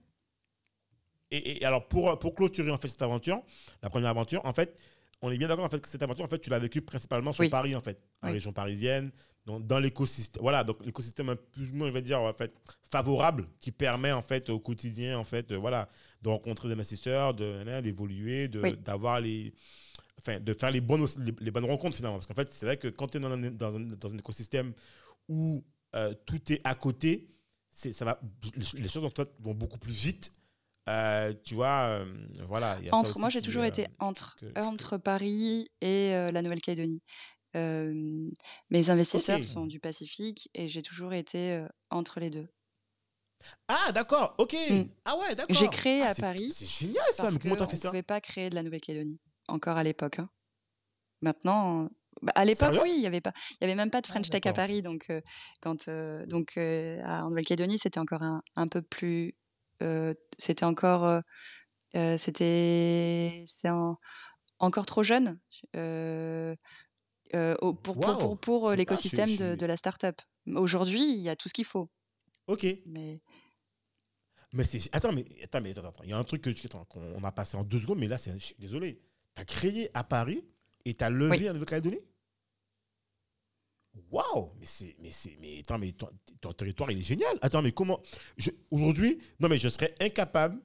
et, 1.37 1.65
alors, 1.65 1.87
pour, 1.87 2.17
pour 2.19 2.35
clôturer 2.35 2.71
en 2.71 2.77
fait 2.77 2.87
cette 2.87 3.01
aventure, 3.01 3.41
la 3.81 3.89
première 3.89 4.09
aventure, 4.09 4.45
en 4.45 4.53
fait, 4.53 4.79
on 5.21 5.31
est 5.31 5.37
bien 5.37 5.47
d'accord 5.47 5.65
en 5.65 5.69
fait 5.69 5.79
que 5.79 5.87
cette 5.87 6.03
aventure, 6.03 6.25
en 6.25 6.27
fait, 6.27 6.39
tu 6.39 6.49
l'as 6.49 6.59
vécue 6.59 6.81
principalement 6.81 7.33
sur 7.33 7.49
Paris, 7.49 7.75
en 7.75 7.81
fait, 7.81 7.99
en 8.21 8.31
région 8.31 8.51
parisienne, 8.51 9.11
dans, 9.45 9.59
dans 9.59 9.79
l'écosystème. 9.79 10.41
Voilà, 10.41 10.63
donc 10.63 10.83
l'écosystème 10.85 11.35
plus 11.51 11.71
ou 11.71 11.75
moins, 11.75 11.87
je 11.87 11.93
vais 11.93 12.01
dire, 12.01 12.21
en 12.21 12.33
fait, 12.33 12.53
favorable, 12.91 13.47
qui 13.59 13.71
permet 13.71 14.11
en 14.11 14.21
fait 14.21 14.49
au 14.49 14.59
quotidien, 14.59 15.17
en 15.17 15.23
fait, 15.23 15.53
voilà, 15.53 15.89
de 16.21 16.29
rencontrer 16.29 16.67
des 16.67 16.73
investisseurs, 16.73 17.33
de 17.33 17.81
d'évoluer, 17.81 18.47
de, 18.47 18.71
d'avoir 18.75 19.19
les, 19.21 19.53
enfin, 20.19 20.39
de 20.39 20.53
faire 20.53 20.71
les 20.71 20.81
bonnes, 20.81 21.05
les, 21.39 21.51
bonnes 21.51 21.65
rencontres 21.65 21.97
finalement. 21.97 22.17
Parce 22.17 22.27
qu'en 22.27 22.33
fait, 22.33 22.51
c'est 22.51 22.65
vrai 22.65 22.77
que 22.77 22.87
quand 22.87 23.07
tu 23.07 23.17
es 23.17 23.19
dans 23.19 23.31
un, 23.31 23.51
dans, 23.51 23.75
un, 23.75 23.79
dans 23.79 24.13
un 24.13 24.17
écosystème 24.17 24.73
où 25.27 25.63
euh, 25.95 26.13
tout 26.25 26.51
est 26.51 26.61
à 26.63 26.75
côté, 26.75 27.29
c'est, 27.71 27.93
ça 27.93 28.05
va, 28.05 28.19
les 28.73 28.87
choses 28.87 29.07
vont 29.39 29.53
beaucoup 29.53 29.77
plus 29.77 29.93
vite. 29.93 30.31
Euh, 30.87 31.33
tu 31.43 31.55
vois, 31.55 31.87
euh, 31.89 32.05
voilà. 32.47 32.79
entre, 32.91 33.19
moi, 33.19 33.29
j'ai 33.29 33.41
toujours 33.41 33.63
euh, 33.63 33.67
été 33.67 33.87
entre, 33.99 34.37
entre 34.55 34.97
Paris 34.97 35.69
et 35.81 36.11
la 36.11 36.41
Nouvelle-Calédonie. 36.41 37.01
mes 37.53 38.89
investisseurs 38.89 39.43
sont 39.43 39.65
du 39.65 39.79
Pacifique 39.79 40.49
et 40.53 40.69
j'ai 40.69 40.81
toujours 40.81 41.13
été 41.13 41.65
entre 41.89 42.19
les 42.19 42.29
deux. 42.29 42.47
Ah, 43.67 43.91
d'accord, 43.91 44.33
ok. 44.37 44.55
Mm. 44.69 44.83
Ah 45.05 45.17
ouais, 45.17 45.35
d'accord. 45.35 45.55
J'ai 45.55 45.67
créé 45.67 46.01
ah, 46.01 46.09
à 46.09 46.15
Paris. 46.15 46.51
C'est 46.51 46.65
génial 46.65 47.05
ça, 47.11 47.23
parce 47.23 47.37
comment 47.37 47.55
t'as 47.55 47.67
fait 47.67 47.75
ça 47.75 47.87
On 47.87 47.89
ne 47.89 47.91
pouvait 47.91 48.03
pas 48.03 48.19
créer 48.19 48.49
de 48.49 48.55
la 48.55 48.63
Nouvelle-Calédonie, 48.63 49.19
encore 49.47 49.77
à 49.77 49.83
l'époque. 49.83 50.19
Hein. 50.19 50.29
Maintenant, 51.21 51.89
bah, 52.23 52.31
à 52.35 52.43
l'époque, 52.45 52.75
oui, 52.81 52.93
il 52.97 53.03
y 53.03 53.07
avait 53.07 53.21
pas, 53.21 53.33
il 53.51 53.57
y 53.61 53.63
avait 53.65 53.75
même 53.75 53.91
pas 53.91 54.01
de 54.01 54.07
ah, 54.09 54.13
French 54.13 54.29
Tech 54.29 54.45
à 54.45 54.53
Paris, 54.53 54.81
donc 54.81 55.11
quand 55.61 55.89
donc 56.27 56.57
en 56.57 57.29
Nouvelle-Calédonie, 57.29 57.79
c'était 57.79 57.99
encore 57.99 58.23
un, 58.23 58.43
un, 58.55 58.67
peu 58.67 58.81
plus 58.81 59.35
c'était 60.37 60.63
encore 60.63 61.21
c'était 61.93 63.43
c'est 63.45 63.69
encore 64.59 64.85
trop 64.85 65.03
jeune 65.03 65.39
pour, 67.31 67.99
pour, 67.99 68.37
pour, 68.39 68.71
l'écosystème 68.71 69.35
de, 69.35 69.55
de, 69.55 69.65
la 69.65 69.77
startup. 69.77 70.21
Aujourd'hui, 70.47 71.01
il 71.01 71.21
y 71.21 71.29
a 71.29 71.35
tout 71.35 71.49
ce 71.49 71.53
qu'il 71.53 71.65
faut. 71.65 71.89
Ok. 72.47 72.65
Mais 72.85 73.21
mais 74.55 74.63
c'est 74.63 74.79
attends 74.93 75.11
mais 75.11 75.25
attends 75.43 75.61
mais 75.61 75.77
attends, 75.77 75.91
il 76.03 76.09
y 76.09 76.13
a 76.13 76.17
un 76.17 76.23
truc 76.23 76.41
que 76.41 76.49
qu'on 76.85 77.23
a 77.23 77.31
passé 77.31 77.57
en 77.57 77.63
deux 77.63 77.79
secondes 77.79 77.99
mais 77.99 78.07
là 78.07 78.17
c'est 78.17 78.31
désolé. 78.57 79.01
Tu 79.35 79.41
as 79.41 79.45
créé 79.45 79.89
à 79.93 80.03
Paris 80.05 80.45
et 80.85 80.93
tu 80.93 81.03
as 81.03 81.09
levé 81.09 81.37
oui. 81.37 81.49
en 81.49 81.53
Nouvelle-Calédonie 81.53 81.99
Waouh 84.11 84.51
Mais 84.59 84.65
c'est 84.65 84.95
mais 85.01 85.09
c'est 85.11 85.37
mais 85.41 85.59
attends 85.59 85.77
mais 85.77 85.93
ton, 85.93 86.53
territoire 86.53 86.91
il 86.91 86.99
est 86.99 87.01
génial. 87.01 87.37
Attends 87.41 87.61
mais 87.61 87.71
comment 87.71 88.01
aujourd'hui 88.71 89.19
non 89.39 89.47
mais 89.49 89.57
je 89.57 89.69
serais 89.69 89.93
incapable 89.99 90.59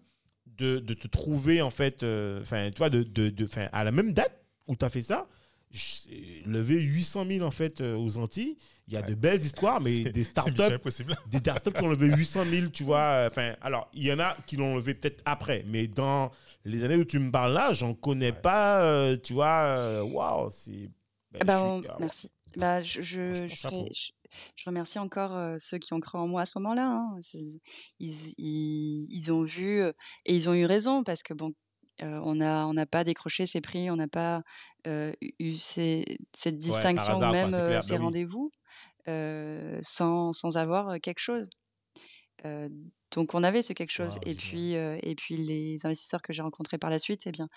de, 0.47 0.79
de 0.79 0.93
te 0.95 1.07
trouver, 1.09 1.63
en 1.63 1.71
fait, 1.71 2.03
euh, 2.03 2.43
enfin, 2.43 2.71
tu 2.71 2.79
vois, 2.79 2.91
de, 2.91 3.03
de, 3.03 3.31
de- 3.31 3.47
'fin, 3.47 3.69
à 3.73 3.83
la 3.83 3.93
même 3.93 4.13
date 4.13 4.45
où 4.67 4.77
tu 4.77 4.85
as 4.85 4.91
fait 4.91 5.01
ça, 5.01 5.27
j'ai 5.71 6.43
levé 6.45 6.81
800 6.83 7.25
000, 7.27 7.47
en 7.47 7.51
fait, 7.51 7.81
euh, 7.81 7.97
aux 7.97 8.19
Antilles. 8.19 8.59
Il 8.89 8.93
y 8.95 8.97
a 8.99 9.01
Ouais. 9.01 9.07
de 9.09 9.15
belles 9.15 9.41
histoires, 9.41 9.81
mais 9.81 10.05
C'est- 10.05 10.13
des 10.13 10.25
startups 10.25 10.53
des 11.31 11.39
startups 11.39 11.73
qui 11.73 11.83
ont 11.83 11.89
levé 11.89 12.09
800 12.09 12.45
000, 12.45 12.69
tu 12.69 12.83
vois. 12.85 12.99
euh, 13.01 13.29
Enfin, 13.29 13.55
alors, 13.63 13.89
il 13.95 14.03
y 14.03 14.13
en 14.13 14.19
a 14.19 14.37
qui 14.47 14.57
l'ont 14.57 14.77
levé 14.77 14.93
peut-être 14.95 15.23
après, 15.25 15.65
mais 15.67 15.87
dans 15.87 16.31
les 16.67 16.85
années 16.85 16.97
où 16.97 17.05
tu 17.05 17.19
me 17.21 17.31
parles 17.31 17.55
là, 17.55 17.73
j'en 17.73 17.95
connais 17.95 18.33
Ouais. 18.33 18.41
pas, 18.41 18.83
euh, 18.83 19.17
tu 19.17 19.33
vois. 19.33 19.63
euh, 19.63 20.03
Waouh, 20.03 20.51
c'est. 20.51 20.91
ben, 21.33 21.41
Bah, 21.47 21.79
suis- 21.79 21.89
ah, 21.89 21.97
merci. 22.01 22.31
Bah, 22.57 22.83
je, 22.83 23.01
je, 23.03 23.47
je, 23.47 23.55
ferai- 23.55 23.89
je, 24.57 24.65
remercie 24.67 24.99
encore 24.99 25.35
euh, 25.37 25.57
ceux 25.59 25.79
qui 25.79 25.93
ont 25.93 26.01
cru 26.01 26.19
en 26.19 26.27
moi 26.29 26.43
à 26.43 26.45
ce 26.45 26.59
moment-là. 26.59 26.87
hein. 26.87 27.19
Ils, 27.99 28.35
ils, 28.39 29.07
ils 29.11 29.33
ont 29.33 29.45
vu 29.45 29.83
euh, 29.83 29.93
et 30.27 30.35
ils 30.35 30.49
ont 30.49 30.55
eu 30.55 30.65
raison 30.65 31.05
parce 31.05 31.23
que 31.23 31.35
bon, 31.35 31.53
euh, 32.03 32.19
on 32.25 32.37
n'a 32.37 32.67
on 32.67 32.75
n'a 32.75 32.87
pas 32.87 33.05
décroché 33.05 33.47
ces 33.47 33.61
prix, 33.61 33.91
on 33.91 33.97
n'a 33.97 34.09
pas 34.09 34.43
eu 35.39 35.53
ces- 35.55 36.05
cette 36.35 36.57
distinction 36.57 37.17
hasard, 37.17 37.33
même 37.33 37.53
clair, 37.53 37.83
ces 37.83 37.95
bah 37.95 37.99
oui. 37.99 38.05
rendez-vous 38.05 38.51
sans, 39.83 40.33
sans 40.33 40.57
avoir 40.57 41.01
quelque 41.01 41.19
chose. 41.21 41.49
Donc 43.13 43.35
on 43.35 43.43
avait 43.43 43.63
ce 43.63 43.73
quelque 43.73 43.91
chose. 43.91 44.19
Et 44.25 44.35
puis 44.35 44.73
et 44.75 45.15
puis 45.17 45.37
les 45.37 45.85
investisseurs 45.85 46.23
que 46.23 46.33
j'ai 46.33 46.43
rencontrés 46.43 46.79
par 46.79 46.91
la 46.91 46.99
suite, 46.99 47.27
eh 47.27 47.33
bien, 47.33 47.49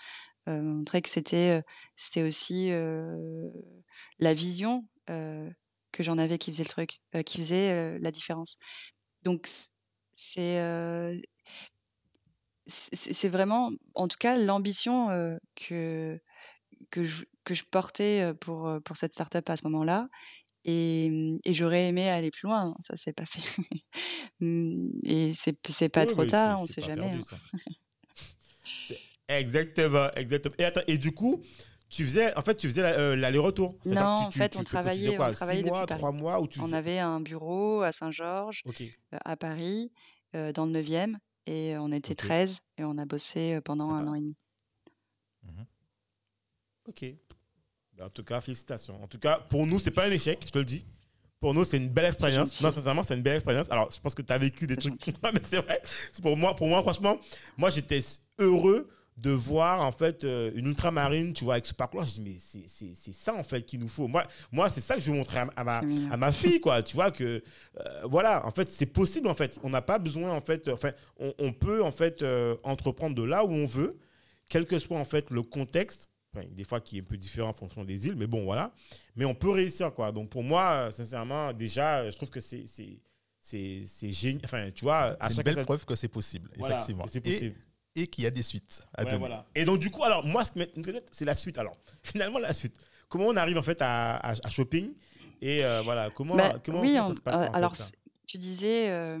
euh, 0.48 0.60
montraient 0.62 1.02
que 1.02 1.08
c'était 1.08 1.58
euh, 1.58 1.62
c'était 1.96 2.22
aussi 2.22 2.70
euh, 2.70 3.50
la 4.18 4.34
vision 4.34 4.86
que 5.06 6.02
j'en 6.02 6.18
avais 6.18 6.38
qui 6.38 6.50
faisait 6.50 6.64
le 6.64 6.68
truc, 6.70 7.00
qui 7.26 7.36
faisait 7.38 7.98
la 7.98 8.10
différence. 8.10 8.58
Donc 9.22 9.46
c'est 9.46 10.58
c'est 12.66 12.96
c'est 13.12 13.28
vraiment, 13.28 13.70
en 13.94 14.08
tout 14.08 14.16
cas, 14.18 14.38
l'ambition 14.38 15.08
que 15.56 16.18
que 16.90 17.04
je, 17.04 17.24
que 17.44 17.54
je 17.54 17.64
portais 17.64 18.32
pour 18.40 18.70
pour 18.84 18.96
cette 18.96 19.12
startup 19.12 19.48
à 19.50 19.56
ce 19.56 19.64
moment-là. 19.64 20.08
Et, 20.64 21.38
et 21.44 21.52
j'aurais 21.52 21.88
aimé 21.88 22.08
aller 22.08 22.30
plus 22.30 22.46
loin, 22.48 22.64
hein, 22.70 22.74
ça 22.80 22.96
s'est 22.96 23.12
pas 23.12 23.26
fait. 23.26 23.42
Mm, 24.40 24.90
et 25.04 25.32
c'est 25.34 25.56
c'est 25.70 25.88
pas 25.90 26.06
Oui, 26.06 26.12
trop 26.12 26.24
tard, 26.24 26.56
c'est- 26.58 26.62
on 26.62 26.66
c'est 26.66 26.74
sait 26.74 26.82
jamais. 26.82 27.02
perdu, 27.02 27.22
hein. 27.30 27.38
C'est- 28.64 28.98
exactement, 29.28 30.10
exactement. 30.16 30.54
Et, 30.58 30.64
attends, 30.64 30.80
et 30.86 30.98
du 30.98 31.12
coup, 31.12 31.42
tu 31.88 32.04
faisais, 32.04 32.36
en 32.36 32.42
fait, 32.42 32.56
tu 32.56 32.68
faisais 32.68 32.82
euh, 32.82 33.14
l'aller-retour. 33.16 33.76
Non, 33.84 33.92
tu- 33.94 33.98
en 34.00 34.28
tu- 34.30 34.38
fait, 34.38 34.48
tu- 34.50 34.58
on 34.58 34.64
travaillait- 34.64 35.16
quoi, 35.16 35.28
on 35.28 35.32
travaillait 35.32 35.62
six 35.62 35.68
mois, 35.68 35.86
trois 35.86 36.12
mois 36.12 36.40
où 36.40 36.48
tu 36.48 36.60
On 36.60 36.64
faisais- 36.64 36.76
avait 36.76 36.98
un 36.98 37.20
bureau 37.20 37.82
à 37.82 37.92
Saint-Georges, 37.92 38.62
euh, 38.66 39.18
à 39.24 39.36
Paris, 39.36 39.92
euh, 40.34 40.52
dans 40.52 40.66
le 40.66 40.72
9e, 40.72 41.18
et 41.46 41.76
on 41.78 41.92
était 41.92 42.12
Ok. 42.12 42.16
13, 42.18 42.60
et 42.78 42.84
on 42.84 42.98
a 42.98 43.04
bossé 43.04 43.60
pendant 43.64 43.90
un 43.90 44.06
an 44.08 44.14
et 44.14 44.20
demi. 44.20 44.36
Ok. 46.88 47.04
Ben, 47.96 48.06
En 48.06 48.10
tout 48.10 48.24
cas, 48.24 48.40
félicitations. 48.40 49.02
En 49.02 49.06
tout 49.06 49.18
cas, 49.18 49.38
pour 49.48 49.66
nous, 49.66 49.78
c'est 49.78 49.90
pas 49.90 50.06
un 50.06 50.10
échec, 50.10 50.42
je 50.44 50.50
te 50.50 50.58
le 50.58 50.64
dis. 50.64 50.84
Pour 51.40 51.54
nous, 51.54 51.64
c'est 51.64 51.76
une 51.76 51.88
belle 51.88 52.06
expérience. 52.06 52.60
Non, 52.62 52.70
sincèrement, 52.70 53.02
c'est 53.02 53.14
une 53.14 53.22
belle 53.22 53.36
expérience. 53.36 53.70
Alors, 53.70 53.90
je 53.90 54.00
pense 54.00 54.14
que 54.14 54.22
tu 54.22 54.32
as 54.32 54.38
vécu 54.38 54.66
des 54.66 54.76
trucs. 54.76 54.94
Mais 55.32 55.40
c'est 55.42 55.58
vrai. 55.58 55.80
Pour 56.22 56.36
moi, 56.36 56.54
pour 56.54 56.66
moi, 56.68 56.82
franchement, 56.82 57.18
moi, 57.56 57.70
j'étais 57.70 58.00
heureux 58.38 58.88
de 59.16 59.30
voir 59.30 59.80
en 59.82 59.92
fait 59.92 60.24
euh, 60.24 60.50
une 60.56 60.66
ultramarine, 60.66 61.32
tu 61.34 61.44
vois, 61.44 61.54
avec 61.54 61.66
ce 61.66 61.74
parcours-là. 61.74 62.04
Je 62.06 62.14
dis, 62.14 62.20
mais 62.20 62.36
c'est- 62.38 62.64
c'est 62.66 62.94
c'est 62.94 63.12
ça 63.12 63.32
en 63.34 63.44
fait 63.44 63.62
qu'il 63.62 63.78
nous 63.78 63.88
faut. 63.88 64.08
Moi, 64.08 64.26
moi 64.50 64.68
c'est 64.70 64.80
ça 64.80 64.96
que 64.96 65.00
je 65.00 65.10
veux 65.10 65.16
montrer 65.16 65.38
à, 65.38 65.48
à 65.56 65.62
ma, 65.64 65.80
à 66.10 66.16
ma 66.16 66.32
fille, 66.32 66.60
quoi. 66.60 66.82
Tu 66.82 66.94
vois 66.94 67.10
que, 67.12 67.42
euh, 67.80 68.02
voilà, 68.04 68.44
en 68.44 68.50
fait, 68.50 68.68
c'est 68.68 68.86
possible, 68.86 69.28
en 69.28 69.34
fait. 69.34 69.58
On 69.62 69.70
n'a 69.70 69.82
pas 69.82 69.98
besoin, 70.00 70.32
en 70.32 70.40
fait, 70.40 70.68
enfin, 70.68 70.90
on, 71.18 71.32
on 71.38 71.52
peut, 71.52 71.82
en 71.84 71.92
fait, 71.92 72.22
euh, 72.22 72.56
entreprendre 72.64 73.14
de 73.14 73.22
là 73.22 73.44
où 73.44 73.50
on 73.52 73.66
veut, 73.66 73.96
quel 74.48 74.66
que 74.66 74.78
soit, 74.80 74.98
en 74.98 75.04
fait, 75.04 75.30
le 75.30 75.42
contexte. 75.42 76.08
Enfin, 76.36 76.44
des 76.50 76.64
fois, 76.64 76.80
qui 76.80 76.98
est 76.98 77.00
un 77.00 77.04
peu 77.04 77.16
différent 77.16 77.50
en 77.50 77.52
fonction 77.52 77.84
des 77.84 78.08
îles, 78.08 78.16
mais 78.16 78.26
bon, 78.26 78.42
voilà. 78.44 78.72
Mais 79.14 79.24
on 79.24 79.34
peut 79.36 79.50
réussir, 79.50 79.94
quoi. 79.94 80.10
Donc, 80.10 80.28
pour 80.30 80.42
moi, 80.42 80.90
sincèrement, 80.90 81.52
déjà, 81.52 82.10
je 82.10 82.16
trouve 82.16 82.30
que 82.30 82.40
c'est 82.40 82.64
c'est- 82.66 82.98
c'est 83.40 83.82
c'est 83.86 84.10
génial. 84.10 84.40
Enfin, 84.44 84.70
tu 84.72 84.84
vois, 84.84 85.16
à 85.20 85.30
C'est 85.30 85.36
une 85.36 85.42
belle 85.44 85.54
fois, 85.54 85.64
preuve 85.64 85.84
que 85.84 85.94
c'est 85.94 86.08
possible, 86.08 86.50
voilà, 86.58 86.74
effectivement. 86.74 87.06
c'est 87.06 87.20
possible. 87.20 87.52
et 87.52 87.73
qu'il 87.94 88.24
y 88.24 88.26
a 88.26 88.30
des 88.30 88.42
suites 88.42 88.82
à 88.94 89.02
Ouais, 89.04 89.10
donner. 89.10 89.18
voilà. 89.20 89.46
Et 89.54 89.64
donc, 89.64 89.78
du 89.78 89.90
coup, 89.90 90.02
alors, 90.04 90.24
moi, 90.26 90.44
ce 90.44 90.52
qui 90.52 90.58
m'intéresse, 90.58 91.02
c'est 91.12 91.24
la 91.24 91.34
suite. 91.34 91.58
Alors, 91.58 91.76
finalement, 92.02 92.38
la 92.38 92.52
suite. 92.54 92.74
Comment 93.08 93.26
on 93.26 93.36
arrive, 93.36 93.56
en 93.58 93.62
fait, 93.62 93.80
à, 93.80 94.16
à, 94.16 94.32
à 94.32 94.50
shopping 94.50 94.92
Et 95.40 95.64
euh, 95.64 95.80
voilà, 95.82 96.10
comment, 96.10 96.34
Bah, 96.36 96.58
comment, 96.64 96.80
oui, 96.80 96.94
comment 96.94 97.06
on- 97.06 97.08
ça 97.10 97.14
se 97.14 97.20
passe 97.20 97.34
euh, 97.34 97.38
en 97.38 97.44
fait, 97.52 97.56
alors 97.56 97.76
c'est- 97.76 97.94
tu 98.26 98.38
disais 98.38 98.88
euh, 98.90 99.20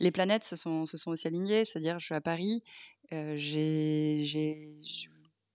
les 0.00 0.10
planètes 0.10 0.44
se 0.44 0.56
sont, 0.56 0.84
se 0.84 0.96
sont 0.98 1.10
aussi 1.12 1.26
alignées, 1.26 1.64
c'est-à-dire 1.64 1.98
je 1.98 2.04
suis 2.06 2.14
à 2.14 2.20
Paris, 2.20 2.62
euh, 3.12 3.34
j'ai 3.38 4.20
j'ai 4.24 4.68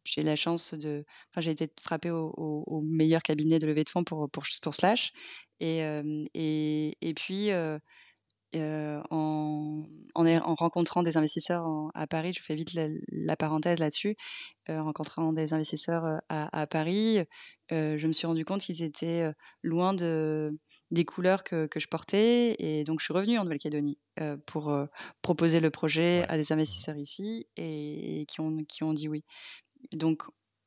j'ai 0.06 0.24
la 0.24 0.36
chance 0.36 0.74
de, 0.74 1.06
enfin 1.30 1.42
j'ai 1.42 1.52
été 1.52 1.70
frappée 1.80 2.10
au, 2.10 2.34
au- 2.38 2.64
au 2.66 2.82
meilleur 2.82 3.22
cabinet 3.22 3.60
de 3.60 3.68
levée 3.68 3.84
de 3.84 3.90
fonds 3.90 4.04
pour 4.04 4.30
pour, 4.32 4.44
pour 4.62 4.74
Slash 4.74 5.12
et 5.60 5.84
euh, 5.84 6.24
et, 6.34 6.98
et 7.02 7.14
puis 7.14 7.52
euh, 7.52 7.78
euh, 8.56 9.02
en, 9.12 9.84
en, 10.16 10.26
est- 10.26 10.40
en 10.40 10.56
rencontrant 10.56 11.04
des 11.04 11.18
investisseurs 11.18 11.66
en- 11.66 11.90
à 11.94 12.08
Paris, 12.08 12.34
je 12.34 12.42
fais 12.42 12.56
vite 12.56 12.74
la, 12.74 12.88
la 13.12 13.36
parenthèse 13.36 13.80
là-dessus, 13.80 14.16
euh, 14.70 14.80
en 14.80 14.86
rencontrant 14.86 15.34
des 15.34 15.54
investisseurs 15.54 16.06
euh, 16.06 16.18
à, 16.30 16.62
à 16.62 16.68
Paris, 16.68 17.20
euh, 17.72 17.98
je 17.98 18.08
me 18.08 18.14
suis 18.14 18.28
rendu 18.28 18.46
compte 18.46 18.62
qu'ils 18.62 18.82
étaient 18.82 19.32
loin 19.64 19.94
de, 19.94 20.58
des 20.92 21.06
couleurs 21.06 21.44
que, 21.44 21.68
que 21.68 21.80
je 21.80 21.88
portais. 21.88 22.56
Et 22.60 22.84
donc, 22.84 23.00
je 23.00 23.06
suis 23.06 23.14
revenue 23.14 23.38
en 23.38 23.44
Nouvelle-Calédonie 23.44 24.00
pour 24.48 24.76
proposer 25.22 25.60
le 25.60 25.70
projet 25.70 26.26
à 26.28 26.36
des 26.38 26.52
investisseurs 26.52 26.98
ici 26.98 27.48
et, 27.58 28.26
qui, 28.28 28.42
ont, 28.42 28.64
qui 28.66 28.84
ont 28.84 28.94
dit 28.94 29.08
oui. 29.08 29.24
Donc, 29.94 30.24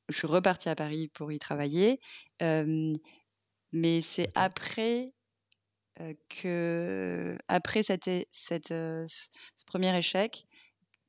je 0.08 0.16
suis 0.16 0.28
repartie 0.28 0.68
à 0.68 0.76
Paris 0.76 1.08
pour 1.08 1.32
y 1.32 1.38
travailler. 1.40 2.00
Mais 3.72 4.00
c'est 4.02 4.30
après 4.34 5.12
que, 6.28 7.36
après 7.48 7.82
cette, 7.82 8.10
ce 8.30 9.28
premier 9.66 9.96
échec, 9.96 10.46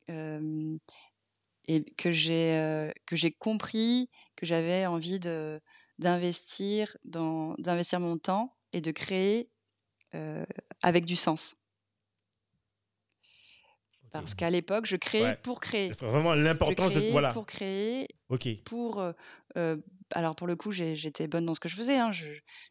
et 0.10 1.84
que 1.98 2.12
j'ai 2.12 2.92
que 3.06 3.16
j'ai 3.16 3.32
compris 3.32 4.10
que 4.36 4.46
j'avais 4.46 4.86
envie 4.86 5.20
de 5.20 5.62
d'investir 6.00 6.98
dans 7.06 7.56
d'investir 7.58 8.00
mon 8.00 8.18
temps 8.18 8.56
et 8.74 8.82
de 8.82 8.92
créer 8.92 9.50
euh, 10.16 10.46
avec 10.82 11.06
du 11.06 11.16
sens. 11.16 11.56
Parce 14.12 14.36
qu'à 14.36 14.52
l'époque, 14.52 14.86
je 14.86 14.96
créais 14.96 15.24
Ouais. 15.24 15.40
pour 15.42 15.60
créer. 15.60 15.92
Vraiment 15.94 16.36
l'importance 16.36 16.94
de. 16.94 17.12
Voilà. 17.12 17.32
pour 17.34 17.48
créer, 17.48 18.08
Ok. 18.30 18.48
pour 18.64 19.00
euh, 19.58 19.78
alors 20.14 20.36
pour 20.36 20.48
le 20.48 20.56
coup 20.56 20.72
j'étais 20.72 21.28
bonne 21.28 21.46
dans 21.46 21.54
ce 21.54 21.60
que 21.60 21.70
je 21.70 21.76
faisais 21.76 21.98
hein. 21.98 22.12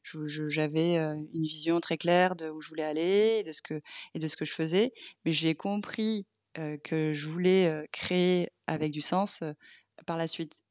j'avais 0.02 0.96
euh, 0.98 1.14
une 1.34 1.42
vision 1.42 1.80
très 1.80 1.96
claire 1.96 2.36
de 2.36 2.48
où 2.48 2.60
je 2.60 2.68
voulais 2.68 2.84
aller 2.84 3.38
et 3.40 3.42
de 3.42 3.52
ce 3.52 3.62
que 3.62 3.80
et 4.14 4.18
de 4.18 4.28
ce 4.28 4.36
que 4.36 4.44
je 4.44 4.52
faisais. 4.52 4.92
Mais 5.24 5.32
j'ai 5.32 5.54
compris 5.54 6.26
euh, 6.58 6.76
que 6.78 7.12
je 7.12 7.28
voulais 7.28 7.66
euh, 7.66 7.86
créer 7.92 8.48
avec 8.66 8.92
du 8.92 9.00
sens 9.00 9.42
euh, 9.42 9.52
par 10.06 10.16
la 10.16 10.28
suite. 10.28 10.62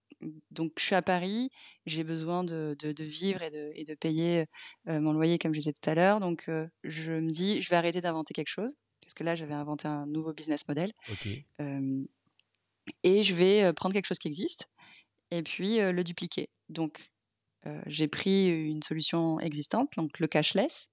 Donc 0.52 0.74
je 0.78 0.86
suis 0.86 0.96
à 0.96 1.02
Paris 1.02 1.50
j'ai 1.88 2.04
besoin 2.04 2.44
de, 2.44 2.76
de, 2.78 2.92
de 2.92 3.04
vivre 3.04 3.42
et 3.42 3.50
de, 3.50 3.72
et 3.74 3.84
de 3.84 3.96
payer 3.96 4.46
euh, 4.88 5.00
mon 5.00 5.14
loyer 5.14 5.40
comme 5.40 5.54
je 5.54 5.60
disais 5.60 5.74
tout 5.74 5.90
à 5.90 5.96
l'heure. 5.96 6.20
Donc 6.20 6.50
je 6.84 7.14
me 7.14 7.32
dis 7.32 7.62
je 7.62 7.70
vais 7.70 7.76
arrêter 7.76 8.02
d'inventer 8.02 8.34
quelque 8.34 8.50
chose 8.50 8.76
parce 9.02 9.14
que 9.16 9.24
là 9.24 9.36
j'avais 9.36 9.56
inventé 9.56 9.88
un 9.88 10.06
nouveau 10.06 10.34
business 10.34 10.68
model. 10.68 10.92
Et 13.04 13.24
je 13.24 13.36
vais 13.36 13.74
prendre 13.74 13.94
quelque 13.94 14.08
chose 14.08 14.20
qui 14.20 14.28
existe 14.28 14.68
et 15.32 15.44
puis 15.44 15.80
euh, 15.82 15.92
le 15.92 16.04
dupliquer. 16.04 16.50
Donc, 16.70 17.12
euh, 17.68 17.82
j'ai 17.88 18.08
pris 18.08 18.48
une 18.50 18.84
solution 18.84 19.40
existante, 19.40 19.92
donc 19.98 20.20
le 20.20 20.28
cashless, 20.28 20.90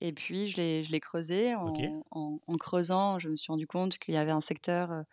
et 0.00 0.12
puis 0.12 0.48
je 0.48 0.56
l'ai, 0.58 0.84
je 0.84 0.92
l'ai 0.92 1.00
creusé. 1.00 1.54
En, 1.56 1.68
Ok. 1.68 1.80
en- 2.12 2.40
en 2.46 2.56
creusant, 2.56 3.18
je 3.18 3.28
me 3.30 3.36
suis 3.36 3.52
rendu 3.52 3.66
compte 3.66 3.98
qu'il 3.98 4.14
y 4.14 4.18
avait 4.18 4.32
un 4.32 4.40
secteur, 4.42 5.04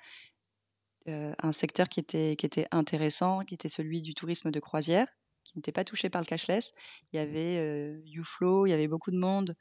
euh, 1.07 1.33
un 1.41 1.51
secteur 1.51 1.87
qui 1.89 1.99
était, 1.99 2.35
qui 2.35 2.45
était 2.45 2.67
intéressant, 2.71 3.39
qui 3.39 3.53
était 3.53 3.69
celui 3.69 4.01
du 4.01 4.13
tourisme 4.13 4.51
de 4.51 4.59
croisière, 4.59 5.07
qui 5.43 5.57
n'était 5.57 5.71
pas 5.71 5.85
touché 5.85 6.09
par 6.09 6.21
le 6.21 6.25
cashless. 6.25 6.73
Il 7.13 7.17
y 7.17 7.19
avait 7.19 7.57
euh, 7.57 8.01
YouFlow, 8.05 8.65
il 8.67 8.71
y 8.71 8.73
avait 8.73 8.87
beaucoup 8.89 9.11
de 9.11 9.17
monde 9.17 9.55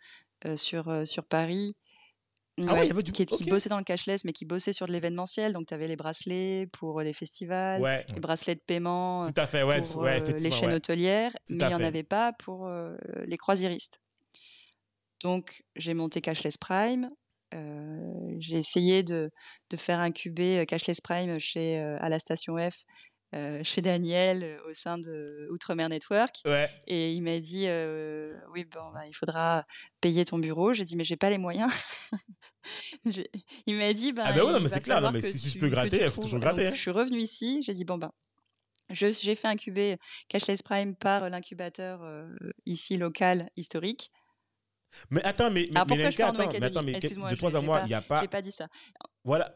euh, 0.44 0.56
sur, 0.56 1.06
sur 1.06 1.24
Paris. 1.27 1.77
Ah 2.66 2.74
ouais, 2.74 2.87
il 2.87 2.89
y 2.89 2.91
avait 2.91 3.03
du- 3.03 3.12
qui, 3.12 3.27
qui 3.27 3.45
ok. 3.45 3.51
bossait 3.51 3.69
dans 3.69 3.77
le 3.78 3.85
cashless, 3.85 4.24
mais 4.24 4.33
qui 4.33 4.45
bossait 4.47 4.73
sur 4.73 4.87
de 4.87 4.93
l'événementiel. 4.93 5.53
Donc, 5.53 5.66
tu 5.66 5.74
avais 5.74 5.89
les 5.89 5.97
bracelets 5.97 6.66
pour 6.73 7.01
euh, 7.01 7.05
les 7.05 7.12
festivals, 7.12 7.83
Ouais. 7.83 8.05
les 8.15 8.20
bracelets 8.20 8.55
de 8.55 8.61
paiement 8.66 9.24
euh, 9.24 9.31
Tout 9.31 9.41
à 9.41 9.47
fait, 9.47 9.62
ouais. 9.62 9.83
pour 9.83 10.05
euh, 10.05 10.19
les 10.39 10.51
chaînes 10.51 10.73
hôtelières, 10.73 11.33
Tout 11.47 11.55
mais 11.55 11.65
il 11.65 11.69
n'y 11.69 11.74
en 11.74 11.83
avait 11.83 12.03
pas 12.03 12.33
pour 12.33 12.66
euh, 12.66 12.97
les 13.27 13.37
croisiéristes. 13.37 14.01
Donc, 15.23 15.62
j'ai 15.77 15.95
monté 15.95 16.20
Cashless 16.20 16.57
Prime. 16.57 17.09
euh, 17.55 18.37
j'ai 18.41 18.57
essayé 18.57 19.03
de, 19.03 19.31
de 19.70 19.77
faire 19.77 20.01
incuber 20.01 20.59
euh, 20.59 20.65
Cashless 20.65 21.01
Prime 21.01 21.39
chez, 21.39 21.78
euh, 21.81 21.97
à 22.01 22.09
la 22.09 22.19
station 22.19 22.57
F 22.59 22.85
euh, 23.35 23.62
chez 23.65 23.82
Daniel 23.82 24.43
euh, 24.44 24.70
au 24.70 24.74
sein 24.74 24.98
de 24.98 25.48
Outremer 25.51 25.89
Network. 25.89 26.36
Ouais. 26.44 26.70
Et 26.86 27.12
il 27.12 27.23
m'a 27.23 27.40
dit 27.40 27.65
euh, 27.66 28.39
Oui, 28.53 28.65
bon, 28.65 28.90
bah, 28.94 29.07
il 29.07 29.12
faudra 29.15 29.65
payer 30.01 30.24
ton 30.24 30.39
bureau. 30.39 30.73
J'ai 30.73 30.85
dit 30.85 30.97
Mais 30.97 31.05
j'ai 31.05 31.16
pas 31.16 31.31
les 31.31 31.39
moyens. 31.39 31.73
Il 33.66 33.77
m'a 33.77 33.93
dit 33.93 34.12
bah, 34.12 34.24
Ah 34.27 34.32
bah 34.32 34.44
ouais, 34.44 34.53
non, 34.53 34.61
mais 34.61 34.69
c'est 34.69 34.81
clair, 34.81 35.01
non, 35.01 35.12
mais 35.12 35.20
si 35.20 35.39
tu 35.40 35.51
tu 35.53 35.59
peux 35.59 35.69
gratter, 35.69 36.03
il 36.03 36.09
faut 36.11 36.23
toujours 36.23 36.40
gratter, 36.40 36.65
Donc, 36.65 36.73
hein. 36.73 36.74
Je 36.74 36.81
suis 36.81 36.90
revenue 36.90 37.20
ici. 37.20 37.62
J'ai 37.62 37.73
dit 37.74 37.85
Bon, 37.85 37.98
ben. 37.98 38.11
je- 38.90 39.12
J'ai 39.12 39.35
fait 39.35 39.48
incuber 39.48 39.98
Cashless 40.28 40.62
Prime 40.62 40.94
par 40.97 41.28
l'incubateur 41.28 42.03
euh, 42.03 42.28
ici 42.65 42.97
local 42.97 43.48
historique. 43.57 44.11
Mais 45.11 45.23
attends, 45.24 45.51
mais, 45.51 45.69
mais, 45.73 45.78
Ah, 45.81 45.85
mais 45.85 45.86
pourquoi 45.86 46.11
je 46.11 46.19
Lenka, 46.19 46.32
pars 46.32 46.35
en 46.35 46.39
attends, 46.39 46.59
mais 46.59 46.66
attends, 46.66 46.82
mais 46.82 47.31
de 47.31 47.36
trois 47.36 47.57
à 47.57 47.61
moi, 47.61 47.81
il 47.85 47.86
n'y 47.89 47.94
a 47.94 48.01
pas. 48.01 48.20
J'ai 48.23 48.28
pas 48.28 48.43
dit 48.43 48.53
ça. 48.53 48.66
Voilà. 49.24 49.55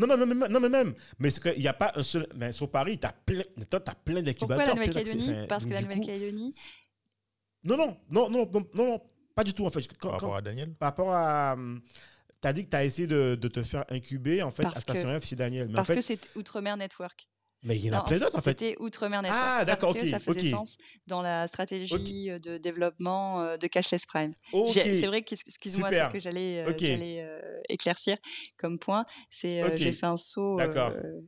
Non, 0.00 0.06
non, 0.06 0.16
non, 0.16 0.26
mais, 0.34 0.48
non, 0.48 0.60
mais 0.60 0.68
même. 0.68 0.94
Mais 1.18 1.30
qu'il 1.30 1.58
n'y 1.58 1.68
a 1.68 1.74
pas 1.74 1.92
un 1.94 2.02
seul. 2.02 2.26
Mais 2.34 2.52
sur 2.52 2.70
Paris, 2.70 2.98
tu 2.98 3.06
as 3.06 3.12
plein, 3.12 3.42
toi, 3.68 3.80
t'as 3.80 3.94
plein 3.94 4.22
d'incubateurs. 4.22 4.36
Pourquoi 4.48 4.64
la 4.66 4.74
Nouvelle-Calédonie? 4.74 5.46
Parce 5.48 5.66
que 5.66 5.70
la 5.74 5.82
Nouvelle-Calédonie, 5.82 6.54
Non, 7.62 7.76
non, 7.76 7.96
non, 8.10 8.30
non, 8.30 8.50
non, 8.74 9.02
pas 9.34 9.44
du 9.44 9.52
tout, 9.52 9.66
en 9.66 9.70
fait. 9.70 9.86
Quand- 9.86 9.94
Par 9.94 10.00
quand- 10.00 10.26
rapport 10.26 10.36
à 10.36 10.42
Daniel? 10.42 10.72
par 10.74 10.88
rapport 10.88 11.12
à. 11.12 11.56
Tu 12.42 12.48
as 12.48 12.52
dit 12.54 12.64
que 12.64 12.70
tu 12.70 12.76
as 12.76 12.84
essayé 12.86 13.06
de, 13.06 13.34
de 13.34 13.48
te 13.48 13.62
faire 13.62 13.84
incuber, 13.90 14.42
en 14.42 14.50
fait, 14.50 14.62
Parce 14.62 14.76
à 14.76 14.80
que- 14.80 14.82
Station 14.98 15.20
F 15.20 15.26
chez 15.26 15.36
Daniel. 15.36 15.66
Mais, 15.66 15.72
en 15.74 15.76
parce 15.76 15.88
fait, 15.88 15.96
que 15.96 16.00
c'est 16.00 16.34
Outremer 16.36 16.74
Network. 16.78 17.28
Mais 17.62 17.76
il 17.76 17.84
y 17.84 17.90
en 17.90 17.94
a 17.94 17.96
Non, 17.98 18.04
plein 18.04 18.18
d'autres, 18.18 18.36
en 18.36 18.40
fait. 18.40 18.58
C'était 18.58 18.76
Outremer 18.80 19.16
Network. 19.22 19.34
Ah, 19.34 19.64
d'accord, 19.64 19.92
Parce 19.92 20.04
que 20.04 20.08
ok, 20.08 20.10
ça 20.10 20.18
faisait 20.18 20.50
sens 20.50 20.78
dans 21.06 21.22
la 21.22 21.46
stratégie 21.46 22.30
euh, 22.30 22.38
de 22.38 22.58
développement 22.58 23.42
euh, 23.42 23.56
de 23.56 23.66
Cashless 23.66 24.06
Prime. 24.06 24.32
C'est 24.72 25.06
vrai 25.06 25.22
que, 25.22 25.34
excuse-moi, 25.34 25.90
c'est 25.90 26.04
ce 26.04 26.08
que 26.08 26.18
j'allais 26.18 26.64
euh, 26.66 27.60
éclaircir 27.68 28.16
comme 28.56 28.78
point. 28.78 29.04
C'est 29.28 29.62
euh, 29.62 29.76
j'ai 29.76 29.92
fait 29.92 30.06
un 30.06 30.16
saut 30.16 30.58
euh, 30.60 31.20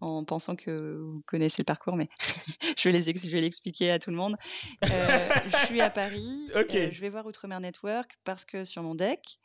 en 0.00 0.24
pensant 0.24 0.56
que 0.56 0.98
vous 0.98 1.16
connaissez 1.26 1.62
le 1.62 1.66
parcours, 1.66 1.96
mais 1.96 2.08
je 2.78 2.88
vais 2.88 3.40
l'expliquer 3.40 3.90
à 3.90 3.98
tout 3.98 4.10
le 4.10 4.16
monde. 4.16 4.36
Je 4.82 5.66
suis 5.66 5.80
à 5.80 5.90
Paris, 5.90 6.48
je 6.54 7.00
vais 7.00 7.08
voir 7.08 7.26
Outremer 7.26 7.60
Network 7.60 8.18
parce 8.24 8.44
que 8.44 8.64
sur 8.64 8.82
mon 8.82 8.94
deck, 8.94 9.38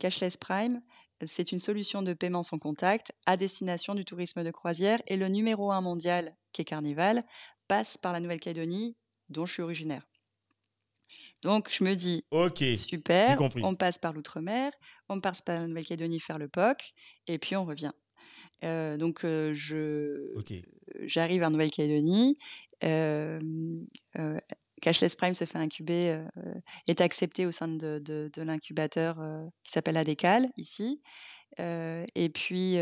Cashless 0.00 0.36
Prime, 0.36 0.80
c'est 1.26 1.52
une 1.52 1.58
solution 1.58 2.02
de 2.02 2.12
paiement 2.14 2.42
sans 2.42 2.58
contact 2.58 3.12
à 3.26 3.36
destination 3.36 3.94
du 3.94 4.04
tourisme 4.04 4.44
de 4.44 4.50
croisière 4.50 5.00
et 5.06 5.16
le 5.16 5.28
numéro 5.28 5.72
un 5.72 5.80
mondial, 5.80 6.36
qui 6.52 6.62
est 6.62 6.64
Carnival, 6.64 7.24
passe 7.66 7.98
par 7.98 8.12
la 8.12 8.20
Nouvelle-Calédonie, 8.20 8.96
dont 9.28 9.46
je 9.46 9.52
suis 9.54 9.62
originaire. 9.62 10.06
Donc 11.42 11.70
je 11.70 11.84
me 11.84 11.94
dis, 11.94 12.24
Ok. 12.30 12.62
super, 12.76 13.38
on 13.62 13.74
passe 13.74 13.98
par 13.98 14.12
l'outre-mer, 14.12 14.72
on 15.08 15.20
passe 15.20 15.40
par 15.42 15.60
la 15.60 15.66
Nouvelle-Calédonie 15.66 16.20
faire 16.20 16.38
le 16.38 16.48
POC, 16.48 16.92
et 17.26 17.38
puis 17.38 17.56
on 17.56 17.64
revient. 17.64 17.92
Euh, 18.64 18.96
donc 18.96 19.24
euh, 19.24 19.54
je 19.54 20.34
j'arrive 21.00 21.42
en 21.44 21.50
Nouvelle-Calédonie. 21.50 22.36
euh, 22.84 23.38
Cashless 24.80 25.14
Prime 25.16 25.34
se 25.34 25.44
fait 25.44 25.58
incuber, 25.58 26.10
euh, 26.38 26.54
est 26.86 27.00
accepté 27.00 27.46
au 27.46 27.50
sein 27.52 27.68
de, 27.68 27.98
de- 27.98 28.30
de 28.32 28.42
l'incubateur 28.42 29.20
euh, 29.20 29.44
qui 29.64 29.72
s'appelle 29.72 29.96
Adécal 29.96 30.48
ici. 30.56 31.00
Euh, 31.60 32.04
et 32.14 32.28
puis 32.28 32.76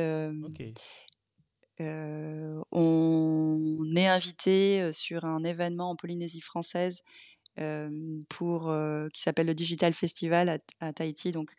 on 2.73 3.85
est 3.97 4.07
invité 4.07 4.91
sur 4.93 5.25
un 5.25 5.45
événement 5.45 5.91
en 5.91 5.97
Polynésie 5.97 6.41
française 6.41 7.03
pour 8.29 8.73
qui 9.13 9.21
s'appelle 9.21 9.47
le 9.47 9.55
Digital 9.55 9.93
Festival 9.95 10.49
à, 10.49 10.59
à 10.81 10.93
Tahiti. 10.93 11.33
Donc 11.33 11.53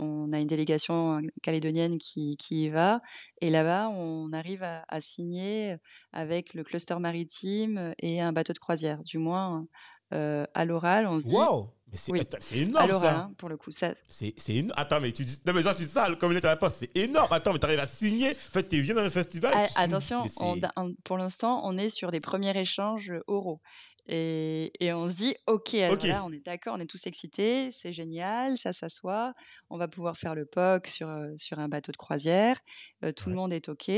on 0.00 0.32
a 0.32 0.38
une 0.40 0.46
délégation 0.46 1.18
euh, 1.18 1.20
calédonienne 1.42 1.98
qui, 1.98 2.36
qui 2.36 2.64
y 2.64 2.68
va. 2.70 3.00
Et 3.40 3.50
là-bas, 3.50 3.88
on 3.92 4.32
arrive 4.32 4.62
à, 4.62 4.84
à 4.88 5.00
signer 5.00 5.76
avec 6.12 6.54
le 6.54 6.64
cluster 6.64 6.96
maritime 6.98 7.94
et 8.00 8.20
un 8.20 8.32
bateau 8.32 8.52
de 8.52 8.58
croisière. 8.58 9.02
Du 9.04 9.18
moins, 9.18 9.66
euh, 10.12 10.44
à 10.54 10.64
l'oral, 10.64 11.06
on 11.06 11.20
se 11.20 11.26
dit. 11.26 11.34
Waouh! 11.34 11.68
Mais 11.92 11.96
c'est 11.98 12.12
Oui. 12.12 12.20
À 12.20 12.56
énorme, 12.56 12.88
l'oral, 12.88 13.14
hein, 13.16 13.32
pour 13.36 13.48
le 13.48 13.56
coup. 13.56 13.72
Ça, 13.72 13.92
C'est 14.08 14.32
énorme. 14.48 14.74
Attends, 14.78 15.00
mais 15.00 15.10
tu 15.10 15.24
dis. 15.24 15.38
Non, 15.44 15.52
mais 15.52 15.60
genre, 15.62 15.74
tu 15.74 15.82
dis 15.82 15.88
ça, 15.88 16.08
comme 16.20 16.30
il 16.30 16.36
est 16.36 16.44
à 16.44 16.48
la 16.48 16.56
poste, 16.56 16.76
c'est 16.80 16.96
énorme. 16.96 17.32
Attends, 17.32 17.52
mais 17.52 17.58
t'arrives 17.58 17.80
à 17.80 17.86
signer. 17.86 18.30
En 18.30 18.52
fait, 18.52 18.68
tu 18.68 18.80
viens 18.80 18.94
dans 18.94 19.00
un 19.02 19.10
festival. 19.10 19.52
Ah, 19.56 19.66
attention, 19.76 20.22
on- 20.38 20.56
on- 20.76 20.94
pour 21.02 21.18
l'instant, 21.18 21.62
on 21.64 21.76
est 21.76 21.88
sur 21.88 22.12
des 22.12 22.20
premiers 22.20 22.56
échanges 22.56 23.12
oraux. 23.26 23.60
Et, 24.12 24.72
et 24.80 24.92
on 24.92 25.08
se 25.08 25.14
dit, 25.14 25.36
OK, 25.46 25.74
alors 25.74 25.92
Ok. 25.92 26.02
là, 26.02 26.24
on 26.24 26.32
est 26.32 26.44
d'accord, 26.44 26.74
on 26.76 26.80
est 26.80 26.90
tous 26.90 27.06
excités, 27.06 27.70
c'est 27.70 27.92
génial, 27.92 28.58
ça 28.58 28.72
s'assoit, 28.72 29.34
on 29.70 29.78
va 29.78 29.86
pouvoir 29.86 30.16
faire 30.16 30.34
le 30.34 30.46
POC 30.46 30.88
sur, 30.88 31.08
euh, 31.08 31.28
sur 31.36 31.60
un 31.60 31.68
bateau 31.68 31.92
de 31.92 31.96
croisière, 31.96 32.58
euh, 33.04 33.12
tout 33.12 33.30
le 33.30 33.36
monde 33.36 33.52
est 33.52 33.68
OK, 33.68 33.88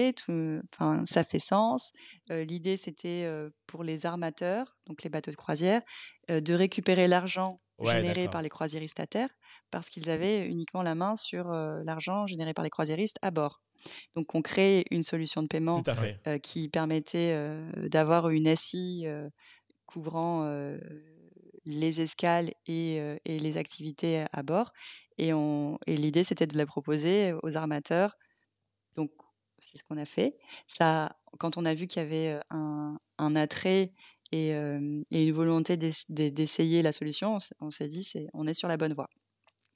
enfin, 0.74 1.02
ça 1.06 1.24
fait 1.24 1.38
sens. 1.38 1.92
Euh, 2.30 2.44
L'idée, 2.44 2.76
c'était 2.76 3.24
euh, 3.24 3.48
pour 3.66 3.84
les 3.84 4.04
armateurs, 4.04 4.76
donc 4.86 5.02
les 5.02 5.08
bateaux 5.08 5.30
de 5.30 5.36
croisière, 5.36 5.80
de 6.28 6.54
récupérer 6.54 7.08
l'argent 7.08 7.60
Ouais, 7.78 7.94
généré 7.94 8.28
par 8.28 8.42
les 8.42 8.50
croisiéristes 8.50 9.00
à 9.00 9.08
terre, 9.08 9.30
parce 9.72 9.88
qu'ils 9.88 10.08
avaient 10.08 10.46
uniquement 10.46 10.82
la 10.82 10.94
main 10.94 11.16
sur 11.16 11.48
l'argent 11.48 12.28
généré 12.28 12.54
par 12.54 12.62
les 12.62 12.70
croisiéristes 12.70 13.18
à 13.22 13.32
bord. 13.32 13.60
Donc, 14.14 14.34
on 14.34 14.42
crée 14.42 14.84
une 14.90 15.02
solution 15.02 15.42
de 15.42 15.48
paiement 15.48 15.82
euh, 16.26 16.38
qui 16.38 16.68
permettait 16.68 17.32
euh, 17.34 17.88
d'avoir 17.88 18.28
une 18.30 18.54
SI 18.54 19.04
euh, 19.06 19.28
couvrant 19.92 20.44
les 21.64 22.00
escales 22.00 22.52
et, 22.66 22.96
et 23.24 23.38
les 23.38 23.56
activités 23.56 24.24
à 24.32 24.42
bord. 24.42 24.72
Et, 25.18 25.32
on- 25.32 25.78
et 25.86 25.96
l'idée, 25.96 26.24
c'était 26.24 26.46
de 26.46 26.56
la 26.58 26.66
proposer 26.66 27.32
aux 27.42 27.56
armateurs. 27.56 28.16
Donc, 28.94 29.10
c'est 29.58 29.78
ce 29.78 29.84
qu'on 29.84 29.96
a 29.98 30.04
fait. 30.04 30.36
Ça, 30.66 31.16
quand 31.38 31.56
on 31.56 31.64
a 31.64 31.74
vu 31.74 31.86
qu'il 31.86 32.02
y 32.02 32.04
avait 32.04 32.40
un, 32.50 32.98
un 33.18 33.36
attrait 33.36 33.92
et, 34.32 34.54
euh, 34.54 35.02
et 35.12 35.22
une 35.28 35.32
volonté 35.32 35.76
d'ess- 35.76 36.10
d'e- 36.10 36.30
d'essayer 36.30 36.82
la 36.82 36.90
solution, 36.92 37.38
on 37.60 37.70
s'est 37.70 37.88
dit, 37.88 38.02
c'est, 38.02 38.26
on 38.34 38.46
est 38.48 38.54
sur 38.54 38.66
la 38.68 38.76
bonne 38.76 38.94
voie. 38.94 39.08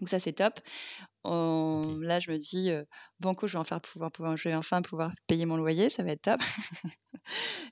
Donc 0.00 0.08
ça, 0.08 0.18
c'est 0.18 0.32
top. 0.32 0.58
On- 1.24 1.94
Ok. 1.96 2.02
Là, 2.02 2.18
je 2.20 2.30
me 2.32 2.38
dis, 2.38 2.70
euh, 2.70 2.82
banco, 3.20 3.46
je 3.46 3.52
vais, 3.54 3.58
enfin 3.60 3.78
pouvoir, 3.78 4.10
pouvoir, 4.10 4.36
je 4.36 4.48
vais 4.48 4.54
enfin 4.56 4.82
pouvoir 4.82 5.12
payer 5.28 5.46
mon 5.46 5.56
loyer, 5.56 5.88
ça 5.88 6.02
va 6.02 6.10
être 6.10 6.22
top. 6.22 6.40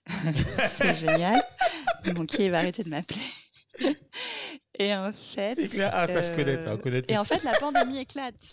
c'est 0.70 0.94
génial. 0.94 1.42
Mon 2.09 2.12
banquier 2.14 2.51
va 2.51 2.59
arrêter 2.59 2.82
de 2.82 2.89
m'appeler. 2.90 3.20
Et 4.78 4.94
en 4.94 5.12
fait. 5.12 5.55
C'est 5.56 5.68
clair. 5.68 5.90
Ah, 5.93 6.06
ça, 6.06 6.20
je 6.20 6.36
connais 6.36 6.62
ça. 6.62 6.70
On 6.70 6.74
euh, 6.74 6.76
connaît 6.78 7.02
Et 7.09 7.16
en 7.18 7.24
fait, 7.24 7.43
la 7.44 7.55
pandémie 7.59 7.98
éclate. 7.98 8.35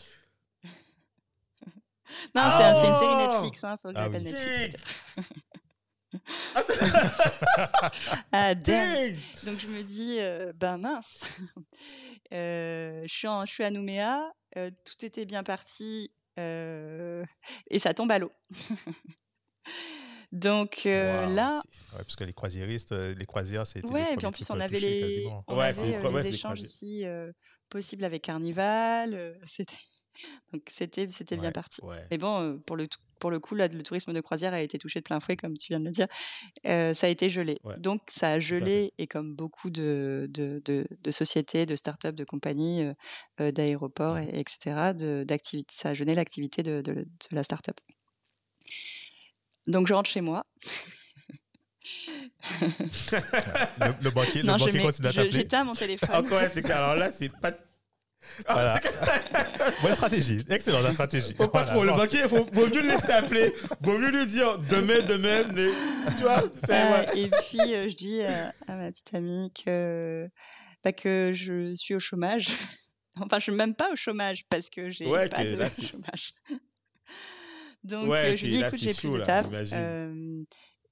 Non, 2.35 2.41
c'est 2.57 2.63
un- 2.63 2.73
c'est 2.75 2.87
une 2.87 2.95
série 2.95 3.13
Oh 3.13 3.27
Netflix, 3.27 3.63
hein, 3.63 3.77
faut 3.81 3.89
que 3.89 3.93
Ah 3.97 4.09
oui. 4.09 4.19
Netflix 4.21 4.57
peut-être. 4.57 4.79
Ah, 6.55 7.89
Ah, 8.33 8.55
damn. 8.55 9.15
Donc 9.43 9.59
je 9.59 9.67
me 9.67 9.81
dis, 9.81 10.17
euh, 10.19 10.51
ben 10.53 10.77
mince, 10.77 11.23
Euh, 12.33 13.01
je, 13.05 13.13
suis 13.13 13.27
en- 13.27 13.45
je 13.45 13.51
suis 13.53 13.63
à 13.63 13.71
Nouméa, 13.71 14.29
euh, 14.57 14.71
tout 14.85 15.05
était 15.05 15.25
bien 15.25 15.43
parti 15.43 16.11
euh, 16.39 17.25
et 17.69 17.79
ça 17.79 17.93
tombe 17.93 18.11
à 18.11 18.19
l'eau. 18.19 18.31
Donc 20.31 20.83
euh, 20.85 21.25
là, 21.27 21.61
Ouais, 21.91 21.97
parce 21.97 22.15
que 22.15 22.23
les 22.23 22.33
croisiéristes, 22.33 22.93
euh, 22.93 23.13
les 23.15 23.25
croisières, 23.25 23.67
c'était 23.67 23.91
ouais, 23.91 24.13
et 24.13 24.15
puis 24.15 24.25
en 24.25 24.31
plus 24.31 24.49
on 24.49 24.59
avait 24.59 24.79
les, 24.79 25.25
on 25.47 25.57
Ouais, 25.57 25.65
avait 25.65 25.87
les 25.87 25.93
euh, 25.95 26.21
les 26.21 26.27
échanges 26.29 26.61
ici 26.61 27.05
euh, 27.05 27.31
possibles 27.69 28.05
avec 28.05 28.21
Carnival, 28.21 29.13
euh, 29.13 29.33
c'était 29.45 29.77
donc 30.53 30.61
c'était 30.67 31.07
c'était 31.09 31.35
bien 31.37 31.51
parti. 31.51 31.81
Ouais. 31.83 32.05
Mais 32.11 32.17
bon, 32.17 32.39
euh, 32.41 32.57
pour 32.65 32.75
le, 32.77 32.87
pour 33.19 33.31
le 33.31 33.39
coup, 33.39 33.55
là, 33.55 33.67
le 33.67 33.81
tourisme 33.83 34.13
de 34.13 34.19
croisière 34.21 34.53
a 34.53 34.61
été 34.61 34.77
touché 34.77 34.99
de 34.99 35.03
plein 35.03 35.19
fouet, 35.19 35.35
comme 35.37 35.57
tu 35.57 35.67
viens 35.69 35.79
de 35.79 35.85
le 35.85 35.91
dire. 35.91 36.07
Euh, 36.65 36.93
ça 36.93 37.07
a 37.07 37.09
été 37.09 37.29
gelé. 37.29 37.57
Ouais, 37.63 37.77
Donc, 37.77 38.01
ça 38.07 38.31
a 38.31 38.39
gelé, 38.39 38.93
et 38.97 39.07
comme 39.07 39.33
beaucoup 39.35 39.69
de, 39.69 40.27
de, 40.29 40.61
de, 40.65 40.85
de 41.01 41.11
sociétés, 41.11 41.65
de 41.65 41.75
startups, 41.77 42.11
de 42.11 42.23
compagnies, 42.25 42.83
d'aéroports, 43.37 44.17
et, 44.17 44.37
etc., 44.37 44.93
d'activités, 45.25 45.73
ça 45.73 45.89
a 45.89 45.93
gelé 45.93 46.13
l'activité 46.13 46.61
de, 46.61 46.81
de, 46.81 46.93
de 46.93 47.07
la 47.31 47.43
startup. 47.43 47.79
Donc, 49.67 49.87
je 49.87 49.93
rentre 49.93 50.09
chez 50.09 50.21
moi. 50.21 50.43
Le, 53.11 54.03
le 54.03 54.09
banquier, 54.11 54.43
non, 54.43 54.53
le 54.53 54.59
banquier 54.59 54.71
mets- 54.73 54.81
continue 54.83 55.07
à 55.07 55.11
je- 55.11 55.15
t'appeler. 55.17 55.31
j'éteins 55.39 55.63
mon 55.63 55.73
téléphone. 55.73 56.09
Encore, 56.13 56.41
ouais, 56.41 56.49
c'est 56.53 56.61
clair. 56.61 56.77
Alors 56.77 56.95
là, 56.95 57.11
c'est 57.11 57.29
pas. 57.29 57.51
Ah, 58.45 58.53
Voilà. 58.53 58.79
que- 58.79 59.81
Bonne 59.81 59.95
stratégie. 59.95 60.43
Excellente 60.47 60.83
la 60.83 60.91
stratégie. 60.91 61.33
Faut 61.35 61.47
pas 61.47 61.63
Voilà, 61.63 61.71
trop. 61.71 61.83
Le 61.83 61.91
banquier, 61.93 62.27
faut, 62.29 62.45
vaut 62.51 62.67
mieux 62.67 62.81
le 62.81 62.89
laisser 62.89 63.11
appeler. 63.11 63.51
Vaut 63.81 63.97
mieux 63.97 64.11
lui 64.11 64.27
dire 64.27 64.59
demain, 64.59 64.99
demain. 65.07 65.41
Mais, 65.55 65.67
tu 66.17 66.21
vois, 66.21 66.43
Euh, 66.69 66.91
ouais. 66.91 67.19
et 67.19 67.29
puis 67.29 67.73
euh, 67.73 67.89
je 67.89 67.95
dis 67.95 68.21
à, 68.21 68.53
à 68.67 68.75
ma 68.75 68.91
petite 68.91 69.13
amie 69.15 69.51
que, 69.53 70.29
bah, 70.83 70.91
que 70.93 71.31
je 71.33 71.73
suis 71.73 71.95
au 71.95 71.99
chômage. 71.99 72.49
enfin, 73.19 73.37
je 73.39 73.43
suis 73.43 73.51
même 73.53 73.73
pas 73.73 73.91
au 73.91 73.95
chômage 73.95 74.45
parce 74.49 74.69
que 74.69 74.89
j'ai 74.91 75.07
Ouais, 75.07 75.27
pas 75.27 75.43
que 75.43 75.49
de 75.49 75.55
là, 75.55 75.69
chômage. 75.69 76.33
Donc 77.83 78.09
Ouais, 78.09 78.25
euh, 78.25 78.35
je 78.35 78.43
lui 78.43 78.49
dis 78.49 78.57
écoute, 78.57 78.79
j'ai 78.79 78.93
plus 78.93 79.09
de 79.09 79.19
taf 79.25 79.45
euh, 79.73 80.43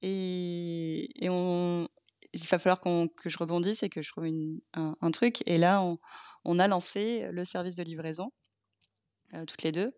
et, 0.01 1.23
et 1.25 1.29
on, 1.29 1.87
il 2.33 2.45
va 2.47 2.59
falloir 2.59 2.79
que 2.81 3.29
je 3.29 3.37
rebondisse 3.37 3.83
et 3.83 3.89
que 3.89 4.01
je 4.01 4.09
trouve 4.11 4.25
une- 4.25 4.59
un, 4.73 4.95
un 5.01 5.11
truc. 5.11 5.43
Et 5.45 5.57
là, 5.57 5.81
on, 5.81 5.99
on 6.45 6.57
a 6.59 6.67
lancé 6.67 7.27
le 7.31 7.45
service 7.45 7.75
de 7.75 7.83
livraison 7.83 8.31
euh, 9.33 9.45
toutes 9.45 9.63
les 9.63 9.71
deux. 9.71 9.91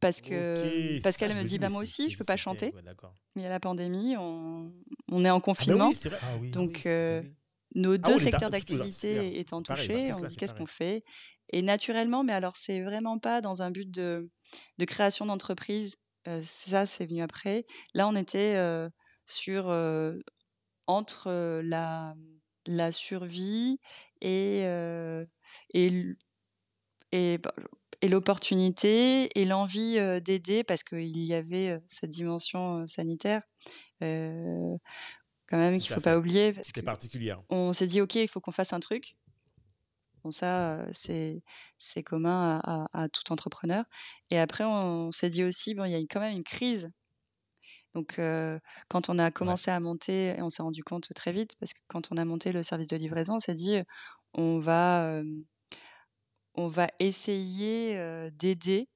parce 0.00 0.20
que 0.20 0.96
Ok, 0.96 1.02
parce 1.02 1.16
qu'elle 1.16 1.36
me 1.36 1.44
dit 1.44 1.58
bah 1.58 1.70
moi 1.70 1.82
aussi 1.82 2.10
je 2.10 2.18
peux 2.18 2.24
pas 2.24 2.36
chanter 2.36 2.66
Ouais, 2.66 2.82
il 3.36 3.42
y 3.42 3.46
a 3.46 3.50
la 3.50 3.60
pandémie 3.60 4.16
on, 4.18 4.72
on 5.12 5.24
est 5.24 5.30
en 5.30 5.36
Ah 5.36 5.40
ben 5.40 5.42
confinement 5.42 5.88
oui. 5.90 5.96
Ah 6.22 6.36
oui. 6.40 6.50
donc 6.52 6.72
oui, 6.76 6.82
euh, 6.86 7.22
nos 7.74 7.94
Ah 7.94 7.98
deux 7.98 8.18
secteurs 8.18 8.50
d'activité 8.50 9.38
étant 9.40 9.62
touchés 9.62 10.12
on 10.14 10.24
dit 10.24 10.36
qu'est-ce 10.36 10.54
qu'on 10.54 10.66
fait? 10.66 11.04
Et 11.50 11.62
naturellement 11.62 12.24
mais 12.24 12.32
alors 12.34 12.56
c'est 12.56 12.80
vraiment 12.82 13.18
pas 13.18 13.40
dans 13.40 13.62
un 13.62 13.70
but 13.70 13.90
de 13.90 14.30
de 14.78 14.84
création 14.84 15.26
d'entreprise 15.26 15.96
ça 16.42 16.86
c'est 16.86 17.06
venu 17.06 17.22
après. 17.22 17.66
Là 17.94 18.08
on 18.08 18.16
était 18.16 18.56
sur 19.24 19.70
entre 20.86 21.60
la 21.62 22.14
la 22.66 22.92
survie 22.92 23.78
et 24.20 24.64
et 25.72 27.38
bah, 27.38 27.52
et 28.02 28.08
l'opportunité 28.08 29.28
et 29.38 29.44
l'envie 29.44 29.98
euh, 29.98 30.20
d'aider 30.20 30.64
parce 30.64 30.82
qu'il 30.82 31.18
y 31.18 31.34
avait 31.34 31.70
euh, 31.70 31.78
cette 31.86 32.10
dimension 32.10 32.82
euh, 32.82 32.86
sanitaire 32.86 33.42
quand 34.00 35.58
même 35.58 35.78
qu'il 35.78 35.92
à 35.92 35.94
faut 35.94 36.00
pas 36.00 36.18
oublier 36.18 36.52
parce 36.52 36.66
C'était 36.68 36.80
que 36.80 36.86
particulière. 36.86 37.42
on 37.48 37.72
s'est 37.72 37.86
dit 37.86 38.00
ok 38.00 38.16
il 38.16 38.28
faut 38.28 38.40
qu'on 38.40 38.52
fasse 38.52 38.72
un 38.72 38.80
truc 38.80 39.16
bon 40.26 40.30
ça 40.32 40.84
c'est 40.92 41.42
c'est 41.78 42.02
commun 42.02 42.60
à, 42.64 42.84
à- 42.84 43.04
à 43.04 43.08
tout 43.08 43.32
entrepreneur. 43.32 43.84
Et 44.30 44.38
après 44.38 44.64
on, 44.64 45.12
s'est 45.12 45.28
dit 45.30 45.44
aussi 45.44 45.74
bon 45.74 45.84
il 45.84 45.92
y 45.92 45.94
a 45.94 45.98
quand 46.00 46.20
même 46.20 46.32
une 46.36 46.44
crise. 46.44 46.90
Donc 47.94 48.18
euh, 48.18 48.58
quand 48.88 49.08
on 49.08 49.18
a 49.18 49.30
commencé 49.30 49.70
à 49.70 49.80
monter 49.80 50.36
et 50.36 50.42
on 50.42 50.50
s'est 50.50 50.62
rendu 50.62 50.82
compte 50.84 51.08
très 51.14 51.32
vite 51.32 51.52
parce 51.60 51.72
que 51.72 51.80
quand 51.88 52.10
on 52.12 52.16
a 52.16 52.24
monté 52.24 52.52
le 52.52 52.62
service 52.62 52.88
de 52.88 52.96
livraison 52.96 53.36
on 53.36 53.38
s'est 53.38 53.54
dit 53.54 53.78
on 54.34 54.58
va 54.60 55.04
euh, 55.06 55.24
on 56.54 56.68
va 56.68 56.88
essayer 56.98 57.96
euh, 57.96 58.30
d'aider 58.32 58.88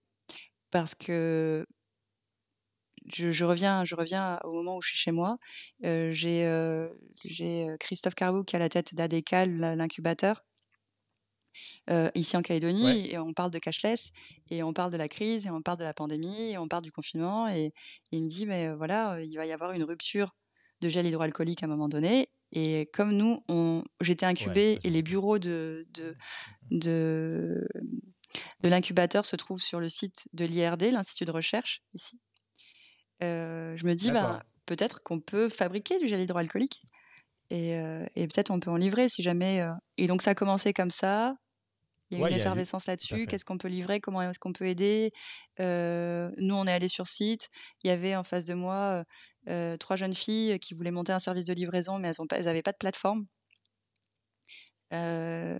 parce 0.70 0.94
que 0.94 1.64
je, 3.12 3.30
je 3.30 3.44
reviens, 3.44 3.84
je 3.84 3.94
reviens 3.94 4.38
au 4.44 4.52
moment 4.52 4.76
où 4.76 4.82
je 4.82 4.90
suis 4.90 4.98
chez 4.98 5.12
moi. 5.12 5.38
Euh, 5.84 6.10
j'ai 6.12 6.44
euh, 6.46 6.88
Christophe 7.78 8.14
Carbou 8.14 8.44
qui 8.44 8.56
est 8.56 8.58
à 8.58 8.60
la 8.60 8.68
tête 8.68 8.94
d'Adecal, 8.94 9.56
l'incubateur, 9.76 10.44
euh, 11.88 12.10
ici 12.14 12.36
en 12.36 12.42
Calédonie, 12.42 12.84
Ouais. 12.84 13.10
et 13.12 13.18
on 13.18 13.32
parle 13.32 13.50
de 13.50 13.58
cashless, 13.58 14.12
et 14.50 14.62
on 14.62 14.72
parle 14.72 14.90
de 14.90 14.96
la 14.96 15.08
crise, 15.08 15.46
et 15.46 15.50
on 15.50 15.62
parle 15.62 15.78
de 15.78 15.84
la 15.84 15.94
pandémie, 15.94 16.52
et 16.52 16.58
on 16.58 16.68
parle 16.68 16.82
du 16.82 16.92
confinement, 16.92 17.48
et, 17.48 17.64
et 17.66 17.72
il 18.12 18.22
me 18.22 18.28
dit, 18.28 18.46
mais 18.46 18.72
voilà, 18.74 19.20
il 19.22 19.34
va 19.36 19.46
y 19.46 19.52
avoir 19.52 19.72
une 19.72 19.84
rupture 19.84 20.34
de 20.80 20.88
gel 20.88 21.06
hydroalcoolique 21.06 21.62
à 21.62 21.66
un 21.66 21.68
moment 21.68 21.88
donné, 21.88 22.28
et 22.52 22.88
comme 22.92 23.12
nous, 23.16 23.42
on, 23.48 23.84
j'étais 24.00 24.26
incubée, 24.26 24.78
et 24.82 24.90
les 24.90 25.02
bureaux 25.02 25.38
de, 25.38 25.86
de, 25.92 26.16
de, 26.70 27.68
de 28.62 28.68
l'incubateur 28.68 29.24
se 29.24 29.36
trouvent 29.36 29.62
sur 29.62 29.78
le 29.80 29.88
site 29.88 30.28
de 30.32 30.44
l'IRD, 30.44 30.90
l'Institut 30.92 31.24
de 31.26 31.30
recherche, 31.30 31.82
ici. 31.94 32.18
Euh, 33.22 33.76
je 33.76 33.84
me 33.84 33.94
dis, 33.94 34.10
bah, 34.10 34.42
peut-être 34.66 35.02
qu'on 35.02 35.20
peut 35.20 35.48
fabriquer 35.48 35.98
du 35.98 36.08
gel 36.08 36.20
hydroalcoolique 36.22 36.80
et, 37.50 37.74
euh, 37.76 38.04
et 38.16 38.26
peut-être 38.28 38.50
on 38.50 38.60
peut 38.60 38.70
en 38.70 38.76
livrer 38.76 39.08
si 39.08 39.22
jamais. 39.22 39.60
euh. 39.60 39.72
Et 39.96 40.06
donc 40.06 40.22
ça 40.22 40.30
a 40.30 40.34
commencé 40.34 40.72
comme 40.72 40.90
ça. 40.90 41.34
Il 42.10 42.14
y 42.14 42.16
a 42.16 42.18
eu 42.18 42.22
Ouais, 42.24 42.30
une 42.30 42.36
y 42.36 42.40
effervescence 42.40 42.86
là-dessus. 42.86 43.26
Qu'est-ce 43.26 43.44
qu'on 43.44 43.58
peut 43.58 43.68
livrer? 43.68 44.00
Comment 44.00 44.22
est-ce 44.22 44.38
qu'on 44.40 44.52
peut 44.52 44.66
aider? 44.66 45.12
Euh, 45.60 46.28
Nous, 46.38 46.54
on 46.56 46.64
est 46.66 46.72
allés 46.72 46.88
sur 46.88 47.06
site. 47.06 47.48
Il 47.84 47.88
y 47.88 47.90
avait 47.90 48.16
en 48.16 48.24
face 48.24 48.46
de 48.46 48.54
moi 48.54 49.04
euh, 49.48 49.76
trois 49.76 49.94
jeunes 49.94 50.14
filles 50.16 50.58
qui 50.58 50.74
voulaient 50.74 50.90
monter 50.90 51.12
un 51.12 51.20
service 51.20 51.44
de 51.44 51.52
livraison, 51.54 51.98
mais 52.00 52.10
elles 52.32 52.44
n'avaient 52.46 52.62
pas 52.62 52.72
de 52.72 52.78
plateforme. 52.78 53.26
Euh, 54.92 55.58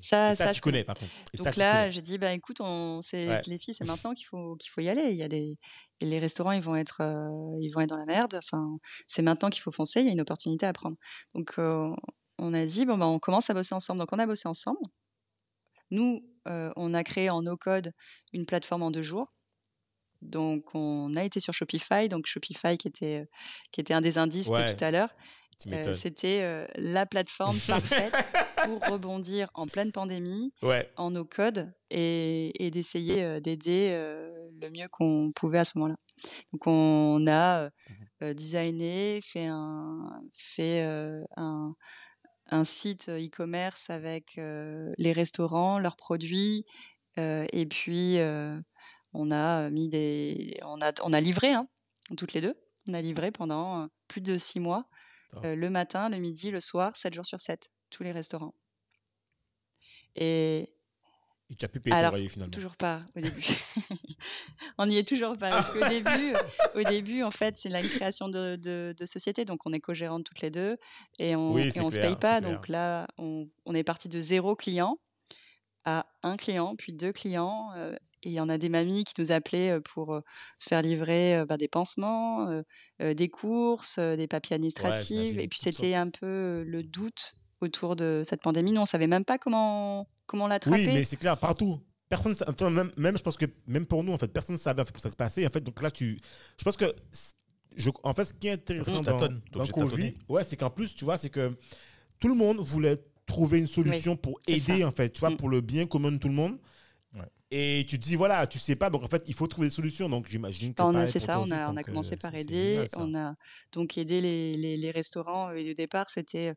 ça- 0.00 0.32
Et 0.32 0.36
ça, 0.36 0.36
ça, 0.36 0.48
tu 0.52 0.56
je 0.58 0.60
connais, 0.62 0.84
par 0.84 0.96
contre. 0.96 1.10
Et 1.32 1.38
donc 1.38 1.56
là, 1.56 1.90
j'ai 1.90 2.02
dit 2.02 2.18
bah 2.18 2.32
écoute, 2.34 2.60
on, 2.60 3.00
Ouais. 3.14 3.40
les 3.46 3.58
filles, 3.58 3.72
c'est 3.74 3.84
maintenant 3.86 4.12
qu'il 4.12 4.26
faut 4.26 4.56
qu'il 4.56 4.70
faut 4.70 4.80
y 4.82 4.88
aller. 4.88 5.10
Il 5.10 5.16
y 5.16 5.22
a 5.22 5.28
des 5.28 5.56
et 6.00 6.06
les 6.06 6.18
restaurants, 6.18 6.52
ils 6.52 6.62
vont 6.62 6.76
être 6.76 7.00
euh, 7.02 7.56
ils 7.60 7.70
vont 7.70 7.80
être 7.80 7.90
dans 7.90 7.96
la 7.98 8.06
merde. 8.06 8.34
Enfin, 8.36 8.78
c'est 9.06 9.22
maintenant 9.22 9.50
qu'il 9.50 9.62
faut 9.62 9.72
foncer. 9.72 10.00
Il 10.00 10.06
y 10.06 10.08
a 10.08 10.12
une 10.12 10.20
opportunité 10.20 10.66
à 10.66 10.72
prendre. 10.72 10.96
Donc 11.34 11.54
euh, 11.58 11.90
on 12.38 12.54
a 12.54 12.64
dit 12.66 12.86
bon 12.86 12.98
bah 12.98 13.06
on 13.06 13.18
commence 13.18 13.50
à 13.50 13.54
bosser 13.54 13.74
ensemble. 13.74 14.00
Donc 14.00 14.12
on 14.12 14.18
a 14.18 14.26
bossé 14.26 14.48
ensemble. 14.48 14.80
Nous, 15.90 16.24
euh, 16.48 16.72
on 16.76 16.94
a 16.94 17.04
créé 17.04 17.30
en 17.30 17.42
no 17.42 17.56
code 17.56 17.92
une 18.32 18.46
plateforme 18.46 18.82
en 18.82 18.90
deux 18.90 19.02
jours. 19.02 19.32
Donc 20.22 20.74
on 20.74 21.14
a 21.14 21.24
été 21.24 21.40
sur 21.40 21.54
Shopify. 21.54 22.08
Donc 22.08 22.26
Shopify 22.26 22.76
qui 22.78 22.88
était 22.88 23.28
qui 23.72 23.80
était 23.80 23.94
un 23.94 24.00
des 24.00 24.18
indices 24.18 24.48
Ouais. 24.48 24.72
de 24.72 24.78
tout 24.78 24.84
à 24.84 24.90
l'heure. 24.90 25.10
Euh. 25.66 25.92
C'était 25.94 26.40
euh, 26.42 26.66
la 26.76 27.06
plateforme 27.06 27.58
parfaite 27.66 28.14
pour 28.64 28.80
rebondir 28.90 29.48
en 29.54 29.66
pleine 29.66 29.92
pandémie 29.92 30.52
Ouais. 30.62 30.90
en 30.96 31.10
no 31.10 31.24
code 31.24 31.72
et, 31.90 32.64
et 32.64 32.70
d'essayer 32.70 33.24
euh, 33.24 33.40
d'aider 33.40 33.90
le 34.60 34.70
mieux 34.70 34.88
qu'on 34.90 35.32
pouvait 35.34 35.58
à 35.60 35.64
ce 35.64 35.72
moment-là. 35.76 35.96
Donc 36.52 36.66
on 36.66 37.24
a 37.26 37.70
euh, 38.22 38.34
designé, 38.34 39.20
fait 39.22 39.46
un 39.46 40.22
fait 40.34 40.82
un 41.36 41.74
un 42.52 42.64
site 42.64 43.08
e-commerce 43.08 43.90
avec 43.90 44.36
les 44.36 45.12
restaurants, 45.12 45.78
leurs 45.78 45.96
produits 45.96 46.66
et 47.16 47.66
puis 47.70 48.18
on 49.14 49.30
a 49.30 49.70
mis 49.70 49.88
des 49.88 50.58
on 50.62 50.80
a 50.82 50.92
on 51.02 51.12
a 51.12 51.20
livré 51.20 51.52
hein, 51.52 51.68
toutes 52.16 52.32
les 52.34 52.40
deux. 52.40 52.56
On 52.88 52.94
a 52.94 53.00
livré 53.00 53.30
pendant 53.30 53.88
plus 54.08 54.20
de 54.20 54.36
six 54.36 54.58
mois. 54.60 54.86
Euh, 55.44 55.54
le 55.54 55.70
matin, 55.70 56.08
le 56.08 56.18
midi, 56.18 56.50
le 56.50 56.60
soir, 56.60 56.96
7 56.96 57.14
jours 57.14 57.26
sur 57.26 57.40
7, 57.40 57.70
tous 57.90 58.02
les 58.02 58.12
restaurants. 58.12 58.54
Et 60.16 60.72
tu 61.58 61.64
as 61.64 61.68
pu 61.68 61.80
payer 61.80 61.94
Alors, 61.96 62.12
loyer 62.12 62.28
finalement. 62.28 62.52
Toujours 62.52 62.76
pas 62.76 63.02
au 63.16 63.20
début. 63.20 63.42
on 64.78 64.86
n'y 64.86 64.98
est 64.98 65.08
toujours 65.08 65.36
pas 65.36 65.50
parce 65.50 65.70
qu'au 65.70 65.80
début, 65.88 66.32
au 66.74 66.82
début, 66.82 67.22
en 67.22 67.30
fait, 67.30 67.58
c'est 67.58 67.68
la 67.68 67.82
création 67.82 68.28
de, 68.28 68.56
de, 68.56 68.94
de 68.96 69.06
société, 69.06 69.44
donc 69.44 69.60
on 69.66 69.72
est 69.72 69.80
co-gérantes 69.80 70.24
toutes 70.24 70.42
les 70.42 70.50
deux 70.50 70.76
et 71.18 71.34
on, 71.34 71.52
Oui, 71.52 71.72
on 71.80 71.90
se 71.90 71.98
paye 71.98 72.16
pas. 72.16 72.40
Donc 72.40 72.68
là, 72.68 73.08
on, 73.18 73.48
on 73.64 73.74
est 73.74 73.82
parti 73.82 74.08
de 74.08 74.20
zéro 74.20 74.54
client 74.54 74.98
à 75.84 76.06
un 76.22 76.36
client, 76.36 76.74
puis 76.76 76.92
deux 76.92 77.12
clients. 77.12 77.70
euh, 77.76 77.94
et 78.22 78.28
il 78.28 78.32
y 78.34 78.40
en 78.40 78.48
a 78.50 78.58
des 78.58 78.68
mamies 78.68 79.04
qui 79.04 79.14
nous 79.18 79.32
appelaient 79.32 79.80
pour 79.80 80.14
euh, 80.14 80.20
se 80.58 80.68
faire 80.68 80.82
livrer 80.82 81.36
euh, 81.38 81.46
bah, 81.46 81.56
des 81.56 81.68
pansements, 81.68 82.48
euh, 82.50 82.62
euh, 83.00 83.14
des 83.14 83.28
courses, 83.28 83.96
euh, 83.98 84.14
des 84.14 84.26
papiers 84.26 84.56
administratifs. 84.56 85.38
et 85.38 85.48
puis 85.48 85.58
sortes. 85.58 85.76
c'était 85.76 85.94
un 85.94 86.10
peu 86.10 86.62
le 86.66 86.82
doute 86.82 87.34
autour 87.62 87.96
de 87.96 88.22
cette 88.24 88.42
pandémie. 88.42 88.72
Nous, 88.72 88.80
on 88.80 88.86
savait 88.86 89.06
même 89.06 89.24
pas 89.24 89.38
comment 89.38 90.06
comment 90.26 90.46
l'attraper. 90.48 90.86
Oui, 90.86 90.86
mais 90.86 91.04
c'est 91.04 91.16
clair, 91.16 91.36
partout. 91.38 91.80
Personne, 92.08 92.34
même, 92.74 92.90
même, 92.96 93.16
je 93.16 93.22
pense 93.22 93.36
que 93.36 93.46
même 93.66 93.86
pour 93.86 94.02
nous, 94.02 94.12
en 94.12 94.18
fait, 94.18 94.28
personne 94.28 94.56
ne 94.56 94.60
savait 94.60 94.82
en 94.82 94.84
fait, 94.84 94.92
pour 94.92 95.00
ça 95.02 95.10
se 95.10 95.16
passer. 95.16 95.46
En 95.46 95.50
fait, 95.50 95.60
donc 95.60 95.80
là, 95.80 95.90
tu, 95.90 96.18
je 96.58 96.64
pense 96.64 96.76
que, 96.76 96.92
je, 97.76 97.90
en 98.02 98.12
fait, 98.14 98.24
ce 98.24 98.34
qui 98.34 98.48
est 98.48 98.52
intéressant 98.52 99.00
dans, 99.00 99.16
dans 99.16 99.64
de 99.64 99.72
Covid, 99.72 100.14
ouais, 100.28 100.44
c'est 100.44 100.56
qu'en 100.56 100.70
plus, 100.70 100.94
tu 100.94 101.04
vois, 101.04 101.18
c'est 101.18 101.30
que 101.30 101.56
tout 102.18 102.28
le 102.28 102.34
monde 102.34 102.58
voulait 102.60 102.96
trouver 103.30 103.58
une 103.58 103.66
solution 103.66 104.16
pour 104.16 104.38
aider, 104.46 104.80
ça. 104.80 104.86
en 104.88 104.90
fait, 104.92 105.10
tu 105.12 105.20
vois, 105.20 105.30
Mm. 105.30 105.36
pour 105.36 105.48
le 105.48 105.60
bien 105.60 105.86
commun 105.86 106.12
de 106.12 106.18
tout 106.18 106.28
le 106.28 106.34
monde. 106.34 106.58
Ouais. 107.14 107.28
Et 107.50 107.84
tu 107.88 107.98
te 107.98 108.02
dis, 108.04 108.16
voilà, 108.16 108.46
tu 108.46 108.58
sais 108.58 108.76
pas, 108.76 108.90
donc 108.90 109.02
en 109.02 109.08
fait, 109.08 109.24
il 109.26 109.34
faut 109.34 109.46
trouver 109.46 109.68
des 109.68 109.74
solutions. 109.74 110.08
Donc 110.08 110.26
j'imagine 110.28 110.74
que. 110.74 110.82
On 110.82 110.90
a- 110.90 110.92
pareil 110.92 111.08
c'est 111.10 111.18
ça, 111.18 111.40
on 111.40 111.50
a, 111.50 111.66
on 111.68 111.72
a 111.72 111.74
donc, 111.82 111.86
commencé 111.86 112.14
euh, 112.14 112.18
par 112.18 112.34
aider. 112.34 112.86
on 112.96 113.14
a 113.14 113.34
donc 113.72 113.98
aidé 113.98 114.20
les, 114.20 114.54
les, 114.56 114.76
les 114.76 114.90
restaurants. 114.90 115.50
Et 115.52 115.70
au 115.70 115.74
départ, 115.74 116.08
c'était 116.10 116.54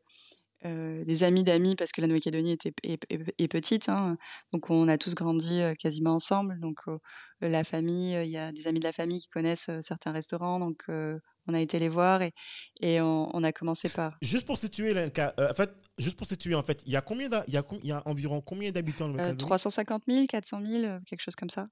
euh, 0.64 1.04
des 1.04 1.22
amis 1.24 1.44
d'amis 1.44 1.76
parce 1.76 1.92
que 1.92 2.00
la 2.00 2.06
Nouvelle-Calédonie 2.06 2.52
était 2.52 2.72
est, 2.84 3.02
est- 3.10 3.34
est 3.38 3.48
petite. 3.48 3.88
hein. 3.90 4.16
donc 4.52 4.70
on 4.70 4.88
a 4.88 4.96
tous 4.96 5.14
grandi 5.14 5.60
euh, 5.60 5.74
quasiment 5.74 6.14
ensemble. 6.14 6.58
Donc 6.60 6.78
euh, 6.88 6.98
la 7.42 7.64
famille, 7.64 8.14
euh, 8.14 8.24
il 8.24 8.30
y 8.30 8.38
a 8.38 8.50
des 8.52 8.66
amis 8.66 8.80
de 8.80 8.84
la 8.84 8.92
famille 8.92 9.18
qui 9.20 9.28
connaissent 9.28 9.68
euh, 9.68 9.80
certains 9.82 10.12
restaurants. 10.12 10.58
Donc 10.60 10.84
euh, 10.88 11.18
on 11.46 11.54
a 11.54 11.60
été 11.60 11.78
les 11.78 11.88
voir 11.88 12.22
et, 12.22 12.32
et 12.80 13.00
on, 13.00 13.34
on 13.34 13.42
a 13.42 13.52
commencé 13.52 13.88
par 13.88 14.16
Juste 14.22 14.46
pour 14.46 14.58
situer, 14.58 14.96
euh, 14.96 15.10
en 15.38 15.54
fait, 15.54 15.70
juste 15.98 16.16
pour 16.16 16.26
situer, 16.26 16.54
en 16.54 16.62
fait, 16.62 16.82
il 16.86 16.92
y 16.92 16.96
a 16.96 17.00
combien, 17.00 17.28
il 17.48 17.54
y 17.54 17.56
a, 17.56 17.62
y 17.82 17.92
a 17.92 18.02
environ 18.06 18.40
combien 18.40 18.70
d'habitants 18.70 19.06
euh, 19.06 19.08
Nouvelle-Calédonie 19.08 19.38
350 19.38 20.02
000, 20.08 20.26
400 20.26 20.60
000, 20.66 20.84
euh, 20.84 20.98
quelque 21.06 21.20
chose 21.20 21.36
comme 21.36 21.50
ça. 21.50 21.66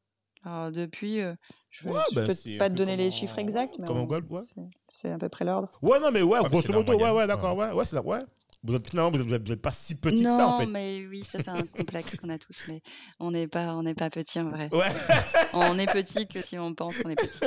Alors 0.44 0.72
depuis, 0.72 1.22
euh, 1.22 1.34
je 1.70 1.88
ne 1.88 1.94
Ouais, 1.94 2.00
bah, 2.14 2.22
peux 2.26 2.56
pas 2.58 2.68
te 2.68 2.74
donner 2.74 2.96
les 2.96 3.10
chiffres 3.10 3.38
exacts, 3.38 3.78
mais 3.78 3.88
on- 3.88 4.06
ouais. 4.08 4.40
c'est- 4.88 5.10
à 5.10 5.18
peu 5.18 5.28
près 5.28 5.44
l'ordre. 5.44 5.68
Ouais, 5.82 6.00
non, 6.00 6.10
mais 6.10 6.22
ouais, 6.22 6.40
mais 6.42 6.48
grosso 6.48 6.72
modo, 6.72 6.94
ouais, 6.96 7.10
ouais, 7.10 7.26
d'accord, 7.28 7.56
ouais, 7.56 7.70
ouais, 7.70 7.84
c'est 7.84 7.94
la, 7.96 8.02
ouais. 8.02 8.18
Vous 8.64 8.74
êtes, 8.74 8.88
finalement, 8.90 9.10
vous 9.10 9.20
êtes, 9.20 9.26
vous 9.26 9.34
êtes- 9.34 9.46
vous 9.46 9.52
êtes 9.52 9.62
pas 9.62 9.72
si 9.72 9.96
petit 9.96 10.22
que 10.22 10.28
non, 10.28 10.36
ça, 10.36 10.48
en 10.48 10.58
fait. 10.60 10.66
mais 10.66 11.04
oui, 11.08 11.24
ça 11.24 11.38
c'est 11.42 11.48
un 11.50 11.62
complexe 11.66 12.16
qu'on 12.16 12.28
a 12.28 12.38
tous, 12.38 12.64
mais 12.68 12.80
on 13.20 13.30
n'est 13.32 13.48
pas, 13.48 13.74
on 13.74 13.82
n'est 13.82 13.94
pas 13.94 14.08
petit 14.10 14.38
en 14.40 14.50
vrai. 14.50 14.68
Ouais. 14.72 14.86
On 15.54 15.78
est 15.78 15.86
petit 15.92 16.26
que 16.26 16.40
si 16.40 16.58
on 16.58 16.72
pense 16.74 16.98
qu'on 16.98 17.10
est 17.10 17.14
petit. 17.16 17.40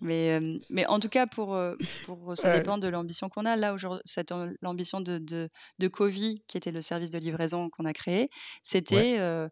Mais, 0.00 0.38
euh, 0.38 0.58
mais 0.70 0.86
en 0.86 1.00
tout 1.00 1.08
cas, 1.08 1.26
pour, 1.26 1.54
euh, 1.54 1.74
pour 2.04 2.36
ça 2.36 2.48
Ouais. 2.50 2.58
dépend 2.58 2.78
de 2.78 2.86
l'ambition 2.88 3.28
qu'on 3.28 3.44
a. 3.44 3.56
Là, 3.56 3.72
aujourd'hui, 3.74 4.02
cette 4.04 4.32
l'ambition 4.62 5.00
de, 5.00 5.18
de, 5.18 5.48
de 5.78 5.88
Covi, 5.88 6.42
qui 6.46 6.56
était 6.58 6.70
le 6.72 6.80
service 6.82 7.10
de 7.10 7.18
livraison 7.18 7.70
qu'on 7.70 7.86
a 7.86 7.92
créé, 7.92 8.28
c'était 8.62 9.16
euh, 9.18 9.48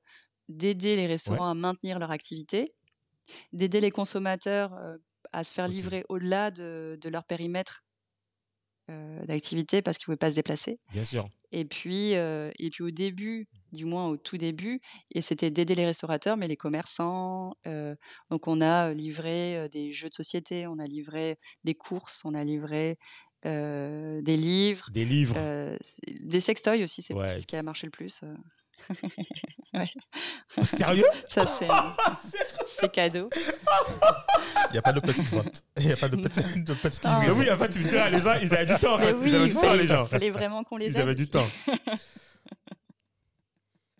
d'aider 0.48 0.96
les 0.96 1.06
restaurants 1.06 1.48
à 1.48 1.54
maintenir 1.54 1.98
leur 1.98 2.10
activité, 2.10 2.74
d'aider 3.52 3.80
les 3.80 3.90
consommateurs 3.90 4.74
euh, 4.74 4.98
à 5.32 5.44
se 5.44 5.54
faire 5.54 5.68
livrer 5.68 6.04
au-delà 6.08 6.50
de, 6.50 6.98
de 7.00 7.08
leur 7.08 7.24
périmètre 7.24 7.84
d'activité 9.26 9.80
parce 9.80 9.96
qu'ils 9.96 10.04
ne 10.04 10.06
pouvaient 10.06 10.26
pas 10.26 10.30
se 10.30 10.34
déplacer. 10.34 10.78
Bien 10.90 11.04
sûr. 11.04 11.26
Et 11.50 11.64
puis, 11.64 12.12
et 12.12 12.70
puis 12.70 12.82
au 12.82 12.90
début, 12.90 13.48
du 13.72 13.84
moins 13.86 14.06
au 14.08 14.18
tout 14.18 14.36
début, 14.36 14.80
et 15.14 15.22
c'était 15.22 15.50
d'aider 15.50 15.74
les 15.74 15.86
restaurateurs, 15.86 16.36
mais 16.36 16.48
les 16.48 16.56
commerçants. 16.56 17.54
donc 18.30 18.48
on 18.48 18.60
a 18.60 18.92
livré 18.92 19.68
des 19.70 19.90
jeux 19.92 20.08
de 20.08 20.14
société, 20.14 20.66
on 20.66 20.78
a 20.78 20.84
livré 20.84 21.38
des 21.64 21.74
courses, 21.74 22.22
on 22.24 22.34
a 22.34 22.44
livré 22.44 22.98
des 23.44 24.36
livres. 24.36 24.90
Des 24.90 25.04
livres. 25.04 25.36
des 26.20 26.40
sextoys 26.40 26.82
aussi, 26.82 27.00
c'est 27.00 27.14
ce 27.14 27.46
qui 27.46 27.56
a 27.56 27.62
marché 27.62 27.86
le 27.86 27.92
plus. 27.92 28.22
ouais. 29.74 29.90
Sérieux? 30.46 31.04
Ça, 31.28 31.46
c'est, 31.46 31.68
c'est 32.66 32.90
cadeau. 32.90 33.28
Il 34.70 34.72
n'y 34.72 34.78
a 34.78 34.82
pas 34.82 34.92
de 34.92 35.00
petite 35.00 35.28
vente. 35.30 35.62
Il 35.78 35.86
n'y 35.86 35.92
a 35.92 35.96
pas 35.96 36.08
de 36.08 36.16
petite, 36.16 36.64
de 36.64 36.74
petite 36.74 37.04
livraison. 37.04 37.38
Oui, 37.38 37.50
en 37.50 37.56
fait, 37.56 37.68
tu 37.70 37.78
me 37.78 37.88
diras, 37.88 38.08
les 38.10 38.20
gens, 38.20 38.34
ils 38.40 38.54
avaient 38.54 38.66
du 38.66 38.78
temps, 38.78 38.94
en 38.94 38.98
fait. 38.98 39.14
Oui, 39.14 39.28
ils 39.28 39.36
avaient 39.36 39.48
du 39.48 39.54
temps, 39.54 39.74
les 39.74 39.86
gens. 39.86 40.04
Il 40.04 40.08
fallait 40.08 40.30
vraiment 40.30 40.64
qu'on 40.64 40.76
les 40.76 40.86
aide. 40.86 40.92
Ils 40.96 41.00
avaient 41.00 41.14
du 41.14 41.28
temps. 41.28 41.46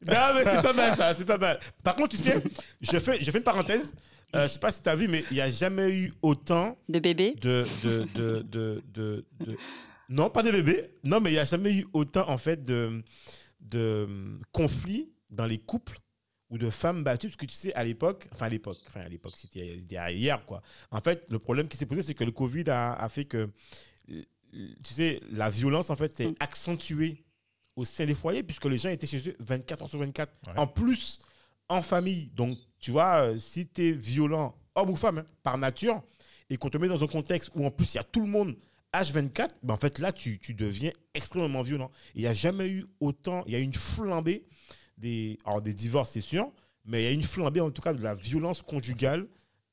non, 0.07 0.35
mais 0.35 0.45
c'est 0.45 0.63
pas 0.63 0.73
mal, 0.73 0.97
ça, 0.97 1.15
c'est 1.15 1.25
pas 1.25 1.39
mal. 1.39 1.61
Par 1.83 1.95
contre, 1.97 2.17
tu 2.17 2.19
sais, 2.19 2.43
je 2.81 2.99
fais, 2.99 3.21
je 3.21 3.31
fais 3.31 3.39
une 3.39 3.45
parenthèse. 3.45 3.95
Euh, 4.35 4.45
je 4.45 4.53
sais 4.55 4.59
pas 4.59 4.73
si 4.73 4.83
tu 4.83 4.89
as 4.89 4.97
vu, 4.97 5.09
mais 5.09 5.25
il 5.31 5.35
n'y 5.35 5.43
a 5.43 5.51
jamais 5.51 5.91
eu 5.91 6.15
autant. 6.23 6.79
De 6.89 6.99
bébés? 6.99 7.35
de, 7.41 7.65
de, 7.83 8.05
de, 8.15 8.43
de, 8.43 8.83
de, 8.95 9.27
de... 9.41 9.59
Non, 10.09 10.31
pas 10.31 10.43
de 10.43 10.51
bébés. 10.51 10.95
Non, 11.05 11.21
mais 11.21 11.31
il 11.31 11.35
n'y 11.35 11.39
a 11.39 11.45
jamais 11.45 11.73
eu 11.73 11.87
autant, 11.93 12.29
en 12.31 12.39
fait, 12.39 12.63
de 12.63 13.03
de 13.63 14.09
conflits 14.53 15.13
dans 15.33 15.47
les 15.47 15.59
couples 15.59 15.99
ou 16.51 16.59
de 16.59 16.71
femmes 16.71 17.03
battues, 17.03 17.29
parce 17.29 17.37
que 17.37 17.47
tu 17.47 17.55
sais, 17.55 17.73
à 17.75 17.83
l'époque, 17.83 18.29
enfin 18.33 18.47
à 18.47 18.49
l'époque, 18.51 18.79
enfin 18.87 19.01
à 19.01 19.09
l'époque, 19.09 19.35
c'était 19.37 19.79
hier, 20.13 20.45
quoi. 20.45 20.63
En 20.91 21.01
fait, 21.01 21.25
le 21.31 21.39
problème 21.39 21.67
qui 21.67 21.79
s'est 21.79 21.87
posé, 21.87 22.03
c'est 22.03 22.15
que 22.15 22.25
le 22.25 22.31
Covid 22.31 22.65
a, 22.69 23.09
fait 23.09 23.25
que, 23.25 23.51
tu 24.07 24.25
sais, 24.83 25.21
la 25.31 25.49
violence, 25.49 25.89
en 25.89 25.97
fait, 25.97 26.15
s'est 26.15 26.29
mm. 26.29 26.35
accentuée 26.41 27.25
au 27.75 27.87
sein 27.87 28.05
des 28.05 28.15
foyers, 28.15 28.43
puisque 28.43 28.67
les 28.67 28.77
gens 28.77 28.91
étaient 28.91 29.07
chez 29.07 29.31
eux 29.31 29.37
24 29.41 29.83
heures 29.83 29.89
sur 29.89 29.99
24. 29.99 30.31
En 30.57 30.67
plus, 30.67 31.21
en 31.71 31.81
famille. 31.81 32.27
Donc, 32.35 32.59
tu 32.79 32.91
vois, 32.91 33.31
euh, 33.31 33.35
si 33.35 33.67
tu 33.67 33.89
es 33.89 33.93
violent, 33.93 34.55
homme 34.75 34.91
ou 34.91 34.97
femme, 34.97 35.19
hein, 35.19 35.27
par 35.43 35.57
nature, 35.57 36.03
et 36.51 36.59
qu'on 36.59 36.69
te 36.69 36.77
met 36.77 36.89
dans 36.89 37.03
un 37.03 37.07
contexte 37.07 37.51
où 37.55 37.65
en 37.65 37.71
plus 37.71 37.95
il 37.95 37.97
y 37.97 38.01
a 38.01 38.05
tout 38.05 38.21
le 38.21 38.27
monde 38.27 38.55
H24, 38.93 39.49
ben 39.63 39.73
en 39.73 39.77
fait, 39.79 39.99
là, 39.99 40.13
tu, 40.13 40.39
tu 40.39 40.53
deviens 40.53 40.93
extrêmement 41.15 41.63
violent. 41.63 41.91
Il 42.15 42.23
n'y 42.23 42.27
a 42.27 42.35
jamais 42.35 42.69
eu 42.69 42.87
autant, 43.01 43.43
il 43.47 43.55
y 43.55 43.57
a 43.57 43.59
une 43.59 43.73
flambée 43.73 44.43
des, 44.99 45.39
alors 45.45 45.63
des 45.63 45.75
divorces, 45.75 46.11
c'est 46.11 46.21
sûr, 46.21 46.51
mais 46.85 47.03
il 47.03 47.05
y 47.05 47.09
a 47.09 47.13
une 47.13 47.23
flambée, 47.23 47.61
en 47.61 47.71
tout 47.71 47.83
cas, 47.83 47.95
de 47.95 48.03
la 48.03 48.15
violence 48.15 48.63
conjugale 48.63 49.27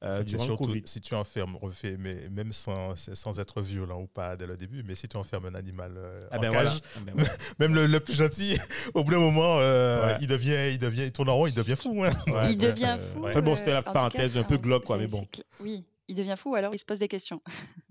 euh, 0.04 0.24
durant 0.24 0.48
le 0.48 0.56
Covid. 0.56 0.82
Si 0.86 1.02
tu 1.02 1.14
enfermes, 1.14 1.58
refais, 1.58 1.98
mais 1.98 2.30
même 2.30 2.54
sans, 2.54 2.96
sans 2.96 3.40
être 3.40 3.62
violent 3.62 4.02
ou 4.02 4.08
pas 4.08 4.38
dès 4.38 4.48
le 4.48 4.56
début, 4.56 4.82
mais 4.84 4.96
si 4.96 5.08
tu 5.08 5.18
enfermes 5.18 5.48
un 5.48 5.56
animal 5.56 5.96
euh, 5.98 6.28
ah 6.32 6.38
en 6.38 6.42
ben 6.42 6.52
cage, 6.52 6.80
ah 6.96 7.00
ben 7.06 7.26
même 7.60 7.76
le, 7.76 7.86
le, 7.86 8.00
plus 8.00 8.14
gentil, 8.14 8.58
au 8.94 9.04
bout 9.04 9.12
d'un 9.12 9.20
moment, 9.20 9.58
euh, 9.60 10.16
il 10.22 10.28
devient, 10.28 10.72
il 10.72 10.80
devient, 10.80 11.04
il 11.04 11.12
tourne 11.12 11.30
en 11.30 11.36
rond, 11.36 11.48
il 11.48 11.54
devient 11.54 11.76
fou. 11.76 12.04
Hein. 12.06 12.12
il 12.46 12.58
devient 12.58 12.98
fou. 12.98 13.28
Enfin 13.28 13.42
bon, 13.42 13.56
c'était 13.58 13.74
la 13.74 13.82
parenthèse 13.82 14.38
un 14.38 14.44
peu 14.44 14.58
glauque, 14.58 14.86
quoi, 14.86 14.98
mais 14.98 15.08
bon. 15.08 15.28
Oui, 15.60 15.84
il 16.08 16.16
devient 16.16 16.36
fou, 16.38 16.56
alors 16.56 16.74
il 16.74 16.80
se 16.80 16.86
pose 16.86 17.00
des 17.00 17.10
questions. 17.10 17.42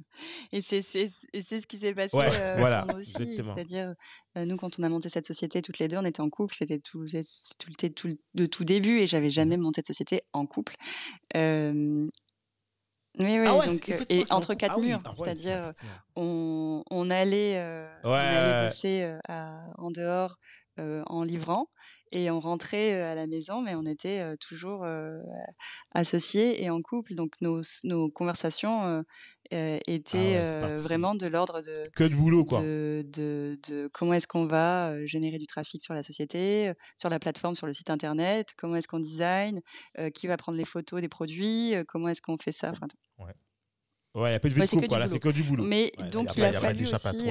et 0.52 0.60
c'est 0.60 0.82
ce 0.82 1.66
qui 1.66 1.78
s'est 1.78 1.94
passé 1.94 2.16
euh, 2.16 2.56
voilà, 2.58 2.82
pour 2.82 2.94
nous 2.94 3.00
aussi. 3.00 3.36
C'est-à-dire, 3.36 3.94
euh, 4.36 4.44
nous, 4.44 4.56
quand 4.56 4.78
on 4.78 4.82
a 4.82 4.88
monté 4.88 5.08
cette 5.08 5.26
société 5.26 5.62
toutes 5.62 5.78
les 5.78 5.88
deux, 5.88 5.96
on 5.96 6.04
était 6.04 6.20
en 6.20 6.30
couple, 6.30 6.54
c'était 6.54 6.78
tout, 6.78 7.06
tout, 7.58 7.88
tout, 7.94 8.18
de 8.34 8.46
tout 8.46 8.64
début, 8.64 9.00
et 9.00 9.06
j'avais 9.06 9.30
jamais 9.30 9.56
mmh. 9.56 9.60
monté 9.60 9.82
de 9.82 9.86
société 9.86 10.22
en 10.32 10.46
couple. 10.46 10.74
Euh, 11.36 12.08
oui, 13.20 13.40
oui, 13.40 13.46
ah 13.48 13.66
donc, 13.66 14.06
et 14.10 14.24
entre 14.30 14.54
quatre 14.54 14.76
ah 14.78 14.80
murs, 14.80 15.00
ah 15.04 15.12
c'est-à-dire 15.16 15.72
on, 16.14 16.84
on, 16.88 17.10
allait, 17.10 17.60
on 18.04 18.12
allait 18.12 18.62
bosser 18.62 19.18
en 19.28 19.90
dehors 19.90 20.38
en 20.78 21.24
livrant 21.24 21.68
et 22.12 22.30
on 22.30 22.38
rentrait 22.38 23.02
à 23.02 23.16
la 23.16 23.26
maison, 23.26 23.60
mais 23.60 23.74
on 23.74 23.84
était 23.84 24.36
toujours 24.36 24.86
associés 25.92 26.62
et 26.62 26.70
en 26.70 26.80
couple. 26.80 27.14
Donc 27.14 27.32
nos, 27.40 27.60
nos 27.82 28.08
conversations 28.08 29.04
étaient 29.50 30.42
vraiment 30.76 31.14
de 31.14 31.26
l'ordre 31.26 31.60
de 31.60 31.88
que 31.94 32.04
de 32.04 32.14
boulot 32.14 32.44
quoi. 32.44 32.60
De, 32.60 33.04
de, 33.12 33.58
de 33.68 33.88
comment 33.92 34.12
est-ce 34.12 34.26
qu'on 34.26 34.46
va 34.46 35.04
générer 35.06 35.38
du 35.38 35.46
trafic 35.46 35.82
sur 35.82 35.94
la 35.94 36.02
société, 36.02 36.72
sur 36.96 37.08
la 37.08 37.18
plateforme, 37.18 37.54
sur 37.54 37.66
le 37.66 37.72
site 37.72 37.90
internet, 37.90 38.54
comment 38.56 38.76
est-ce 38.76 38.88
qu'on 38.88 39.00
design, 39.00 39.60
qui 40.14 40.26
va 40.26 40.36
prendre 40.36 40.58
les 40.58 40.64
photos 40.64 41.00
des 41.00 41.08
produits, 41.08 41.74
comment 41.88 42.08
est-ce 42.08 42.22
qu'on 42.22 42.36
fait 42.36 42.52
ça. 42.52 42.70
Enfin, 42.70 42.86
ouais. 43.18 43.32
Ouais, 44.18 44.30
il 44.30 44.32
n'y 44.32 44.36
a 44.36 44.40
pas 44.40 44.48
de 44.48 44.54
vie 44.54 44.60
de 44.60 44.86
quoi. 44.86 44.98
Là, 44.98 45.08
c'est 45.08 45.20
que 45.20 45.28
du 45.28 45.44
boulot. 45.44 45.64
Mais 45.64 45.92
donc, 46.10 46.36
il 46.36 46.44
a, 46.44 46.52
fallu 46.52 46.84
aussi, 46.84 47.30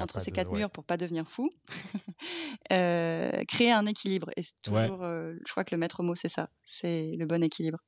entre 0.00 0.20
ces 0.20 0.30
quatre 0.30 0.52
murs, 0.52 0.70
pour 0.70 0.84
pas 0.84 0.96
devenir 0.96 1.26
fou, 1.26 1.48
euh, 2.72 3.44
créer 3.48 3.72
un 3.72 3.86
équilibre. 3.86 4.30
Et 4.36 4.42
toujours, 4.62 5.02
euh, 5.02 5.34
je 5.46 5.50
crois 5.50 5.64
que 5.64 5.74
le 5.74 5.78
maître 5.78 6.02
mot, 6.02 6.14
c'est 6.14 6.28
ça. 6.28 6.50
C'est 6.62 7.14
le 7.18 7.24
bon 7.26 7.42
équilibre. 7.42 7.78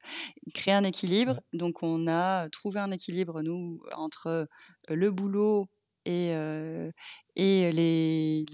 Créer 0.54 0.74
un 0.74 0.84
équilibre. 0.84 1.40
Donc, 1.52 1.82
on 1.82 2.08
a 2.08 2.48
trouvé 2.48 2.80
un 2.80 2.90
équilibre, 2.90 3.42
nous, 3.42 3.82
entre 3.94 4.26
euh, 4.28 4.46
le 4.88 5.10
boulot 5.10 5.68
et, 6.06 6.30
et 7.36 7.70
les, 7.70 8.46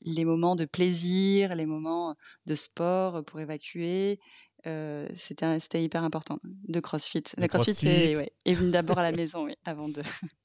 les 0.00 0.24
moments 0.24 0.54
de 0.54 0.64
plaisir, 0.64 1.56
les 1.56 1.66
moments 1.66 2.14
de 2.46 2.54
sport 2.54 3.24
pour 3.24 3.40
évacuer, 3.40 4.20
euh, 4.66 5.08
c'était 5.14 5.82
hyper 5.82 6.04
important 6.04 6.38
de 6.44 6.80
CrossFit. 6.80 7.24
Le, 7.36 7.46
CrossFit, 7.48 7.86
est, 7.86 8.16
ouais, 8.16 8.32
est, 8.44 8.54
venu 8.54 8.70
d'abord 8.70 8.98
à 8.98 9.02
la 9.02 9.12
maison, 9.12 9.44
oui, 9.44 9.54
avant 9.64 9.88
de 9.88 10.02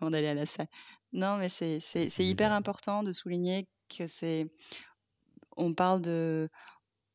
avant 0.00 0.10
d'aller 0.10 0.28
à 0.28 0.34
la 0.34 0.46
salle. 0.46 0.68
Non, 1.12 1.36
mais 1.36 1.48
c'est 1.48 2.24
hyper 2.24 2.52
important 2.52 3.02
de 3.02 3.12
souligner 3.12 3.68
que 3.96 4.06
c'est 4.06 4.46
on 5.56 5.74
parle 5.74 6.02
de 6.02 6.48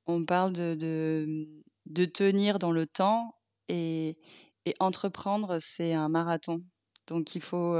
on 0.08 0.26
parle 0.26 0.54
de, 0.54 0.76
de 0.76 1.48
de 1.86 2.06
tenir 2.06 2.60
dans 2.60 2.72
le 2.72 2.86
temps 2.86 3.36
et 3.70 4.18
et 4.66 4.74
entreprendre 4.80 5.58
c'est 5.60 5.94
un 5.94 6.10
marathon. 6.10 6.64
Donc 7.08 7.36
il 7.36 7.42
faut 7.42 7.78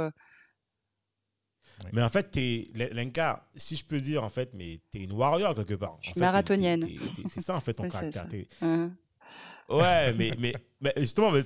mais 1.92 2.02
en 2.02 2.08
fait, 2.08 2.30
t'es, 2.30 2.68
Lenka, 2.92 3.46
si 3.54 3.76
je 3.76 3.84
peux 3.84 4.00
dire, 4.00 4.24
en 4.24 4.30
fait, 4.30 4.50
mais 4.54 4.80
t'es 4.90 5.00
une 5.00 5.12
warrior 5.12 5.54
quelque 5.54 5.74
part. 5.74 5.98
Je 6.00 6.10
suis 6.10 6.20
marathonienne. 6.20 6.86
c'est 7.30 7.42
ça, 7.42 7.56
en 7.56 7.60
fait, 7.60 7.74
ton 7.74 7.88
caractère. 7.88 8.26
Uh-huh. 8.62 8.90
Ouais, 9.68 10.12
mais, 10.14 10.32
mais, 10.38 10.52
mais 10.80 10.92
justement, 10.96 11.30
mais, 11.30 11.42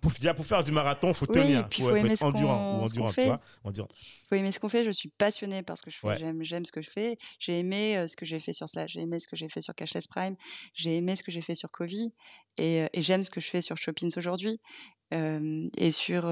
pour, 0.00 0.12
pour, 0.36 0.46
faire 0.46 0.64
du 0.64 0.72
marathon, 0.72 1.08
il 1.08 1.14
faut 1.14 1.26
tenir. 1.26 1.68
Il 1.76 1.84
faut, 1.84 1.94
aimer 1.94 2.12
être 2.12 2.24
endurant, 2.24 2.78
ou 2.78 2.82
endurant, 2.82 3.12
tu 3.12 3.22
vois. 3.22 3.40
Il 3.64 3.84
faut 4.28 4.34
aimer 4.34 4.52
ce 4.52 4.58
qu'on 4.58 4.68
fait. 4.68 4.82
Je 4.82 4.90
suis 4.90 5.10
passionnée 5.10 5.62
par 5.62 5.76
ce 5.76 5.82
que 5.82 5.90
je 5.90 5.98
fais. 5.98 6.16
J'aime, 6.16 6.42
j'aime 6.42 6.64
ce 6.64 6.72
que 6.72 6.80
je 6.80 6.90
fais. 6.90 7.16
J'ai 7.38 7.58
aimé 7.58 7.96
euh, 7.96 8.06
ce 8.06 8.16
que 8.16 8.24
j'ai 8.24 8.40
fait 8.40 8.52
sur 8.52 8.68
Slash. 8.68 8.92
J'ai 8.92 9.00
aimé 9.00 9.20
ce 9.20 9.28
que 9.28 9.36
j'ai 9.36 9.48
fait 9.48 9.60
sur 9.60 9.74
Cashless 9.74 10.06
Prime. 10.06 10.36
J'ai 10.72 10.96
aimé 10.96 11.14
ce 11.16 11.22
que 11.22 11.30
j'ai 11.30 11.42
fait 11.42 11.54
sur 11.54 11.70
Covid. 11.70 12.10
Et, 12.58 12.82
euh, 12.82 12.86
et 12.92 13.02
j'aime 13.02 13.22
ce 13.22 13.30
que 13.30 13.40
je 13.40 13.48
fais 13.48 13.60
sur 13.60 13.76
Shoppings 13.76 14.12
aujourd'hui. 14.16 14.60
Euh, 15.12 15.68
et 15.76 15.90
sur 15.90 16.30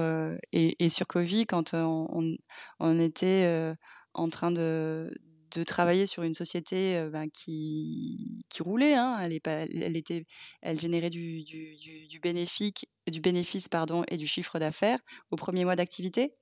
et, 0.51 0.83
et, 0.83 0.89
sur 0.89 1.05
Covid, 1.05 1.45
quand 1.45 1.73
on, 1.73 2.07
on, 2.11 2.35
on 2.79 2.99
était 2.99 3.75
en 4.13 4.29
train 4.29 4.51
de 4.51 5.11
de 5.51 5.63
travailler 5.63 6.05
sur 6.05 6.23
une 6.23 6.33
société 6.33 7.07
ben, 7.11 7.29
qui, 7.29 8.45
qui 8.49 8.61
roulait. 8.61 8.93
Hein. 8.93 9.17
Elle, 9.21 9.33
est 9.33 9.39
pas, 9.39 9.51
elle, 9.51 9.95
était, 9.95 10.25
elle 10.61 10.79
générait 10.79 11.09
du, 11.09 11.43
du, 11.43 11.75
du, 11.75 12.07
du, 12.07 12.19
bénéfice, 12.19 12.73
du 13.07 13.21
bénéfice 13.21 13.67
pardon, 13.67 14.03
et 14.09 14.17
du 14.17 14.27
chiffre 14.27 14.59
d'affaires 14.59 14.99
au 15.31 15.35
premier 15.35 15.65
mois 15.65 15.75
d'activité. 15.75 16.35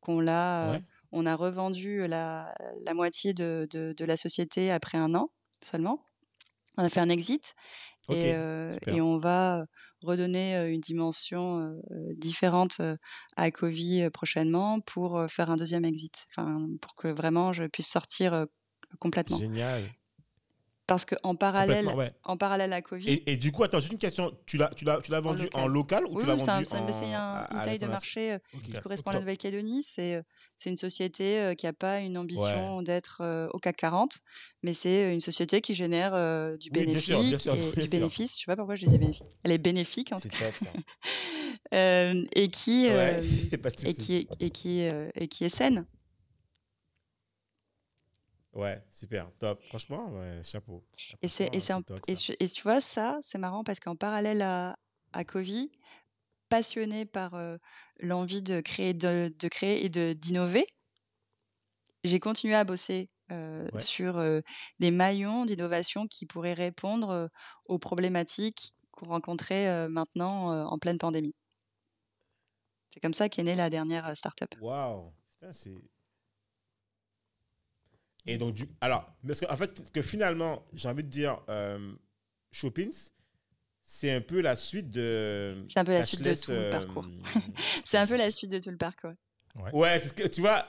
Qu'on 0.00 0.20
l'a, 0.20 0.78
on 1.10 1.26
a 1.26 1.34
revendu 1.34 2.06
la, 2.06 2.54
la 2.84 2.94
moitié 2.94 3.34
de, 3.34 3.66
de, 3.70 3.92
de, 3.96 4.04
la 4.04 4.16
société 4.16 4.70
après 4.70 4.98
un 4.98 5.14
an 5.14 5.30
seulement. 5.60 6.06
On 6.76 6.84
a 6.84 6.88
fait 6.88 7.00
un 7.00 7.08
exit 7.08 7.54
et, 8.08 8.34
et 8.86 9.00
on 9.00 9.18
va 9.18 9.66
redonner 10.02 10.66
une 10.68 10.80
dimension 10.80 11.80
différente 12.16 12.80
à 13.36 13.50
Covid 13.50 14.10
prochainement 14.10 14.80
pour 14.80 15.24
faire 15.28 15.50
un 15.50 15.56
deuxième 15.56 15.84
exit, 15.84 16.26
enfin, 16.30 16.66
pour 16.80 16.94
que 16.94 17.08
vraiment 17.08 17.52
je 17.52 17.64
puisse 17.64 17.88
sortir 17.88 18.46
complètement. 18.98 19.38
Génial 19.38 19.82
parce 20.86 21.04
qu'en 21.04 21.34
parallèle, 21.34 21.88
en 22.22 22.36
parallèle 22.36 22.72
à 22.72 22.80
Covid. 22.80 23.22
Et, 23.26 23.36
du 23.36 23.50
coup, 23.50 23.64
attends, 23.64 23.80
juste 23.80 23.92
une 23.92 23.98
question. 23.98 24.32
Tu 24.46 24.56
l'as, 24.56 24.68
tu 24.68 24.84
l'as, 24.84 25.00
tu 25.02 25.10
l'as 25.10 25.20
vendu 25.20 25.48
en 25.52 25.66
local, 25.66 26.04
ou 26.06 26.20
tu 26.20 26.26
l'as 26.26 26.36
vendu 26.36 26.64
c'est 26.64 26.76
en 26.76 26.92
C'est 26.92 27.12
un, 27.12 27.46
une 27.50 27.62
taille 27.62 27.78
de 27.78 27.86
marché 27.86 28.32
euh, 28.32 28.38
qui 28.62 28.70
correspond 28.78 29.10
à 29.10 29.14
la 29.14 29.20
Nouvelle-Calédonie. 29.20 29.82
C'est, 29.82 30.14
euh, 30.14 30.22
c'est 30.54 30.70
une 30.70 30.76
société 30.76 31.38
euh, 31.38 31.54
qui 31.54 31.66
n'a 31.66 31.72
pas 31.72 31.98
une 31.98 32.16
ambition 32.16 32.82
d'être 32.82 33.48
au 33.52 33.58
CAC 33.58 33.76
40, 33.76 34.20
mais 34.62 34.74
c'est 34.74 35.12
une 35.12 35.20
société 35.20 35.60
qui 35.60 35.74
génère 35.74 36.12
du 36.56 36.70
bénéfice. 36.70 37.46
et, 37.46 37.80
du 37.80 37.88
bénéfice. 37.88 38.34
Je 38.36 38.40
sais 38.40 38.46
pas 38.46 38.56
pourquoi 38.56 38.76
je 38.76 38.86
dis 38.86 38.98
bénéfice. 38.98 39.24
Elle 39.42 39.52
est 39.52 39.58
bénéfique 39.58 40.12
en 40.12 40.20
tout 40.20 40.28
cas. 40.28 40.50
et 41.72 42.48
qui, 42.48 42.86
et 43.84 43.94
qui, 43.94 44.28
et 44.38 44.50
qui, 44.50 44.80
et 44.82 45.28
qui 45.28 45.44
est 45.44 45.48
saine. 45.48 45.84
Ouais, 48.56 48.82
super, 48.90 49.30
top. 49.38 49.62
Franchement, 49.68 50.10
chapeau. 50.42 50.82
Et, 51.22 51.28
c'est, 51.28 51.50
et, 51.54 51.58
et, 52.40 52.48
tu 52.48 52.62
vois, 52.62 52.80
ça, 52.80 53.18
c'est 53.22 53.38
marrant 53.38 53.64
parce 53.64 53.80
qu'en 53.80 53.96
parallèle 53.96 54.42
à, 54.42 54.76
à 55.12 55.24
Covid, 55.24 55.70
passionné 56.48 57.04
par 57.04 57.34
euh, 57.34 57.58
l'envie 58.00 58.42
de 58.42 58.60
créer, 58.60 58.94
de, 58.94 59.34
de 59.38 59.48
créer 59.48 59.84
et 59.84 59.88
de, 59.88 60.12
d'innover, 60.12 60.66
j'ai 62.04 62.20
continué 62.20 62.54
à 62.54 62.64
bosser 62.64 63.10
euh, 63.32 63.68
Ouais. 63.72 63.80
sur 63.82 64.18
euh, 64.18 64.40
des 64.78 64.92
maillons 64.92 65.44
d'innovation 65.44 66.06
qui 66.06 66.26
pourraient 66.26 66.54
répondre 66.54 67.28
aux 67.68 67.78
problématiques 67.78 68.74
qu'on 68.92 69.06
rencontrait 69.08 69.88
maintenant 69.88 70.66
en 70.66 70.78
pleine 70.78 70.98
pandémie. 70.98 71.34
C'est 72.90 73.00
comme 73.00 73.12
ça 73.12 73.28
qu'est 73.28 73.42
née 73.42 73.54
la 73.54 73.68
dernière 73.68 74.16
startup. 74.16 74.54
Waouh. 74.60 75.12
Putain, 75.34 75.52
c'est. 75.52 75.74
Et 78.26 78.38
donc, 78.38 78.54
du... 78.54 78.64
alors, 78.80 79.08
parce 79.26 79.40
qu'en 79.40 79.56
fait, 79.56 79.92
que 79.92 80.02
finalement, 80.02 80.64
j'ai 80.74 80.88
envie 80.88 81.04
de 81.04 81.08
dire, 81.08 81.40
euh, 81.48 81.92
Shoppings, 82.50 83.10
c'est 83.84 84.10
un 84.10 84.20
peu 84.20 84.40
la 84.40 84.56
suite 84.56 84.90
de. 84.90 85.64
C'est 85.68 85.78
un 85.78 85.84
peu 85.84 85.92
la 85.92 86.02
suite 86.02 86.22
de 86.22 86.34
tout 86.34 86.50
le 86.50 86.56
euh, 86.56 86.70
parcours. 86.70 87.06
C'est 87.84 87.98
un 87.98 88.06
peu 88.06 88.16
la 88.16 88.32
suite 88.32 88.50
de 88.50 88.58
tout 88.58 88.70
le 88.70 88.76
parcours. 88.76 89.12
Ouais, 89.72 90.00
c'est 90.00 90.08
ce 90.08 90.12
que 90.12 90.26
tu 90.26 90.40
vois. 90.40 90.66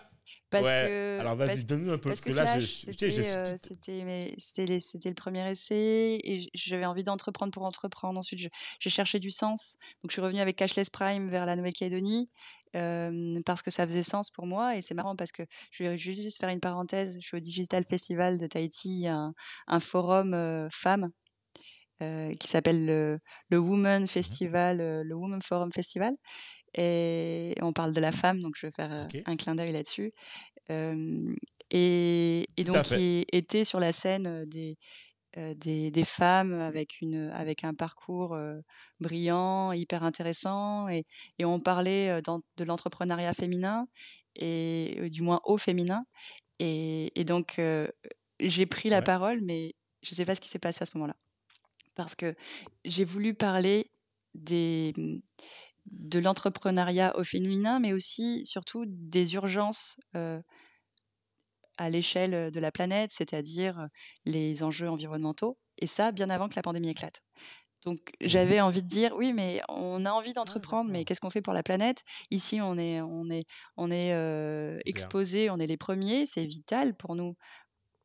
Parce 0.49 0.65
ouais. 0.65 0.85
que, 0.87 1.19
alors, 1.19 1.37
parce 1.37 1.49
vas-y, 1.49 1.65
donne-nous 1.65 1.91
un 1.91 1.97
peu. 1.97 2.09
Parce 2.09 2.21
que, 2.21 2.31
là, 2.31 2.59
c'était 2.61 3.09
euh, 3.09 5.09
le 5.09 5.13
premier 5.13 5.49
essai 5.49 6.19
et 6.23 6.49
j'avais 6.53 6.85
envie 6.85 7.03
d'entreprendre 7.03 7.51
pour 7.51 7.63
entreprendre. 7.63 8.19
Ensuite, 8.19 8.49
j'ai 8.79 8.89
cherché 8.89 9.19
du 9.19 9.31
sens. 9.31 9.77
Donc, 10.03 10.11
je 10.11 10.13
suis 10.13 10.21
revenue 10.21 10.39
avec 10.39 10.55
Cashless 10.55 10.89
Prime 10.89 11.27
vers 11.27 11.45
la 11.45 11.55
Nouvelle-Calédonie 11.55 12.29
euh, 12.77 13.41
parce 13.45 13.61
que 13.61 13.71
ça 13.71 13.85
faisait 13.85 14.03
sens 14.03 14.29
pour 14.31 14.45
moi. 14.45 14.75
Et 14.75 14.81
c'est 14.81 14.93
marrant 14.93 15.15
parce 15.15 15.31
que 15.31 15.43
je 15.71 15.83
vais 15.83 15.97
juste 15.97 16.39
faire 16.39 16.49
une 16.49 16.59
parenthèse. 16.59 17.17
Je 17.19 17.27
suis 17.27 17.37
au 17.37 17.41
Digital 17.41 17.83
Festival 17.83 18.37
de 18.37 18.47
Tahiti, 18.47 19.07
un, 19.07 19.33
un 19.67 19.79
forum 19.79 20.33
euh, 20.33 20.67
femmes 20.71 21.09
euh, 22.01 22.31
qui 22.35 22.47
s'appelle 22.47 22.85
le, 22.85 23.19
le 23.49 23.57
Women 23.57 24.07
Festival, 24.07 24.81
euh, 24.81 25.03
le 25.03 25.15
Women 25.15 25.41
Forum 25.41 25.71
Festival. 25.71 26.13
Et 26.75 27.55
on 27.61 27.73
parle 27.73 27.93
de 27.93 28.01
la 28.01 28.11
femme, 28.11 28.39
donc 28.39 28.53
je 28.55 28.67
vais 28.67 28.71
faire 28.71 29.07
un 29.25 29.35
clin 29.35 29.55
d'œil 29.55 29.71
là-dessus. 29.71 30.13
Euh, 30.69 31.33
et, 31.71 32.47
et 32.55 32.63
donc, 32.63 32.83
qui 32.83 33.25
était 33.31 33.63
sur 33.63 33.79
la 33.79 33.91
scène 33.91 34.45
des, 34.45 34.77
des, 35.55 35.91
des 35.91 36.03
femmes 36.03 36.53
avec, 36.53 37.01
une, 37.01 37.29
avec 37.31 37.63
un 37.63 37.73
parcours 37.73 38.33
euh, 38.33 38.59
brillant, 38.99 39.71
hyper 39.71 40.03
intéressant. 40.03 40.87
Et, 40.89 41.05
et 41.39 41.45
on 41.45 41.59
parlait 41.59 42.09
euh, 42.09 42.21
de 42.57 42.63
l'entrepreneuriat 42.63 43.33
féminin, 43.33 43.87
et 44.35 44.97
euh, 44.99 45.09
du 45.09 45.21
moins 45.21 45.41
au 45.45 45.57
féminin. 45.57 46.05
Et, 46.59 47.11
et 47.19 47.23
donc, 47.23 47.59
euh, 47.59 47.87
j'ai 48.39 48.65
pris 48.65 48.89
la 48.89 48.97
Ouais. 48.97 49.03
parole, 49.03 49.41
mais 49.41 49.75
je 50.03 50.11
ne 50.11 50.15
sais 50.15 50.25
pas 50.25 50.35
ce 50.35 50.41
qui 50.41 50.49
s'est 50.49 50.59
passé 50.59 50.83
à 50.83 50.85
ce 50.85 50.91
moment-là. 50.97 51.15
Parce 51.95 52.15
que 52.15 52.35
j'ai 52.85 53.05
voulu 53.05 53.33
parler 53.33 53.91
des, 54.35 54.93
de 55.87 56.19
l'entrepreneuriat 56.19 57.17
au 57.17 57.23
féminin, 57.23 57.79
mais 57.79 57.93
aussi, 57.93 58.45
surtout, 58.45 58.85
des 58.87 59.33
urgences 59.35 59.99
euh, 60.15 60.41
à 61.77 61.89
l'échelle 61.89 62.51
de 62.51 62.59
la 62.59 62.71
planète, 62.71 63.11
c'est-à-dire 63.13 63.87
les 64.25 64.63
enjeux 64.63 64.89
environnementaux, 64.89 65.57
et 65.79 65.87
ça, 65.87 66.11
bien 66.11 66.29
avant 66.29 66.49
que 66.49 66.55
la 66.55 66.61
pandémie 66.63 66.89
éclate. 66.89 67.21
Donc 67.85 67.99
j'avais 68.21 68.59
envie 68.59 68.81
de 68.81 68.87
dire 68.87 69.13
oui 69.15 69.33
mais 69.33 69.61
on 69.69 70.03
a 70.03 70.11
envie 70.11 70.33
d'entreprendre 70.33 70.89
mais 70.89 71.05
qu'est-ce 71.05 71.19
qu'on 71.21 71.29
fait 71.29 71.43
pour 71.43 71.53
la 71.53 71.61
planète? 71.61 72.01
Ici 72.31 72.59
on 72.59 72.75
est 72.77 73.01
on 73.01 73.29
est 73.29 73.45
on 73.77 73.91
est 73.91 74.13
euh, 74.13 74.79
exposé, 74.85 75.49
on 75.51 75.57
est 75.59 75.67
les 75.67 75.77
premiers, 75.77 76.25
c'est 76.25 76.43
vital 76.43 76.95
pour 76.97 77.15
nous 77.15 77.35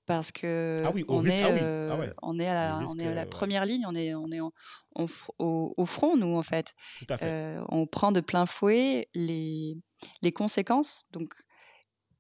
parce 0.05 0.31
que 0.31 0.83
Ah 0.85 0.91
oui, 0.95 1.05
on 1.09 1.19
risque- 1.21 1.35
est 1.37 1.43
ah 1.43 1.51
oui, 1.53 1.61
ah 1.63 1.97
ouais. 1.99 2.13
on 2.23 2.39
est 2.39 2.47
à 2.47 2.55
la, 2.55 2.69
Le 2.71 2.75
on 2.75 2.79
risque, 2.81 2.99
est 3.01 3.07
à 3.07 3.15
la 3.15 3.21
euh, 3.23 3.25
ouais. 3.25 3.31
première 3.31 3.65
ligne, 3.65 3.85
on 3.87 3.95
est 3.95 4.15
on 4.15 4.31
est 4.31 4.41
en- 4.41 4.53
en 4.95 5.07
fr- 5.07 5.31
au, 5.39 5.73
au 5.77 5.87
front 5.87 6.17
nous 6.17 6.37
en 6.37 6.43
fait. 6.43 6.75
Tout 6.99 7.07
à 7.09 7.17
fait. 7.17 7.27
Euh, 7.27 7.65
on 7.71 7.87
prend 7.87 8.13
de 8.13 8.21
plein 8.21 8.45
fouet 8.45 9.09
les 9.15 9.79
les 10.21 10.33
conséquences 10.33 11.07
donc 11.13 11.33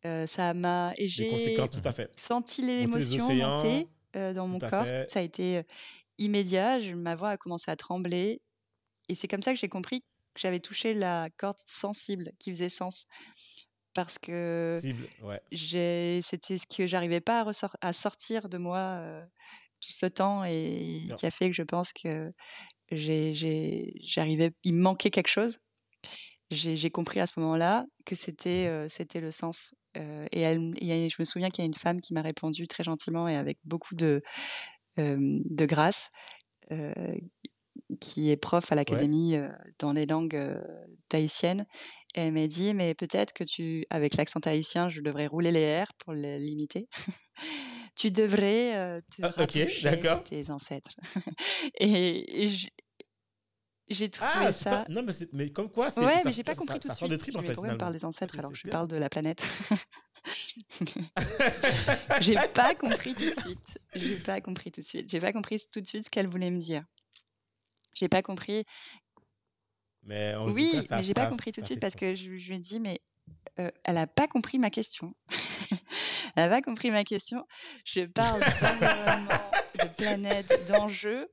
euh, 0.04 0.26
ça 0.26 0.52
m'a 0.54 0.92
et 0.96 1.08
j'ai 1.08 1.56
senti 2.16 2.62
les 2.62 2.80
l'émotion 2.80 3.26
océans, 3.26 3.56
monter 3.56 3.88
euh, 4.16 4.32
dans 4.34 4.46
mon 4.48 4.58
tout 4.58 4.68
corps. 4.68 4.84
fait. 4.84 5.08
Ça 5.10 5.20
a 5.20 5.22
été 5.22 5.58
euh, 5.58 5.62
immédiat. 6.18 6.80
Je- 6.80 6.94
ma 6.94 7.14
voix 7.14 7.30
a 7.30 7.36
commencé 7.36 7.70
à 7.70 7.76
trembler. 7.76 8.42
Et 9.08 9.14
c'est 9.14 9.28
comme 9.28 9.42
ça 9.42 9.52
que 9.52 9.58
j'ai 9.58 9.68
compris 9.68 10.00
que 10.00 10.40
j'avais 10.40 10.60
touché 10.60 10.94
la 10.94 11.28
corde 11.36 11.58
sensible 11.66 12.32
qui 12.38 12.50
faisait 12.50 12.68
sens. 12.68 13.06
Parce 13.94 14.18
que 14.18 14.78
ouais. 15.22 15.40
c'était 15.52 16.56
ce 16.58 16.66
que 16.66 16.86
j'arrivais 16.86 17.20
pas 17.20 17.40
à, 17.42 17.88
à 17.88 17.92
sortir 17.92 18.48
de 18.48 18.56
moi 18.56 18.78
euh, 18.78 19.22
tout 19.82 19.92
ce 19.92 20.06
temps 20.06 20.44
et 20.44 21.02
qui 21.14 21.26
a 21.26 21.30
fait 21.30 21.50
que 21.50 21.54
je 21.56 21.62
pense 21.62 21.92
que 21.92 22.32
j'arrivais, 22.90 24.52
il 24.64 24.74
me 24.74 24.80
manquait 24.82 25.10
quelque 25.10 25.28
chose. 25.28 25.58
J'ai 26.50 26.76
j'ai 26.76 26.90
compris 26.90 27.20
à 27.20 27.26
ce 27.26 27.38
moment-là 27.40 27.86
que 28.04 28.14
c'était 28.14 28.66
euh, 28.66 28.88
c'était 28.88 29.20
le 29.20 29.30
sens. 29.30 29.74
Euh, 29.96 30.26
et 30.32 30.40
elle, 30.40 30.60
je 30.80 31.16
me 31.18 31.24
souviens 31.24 31.50
qu'il 31.50 31.62
y 31.64 31.66
a 31.66 31.68
une 31.68 31.74
femme 31.74 32.00
qui 32.00 32.14
m'a 32.14 32.22
répondu 32.22 32.66
très 32.68 32.84
gentiment 32.84 33.28
et 33.28 33.36
avec 33.36 33.58
beaucoup 33.64 33.94
de, 33.94 34.22
euh, 34.98 35.16
de 35.44 35.66
grâce, 35.66 36.10
euh, 36.72 36.92
qui 38.00 38.30
est 38.30 38.36
prof 38.36 38.70
à 38.72 38.74
l'académie 38.74 39.36
dans 39.78 39.92
les 39.92 40.06
langues 40.06 40.58
tahitiennes. 41.08 41.66
Et 42.14 42.20
elle 42.22 42.32
m'a 42.32 42.46
dit, 42.46 42.74
mais 42.74 42.94
peut-être 42.94 43.32
que 43.32 43.44
tu, 43.44 43.84
avec 43.90 44.16
l'accent 44.16 44.40
tahitien, 44.40 44.88
je 44.88 45.00
devrais 45.00 45.26
rouler 45.26 45.52
les 45.52 45.82
R 45.82 45.86
pour 45.98 46.12
le 46.14 46.36
limiter. 46.36 46.88
tu 47.96 48.10
devrais 48.10 49.00
te 49.10 49.22
Ah, 49.22 49.28
ok, 49.28 49.36
rapprocher 49.36 49.82
d'accord. 49.82 50.22
de 50.22 50.28
tes 50.28 50.50
ancêtres. 50.50 50.94
et 51.80 52.42
et 52.42 52.46
j- 52.46 52.70
j'ai 53.88 54.08
trouvé 54.10 54.30
Ah, 54.34 54.52
ça. 54.52 54.70
pas- 54.70 54.84
non, 54.88 55.02
mais, 55.02 55.12
mais 55.32 55.50
comme 55.50 55.70
quoi, 55.70 55.90
c'est. 55.90 56.00
Ouais, 56.00 56.16
ça- 56.18 56.22
mais 56.24 56.32
j'ai 56.32 56.44
pas 56.44 56.52
ça- 56.54 56.58
compris 56.60 56.74
ça- 56.76 56.80
tout 56.80 56.88
de 56.88 56.94
suite. 56.94 57.08
des 57.10 57.18
tripes, 57.18 57.36
en 57.36 57.42
fait. 57.42 57.58
on 57.58 57.76
parle 57.76 57.92
des 57.92 58.04
ancêtres 58.04 58.38
alors 58.38 58.52
que 58.52 58.58
je 58.58 58.68
parle 58.68 58.88
de 58.88 58.96
la 58.96 59.08
planète 59.08 59.42
J'ai 62.20 62.34
pas 62.54 62.74
compris 62.74 63.14
tout 63.14 63.24
de 63.24 63.40
suite. 63.40 63.78
J'ai 63.94 64.16
pas 64.16 64.40
compris 64.40 64.70
tout 64.70 64.80
de 64.80 64.86
suite. 64.86 65.10
J'ai 65.10 65.18
pas 65.20 65.32
compris 65.32 65.60
tout 65.70 65.80
de 65.80 65.86
suite 65.86 66.04
ce 66.04 66.10
qu'elle 66.10 66.26
voulait 66.28 66.50
me 66.50 66.58
dire. 66.58 66.84
J'ai 67.94 68.08
pas 68.08 68.22
compris. 68.22 68.64
Mais 70.04 70.34
en 70.34 70.48
Oui, 70.50 70.84
cas, 70.88 70.96
mais 70.96 71.02
j'ai 71.02 71.14
pas 71.14 71.26
compris 71.26 71.52
tout 71.52 71.60
de 71.60 71.66
suite 71.66 71.80
parce 71.80 71.94
que 71.94 72.14
je, 72.14 72.36
je 72.36 72.48
lui 72.48 72.56
ai 72.56 72.58
dit, 72.60 72.80
mais 72.80 73.00
euh, 73.58 73.70
elle 73.84 73.98
a 73.98 74.06
pas 74.06 74.26
compris 74.28 74.58
ma 74.58 74.70
question. 74.70 75.14
elle 76.36 76.44
a 76.44 76.48
pas 76.48 76.62
compris 76.62 76.90
ma 76.90 77.04
question. 77.04 77.46
Je 77.84 78.02
parle 78.06 78.40
d'environnement, 78.40 79.28
de 79.80 79.88
planète, 79.96 80.66
d'enjeux. 80.68 81.28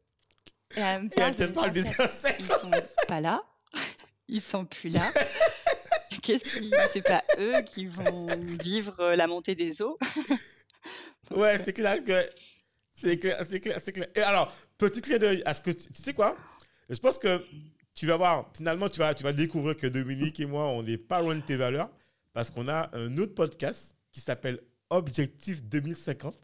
Et 0.75 0.79
elle 0.79 1.03
me 1.03 1.07
Et 1.07 1.21
elle 1.21 1.35
te 1.35 1.43
parle 1.45 1.71
des 1.71 1.87
ancêtres. 1.87 2.35
Ils 2.39 2.45
sont 2.45 2.71
pas 3.07 3.21
là. 3.21 3.41
Ils 4.27 4.41
sont 4.41 4.65
plus 4.65 4.89
là. 4.89 5.11
Qu'est-ce 6.21 6.43
qui, 6.43 6.71
c'est 6.91 7.01
pas 7.01 7.23
eux 7.39 7.61
qui 7.65 7.85
vont 7.87 8.27
vivre 8.61 9.15
la 9.15 9.27
montée 9.27 9.55
des 9.55 9.81
eaux? 9.81 9.97
Ouais, 11.31 11.59
c'est 11.63 11.73
clair 11.73 12.03
que. 12.03 12.27
C'est 12.95 13.19
clair, 13.19 13.45
c'est 13.47 13.59
clair, 13.59 13.79
c'est 13.83 13.91
clair. 13.91 14.07
Et 14.15 14.21
alors, 14.21 14.51
petit 14.79 14.99
clin 14.99 15.19
d'œil 15.19 15.43
à 15.45 15.53
ce 15.53 15.61
que. 15.61 15.69
Tu, 15.69 15.87
tu 15.93 16.01
sais 16.01 16.13
quoi? 16.13 16.35
Je 16.89 16.97
pense 16.97 17.19
que 17.19 17.45
tu 17.93 18.07
vas 18.07 18.17
voir, 18.17 18.49
finalement, 18.55 18.89
tu 18.89 18.97
vas, 18.97 19.13
tu 19.13 19.23
vas 19.23 19.33
découvrir 19.33 19.77
que 19.77 19.85
Dominique 19.85 20.39
et 20.39 20.45
moi, 20.45 20.67
on 20.69 20.83
n'est 20.83 20.97
pas 20.97 21.21
loin 21.21 21.35
de 21.35 21.41
tes 21.41 21.57
valeurs 21.57 21.91
parce 22.33 22.49
qu'on 22.49 22.67
a 22.67 22.89
un 22.93 23.17
autre 23.17 23.35
podcast 23.35 23.93
qui 24.11 24.21
s'appelle 24.21 24.61
Objectif 24.89 25.61
2050. 25.63 26.39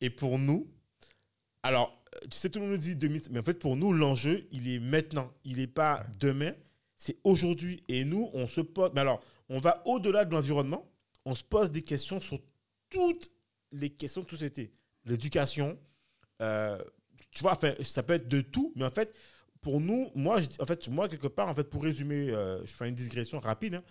Et 0.00 0.10
pour 0.10 0.38
nous, 0.38 0.66
alors, 1.62 2.02
euh, 2.03 2.03
tu 2.30 2.38
sais, 2.38 2.50
tout 2.50 2.58
le 2.58 2.66
monde 2.66 2.74
nous 2.74 2.80
dit 2.80 2.96
2050, 2.96 3.32
mais 3.32 3.40
en 3.40 3.42
fait, 3.42 3.58
pour 3.58 3.76
nous, 3.76 3.92
l'enjeu, 3.92 4.46
il 4.52 4.68
est 4.68 4.78
maintenant. 4.80 5.32
Il 5.44 5.58
n'est 5.58 5.66
pas 5.66 6.06
demain, 6.18 6.52
c'est 6.96 7.16
aujourd'hui. 7.24 7.82
Et 7.88 8.04
nous, 8.04 8.30
on 8.34 8.46
se 8.46 8.60
pose. 8.60 8.90
Mais 8.94 9.00
alors, 9.00 9.22
on 9.48 9.58
va 9.60 9.82
au-delà 9.86 10.24
de 10.24 10.32
l'environnement, 10.32 10.90
on 11.24 11.34
se 11.34 11.44
pose 11.44 11.70
des 11.70 11.82
questions 11.82 12.20
sur 12.20 12.38
toutes 12.90 13.30
les 13.72 13.90
questions 13.90 14.22
de 14.22 14.30
société. 14.30 14.72
L'éducation, 15.04 15.78
euh, 16.40 16.78
tu 17.30 17.42
vois, 17.42 17.52
enfin, 17.52 17.74
ça 17.82 18.02
peut 18.02 18.14
être 18.14 18.28
de 18.28 18.40
tout, 18.40 18.72
mais 18.76 18.84
en 18.84 18.90
fait, 18.90 19.14
pour 19.60 19.80
nous, 19.80 20.10
moi, 20.14 20.40
je, 20.40 20.48
en 20.60 20.66
fait, 20.66 20.88
moi, 20.88 21.08
quelque 21.08 21.26
part, 21.26 21.48
en 21.48 21.54
fait, 21.54 21.64
pour 21.64 21.82
résumer, 21.82 22.30
euh, 22.30 22.64
je 22.64 22.74
fais 22.74 22.88
une 22.88 22.94
digression 22.94 23.40
rapide. 23.40 23.76
hein. 23.76 23.82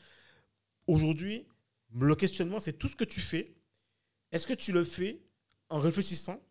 Aujourd'hui, 0.87 1.47
le 1.95 2.15
questionnement, 2.15 2.59
c'est 2.59 2.73
tout 2.73 2.87
ce 2.87 2.95
que 2.95 3.03
tu 3.03 3.21
fais. 3.21 3.53
Est-ce 4.31 4.47
que 4.47 4.53
tu 4.53 4.71
le 4.71 4.83
fais 4.83 5.21
en 5.69 5.79
réfléchissant 5.79 6.41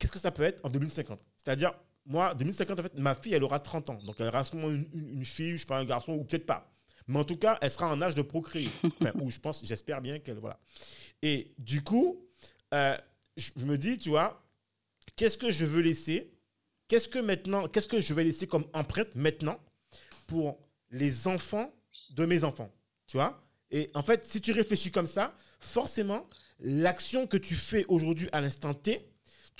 Qu'est-ce 0.00 0.10
que 0.12 0.18
ça 0.18 0.32
peut 0.32 0.42
être 0.42 0.64
en 0.64 0.68
2050 0.70 1.20
C'est-à-dire, 1.36 1.72
moi, 2.06 2.34
2050, 2.34 2.80
en 2.80 2.82
fait, 2.82 2.98
ma 2.98 3.14
fille, 3.14 3.34
elle 3.34 3.44
aura 3.44 3.60
30 3.60 3.90
ans. 3.90 3.94
Donc, 4.04 4.16
elle 4.18 4.26
aura 4.28 4.42
sûrement 4.44 4.70
une, 4.70 4.88
une- 4.92 5.08
une 5.18 5.24
fille, 5.24 5.52
je 5.52 5.58
sais 5.58 5.66
pas, 5.66 5.78
un 5.78 5.84
garçon, 5.84 6.14
ou 6.14 6.24
peut-être 6.24 6.46
pas. 6.46 6.72
Mais 7.06 7.18
en 7.18 7.24
tout 7.24 7.36
cas, 7.36 7.58
elle 7.60 7.70
sera 7.70 7.86
en 7.88 8.00
âge 8.02 8.14
de 8.16 8.22
procréer. 8.22 8.68
Enfin, 9.00 9.12
ou 9.20 9.30
je 9.30 9.38
pense, 9.38 9.64
j'espère 9.64 10.00
bien 10.00 10.18
qu'elle. 10.18 10.38
Voilà. 10.38 10.58
Et 11.22 11.52
du 11.58 11.82
coup, 11.84 12.26
euh, 12.74 12.96
je 13.36 13.50
me 13.58 13.76
dis, 13.78 13.98
tu 13.98 14.08
vois, 14.08 14.42
qu'est-ce 15.16 15.38
que 15.38 15.50
je 15.50 15.66
veux 15.66 15.82
laisser? 15.82 16.32
Qu'est-ce 16.88 17.08
que 17.08 17.18
maintenant, 17.20 17.68
qu'est-ce 17.68 17.86
que 17.88 18.00
je 18.00 18.14
vais 18.14 18.24
laisser 18.24 18.46
comme 18.48 18.64
empreinte 18.72 19.14
maintenant 19.14 19.60
pour 20.26 20.58
les 20.90 21.28
enfants 21.28 21.72
de 22.10 22.24
mes 22.26 22.42
enfants? 22.42 22.72
Tu 23.06 23.16
vois? 23.18 23.42
Et 23.70 23.90
en 23.94 24.02
fait, 24.02 24.24
si 24.24 24.40
tu 24.40 24.52
réfléchis 24.52 24.90
comme 24.90 25.06
ça, 25.06 25.34
forcément, 25.60 26.26
l'action 26.60 27.26
que 27.26 27.36
tu 27.36 27.54
fais 27.54 27.84
aujourd'hui 27.86 28.28
à 28.32 28.40
l'instant 28.40 28.72
T, 28.74 29.06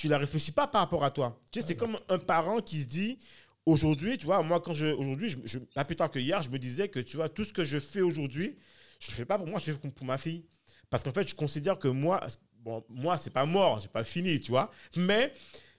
tu 0.01 0.09
la 0.09 0.17
réfléchis 0.17 0.53
pas 0.53 0.67
par 0.67 0.81
rapport 0.81 1.05
à 1.05 1.11
toi. 1.11 1.39
Tu 1.53 1.61
sais, 1.61 1.67
c'est 1.67 1.77
comme 1.77 1.95
un 2.09 2.19
parent 2.19 2.63
qui 2.63 2.81
se 2.81 2.87
dit 2.87 3.19
aujourd'hui, 3.67 4.17
tu 4.17 4.25
vois, 4.25 4.43
moi 4.43 4.59
quand 4.59 4.73
je 4.73 4.87
aujourd'hui, 4.87 5.29
je, 5.29 5.37
je- 5.45 5.59
pas 5.59 5.85
plus 5.85 5.95
tard 5.95 6.11
que 6.11 6.19
hier, 6.19 6.41
je 6.41 6.49
me 6.49 6.59
disais 6.59 6.89
que 6.89 7.01
tu 7.01 7.19
vois 7.19 7.29
tout 7.29 7.45
ce 7.45 7.53
que 7.53 7.65
je 7.65 7.79
fais 7.79 8.01
aujourd'hui, 8.01 8.57
je 8.99 9.11
le 9.11 9.15
fais 9.15 9.27
pas 9.27 9.37
pour 9.37 9.47
moi, 9.47 9.59
je 9.59 9.71
le 9.71 9.77
fais 9.77 9.91
pour 9.91 10.07
ma 10.07 10.17
fille. 10.17 10.47
Parce 10.89 11.05
qu'en 11.05 11.13
fait, 11.13 11.29
je 11.29 11.35
considère 11.35 11.79
que 11.79 11.89
moi, 11.89 12.27
bon, 12.61 12.83
moi, 12.89 13.19
c'est 13.19 13.33
pas 13.35 13.45
mort, 13.45 13.79
c'est 13.83 13.93
pas 13.93 14.03
fini, 14.03 14.41
tu 14.41 14.53
vois. 14.53 14.73
Mais 14.97 15.35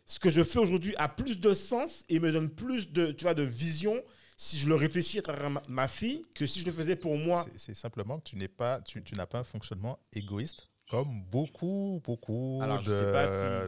ce 0.05 0.19
que 0.19 0.29
je 0.29 0.43
fais 0.43 0.59
aujourd'hui 0.59 0.95
a 0.97 1.09
plus 1.09 1.39
de 1.39 1.55
sens 1.55 2.03
et 2.07 2.19
me 2.19 2.31
donne 2.31 2.51
plus 2.51 2.91
de, 2.91 3.11
tu 3.13 3.23
vois, 3.23 3.33
de 3.33 3.43
vision 3.43 3.99
si 4.37 4.59
je 4.59 4.67
le 4.67 4.75
réfléchis 4.75 5.17
à 5.17 5.23
travers 5.23 5.49
ma, 5.67 5.87
fille 5.87 6.21
que 6.35 6.45
si 6.45 6.59
je 6.59 6.67
le 6.67 6.71
faisais 6.71 6.95
pour 6.95 7.17
moi. 7.17 7.43
C'est 7.57 7.75
simplement 7.75 8.19
que 8.19 8.29
tu 8.29 8.35
n'es 8.35 8.47
pas, 8.47 8.81
tu, 8.81 9.03
tu 9.03 9.15
n'as 9.15 9.25
pas 9.25 9.39
un 9.39 9.43
fonctionnement 9.43 9.97
égoïste 10.13 10.70
comme 10.91 11.21
beaucoup, 11.31 12.01
beaucoup 12.03 12.61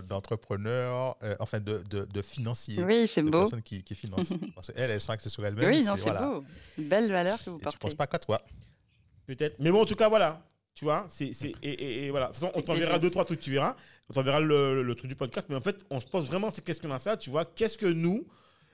d'entrepreneurs, 0.10 1.16
euh, 1.24 1.36
enfin 1.40 1.62
de, 1.62 1.82
de, 1.90 2.04
de, 2.04 2.22
financiers. 2.22 2.84
Oui, 2.84 3.08
c'est 3.08 3.22
beau. 3.22 3.40
personnes 3.40 3.62
qui, 3.62 3.82
qui 3.82 3.96
financent. 3.96 4.34
Parce 4.56 4.74
qu'elles, 4.74 4.92
elles 4.92 5.00
sont 5.00 5.14
axées 5.14 5.30
sur 5.30 5.46
elles-mêmes. 5.46 5.70
Oui, 5.70 5.84
non, 5.86 5.96
c'est 5.96 6.12
beau. 6.12 6.44
Une 6.78 6.90
belle 6.90 7.10
valeur 7.10 7.42
que 7.42 7.50
vous 7.50 7.60
portez. 7.60 7.78
Je 7.82 7.86
ne 7.86 7.90
pense 7.90 7.96
pas 7.96 8.08
qu'à 8.08 8.20
toi. 8.20 8.42
Peut-être. 9.26 9.56
Mais 9.60 9.72
bon, 9.72 9.84
en 9.84 9.86
tout 9.86 9.96
cas, 9.96 10.10
voilà. 10.10 10.46
Tu 10.76 10.84
vois, 10.84 11.06
c'est, 11.08 11.32
et, 11.62 12.06
et, 12.06 12.12
voilà. 12.12 12.28
De 12.28 12.34
toute 12.34 12.42
façon, 12.42 12.52
on 12.56 12.62
t'enverra 12.62 13.00
deux, 13.00 13.10
trois 13.10 13.24
trucs, 13.24 13.40
tu 13.40 13.52
verras. 13.52 13.78
On 14.10 14.14
t'enverra 14.14 14.42
le, 14.42 14.84
le, 14.84 14.96
truc 14.96 15.10
du 15.10 15.16
podcast. 15.16 15.48
Mais 15.50 15.56
en 15.56 15.62
fait, 15.62 15.78
on 15.90 16.02
se 16.02 16.06
pose 16.06 16.26
vraiment 16.26 16.50
ces 16.50 16.62
questions-là, 16.62 17.00
ça. 17.00 17.16
Tu 17.16 17.30
vois, 17.30 17.46
qu'est-ce 17.46 17.78
que 17.78 17.86
nous, 17.86 18.28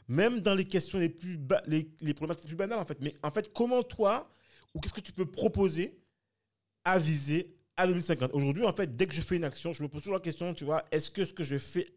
même 0.07 0.39
dans 0.39 0.55
les 0.55 0.65
questions 0.65 0.97
les 0.97 1.09
plus, 1.09 1.39
les, 1.67 1.87
les 2.01 2.13
problématiques 2.15 2.45
les 2.45 2.49
plus 2.49 2.57
banales, 2.57 2.79
en 2.79 2.85
fait, 2.85 2.99
mais 3.01 3.13
en 3.21 3.29
fait, 3.29 3.53
comment 3.53 3.83
toi, 3.83 4.27
ou 4.73 4.79
qu'est-ce 4.79 4.93
que 4.93 5.01
tu 5.01 5.11
peux 5.11 5.27
proposer 5.27 5.99
à 6.83 6.97
viser 6.97 7.58
à 7.79 7.87
2050. 7.87 8.31
Aujourd'hui, 8.33 8.65
en 8.65 8.73
fait, 8.73 8.95
dès 8.95 9.07
que 9.07 9.15
je 9.15 9.21
fais 9.21 9.37
une 9.37 9.45
action, 9.45 9.71
je 9.71 9.81
me 9.81 9.87
pose 9.87 10.01
toujours 10.01 10.15
la 10.15 10.21
question, 10.21 10.53
tu 10.53 10.65
vois, 10.65 10.83
est-ce 10.91 11.09
que 11.09 11.23
ce 11.23 11.33
que 11.33 11.43
je 11.43 11.57
fais, 11.57 11.87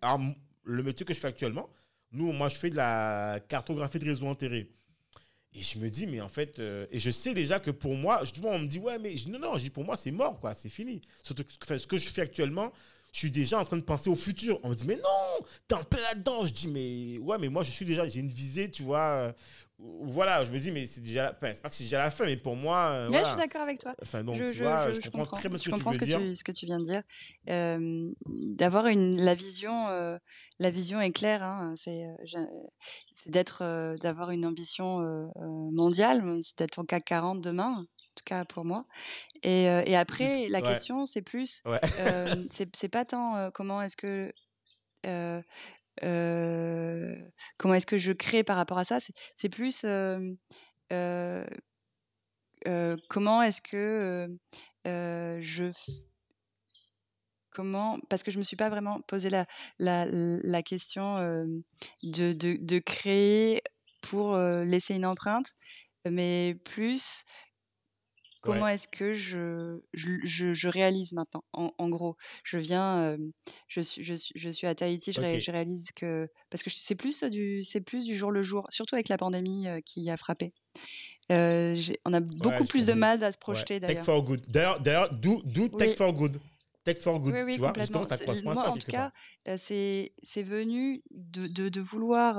le 0.64 0.82
métier 0.82 1.04
que 1.04 1.12
je 1.12 1.18
fais 1.18 1.26
actuellement, 1.26 1.68
nous, 2.12 2.30
moi, 2.32 2.48
je 2.48 2.56
fais 2.56 2.70
de 2.70 2.76
la 2.76 3.40
cartographie 3.48 3.98
de 3.98 4.04
réseaux 4.04 4.26
enterrés. 4.26 4.70
Et 5.54 5.60
je 5.60 5.78
me 5.78 5.90
dis, 5.90 6.06
mais 6.06 6.20
en 6.20 6.28
fait, 6.28 6.60
euh, 6.60 6.86
et 6.92 6.98
je 6.98 7.10
sais 7.10 7.34
déjà 7.34 7.58
que 7.58 7.70
pour 7.70 7.94
moi, 7.96 8.22
je, 8.24 8.32
on 8.42 8.60
me 8.60 8.66
dit, 8.66 8.78
ouais, 8.78 8.98
mais 8.98 9.14
non, 9.28 9.38
non, 9.40 9.56
je 9.56 9.64
dis, 9.64 9.70
pour 9.70 9.84
moi, 9.84 9.96
c'est 9.96 10.12
mort, 10.12 10.38
quoi, 10.38 10.54
c'est 10.54 10.68
fini. 10.68 11.00
Surtout 11.22 11.44
que 11.44 11.76
ce 11.76 11.86
que 11.86 11.98
je 11.98 12.08
fais 12.08 12.22
actuellement, 12.22 12.72
je 13.12 13.18
suis 13.18 13.30
déjà 13.30 13.58
en 13.58 13.64
train 13.64 13.76
de 13.76 13.82
penser 13.82 14.08
au 14.08 14.14
futur. 14.14 14.58
On 14.62 14.70
me 14.70 14.74
dit, 14.74 14.86
mais 14.86 14.96
non, 14.96 15.46
t'es 15.68 15.74
en 15.74 15.84
plein 15.84 16.00
là-dedans. 16.00 16.46
Je 16.46 16.52
dis, 16.52 16.68
mais 16.68 17.18
ouais, 17.18 17.38
mais 17.38 17.48
moi, 17.48 17.64
je 17.64 17.70
suis 17.70 17.84
déjà, 17.84 18.06
j'ai 18.06 18.20
une 18.20 18.30
visée, 18.30 18.70
tu 18.70 18.84
vois, 18.84 19.00
euh, 19.00 19.32
voilà, 20.02 20.44
je 20.44 20.52
me 20.52 20.58
dis, 20.58 20.70
mais 20.70 20.86
c'est 20.86 21.00
déjà, 21.00 21.32
enfin, 21.34 21.52
c'est 21.54 21.62
pas 21.62 21.68
que 21.68 21.74
c'est 21.74 21.84
déjà 21.84 21.98
la 21.98 22.10
fin, 22.10 22.24
mais 22.24 22.36
pour 22.36 22.56
moi. 22.56 22.90
Euh, 22.90 23.08
je 23.10 23.24
suis 23.24 23.36
d'accord 23.36 23.62
avec 23.62 23.80
toi. 23.80 23.94
Enfin, 24.02 24.22
donc, 24.22 24.36
je, 24.36 24.52
tu 24.52 24.62
vois, 24.62 24.92
je, 24.92 25.00
comprends, 25.10 25.36
très 25.36 25.48
bien 25.48 25.58
ce 25.58 25.64
que, 25.64 25.74
tu, 25.74 25.98
veux 26.00 26.06
dire. 26.06 26.36
ce 26.36 26.44
que 26.44 26.52
tu 26.52 26.66
viens 26.66 26.78
de 26.78 26.84
dire. 26.84 27.02
Euh, 27.48 28.10
d'avoir 28.26 28.86
une, 28.86 29.16
la 29.16 29.34
vision, 29.34 29.88
euh, 29.88 30.18
la 30.58 30.70
vision 30.70 31.00
est 31.00 31.12
claire. 31.12 31.42
Hein, 31.42 31.74
c'est, 31.76 32.04
c'est 33.14 33.30
d'être, 33.30 33.94
d'avoir 34.02 34.30
une 34.30 34.46
ambition 34.46 35.30
mondiale, 35.36 36.38
c'est 36.42 36.58
d'être 36.58 36.78
en 36.78 36.84
CAC 36.84 37.04
40 37.04 37.40
demain. 37.40 37.78
En 37.78 38.14
tout 38.14 38.24
cas 38.26 38.44
pour 38.44 38.64
moi. 38.64 38.84
Et, 39.42 39.64
et 39.64 39.96
après, 39.96 40.46
la 40.50 40.62
question, 40.62 41.06
c'est 41.06 41.22
plus, 41.22 41.62
c'est, 42.50 42.68
c'est 42.76 42.88
pas 42.88 43.04
tant 43.04 43.50
comment 43.52 43.82
est-ce 43.82 43.96
que 43.96 44.32
comment 46.00 47.74
est-ce 47.74 47.86
que 47.86 47.98
je 47.98 48.12
crée 48.12 48.44
par 48.44 48.56
rapport 48.56 48.78
à 48.78 48.84
ça? 48.84 48.98
C'est 49.36 49.48
plus 49.48 49.84
comment 53.08 53.42
est-ce 53.42 53.60
que 53.62 54.28
je 54.84 55.70
comment 57.50 57.98
parce 58.08 58.22
que 58.22 58.30
je 58.30 58.38
me 58.38 58.42
suis 58.42 58.56
pas 58.56 58.70
vraiment 58.70 59.00
posé 59.02 59.28
la 59.30 59.46
la, 59.78 60.06
la 60.06 60.62
question 60.62 61.16
de, 62.02 62.32
de, 62.32 62.56
de 62.58 62.78
créer 62.78 63.62
pour 64.00 64.36
laisser 64.36 64.94
une 64.94 65.06
empreinte 65.06 65.52
mais 66.08 66.56
plus 66.64 67.24
Comment 68.42 68.66
est-ce 68.66 68.88
que 68.88 69.14
je, 69.14 69.80
je, 69.92 70.52
je, 70.52 70.68
réalise 70.68 71.12
maintenant 71.12 71.44
en, 71.52 71.88
gros, 71.88 72.16
je 72.42 72.58
viens, 72.58 73.16
je, 73.68 73.80
suis, 73.80 74.02
je, 74.02 74.14
je 74.34 74.48
suis 74.50 74.66
à 74.66 74.74
Tahiti, 74.74 75.12
je, 75.12 75.50
réalise 75.50 75.92
que. 75.92 76.28
Parce 76.50 76.62
que 76.62 76.70
c'est 76.70 76.96
plus, 76.96 77.22
du, 77.24 77.62
plus 77.86 78.04
du 78.04 78.16
jour 78.16 78.32
le 78.32 78.42
jour, 78.42 78.66
surtout 78.70 78.96
avec 78.96 79.08
la 79.08 79.16
pandémie 79.16 79.66
qui 79.84 80.10
a 80.10 80.16
frappé. 80.16 80.52
on 81.30 82.12
a 82.12 82.20
beaucoup 82.20 82.64
plus 82.64 82.84
de 82.86 82.94
mal 82.94 83.22
à 83.22 83.30
se 83.30 83.38
projeter 83.38 83.78
d'ailleurs. 83.78 84.04
Tech 84.04 84.06
for 84.06 84.22
good. 84.22 84.44
D'ailleurs, 84.48 85.12
d'où 85.12 85.68
Tech 85.68 85.96
for 85.96 86.12
good? 86.12 86.40
Tech 86.84 86.98
for 86.98 87.20
good. 87.20 87.32
Oui, 87.32 87.42
oui, 87.42 87.54
tu 87.54 87.60
complètement. 87.60 88.02
Vois, 88.02 88.16
ça 88.16 88.32
moi, 88.42 88.68
en 88.68 88.76
tout 88.76 88.90
cas, 88.90 89.12
c'est 89.56 90.10
venu 90.42 91.02
de, 91.10 91.46
de, 91.46 91.68
de 91.68 91.80
vouloir. 91.80 92.38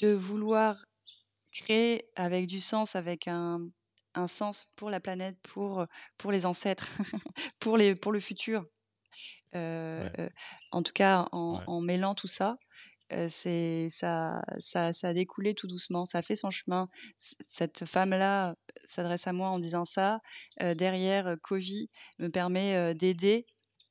de 0.00 0.12
vouloir 0.12 0.84
créer 1.52 2.04
avec 2.16 2.46
du 2.46 2.60
sens, 2.60 2.96
avec 2.96 3.28
un, 3.28 3.68
un 4.14 4.26
sens 4.26 4.66
pour 4.76 4.90
la 4.90 5.00
planète, 5.00 5.36
pour, 5.42 5.86
pour 6.18 6.32
les 6.32 6.46
ancêtres, 6.46 6.88
pour, 7.60 7.76
les, 7.76 7.94
pour 7.94 8.12
le 8.12 8.20
futur. 8.20 8.64
Euh, 9.54 10.08
en 10.70 10.82
tout 10.82 10.92
cas, 10.92 11.28
en, 11.32 11.80
mêlant 11.80 12.14
tout 12.14 12.28
ça, 12.28 12.56
c'est 13.28 13.88
ça, 13.90 14.42
ça, 14.58 14.94
ça 14.94 15.08
a 15.08 15.12
découlé 15.12 15.54
tout 15.54 15.66
doucement, 15.66 16.06
ça 16.06 16.18
a 16.18 16.22
fait 16.22 16.34
son 16.34 16.50
chemin. 16.50 16.88
cette 17.18 17.84
femme-là 17.84 18.54
s'adresse 18.84 19.26
à 19.26 19.34
moi 19.34 19.48
en 19.48 19.58
disant 19.58 19.84
ça. 19.84 20.20
derrière, 20.60 21.36
Covid 21.42 21.88
me 22.18 22.28
permet 22.28 22.94
d'aider 22.94 23.46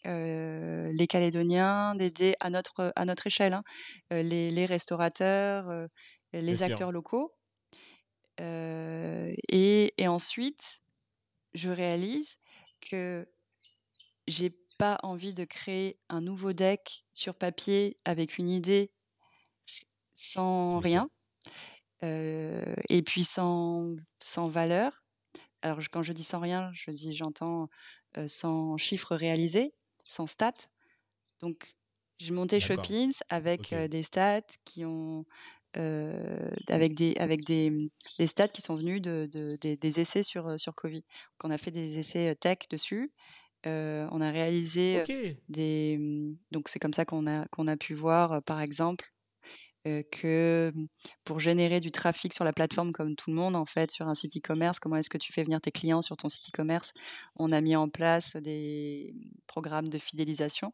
les 0.06 1.08
Calédoniens, 1.08 1.94
d'aider 1.94 2.34
à 2.40 2.50
notre 2.50 2.92
à 2.96 3.06
notre 3.06 3.28
échelle, 3.28 3.54
hein, 3.54 3.64
les, 4.10 4.50
les, 4.50 4.66
restaurateurs, 4.66 5.68
les 6.34 6.64
acteurs 6.64 6.92
locaux. 6.92 7.36
Et, 8.42 9.94
et, 9.98 10.08
ensuite, 10.08 10.82
je 11.54 11.70
réalise 11.70 12.40
que 12.82 13.28
j'ai 14.28 14.50
pas 14.78 14.98
envie 15.04 15.34
de 15.34 15.46
créer 15.46 16.00
un 16.10 16.22
nouveau 16.22 16.54
deck 16.54 17.06
sur 17.14 17.36
papier 17.36 17.98
avec 18.04 18.38
une 18.40 18.50
idée 18.50 18.92
sans 20.16 20.80
rien 20.80 21.10
euh, 22.04 22.74
et 22.90 23.02
puis 23.02 23.24
sans, 23.24 23.96
sans 24.20 24.48
valeur. 24.48 25.04
Alors 25.62 25.80
quand 25.92 26.02
je 26.02 26.14
dis 26.14 26.24
sans 26.24 26.40
rien, 26.40 26.72
je 26.74 26.90
dis 26.90 27.14
j'entends 27.14 27.70
euh, 28.18 28.28
sans 28.28 28.78
chiffres 28.78 29.16
réalisés, 29.16 29.74
sans 30.08 30.28
stats. 30.28 30.68
Donc 31.42 31.76
j'ai 32.18 32.34
monté 32.34 32.60
Shoppings 32.60 33.20
avec 33.30 33.74
euh, 33.74 33.88
des 33.88 34.04
stats 34.04 34.42
qui 34.66 34.86
ont 34.86 35.26
euh, 35.78 36.52
avec 36.68 36.96
des 36.96 37.16
avec 37.18 37.46
des, 37.46 37.92
des 38.20 38.28
stats 38.28 38.50
qui 38.50 38.62
sont 38.62 38.76
venus 38.76 39.02
de, 39.02 39.30
de 39.32 39.58
des, 39.62 39.78
des, 39.78 40.00
essais 40.00 40.24
sur 40.24 40.48
euh, 40.48 40.58
sur 40.58 40.76
Covid. 40.76 41.02
Donc 41.02 41.46
on 41.46 41.52
a 41.52 41.58
fait 41.58 41.72
des 41.72 42.00
essais 42.00 42.30
euh, 42.30 42.36
tech 42.36 42.58
dessus. 42.70 43.12
Euh, 43.68 44.08
on 44.12 44.22
a 44.22 44.32
réalisé 44.32 45.04
des 45.48 45.98
mmh, 46.00 46.38
donc 46.52 46.68
c'est 46.68 46.80
comme 46.80 46.94
ça 46.94 47.06
qu'on 47.06 47.28
a 47.28 47.46
qu'on 47.48 47.68
a 47.68 47.78
pu 47.78 47.94
voir 47.94 48.42
par 48.44 48.60
exemple 48.60 49.14
euh, 49.88 50.02
que 50.12 50.72
mmh, 50.76 50.88
pour 51.26 51.40
générer 51.40 51.80
du 51.80 51.92
trafic 51.92 52.34
sur 52.34 52.44
la 52.44 52.54
plateforme 52.54 52.92
comme 52.92 53.16
tout 53.16 53.30
le 53.30 53.36
monde 53.36 53.56
en 53.56 53.66
fait 53.66 53.92
sur 53.92 54.08
un 54.08 54.16
site 54.16 54.36
e-commerce 54.38 54.80
comment 54.80 54.96
est-ce 54.96 55.12
que 55.12 55.20
tu 55.20 55.32
fais 55.32 55.44
venir 55.44 55.62
tes 55.62 55.72
clients 55.72 56.02
sur 56.02 56.18
ton 56.18 56.28
site 56.28 56.50
e-commerce 56.50 56.92
on 57.36 57.52
a 57.52 57.62
mis 57.62 57.76
en 57.76 57.88
place 57.88 58.36
des 58.36 59.14
programmes 59.46 59.88
de 59.88 60.00
fidélisation 60.00 60.74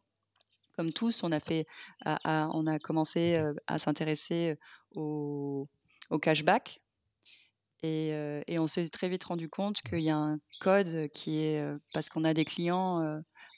comme 0.77 0.93
tous, 0.93 1.23
on 1.23 1.31
a 1.31 1.39
fait, 1.39 1.65
on 2.25 2.67
a 2.67 2.79
commencé 2.79 3.41
à 3.65 3.79
s'intéresser 3.79 4.57
au, 4.95 5.67
cashback. 6.21 6.79
Et, 7.83 8.13
on 8.59 8.67
s'est 8.67 8.87
très 8.89 9.09
vite 9.09 9.23
rendu 9.23 9.49
compte 9.49 9.81
qu'il 9.81 10.01
y 10.01 10.09
a 10.09 10.17
un 10.17 10.39
code 10.61 11.09
qui 11.13 11.39
est 11.39 11.63
parce 11.93 12.09
qu'on 12.09 12.23
a 12.23 12.33
des 12.33 12.45
clients, 12.45 13.01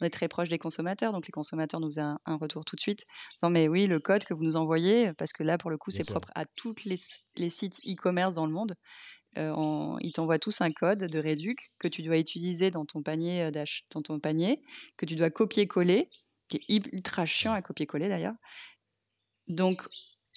on 0.02 0.06
est 0.06 0.10
très 0.10 0.30
proche 0.30 0.50
des 0.50 0.58
consommateurs, 0.58 1.12
donc 1.12 1.28
les 1.28 1.32
consommateurs 1.32 1.82
nous 1.82 1.90
faisaient 1.90 2.02
un, 2.02 2.36
retour 2.38 2.64
tout 2.64 2.76
de 2.76 2.82
suite, 2.82 3.06
disant 3.34 3.50
mais 3.50 3.68
oui 3.68 3.86
le 3.86 4.00
code 4.00 4.24
que 4.24 4.34
vous 4.34 4.44
nous 4.44 4.56
envoyez, 4.56 5.14
parce 5.14 5.34
que 5.34 5.44
là 5.44 5.58
pour 5.58 5.70
le 5.70 5.78
coup 5.78 5.92
c'est 5.92 6.06
propre 6.06 6.30
à 6.36 6.46
tous 6.46 6.86
les, 6.86 6.98
sites 7.50 7.80
e-commerce 7.86 8.36
dans 8.36 8.46
le 8.46 8.54
monde, 8.54 8.76
ils 9.36 10.12
t'envoient 10.14 10.40
tous 10.40 10.62
un 10.62 10.72
code 10.72 11.04
de 11.04 11.20
réduc 11.20 11.72
que 11.80 11.88
tu 11.88 12.02
dois 12.02 12.18
utiliser 12.18 12.72
dans 12.72 12.86
ton 12.86 13.04
panier 13.04 13.52
dans 13.92 14.02
ton 14.02 14.20
panier, 14.20 14.60
que 14.98 15.06
tu 15.06 15.16
dois 15.16 15.30
copier-coller 15.30 16.10
qui 16.50 16.58
est 16.58 16.94
ultra 16.94 17.26
chiant 17.26 17.54
à 17.54 17.62
copier-coller 17.62 18.10
d'ailleurs. 18.10 18.36
Donc, 19.48 19.88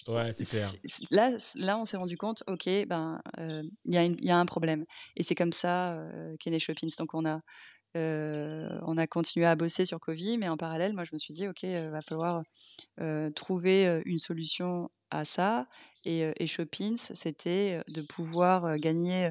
ouais. 0.08 0.30
Là, 1.10 1.30
là, 1.56 1.78
on 1.78 1.84
s'est 1.84 1.96
rendu 1.96 2.16
compte, 2.16 2.42
ok, 2.46 2.68
ben, 2.86 3.20
il 3.38 3.70
y, 3.84 4.26
y, 4.26 4.30
a 4.30 4.38
un 4.38 4.46
problème. 4.46 4.84
Et 5.16 5.22
c'est 5.22 5.34
comme 5.34 5.52
ça 5.52 5.94
euh, 5.94 6.30
qu'est 6.38 6.50
né 6.50 6.58
Shoppings. 6.58 6.94
Donc, 6.98 7.14
on 7.14 7.24
a, 7.26 7.40
euh, 7.96 8.78
on 8.82 8.96
a 8.96 9.06
continué 9.06 9.46
à 9.46 9.54
bosser 9.54 9.84
sur 9.84 10.00
Covid, 10.00 10.38
mais 10.38 10.48
en 10.48 10.56
parallèle, 10.56 10.94
moi, 10.94 11.04
je 11.04 11.10
me 11.12 11.18
suis 11.18 11.34
dit, 11.34 11.48
ok, 11.48 11.62
il 11.64 11.90
va 11.90 12.00
falloir 12.00 12.42
trouver 13.34 14.02
une 14.04 14.18
solution 14.18 14.90
à 15.10 15.24
ça. 15.24 15.66
Et, 16.04 16.32
et 16.36 16.46
Shoppings, 16.46 16.96
c'était 16.96 17.82
de 17.88 18.02
pouvoir 18.02 18.78
gagner 18.78 19.30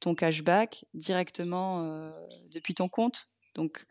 ton 0.00 0.14
cashback 0.14 0.84
directement 0.94 2.12
depuis 2.52 2.74
ton 2.74 2.88
compte. 2.88 3.28
Donc, 3.54 3.86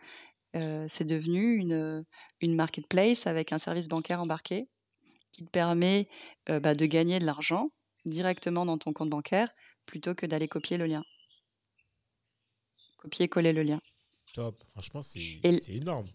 c'est 0.54 1.06
devenu 1.06 1.56
une, 1.56 2.06
une 2.42 2.56
marketplace 2.56 3.28
avec 3.28 3.54
un 3.54 3.60
service 3.60 3.88
bancaire 3.88 4.22
embarqué 4.22 4.68
qui 5.32 5.46
te 5.46 5.50
permet 5.50 6.08
bah, 6.48 6.76
de 6.76 6.86
gagner 6.86 7.20
de 7.20 7.26
l'argent 7.26 7.72
directement 8.06 8.66
dans 8.66 8.78
ton 8.78 8.94
compte 8.94 9.10
bancaire 9.10 9.50
plutôt 9.86 10.16
que 10.16 10.26
d'aller 10.26 10.48
copier 10.48 10.78
le 10.78 10.86
lien. 10.86 11.04
Copier-coller 12.98 13.54
le 13.54 13.64
lien. 13.64 13.82
Top. 14.34 14.56
Franchement, 14.72 15.02
c'est 15.02 15.40
énorme. 15.70 16.08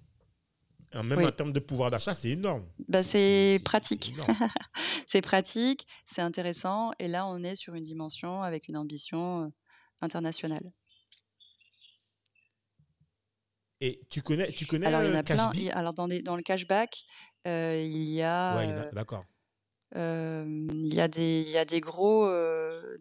Même 0.94 1.24
en 1.24 1.30
termes 1.30 1.52
de 1.52 1.60
pouvoir 1.60 1.90
d'achat, 1.90 2.14
c'est 2.14 2.30
énorme. 2.30 2.66
Bah, 2.88 3.02
c'est 3.02 3.60
pratique. 3.64 4.14
C'est 5.08 5.20
pratique, 5.20 5.86
c'est 6.04 6.20
intéressant. 6.20 6.90
Et 6.98 7.06
là, 7.06 7.28
on 7.28 7.44
est 7.44 7.54
sur 7.54 7.74
une 7.74 7.84
dimension 7.84 8.42
avec 8.42 8.66
une 8.66 8.76
ambition 8.76 9.52
internationale. 10.00 10.72
Et 13.80 14.00
tu 14.08 14.22
connais, 14.22 14.50
tu 14.50 14.66
connais 14.66 14.86
alors, 14.86 15.02
il 15.02 15.10
y 15.10 15.12
en 15.12 15.18
a 15.18 15.22
plein. 15.22 15.52
alors, 15.72 15.92
dans, 15.92 16.08
dans 16.08 16.36
le 16.36 16.42
cashback, 16.42 17.04
euh, 17.46 17.82
il 17.84 18.10
y 18.10 18.22
a. 18.22 18.56
Ouais, 18.56 18.90
d'accord. 18.92 19.24
Euh, 19.94 20.66
il 20.72 20.94
y 20.94 21.00
a 21.00 21.08
des, 21.08 21.42
il 21.46 21.50
y 21.50 21.58
a 21.58 21.64
des 21.64 21.80
gros, 21.80 22.28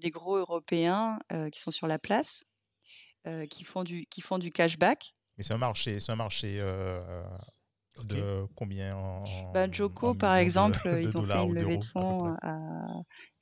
des 0.02 0.10
gros 0.10 0.38
Européens 0.38 1.19
qui 1.52 1.60
sont 1.60 1.72
sur 1.72 1.88
la 1.88 1.97
place, 1.97 2.45
qui 3.49 3.64
font 3.64 3.84
du, 3.84 4.06
qui 4.07 4.22
font 4.22 4.38
du 4.38 4.49
cashback. 4.49 5.15
Mais 5.38 5.43
c'est 5.43 5.53
un 5.53 5.57
marché, 5.57 5.99
c'est 5.99 6.11
un 6.11 6.18
marché 6.18 6.61
de 8.03 8.45
combien 8.55 8.95
en, 8.95 9.23
bah, 9.53 9.72
Joko, 9.72 10.13
par 10.13 10.35
exemple, 10.35 10.80
ils 11.01 11.17
ont 11.17 11.23
fait 11.23 11.43
une 11.43 11.55
levée 11.55 11.77
de 11.77 11.84
fonds 11.84 12.35
à, 12.41 12.57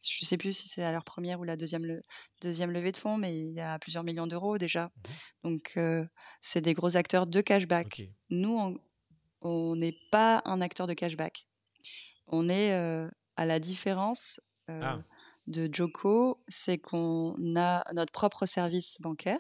je 0.02 0.26
sais 0.26 0.38
plus 0.38 0.54
si 0.54 0.68
c'est 0.68 0.84
à 0.84 0.92
leur 0.92 1.04
première 1.04 1.40
ou 1.40 1.44
la 1.44 1.56
deuxième, 1.56 2.00
deuxième 2.42 2.72
levée 2.72 2.92
de 2.92 2.98
fonds, 2.98 3.18
mais 3.18 3.36
il 3.36 3.54
y 3.54 3.62
a 3.62 3.80
plusieurs 3.80 4.04
millions 4.04 4.28
d'euros 4.28 4.58
déjà. 4.58 4.86
Mmh 4.86 5.12
Donc, 5.44 5.80
c'est 6.42 6.62
des 6.62 6.74
gros 6.74 6.96
acteurs 6.98 7.28
de 7.28 7.42
cashback. 7.42 8.04
Nous, 8.30 8.78
on 9.42 9.76
n'est 9.76 9.98
pas 10.12 10.42
un 10.46 10.62
acteur 10.62 10.88
de 10.88 10.94
cashback. 10.94 11.48
On 12.28 12.50
est 12.50 12.74
à 13.36 13.46
la 13.46 13.60
différence 13.60 14.40
ah. 14.68 15.00
de 15.48 15.70
Joko, 15.72 16.44
c'est 16.48 16.78
qu'on 16.78 17.36
a 17.56 17.84
notre 17.94 18.12
propre 18.12 18.46
service 18.46 19.02
bancaire. 19.02 19.40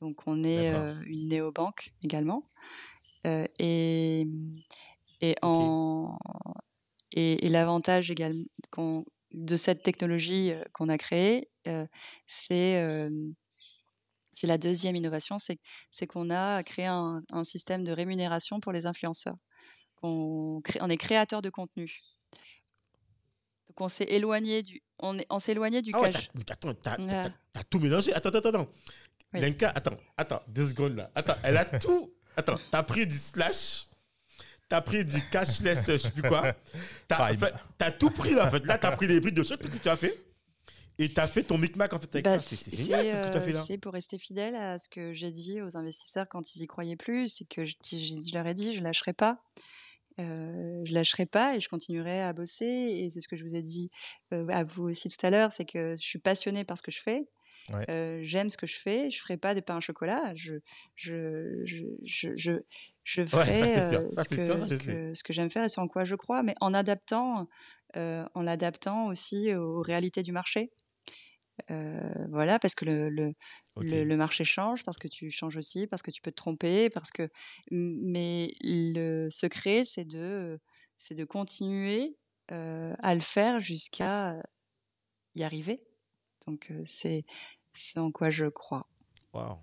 Donc 0.00 0.26
on 0.26 0.44
est 0.44 0.68
une 1.06 1.28
néobanque 1.28 1.92
également. 2.02 2.48
et 3.24 4.26
et, 5.20 5.34
en, 5.42 6.16
et, 7.12 7.48
l'avantage 7.48 8.10
également 8.10 8.44
de 9.32 9.56
cette 9.56 9.82
technologie 9.82 10.52
qu'on 10.72 10.88
a 10.88 10.98
créée, 10.98 11.50
c'est 12.26 13.10
c'est 14.32 14.46
la 14.46 14.58
deuxième 14.58 14.94
innovation, 14.94 15.36
c'est 15.38 16.06
qu'on 16.06 16.30
a 16.30 16.62
créé 16.62 16.86
un, 16.86 17.22
un, 17.32 17.42
système 17.42 17.82
de 17.82 17.90
rémunération 17.90 18.60
pour 18.60 18.70
les 18.70 18.86
influenceurs. 18.86 19.34
On, 20.02 20.62
on 20.80 20.90
est 20.90 20.96
créateur 20.96 21.42
de 21.42 21.50
contenu. 21.50 22.00
Donc 23.68 23.80
on 23.80 23.88
s'est 23.88 24.04
éloigné 24.04 24.62
du, 24.62 24.80
on, 25.00 25.18
on 25.28 25.40
s'est 25.40 25.52
éloigné 25.52 25.82
du 25.82 25.90
ah 25.92 26.00
cash. 26.00 26.30
attends, 26.50 26.72
t'as 26.74 27.64
tout 27.64 27.80
mélangé. 27.80 28.12
Attends, 28.12 28.28
attends, 28.28 28.48
attends. 28.50 28.68
Lenka, 29.32 29.70
attends, 29.74 29.94
attends, 30.16 30.42
deux 30.48 30.68
secondes 30.68 30.96
là. 30.96 31.10
Attends, 31.14 31.36
elle 31.42 31.56
a 31.56 31.64
tout. 31.78 32.12
Attends, 32.36 32.56
t'as 32.70 32.82
pris 32.82 33.06
du 33.06 33.16
slash, 33.16 33.86
t'as 34.68 34.80
pris 34.80 35.04
du 35.04 35.20
cashless, 35.28 35.86
je 35.86 35.96
sais 35.96 36.10
plus 36.10 36.22
quoi. 36.22 36.52
T'as 37.08 37.32
as 37.80 37.90
tout 37.92 38.10
pris 38.10 38.34
là, 38.34 38.46
en 38.46 38.50
fait. 38.50 38.64
Là, 38.64 38.78
t'as 38.78 38.92
pris 38.96 39.06
les 39.06 39.20
briques 39.20 39.34
de 39.34 39.42
chaque 39.42 39.60
truc 39.60 39.74
que 39.74 39.78
tu 39.78 39.88
as 39.88 39.96
fait. 39.96 40.16
Et 41.00 41.08
tu 41.08 41.20
as 41.20 41.28
fait 41.28 41.44
ton 41.44 41.58
micmac 41.58 41.92
en 41.92 42.00
fait 42.00 42.12
avec 42.12 42.24
bah, 42.24 42.40
C'est 42.40 42.76
génial 42.76 43.16
ce 43.16 43.28
que 43.28 43.32
tu 43.32 43.38
as 43.38 43.40
fait 43.40 43.52
là. 43.52 43.60
C'est 43.60 43.78
pour 43.78 43.92
rester 43.92 44.18
fidèle 44.18 44.56
à 44.56 44.78
ce 44.78 44.88
que 44.88 45.12
j'ai 45.12 45.30
dit 45.30 45.62
aux 45.62 45.76
investisseurs 45.76 46.28
quand 46.28 46.56
ils 46.56 46.62
y 46.62 46.66
croyaient 46.66 46.96
plus. 46.96 47.28
C'est 47.28 47.44
que 47.44 47.64
je, 47.64 47.76
je, 47.84 48.34
leur 48.34 48.46
ai 48.48 48.54
dit, 48.54 48.74
je 48.74 48.82
lâcherai 48.82 49.12
pas. 49.12 49.40
Euh, 50.18 50.82
je 50.84 50.92
lâcherai 50.92 51.26
pas 51.26 51.54
et 51.54 51.60
je 51.60 51.68
continuerai 51.68 52.20
à 52.20 52.32
bosser. 52.32 52.64
Et 52.64 53.10
c'est 53.10 53.20
ce 53.20 53.28
que 53.28 53.36
je 53.36 53.44
vous 53.44 53.54
ai 53.54 53.62
dit 53.62 53.90
euh, 54.32 54.48
à 54.48 54.64
vous 54.64 54.88
aussi 54.88 55.08
tout 55.08 55.24
à 55.24 55.30
l'heure, 55.30 55.52
c'est 55.52 55.64
que 55.64 55.94
je 55.96 56.04
suis 56.04 56.18
passionnée 56.18 56.64
par 56.64 56.76
ce 56.76 56.82
que 56.82 56.90
je 56.90 57.00
fais. 57.00 57.28
Euh, 57.88 58.20
j'aime 58.22 58.50
ce 58.50 58.56
que 58.56 58.66
je 58.66 58.78
fais. 58.78 59.10
Je 59.10 59.20
ferai 59.20 59.36
pas 59.36 59.54
des 59.54 59.62
pains 59.62 59.76
au 59.76 59.80
chocolat. 59.80 60.32
Je, 60.34 60.54
je, 60.94 61.64
je, 61.64 61.86
je, 62.04 62.60
je, 63.04 63.26
ferai 63.26 63.54
ce, 63.54 64.28
que, 64.28 65.14
ce, 65.14 65.22
que, 65.22 65.32
j'aime 65.32 65.50
faire 65.50 65.64
et 65.64 65.68
c'est 65.68 65.80
en 65.80 65.88
quoi 65.88 66.04
je 66.04 66.14
crois, 66.14 66.42
mais 66.42 66.54
en 66.60 66.74
adaptant, 66.74 67.48
euh, 67.96 68.26
en 68.34 68.42
l'adaptant 68.42 69.06
aussi 69.06 69.54
aux 69.54 69.82
réalités 69.82 70.22
du 70.22 70.32
marché. 70.32 70.70
Euh, 71.70 72.12
voilà, 72.30 72.58
parce 72.58 72.74
que 72.74 72.84
le, 72.84 73.08
le, 73.08 73.34
le, 73.76 74.16
marché 74.16 74.44
change, 74.44 74.84
parce 74.84 74.96
que 74.96 75.08
tu 75.08 75.28
changes 75.28 75.56
aussi, 75.56 75.88
parce 75.88 76.02
que 76.02 76.10
tu 76.10 76.22
peux 76.22 76.30
te 76.30 76.36
tromper, 76.36 76.88
parce 76.88 77.10
que. 77.10 77.28
Mais 77.70 78.52
le 78.60 79.28
secret, 79.28 79.82
c'est 79.84 80.04
de, 80.04 80.60
c'est 80.96 81.14
de 81.14 81.24
continuer 81.24 82.16
à 82.48 83.14
le 83.14 83.20
faire 83.20 83.60
jusqu'à 83.60 84.40
y 85.34 85.42
arriver. 85.42 85.78
Donc 86.46 86.72
c'est 86.84 87.24
c'est 87.72 87.98
en 87.98 88.10
quoi 88.10 88.30
je 88.30 88.46
crois. 88.46 88.86
Wow. 89.32 89.58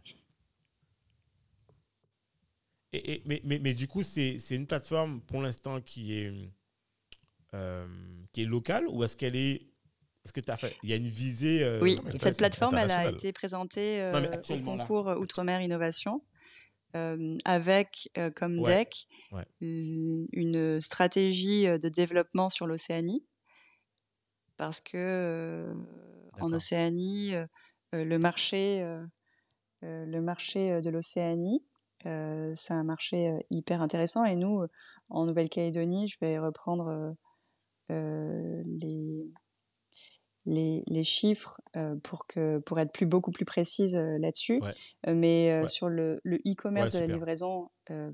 Et, 2.94 3.22
mais, 3.26 3.42
mais, 3.44 3.60
mais, 3.60 3.74
du 3.74 3.88
coup, 3.88 4.04
c'est 4.04 4.38
une 4.52 4.68
plateforme 4.68 5.22
pour 5.22 5.42
l'instant 5.42 5.82
qui 5.82 6.18
est, 6.18 6.32
euh, 7.54 7.88
qui 8.32 8.44
est 8.44 8.46
locale 8.46 8.88
ou 8.88 9.04
est-ce 9.04 9.18
qu'elle 9.18 9.36
est. 9.36 9.68
Est-ce 10.24 10.34
que 10.34 10.40
tu 10.40 10.50
as 10.50 10.58
fait. 10.58 10.76
Il 10.82 10.90
y 10.90 10.94
a 10.94 10.96
une 10.96 11.08
visée. 11.08 11.64
Euh, 11.64 11.80
oui, 11.82 12.00
cette 12.18 12.38
plateforme, 12.38 12.76
elle 12.78 12.92
a 12.92 13.12
été 13.12 13.32
présentée 13.32 14.02
euh, 14.02 14.42
au 14.50 14.60
concours 14.60 15.08
Outre-mer 15.20 15.62
Innovation. 15.62 16.24
avec 17.44 18.10
comme 18.36 18.62
deck 18.64 19.08
une 19.62 20.80
stratégie 20.82 21.66
de 21.66 21.90
développement 21.90 22.50
sur 22.50 22.66
l'Océanie. 22.66 23.26
Parce 24.58 24.80
que 24.80 25.76
en 26.40 26.54
Océanie, 26.54 27.34
euh, 27.36 27.46
le 28.04 28.18
marché, 28.18 28.82
euh, 28.82 29.06
euh, 29.84 30.06
le 30.06 30.22
marché 30.22 30.82
de 30.82 30.90
l'Océanie, 30.90 31.64
c'est 32.04 32.74
un 32.74 32.84
marché 32.84 33.34
hyper 33.50 33.82
intéressant. 33.82 34.26
Et 34.26 34.36
nous, 34.36 34.64
en 35.10 35.26
Nouvelle-Calédonie, 35.26 36.08
je 36.08 36.20
vais 36.22 36.38
reprendre 36.38 37.16
les, 37.90 39.24
les, 40.46 41.04
chiffres 41.04 41.60
pour, 42.04 42.28
que, 42.28 42.60
pour 42.60 42.80
être 42.80 42.94
plus, 42.94 43.08
beaucoup 43.08 43.32
plus 43.32 43.46
précise 43.46 43.96
là-dessus. 43.96 44.62
mais 45.08 45.68
sur 45.68 45.90
le 45.90 46.22
e-commerce 46.46 46.92
de 46.92 47.00
la 47.00 47.08
livraison, 47.08 47.68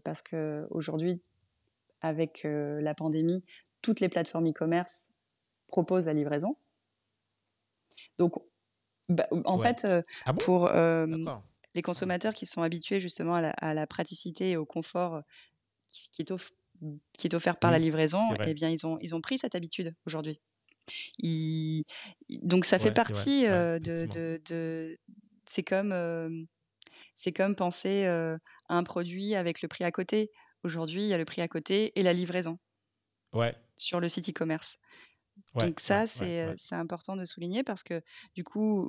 parce 0.06 0.22
qu'aujourd'hui, 0.22 1.22
avec 2.00 2.44
la 2.46 2.94
pandémie, 2.96 3.44
toutes 3.82 4.00
les 4.00 4.08
plateformes 4.08 4.48
e-commerce 4.48 5.12
proposent 5.68 6.06
la 6.06 6.14
livraison. 6.14 6.56
Donc, 8.18 8.36
bah, 9.12 9.28
en 9.46 9.58
fait, 9.58 9.86
euh, 9.86 10.02
ah 10.26 10.34
pour 10.34 10.68
euh, 10.68 11.06
les 11.76 11.82
consommateurs 11.82 12.34
qui 12.34 12.46
sont 12.46 12.62
habitués 12.62 13.00
justement 13.00 13.36
à 13.36 13.74
la, 13.74 13.88
praticité 13.88 14.52
et 14.52 14.58
au 14.58 14.66
confort 14.66 15.16
euh, 15.16 15.22
qui, 15.90 16.22
est, 16.22 16.34
qui 17.18 17.28
est 17.28 17.34
offert 17.34 17.58
par 17.58 17.72
la 17.72 17.80
livraison, 17.80 18.22
eh 18.46 18.54
bien, 18.54 18.70
ils 18.70 18.86
ont, 18.86 18.98
ils 19.02 19.14
ont 19.14 19.22
pris 19.22 19.38
cette 19.38 19.56
habitude 19.56 19.94
aujourd'hui. 20.06 20.40
Donc, 22.42 22.66
ça 22.66 22.80
fait 22.80 22.92
partie 22.92 23.44
de, 23.44 24.40
de, 24.48 25.00
C'est 25.50 25.64
comme, 25.64 26.48
c'est 27.16 27.34
comme 27.34 27.56
penser 27.56 28.06
à 28.06 28.40
un 28.70 28.84
produit 28.84 29.36
avec 29.36 29.62
le 29.62 29.68
prix 29.68 29.84
à 29.84 29.92
côté. 29.92 30.32
Aujourd'hui, 30.64 31.04
il 31.04 31.08
y 31.08 31.14
a 31.14 31.18
le 31.18 31.26
prix 31.26 31.42
à 31.42 31.48
côté 31.48 31.92
et 32.00 32.04
la 32.04 32.14
livraison. 32.14 32.58
Ouais. 33.34 33.56
Sur 33.78 34.00
le 34.00 34.10
site 34.10 34.30
e-commerce. 34.30 34.78
Donc 35.56 35.80
ça, 35.80 36.06
c'est 36.08 36.76
important 36.76 37.16
de 37.16 37.26
souligner 37.26 37.64
parce 37.64 37.84
que 37.84 38.02
du 38.36 38.44
coup, 38.44 38.88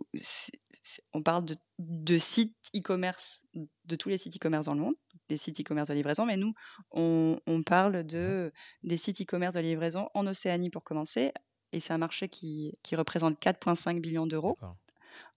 on 1.12 1.22
parle 1.22 1.44
de, 1.44 1.56
de 1.78 2.18
sites 2.18 2.70
e-commerce, 2.76 3.44
de 3.54 3.96
tous 3.96 4.08
les 4.08 4.18
sites 4.18 4.36
e-commerce 4.36 4.66
dans 4.66 4.74
le 4.74 4.80
monde, 4.80 4.94
des 5.28 5.38
sites 5.38 5.60
e-commerce 5.60 5.88
de 5.88 5.94
livraison, 5.94 6.26
mais 6.26 6.36
nous, 6.36 6.54
on, 6.90 7.38
on 7.46 7.62
parle 7.62 7.98
mmh 7.98 8.02
de, 8.04 8.52
des 8.82 8.96
sites 8.96 9.20
e-commerce 9.20 9.54
de 9.54 9.60
livraison 9.60 10.08
en 10.14 10.26
Océanie 10.26 10.70
pour 10.70 10.84
commencer, 10.84 11.32
et 11.72 11.80
c'est 11.80 11.92
un 11.92 11.98
marché 11.98 12.28
qui, 12.28 12.72
qui 12.82 12.96
représente 12.96 13.40
4,5 13.40 14.00
billions 14.00 14.26
d'euros 14.26 14.54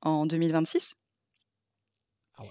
en 0.01 0.25
2026. 0.25 0.95
Ah 2.37 2.43
ouais, 2.43 2.49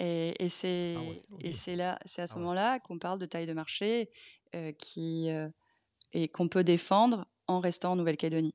Et, 0.00 0.34
et 0.42 0.48
c'est 0.48 0.96
ah 0.96 1.52
c'est 1.52 1.76
là, 1.76 1.98
c'est 2.06 2.22
à 2.22 2.26
ce 2.26 2.34
ah 2.34 2.38
moment-là 2.38 2.80
qu'on 2.80 2.98
parle 2.98 3.18
de 3.18 3.26
taille 3.26 3.46
de 3.46 3.52
marché 3.52 4.10
qui 4.78 5.28
et 6.14 6.28
qu'on 6.28 6.48
peut 6.48 6.64
défendre 6.64 7.26
en 7.46 7.60
restant 7.60 7.92
en 7.92 7.96
Nouvelle-Calédonie. 7.96 8.54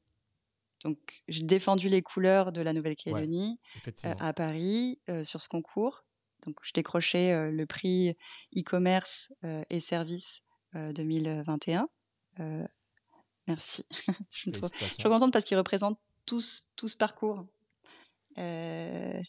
Donc, 0.84 1.24
j'ai 1.28 1.44
défendu 1.44 1.90
les 1.90 2.02
couleurs 2.02 2.52
de 2.52 2.61
la 2.61 2.74
Nouvelle-Calédonie 2.74 3.60
euh, 4.06 4.14
à 4.20 4.34
Paris 4.34 4.99
euh, 5.10 5.24
sur 5.24 5.41
ce 5.41 5.49
concours. 5.49 6.06
Donc, 6.45 6.56
je 6.64 6.72
décrochais 6.74 7.32
euh, 7.32 7.52
le 7.52 7.66
prix 7.66 8.16
e-commerce 8.57 9.34
et 9.70 9.80
services 9.80 10.45
2021. 10.74 11.86
merci. 13.48 13.86
je, 14.32 14.40
suis 14.40 14.52
trop, 14.52 14.70
contente 15.03 15.34
parce 15.34 15.44
qu'il 15.44 15.57
représente 15.57 15.99
tout, 16.26 16.41
tout 16.76 16.88
ce 16.88 16.95
parcours. 16.95 17.45
et 18.38 19.24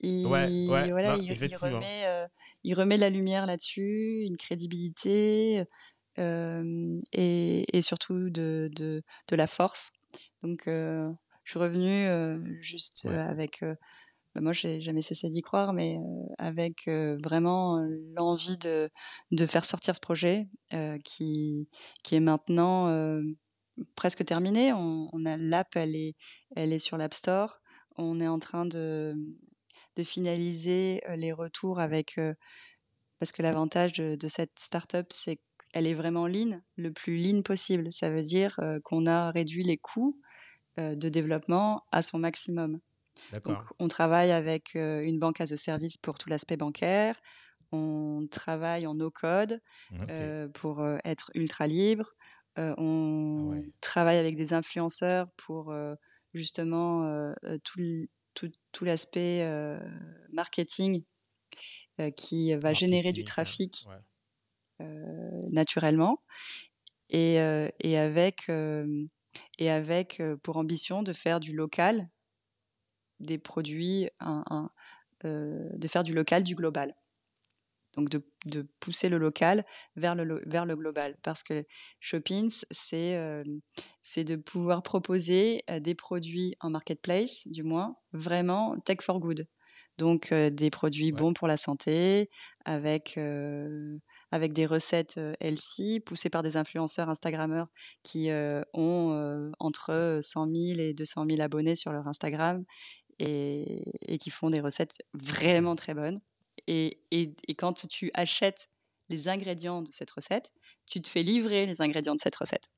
voilà, 0.00 0.48
il, 0.48 0.70
remet, 0.70 2.28
il, 2.62 2.74
remet, 2.74 2.96
la 2.96 3.10
lumière 3.10 3.44
là-dessus, 3.44 4.22
une 4.24 4.36
crédibilité, 4.38 5.64
et, 6.18 7.76
et, 7.76 7.82
surtout 7.82 8.30
de, 8.30 8.70
de, 8.74 9.02
de, 9.28 9.36
la 9.36 9.46
force. 9.46 9.92
Donc, 10.42 10.62
je 10.66 11.12
suis 11.44 11.58
revenue 11.58 12.08
juste 12.60 13.06
avec 13.06 13.62
bah, 14.34 14.40
moi, 14.42 14.52
j'ai 14.52 14.80
jamais 14.80 15.02
cessé 15.02 15.28
d'y 15.28 15.42
croire, 15.42 15.72
mais 15.72 15.98
avec 16.38 16.88
vraiment 16.88 17.80
l'envie 18.14 18.58
de, 18.58 18.90
de 19.30 19.46
faire 19.46 19.64
sortir 19.64 19.94
ce 19.94 20.00
projet 20.00 20.48
qui, 21.04 21.68
qui 22.02 22.14
est 22.14 22.20
maintenant 22.20 23.20
presque 23.94 24.24
terminé. 24.24 24.72
On, 24.72 25.08
on 25.12 25.24
a 25.26 25.36
l'app, 25.36 25.76
elle 25.76 25.96
est, 25.96 26.14
elle 26.54 26.72
est 26.72 26.78
sur 26.78 26.96
l'App 26.96 27.14
Store. 27.14 27.60
On 27.96 28.20
est 28.20 28.28
en 28.28 28.38
train 28.38 28.66
de, 28.66 29.14
de 29.96 30.02
finaliser 30.04 31.02
les 31.16 31.32
retours 31.32 31.80
avec 31.80 32.20
parce 33.18 33.32
que 33.32 33.42
l'avantage 33.42 33.94
de, 33.94 34.14
de, 34.14 34.28
cette 34.28 34.58
startup, 34.58 35.06
c'est 35.10 35.40
qu'elle 35.72 35.86
est 35.86 35.94
vraiment 35.94 36.26
lean, 36.26 36.60
le 36.76 36.92
plus 36.92 37.18
lean 37.18 37.42
possible. 37.42 37.92
Ça 37.92 38.10
veut 38.10 38.22
dire 38.22 38.58
qu'on 38.84 39.06
a 39.06 39.30
réduit 39.30 39.62
les 39.62 39.76
coûts 39.76 40.20
de 40.78 41.08
développement 41.08 41.84
à 41.92 42.02
son 42.02 42.18
maximum. 42.18 42.80
Donc, 43.44 43.58
on 43.78 43.88
travaille 43.88 44.30
avec 44.30 44.74
une 44.74 45.18
banque 45.18 45.40
as 45.40 45.52
a 45.52 45.56
service 45.56 45.96
pour 45.96 46.18
tout 46.18 46.28
l'aspect 46.28 46.56
bancaire. 46.56 47.20
On 47.72 48.26
travaille 48.30 48.86
en 48.86 48.94
no-code 48.94 49.60
pour 50.54 50.86
être 51.04 51.30
ultra 51.34 51.66
libre. 51.66 52.14
on 52.56 53.54
ah 53.54 53.60
travaille 53.80 54.18
avec 54.18 54.36
des 54.36 54.52
influenceurs 54.52 55.28
pour 55.36 55.74
justement 56.34 57.32
tout, 57.64 57.80
tout, 58.34 58.52
tout 58.72 58.84
l'aspect 58.84 59.48
marketing 60.30 61.04
qui 62.16 62.54
va 62.54 62.72
générer 62.72 63.12
du 63.12 63.24
trafic 63.24 63.86
naturellement. 65.52 66.22
Et, 67.10 67.36
et 67.80 67.98
avec, 67.98 68.50
et 69.58 69.70
avec 69.70 70.22
pour 70.42 70.56
ambition 70.56 71.02
de 71.02 71.12
faire 71.12 71.40
du 71.40 71.54
local 71.54 72.08
des 73.20 73.38
produits, 73.38 74.08
un, 74.20 74.70
euh, 75.24 75.68
de 75.72 75.88
faire 75.88 76.04
du 76.04 76.12
local 76.12 76.42
du 76.42 76.54
global. 76.54 76.94
Donc 77.96 78.10
de, 78.10 78.22
de, 78.44 78.68
pousser 78.80 79.08
le 79.08 79.16
local 79.16 79.64
vers 79.96 80.14
le, 80.14 80.42
vers 80.46 80.66
le 80.66 80.76
global. 80.76 81.16
Parce 81.22 81.42
que 81.42 81.64
Shoppings, 81.98 82.64
c'est 82.70 83.16
euh, 83.16 83.42
de 84.16 84.36
pouvoir 84.36 84.82
proposer 84.82 85.62
euh, 85.70 85.80
des 85.80 85.94
produits 85.94 86.54
en 86.60 86.68
marketplace, 86.68 87.48
du 87.48 87.62
moins, 87.62 87.96
vraiment 88.12 88.78
tech 88.80 88.98
for 89.00 89.18
good. 89.18 89.48
Donc 89.96 90.34
des 90.34 90.68
produits 90.68 91.10
bons 91.10 91.32
pour 91.32 91.48
la 91.48 91.56
santé, 91.56 92.28
avec 92.66 93.18
avec 94.32 94.52
des 94.52 94.66
recettes 94.66 95.20
LC 95.40 96.00
poussées 96.04 96.30
par 96.30 96.42
des 96.42 96.56
influenceurs 96.56 97.08
Instagrammeurs 97.08 97.68
qui 98.02 98.28
ont 98.74 99.52
entre 99.58 100.18
100 100.20 100.46
000 100.46 100.80
et 100.80 100.94
200 100.94 101.26
000 101.28 101.40
abonnés 101.40 101.76
sur 101.76 101.92
leur 101.92 102.08
Instagram 102.08 102.64
et, 103.18 104.18
qui 104.20 104.30
font 104.30 104.50
des 104.50 104.60
recettes 104.60 104.98
vraiment 105.14 105.76
très 105.76 105.94
bonnes. 105.94 106.18
Et, 106.66 106.98
et, 107.10 107.54
quand 107.54 107.86
tu 107.88 108.10
achètes 108.14 108.70
les 109.08 109.28
ingrédients 109.28 109.82
de 109.82 109.92
cette 109.92 110.10
recette, 110.10 110.52
tu 110.86 111.00
te 111.00 111.08
fais 111.08 111.22
livrer 111.22 111.66
les 111.66 111.80
ingrédients 111.80 112.14
de 112.14 112.20
cette 112.20 112.36
recette. 112.36 112.68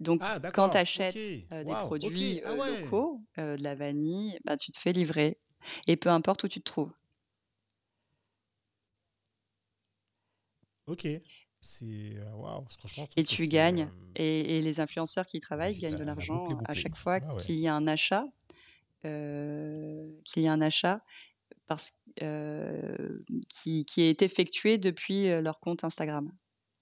Donc, 0.00 0.20
ah, 0.24 0.40
quand 0.52 0.70
tu 0.70 0.76
achètes 0.78 1.16
euh, 1.52 1.62
des 1.62 1.74
produits 1.74 2.40
ah 2.44 2.56
locaux, 2.56 3.20
euh, 3.38 3.56
de 3.56 3.62
la 3.62 3.76
vanille, 3.76 4.36
bah, 4.44 4.56
tu 4.56 4.72
te 4.72 4.78
fais 4.78 4.92
livrer. 4.92 5.38
Et 5.86 5.96
peu 5.96 6.08
importe 6.08 6.42
où 6.42 6.48
tu 6.48 6.58
te 6.58 6.64
trouves. 6.64 6.92
Ok. 10.92 11.08
C'est 11.62 12.16
euh, 12.16 12.60
franchement. 12.76 13.08
Et 13.16 13.22
tu 13.22 13.46
gagnes. 13.46 13.82
Euh, 13.82 13.88
et, 14.16 14.60
les 14.60 14.80
influenceurs 14.80 15.26
qui 15.26 15.36
y 15.36 15.40
travaillent 15.40 15.76
gagnent 15.76 15.96
de 15.96 16.04
l'argent 16.04 16.48
à 16.64 16.74
chaque 16.74 16.96
fois 16.96 17.20
ah 17.22 17.36
qu'il 17.36 17.54
y 17.56 17.68
a 17.68 17.74
un 17.74 17.86
achat. 17.86 18.26
Euh, 19.04 20.04
qu'il 20.24 20.42
y 20.42 20.48
a 20.48 20.52
un 20.52 20.60
achat 20.60 21.02
parce, 21.66 22.02
qui, 22.16 23.84
qui, 23.84 24.02
est 24.02 24.22
effectué 24.22 24.76
depuis 24.76 25.28
leur 25.40 25.60
compte 25.60 25.84
Instagram. 25.84 26.30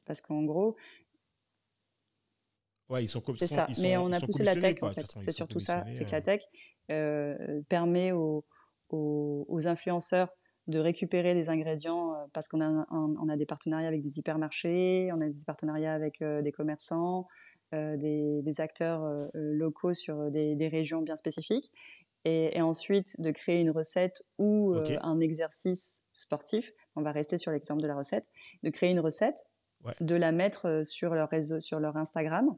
Parce 0.07 0.21
qu'en 0.21 0.43
gros, 0.43 0.77
Ouais, 2.89 3.05
ils 3.05 3.09
sont 3.09 3.23
C'est 3.35 3.47
ça. 3.47 3.69
Mais 3.79 3.97
on 3.97 4.11
a 4.11 4.21
poussé 4.21 4.43
la 4.43 4.57
tech, 4.57 4.83
en 4.83 4.91
fait. 4.91 5.07
C'est 5.17 5.33
surtout 5.33 5.61
ça. 5.61 5.85
C'est 5.93 6.07
que 6.07 6.11
la 6.11 6.23
tech 6.23 6.43
permet 7.69 8.13
aux, 8.13 8.45
aux, 8.89 9.45
aux, 9.47 9.69
influenceurs 9.69 10.31
de 10.67 10.79
récupérer 10.79 11.35
les 11.35 11.49
ingrédients 11.49 12.15
euh, 12.15 12.25
parce 12.33 12.49
qu'on 12.49 12.61
a, 12.61 12.87
on 12.91 13.29
a 13.29 13.37
des 13.37 13.47
partenariats 13.47 13.89
avec 13.89 14.03
des 14.03 14.19
hypermarchés, 14.19 15.11
on 15.13 15.21
a 15.21 15.29
des 15.29 15.45
partenariats 15.47 15.95
avec 15.95 16.23
euh, 16.23 16.43
des 16.43 16.53
commerçants, 16.53 17.27
euh, 17.75 17.97
des, 17.97 18.43
des, 18.43 18.61
acteurs 18.61 19.03
locaux 19.35 19.95
sur 19.95 20.31
des, 20.31 20.57
des, 20.57 20.69
régions 20.69 21.03
bien 21.03 21.17
spécifiques. 21.17 21.73
Et, 22.25 22.57
et, 22.57 22.61
ensuite 22.61 23.21
de 23.21 23.31
créer 23.31 23.61
une 23.61 23.71
recette 23.71 24.23
ou 24.39 24.75
un 25.01 25.21
exercice 25.21 26.05
sportif. 26.13 26.73
On 26.95 27.03
va 27.03 27.13
rester 27.13 27.39
sur 27.39 27.51
l'exemple 27.51 27.81
de 27.81 27.87
la 27.87 27.95
recette. 27.95 28.29
De 28.63 28.69
créer 28.69 28.91
une 28.91 29.01
recette, 29.01 29.47
de 30.01 30.17
la 30.17 30.31
mettre 30.31 30.83
sur 30.85 31.15
leur 31.15 31.31
réseau, 31.31 31.61
sur 31.61 31.81
leur 31.81 31.97
Instagram. 31.97 32.55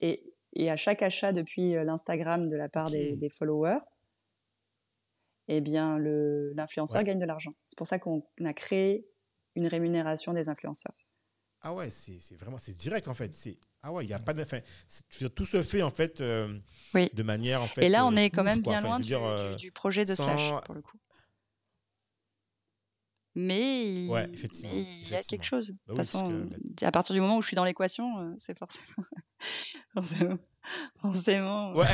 Et, 0.00 0.32
et 0.54 0.70
à 0.70 0.76
chaque 0.76 1.02
achat 1.02 1.32
depuis 1.32 1.72
l'Instagram 1.72 2.48
de 2.48 2.56
la 2.56 2.70
part 2.70 2.90
des, 2.90 3.16
des 3.16 3.28
followers, 3.28 3.80
eh 5.48 5.60
bien, 5.60 5.98
l'influenceur 5.98 7.02
gagne 7.02 7.18
de 7.18 7.26
l'argent. 7.26 7.54
C'est 7.68 7.78
pour 7.78 7.86
ça 7.86 7.98
qu'on 7.98 8.22
a 8.44 8.52
créé 8.52 9.06
une 9.54 9.66
rémunération 9.66 10.32
des 10.32 10.48
influenceurs. 10.48 10.96
Ah 11.62 11.74
ouais, 11.74 11.90
c'est 11.90 12.36
vraiment 12.36 12.58
c'est 12.58 12.76
direct 12.76 13.08
en 13.08 13.14
fait. 13.14 13.32
Ah 13.82 13.92
ouais, 13.92 14.04
il 14.04 14.08
y 14.08 14.14
a 14.14 14.18
pas 14.18 14.34
de 14.34 14.44
fin. 14.44 14.60
Tout 15.34 15.46
se 15.46 15.62
fait 15.62 15.82
en 15.82 15.90
fait 15.90 16.20
euh, 16.20 16.56
de 16.94 17.22
manière 17.24 17.60
en 17.60 17.66
fait. 17.66 17.84
Et 17.84 17.88
là, 17.88 18.06
on 18.06 18.12
euh, 18.12 18.20
est 18.20 18.30
quand 18.30 18.44
même 18.44 18.60
bien 18.60 18.80
loin 18.80 19.00
du, 19.00 19.14
euh, 19.14 19.54
du, 19.54 19.72
projet 19.72 20.04
de 20.04 20.14
Slash 20.14 20.52
pour 20.64 20.74
le 20.74 20.82
coup. 20.82 20.96
Mais, 23.38 24.06
il 24.06 25.08
y 25.10 25.14
a 25.14 25.22
quelque 25.22 25.44
chose. 25.44 25.70
Bah 25.70 25.76
de 25.76 25.88
toute 25.88 25.98
façon, 25.98 26.48
à 26.82 26.90
partir 26.90 27.14
du 27.14 27.20
moment 27.20 27.36
où 27.36 27.42
je 27.42 27.48
suis 27.48 27.54
dans 27.54 27.64
l'équation, 27.64 28.34
c'est 28.38 28.56
forcément. 28.56 29.06
forcément. 31.00 31.74
Ouais. 31.74 31.86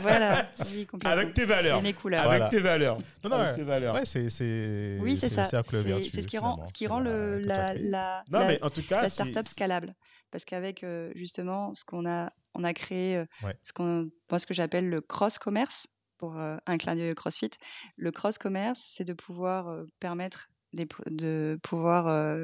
voilà. 0.00 0.50
Avec 1.04 1.34
tes 1.34 1.44
valeurs. 1.44 1.78
Avec 1.78 2.50
tes 2.50 2.60
valeurs. 2.60 2.96
Non, 3.24 3.30
non, 3.30 3.36
Avec 3.36 3.56
tes 3.56 3.62
valeurs. 3.62 3.94
Ouais, 3.94 4.04
c'est, 4.04 4.30
c'est, 4.30 4.98
oui, 5.00 5.16
c'est 5.16 5.28
ça. 5.28 5.44
C'est 5.44 6.22
ce 6.22 6.26
qui 6.28 6.38
rend, 6.38 6.64
ce 6.64 6.72
qui 6.72 6.86
rend 6.86 7.00
le, 7.00 7.40
la, 7.40 7.74
la, 7.74 8.24
non, 8.30 8.46
mais 8.46 8.62
en 8.62 8.70
tout 8.70 8.82
cas, 8.82 9.02
la 9.02 9.08
startup 9.08 9.46
scalable. 9.46 9.94
Parce 10.30 10.44
qu'avec 10.44 10.84
euh, 10.84 11.12
justement 11.14 11.74
ce 11.74 11.84
qu'on 11.84 12.08
a, 12.08 12.32
on 12.54 12.64
a 12.64 12.72
créé, 12.72 13.16
euh, 13.16 13.52
ce 13.62 13.72
qu'on, 13.72 14.10
moi, 14.30 14.38
ce 14.38 14.46
que 14.46 14.54
j'appelle 14.54 14.88
le 14.88 15.00
cross-commerce, 15.00 15.88
pour 16.16 16.38
euh, 16.38 16.56
un 16.66 16.78
clin 16.78 16.94
d'œil 16.94 17.14
CrossFit. 17.16 17.50
Le 17.96 18.12
cross-commerce, 18.12 18.78
c'est 18.80 19.04
de 19.04 19.12
pouvoir 19.12 19.84
permettre 19.98 20.51
de 20.74 21.58
pouvoir 21.62 22.34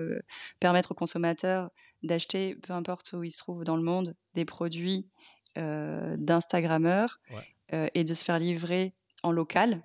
permettre 0.61 0.93
aux 0.93 0.95
consommateurs 0.95 1.71
d'acheter, 2.03 2.55
peu 2.57 2.73
importe 2.73 3.13
où 3.13 3.25
ils 3.25 3.31
se 3.31 3.39
trouvent 3.39 3.65
dans 3.65 3.77
le 3.77 3.83
monde, 3.83 4.15
des 4.35 4.45
produits 4.45 5.09
euh, 5.57 6.17
d'Instagrammeurs 6.19 7.21
euh, 7.73 7.87
et 7.95 8.05
de 8.05 8.15
se 8.15 8.25
faire 8.25 8.39
livrer 8.39 8.95
en 9.23 9.33
local. 9.33 9.83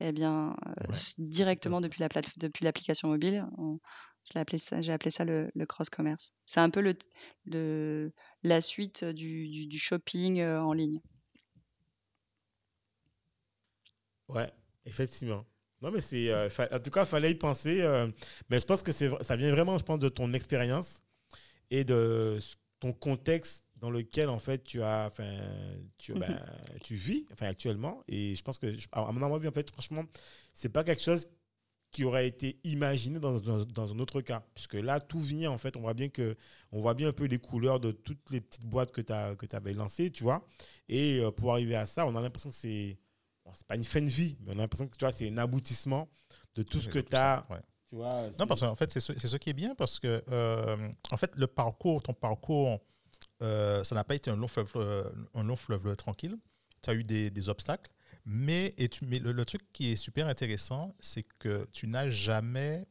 Eh 0.00 0.12
bien, 0.12 0.56
euh, 0.66 0.92
directement 1.18 1.80
depuis 1.80 2.00
la 2.00 2.08
plate 2.08 2.38
depuis 2.38 2.64
l'application 2.64 3.08
mobile, 3.08 3.46
j'ai 4.24 4.38
appelé 4.38 4.58
ça, 4.58 4.80
j'ai 4.80 4.92
appelé 4.92 5.10
ça 5.10 5.24
le, 5.24 5.50
cross 5.66 5.90
commerce. 5.90 6.32
C'est 6.46 6.60
un 6.60 6.70
peu 6.70 6.80
le, 6.80 6.96
le 7.46 8.12
la 8.42 8.60
suite 8.60 9.04
du, 9.04 9.48
du, 9.48 9.78
shopping 9.78 10.42
en 10.42 10.72
ligne. 10.72 11.00
Ouais, 14.28 14.52
effectivement. 14.84 15.44
Non, 15.80 15.90
mais 15.90 16.00
c'est. 16.00 16.32
en 16.34 16.78
tout 16.80 16.90
cas, 16.90 17.02
il 17.02 17.06
fallait 17.06 17.30
y 17.30 17.34
penser. 17.34 17.82
mais 18.50 18.60
je 18.60 18.64
pense 18.64 18.82
que 18.82 18.92
ça 18.92 19.36
vient 19.36 19.50
vraiment, 19.50 19.78
je 19.78 19.84
pense, 19.84 19.98
de 19.98 20.08
ton 20.08 20.32
expérience 20.32 21.02
et 21.70 21.84
de 21.84 22.38
ton 22.80 22.92
contexte 22.92 23.64
dans 23.80 23.90
lequel 23.90 24.28
en 24.28 24.38
fait 24.38 24.62
tu 24.62 24.82
as 24.82 25.06
enfin 25.06 25.38
tu, 25.98 26.12
mhm. 26.12 26.20
ben, 26.20 26.40
tu 26.84 26.94
vis 26.94 27.26
enfin 27.32 27.46
actuellement 27.46 28.02
et 28.06 28.34
je 28.34 28.42
pense 28.42 28.58
que 28.58 28.72
à 28.92 29.10
mon 29.12 29.34
avis 29.34 29.48
en 29.48 29.52
fait 29.52 29.70
franchement 29.70 30.04
c'est 30.54 30.68
pas 30.68 30.84
quelque 30.84 31.02
chose 31.02 31.26
qui 31.90 32.04
aurait 32.04 32.28
été 32.28 32.60
imaginé 32.64 33.18
dans, 33.18 33.40
dans, 33.40 33.92
un 33.92 33.98
autre 33.98 34.20
cas 34.20 34.44
puisque 34.54 34.74
là 34.74 35.00
tout 35.00 35.18
vient 35.18 35.50
en 35.50 35.58
fait 35.58 35.76
on 35.76 35.80
voit 35.80 35.94
bien 35.94 36.08
que 36.08 36.36
on 36.70 36.80
voit 36.80 36.94
bien 36.94 37.08
un 37.08 37.12
peu 37.12 37.24
les 37.24 37.38
couleurs 37.38 37.80
de 37.80 37.92
toutes 37.92 38.30
les 38.30 38.40
petites 38.40 38.66
boîtes 38.66 38.92
que 38.92 39.00
tu 39.00 39.12
avais 39.56 39.72
lancées 39.72 40.10
tu 40.10 40.22
vois 40.22 40.46
et 40.88 41.18
euh, 41.18 41.30
pour 41.32 41.52
arriver 41.52 41.74
à 41.74 41.86
ça 41.86 42.06
on 42.06 42.14
a 42.14 42.20
l'impression 42.20 42.50
que 42.50 42.56
c'est 42.56 42.98
bon, 43.48 43.54
c'est 43.54 43.66
pas 43.66 43.76
une 43.76 43.84
fin 43.84 44.02
de 44.02 44.06
vie 44.06 44.36
mais 44.40 44.52
on 44.54 44.58
a 44.58 44.62
l'impression 44.62 44.86
que 44.86 44.96
tu 44.96 45.04
vois 45.04 45.12
c'est 45.12 45.28
un 45.28 45.38
aboutissement 45.38 46.08
de 46.54 46.62
tout 46.62 46.78
ce 46.78 46.88
que 46.88 46.98
tu 46.98 47.16
as 47.16 47.46
non, 47.92 48.46
parce 48.46 48.60
qu'en 48.60 48.74
fait, 48.74 48.92
c'est 48.92 49.00
ce, 49.00 49.18
ce, 49.18 49.36
qui 49.36 49.50
est 49.50 49.54
bien 49.54 49.74
parce 49.74 49.98
que, 49.98 50.22
euh, 50.30 50.88
en 51.10 51.16
fait, 51.16 51.34
le 51.36 51.46
parcours, 51.46 52.02
ton 52.02 52.12
parcours, 52.12 52.80
euh, 53.42 53.82
ça 53.82 53.94
n'a 53.94 54.04
pas 54.04 54.14
été 54.14 54.30
un 54.30 54.36
long 54.36 54.48
fleuve, 54.48 54.70
euh, 54.76 55.10
un 55.34 55.42
long 55.42 55.56
fleuve 55.56 55.96
tranquille. 55.96 56.36
Tu 56.82 56.90
as 56.90 56.94
eu 56.94 57.04
des, 57.04 57.30
des 57.30 57.48
obstacles. 57.48 57.90
Mais, 58.26 58.74
et 58.76 58.90
tu, 58.90 59.06
mais 59.06 59.18
le, 59.18 59.44
truc 59.46 59.62
qui 59.72 59.92
est 59.92 59.96
super 59.96 60.28
intéressant, 60.28 60.94
c'est 61.00 61.24
que 61.38 61.64
tu 61.72 61.86
n'as 61.86 62.10
jamais 62.10 62.86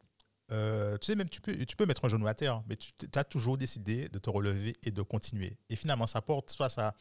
euh, 0.52 0.98
tu 0.98 1.08
sais, 1.08 1.16
même 1.16 1.30
tu 1.30 1.42
peux, 1.42 1.54
tu 1.66 1.76
peux 1.76 1.86
mettre 1.86 2.06
un 2.06 2.10
genou 2.10 2.26
à 2.26 2.34
terre, 2.34 2.64
mais 2.70 2.78
tu 2.78 2.92
as 3.16 3.24
toujours 3.26 3.58
décidé 3.58 4.08
de 4.08 4.18
te 4.18 4.30
relever 4.30 4.78
et 4.84 4.92
de 4.92 5.02
continuer. 5.02 5.58
Et 5.70 5.76
finalement, 5.76 6.08
ça 6.08 6.22
porte, 6.22 6.50
soit 6.50 6.70
ça, 6.70 6.96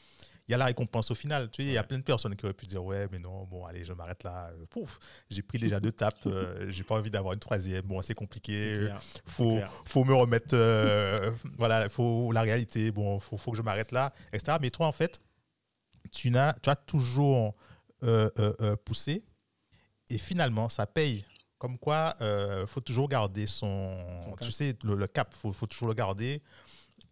il 0.49 0.53
y 0.53 0.55
a 0.55 0.59
la 0.59 0.67
récompense 0.67 1.11
au 1.11 1.15
final. 1.15 1.51
Tu 1.51 1.63
sais, 1.63 1.69
il 1.69 1.73
y 1.73 1.79
a 1.79 1.83
plein 1.83 1.99
de 1.99 2.03
personnes 2.03 2.37
qui 2.37 2.45
auraient 2.45 2.55
pu 2.55 2.67
dire, 2.67 2.85
ouais, 2.85 3.09
mais 3.11 3.19
non, 3.19 3.45
bon, 3.45 3.65
allez, 3.65 3.85
je 3.85 3.93
m'arrête 3.93 4.23
là. 4.23 4.51
Pouf, 4.71 4.99
j'ai 5.31 5.43
pris 5.43 5.59
déjà 5.59 5.81
deux 5.81 5.93
tapes, 5.93 6.15
euh, 6.27 6.71
j'ai 6.71 6.85
pas 6.85 6.97
envie 6.97 7.11
d'avoir 7.11 7.35
une 7.35 7.41
troisième. 7.41 7.83
Bon, 7.83 8.01
c'est 8.03 8.15
compliqué. 8.15 8.89
Faut, 9.25 9.59
faut 9.85 10.05
me 10.05 10.15
remettre, 10.15 10.55
euh, 10.55 11.31
voilà, 11.59 11.89
faut 11.89 12.33
la 12.33 12.43
réalité. 12.43 12.91
Bon, 12.93 13.19
faut, 13.19 13.37
faut 13.37 13.51
que 13.51 13.57
je 13.57 13.63
m'arrête 13.63 13.93
là, 13.93 14.13
etc. 14.33 14.59
Mais 14.61 14.71
toi, 14.71 14.87
en 14.87 14.93
fait, 14.93 15.21
tu 16.13 16.37
as, 16.37 16.55
tu 16.63 16.71
as 16.71 16.77
toujours 16.77 17.55
poussé 18.85 19.25
et 20.09 20.19
finalement, 20.19 20.69
ça 20.69 20.87
paye. 20.87 21.25
Comme 21.59 21.79
quoi, 21.79 22.15
il 22.21 22.25
euh, 22.25 22.67
faut 22.67 22.83
toujours 22.83 23.09
garder 23.09 23.47
son, 23.47 23.97
tu 24.43 24.53
sais, 24.53 24.77
le, 24.85 25.07
cap, 25.07 25.35
il 25.45 25.55
faut, 25.55 25.67
toujours 25.67 25.89
le 25.89 25.95
garder. 25.95 26.43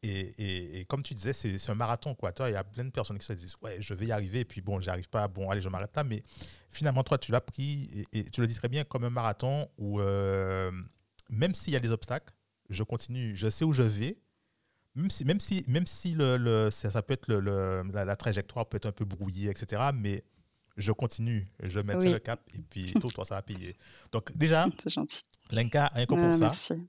Et, 0.05 0.81
et, 0.81 0.85
comme 0.85 1.02
tu 1.02 1.14
disais, 1.14 1.32
c'est 1.32 1.70
un 1.70 1.74
marathon. 1.74 2.14
Quoi. 2.14 2.32
Toi, 2.32 2.51
il 2.51 2.52
y 2.52 2.56
a 2.56 2.64
plein 2.64 2.85
de 2.85 2.90
personnes 2.90 3.18
qui 3.18 3.24
se 3.24 3.32
disent, 3.32 3.56
ouais, 3.62 3.78
je 3.81 3.94
vais 3.94 4.06
y 4.06 4.12
arriver, 4.12 4.40
et 4.40 4.44
puis 4.44 4.60
bon, 4.60 4.81
j'y 4.81 4.90
arrive 4.90 5.09
pas, 5.09 5.28
bon, 5.28 5.51
allez, 5.51 5.62
je 5.62 5.68
m'arrête 5.70 5.97
là. 5.97 6.05
Mais 6.05 6.22
finalement, 6.68 7.02
toi, 7.02 7.16
tu 7.16 7.32
l'as 7.32 7.40
pris, 7.40 8.06
et, 8.12 8.24
tu 8.24 8.43
le 8.43 8.47
dis 8.47 8.55
très 8.55 8.68
bien, 8.68 8.85
comme 8.85 9.05
un 9.05 9.10
marathon 9.10 9.68
où, 9.78 10.01
euh, 10.01 10.70
même 11.31 11.55
s'il 11.55 11.72
y 11.72 11.76
a 11.76 11.81
des 11.81 11.90
obstacles, 11.90 12.35
je 12.68 12.82
continue, 12.82 13.35
je 13.35 13.48
sais 13.48 13.64
où 13.64 13.72
je 13.72 13.82
vais. 13.82 14.18
Même 14.94 15.10
si, 15.10 15.24
même 15.24 15.40
si, 15.40 15.64
même 15.66 15.86
si 15.86 16.12
le, 16.12 16.36
le 16.36 16.70
ça, 16.70 17.02
peut 17.02 17.14
être 17.14 17.26
le, 17.28 17.82
la, 17.93 18.05
la, 18.05 18.16
trajectoire 18.16 18.68
peut 18.68 18.76
être 18.76 18.86
un 18.86 18.93
peu 18.93 19.05
brouillée, 19.05 19.51
etc. 19.51 19.90
Mais 19.93 20.22
je 20.76 20.93
continue, 20.93 21.48
je 21.60 21.81
mets 21.81 21.97
le 21.97 22.18
cap 22.18 22.40
et 22.55 22.62
puis 22.62 22.93
tout, 22.93 23.09
toi, 23.10 23.24
ça 23.24 23.35
va 23.36 23.43
payer. 23.43 23.76
Donc, 24.12 24.36
déjà, 24.36 24.66
c'est 24.81 24.90
gentil. 24.90 25.24
Lenka, 25.51 25.90
rien 25.94 26.06
que 26.06 26.14
pour 26.14 26.18
ah, 26.18 26.32
ça, 26.32 26.39
merci. 26.39 26.89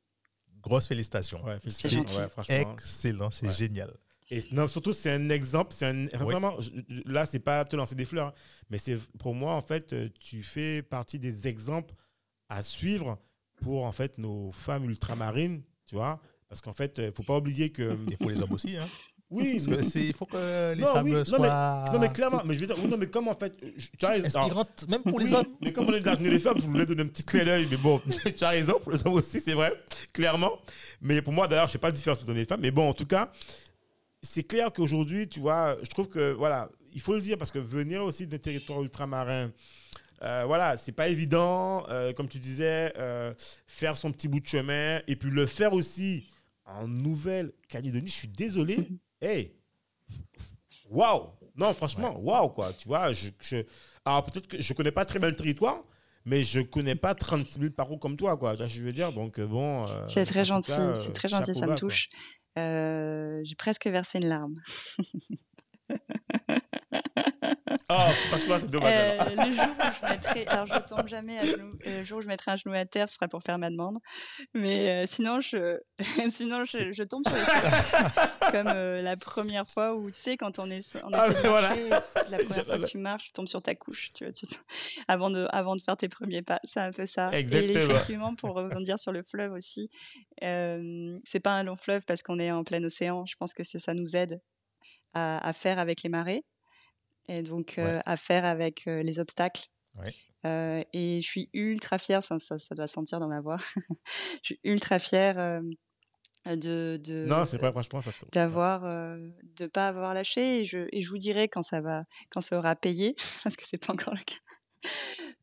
Grosse 0.65 0.87
félicitations. 0.87 1.41
c'est 1.67 2.61
excellent, 2.61 3.31
c'est 3.31 3.51
génial. 3.51 3.91
Et 4.31 4.43
non, 4.51 4.67
surtout, 4.67 4.93
c'est 4.93 5.11
un 5.11 5.29
exemple. 5.29 5.71
C'est 5.73 5.85
un, 5.85 6.07
là, 7.05 7.25
c'est 7.25 7.39
pas 7.39 7.63
te 7.63 7.75
lancer 7.75 7.95
des 7.95 8.05
fleurs, 8.05 8.27
hein, 8.27 8.33
mais 8.69 8.79
c'est 8.79 8.97
pour 9.19 9.35
moi, 9.35 9.53
en 9.53 9.61
fait, 9.61 9.93
euh, 9.93 10.09
tu 10.19 10.41
fais 10.41 10.81
partie 10.81 11.19
des 11.19 11.47
exemples 11.47 11.93
à 12.49 12.63
suivre 12.63 13.19
pour 13.57 13.85
en 13.85 13.91
fait 13.91 14.17
nos 14.17 14.51
femmes 14.51 14.85
ultramarines, 14.85 15.61
tu 15.85 15.95
vois, 15.95 16.19
parce 16.49 16.61
qu'en 16.61 16.73
fait, 16.73 16.95
il 16.97 17.03
euh, 17.05 17.11
faut 17.11 17.23
pas 17.23 17.37
oublier 17.37 17.71
que 17.71 17.95
et 18.11 18.17
pour 18.17 18.29
les 18.29 18.41
hommes 18.41 18.53
aussi, 18.53 18.75
hein. 18.75 18.85
Oui, 19.31 19.57
il 19.95 20.13
faut 20.13 20.25
que 20.25 20.73
les 20.73 20.81
femmes 20.81 21.25
soient. 21.25 21.39
Non 21.39 21.43
mais, 21.43 21.91
non, 21.93 21.99
mais 21.99 22.13
clairement, 22.13 22.41
mais 22.45 22.53
je 22.53 22.59
veux 22.59 22.67
dire, 22.67 22.87
non, 22.87 22.97
mais 22.97 23.07
comme 23.07 23.27
en 23.27 23.33
fait. 23.33 23.53
Tu 23.97 24.05
as 24.05 24.09
raison. 24.09 24.39
Inspirante, 24.39 24.85
même 24.87 25.01
pour 25.01 25.19
les 25.19 25.33
hommes. 25.33 25.45
Mais 25.61 25.71
comme 25.71 25.87
on 25.87 25.93
est 25.93 25.99
dans 25.99 26.13
les 26.19 26.39
femmes, 26.39 26.57
je 26.57 26.67
voulais 26.67 26.85
donner 26.85 27.03
un 27.03 27.07
petit 27.07 27.23
clin 27.23 27.43
d'œil, 27.43 27.67
mais 27.69 27.77
bon, 27.77 28.01
tu 28.37 28.43
as 28.43 28.49
raison, 28.49 28.79
pour 28.81 28.91
les 28.91 29.05
hommes 29.05 29.13
aussi, 29.13 29.41
c'est 29.41 29.53
vrai, 29.53 29.73
clairement. 30.13 30.51
Mais 31.01 31.21
pour 31.21 31.33
moi, 31.33 31.47
d'ailleurs, 31.47 31.65
je 31.65 31.69
ne 31.69 31.73
sais 31.73 31.79
pas 31.79 31.87
la 31.87 31.93
différence 31.93 32.21
entre 32.21 32.33
les 32.33 32.45
femmes, 32.45 32.61
mais 32.61 32.71
bon, 32.71 32.89
en 32.89 32.93
tout 32.93 33.05
cas, 33.05 33.31
c'est 34.21 34.43
clair 34.43 34.71
qu'aujourd'hui, 34.71 35.27
tu 35.27 35.39
vois, 35.39 35.77
je 35.81 35.89
trouve 35.89 36.07
que, 36.07 36.33
voilà, 36.33 36.69
il 36.93 37.01
faut 37.01 37.13
le 37.13 37.21
dire, 37.21 37.37
parce 37.37 37.51
que 37.51 37.59
venir 37.59 38.03
aussi 38.03 38.27
d'un 38.27 38.37
territoire 38.37 38.81
ultramarin, 38.81 39.51
euh, 40.23 40.43
voilà, 40.45 40.77
c'est 40.77 40.91
pas 40.91 41.09
évident, 41.09 41.85
euh, 41.89 42.13
comme 42.13 42.27
tu 42.27 42.39
disais, 42.39 42.93
euh, 42.97 43.33
faire 43.67 43.95
son 43.95 44.11
petit 44.11 44.27
bout 44.27 44.39
de 44.39 44.47
chemin, 44.47 45.01
et 45.07 45.15
puis 45.15 45.29
le 45.29 45.45
faire 45.45 45.73
aussi 45.73 46.31
en 46.65 46.87
Nouvelle-Calédonie, 46.87 48.07
je 48.07 48.13
suis 48.13 48.27
désolé, 48.27 48.87
hey, 49.21 49.55
waouh! 50.89 51.29
Non, 51.55 51.73
franchement, 51.73 52.19
waouh, 52.19 52.49
quoi. 52.49 52.73
Tu 52.73 52.87
vois, 52.87 53.11
je, 53.13 53.29
alors 54.03 54.23
peut-être 54.23 54.47
que 54.47 54.61
je 54.61 54.73
connais 54.73 54.91
pas 54.91 55.05
très 55.05 55.19
bien 55.19 55.29
le 55.29 55.35
territoire, 55.35 55.83
mais 56.25 56.43
je 56.43 56.61
connais 56.61 56.95
pas 56.95 57.15
36 57.15 57.59
000 57.59 57.71
parcours 57.71 57.99
comme 57.99 58.17
toi, 58.17 58.37
quoi. 58.37 58.51
Tu 58.51 58.57
vois, 58.57 58.67
je 58.67 58.83
veux 58.83 58.91
dire, 58.91 59.11
donc 59.13 59.39
euh, 59.39 59.47
bon. 59.47 59.85
Euh, 59.87 60.03
c'est 60.07 60.25
très 60.25 60.43
gentil, 60.43 60.73
c'est 60.93 61.13
très 61.13 61.27
gentil, 61.27 61.53
ça 61.53 61.67
me 61.67 61.75
touche. 61.75 62.09
Euh, 62.57 63.41
j'ai 63.43 63.55
presque 63.55 63.87
versé 63.87 64.19
une 64.19 64.29
larme. 64.29 64.53
Oh, 67.87 67.93
franchement, 68.29 68.57
c'est 68.59 68.69
dommage. 68.69 68.93
Euh, 68.95 69.45
le 69.45 69.53
jour 69.53 69.67
où 69.69 69.93
je 69.93 70.09
mettrai, 70.09 70.47
alors 70.47 70.65
je 70.65 70.79
tombe 70.87 71.07
jamais 71.07 71.37
à 71.37 71.45
genoux. 71.45 71.77
Euh, 71.85 71.99
le 71.99 72.03
jour 72.03 72.17
où 72.17 72.21
je 72.21 72.27
mettrai 72.27 72.51
un 72.51 72.55
genou 72.55 72.73
à 72.73 72.85
terre, 72.85 73.07
ce 73.09 73.15
sera 73.15 73.27
pour 73.27 73.43
faire 73.43 73.59
ma 73.59 73.69
demande. 73.69 73.99
Mais 74.55 74.89
euh, 74.89 75.05
sinon, 75.05 75.39
je, 75.39 75.79
sinon 76.31 76.65
je, 76.65 76.91
je, 76.91 77.03
tombe 77.03 77.23
sur 77.27 77.35
les 77.35 77.43
fesses. 77.43 78.51
Comme 78.51 78.67
la 78.67 79.17
première 79.17 79.67
fois 79.67 79.93
où, 79.93 80.09
tu 80.09 80.17
sais, 80.17 80.35
quand 80.35 80.57
on 80.57 80.69
est, 80.71 80.95
on 81.03 81.09
ah, 81.13 81.29
marcher, 81.29 81.89
la 82.29 82.37
première 82.43 82.65
fois 82.65 82.77
que 82.79 82.85
tu 82.85 82.97
marches, 82.97 83.25
tu 83.25 83.31
tombes 83.33 83.47
sur 83.47 83.61
ta 83.61 83.75
couche, 83.75 84.11
tu 84.13 84.23
vois, 84.23 84.33
tu, 84.33 84.47
avant 85.07 85.29
de, 85.29 85.47
avant 85.51 85.75
de 85.75 85.81
faire 85.81 85.97
tes 85.97 86.09
premiers 86.09 86.41
pas. 86.41 86.59
C'est 86.63 86.79
un 86.79 86.91
peu 86.91 87.05
ça. 87.05 87.31
Exactement. 87.33 87.79
Et 87.79 87.83
effectivement, 87.83 88.35
pour 88.35 88.55
rebondir 88.55 88.97
sur 88.97 89.11
le 89.11 89.21
fleuve 89.21 89.51
aussi, 89.51 89.91
c'est 90.41 91.39
pas 91.39 91.51
un 91.51 91.63
long 91.63 91.75
fleuve 91.75 92.03
parce 92.07 92.23
qu'on 92.23 92.39
est 92.39 92.51
en 92.51 92.63
plein 92.63 92.83
océan. 92.83 93.25
Je 93.25 93.35
pense 93.37 93.53
que 93.53 93.63
ça 93.63 93.93
nous 93.93 94.15
aide 94.15 94.39
à, 95.13 95.47
à 95.47 95.53
faire 95.53 95.77
avec 95.77 96.01
les 96.01 96.09
marées 96.09 96.43
et 97.27 97.41
donc 97.41 97.79
à 97.79 98.17
faire 98.17 98.45
avec 98.45 98.85
les 98.85 99.19
obstacles. 99.19 99.67
et 100.45 101.21
je 101.21 101.27
suis 101.27 101.49
ultra 101.53 101.97
fière, 101.97 102.23
ça, 102.23 102.37
ça, 102.39 102.75
doit 102.75 102.87
sentir 102.87 103.19
dans 103.19 103.27
ma 103.27 103.41
voix. 103.41 103.57
je 104.43 104.53
suis 104.53 104.59
ultra 104.63 104.99
fière 104.99 105.61
de, 106.53 106.99
de 107.03 107.25
non 107.27 107.45
c'est 107.45 107.57
pas 107.57 107.71
franchement 107.71 107.99
d'avoir 108.31 108.81
de 108.83 109.65
pas 109.65 109.87
avoir 109.87 110.13
lâché 110.13 110.59
et 110.59 110.65
je, 110.65 110.87
et 110.91 111.01
je 111.01 111.09
vous 111.09 111.17
dirai 111.17 111.47
quand 111.47 111.63
ça 111.63 111.81
va 111.81 112.03
quand 112.29 112.41
ça 112.41 112.57
aura 112.57 112.75
payé 112.75 113.15
parce 113.43 113.55
que 113.55 113.63
c'est 113.65 113.83
pas 113.83 113.93
encore 113.93 114.13
le 114.13 114.23
cas. 114.23 114.35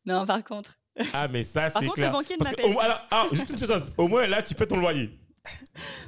Non 0.05 0.25
par 0.25 0.43
contre. 0.43 0.77
Ah 1.13 1.27
mais 1.27 1.43
ça 1.43 1.69
c'est 1.69 1.87
clair 1.89 2.11
le 2.11 2.13
banquier 2.13 2.35
ne 2.37 2.73
au, 2.75 2.79
alors, 2.79 3.01
ah, 3.09 3.25
juste 3.31 3.49
une 3.51 3.57
chose 3.57 3.91
au 3.97 4.07
moins 4.07 4.27
là 4.27 4.41
tu 4.41 4.53
peux 4.53 4.65
ton 4.65 4.77
loyer 4.77 5.09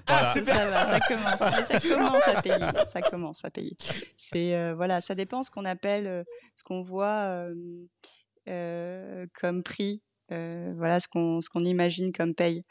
ah, 0.07 0.33
ça 0.33 0.41
va, 0.41 0.85
ça 0.85 0.99
commence, 0.99 1.39
ça 1.39 1.79
commence 1.79 2.27
à 2.27 2.41
payer, 2.41 2.87
ça 2.87 3.01
commence 3.01 3.45
à 3.45 3.51
payer. 3.51 3.75
C'est 4.17 4.55
euh, 4.55 4.75
voilà, 4.75 5.01
ça 5.01 5.15
dépend 5.15 5.43
ce 5.43 5.51
qu'on 5.51 5.65
appelle, 5.65 6.07
euh, 6.07 6.23
ce 6.55 6.63
qu'on 6.63 6.81
voit 6.81 7.49
euh, 8.47 9.27
comme 9.33 9.63
prix, 9.63 10.01
voilà 10.29 10.99
ce 10.99 11.07
qu'on 11.07 11.41
ce 11.41 11.49
qu'on 11.49 11.65
imagine 11.65 12.11
comme 12.11 12.35
paye. 12.35 12.63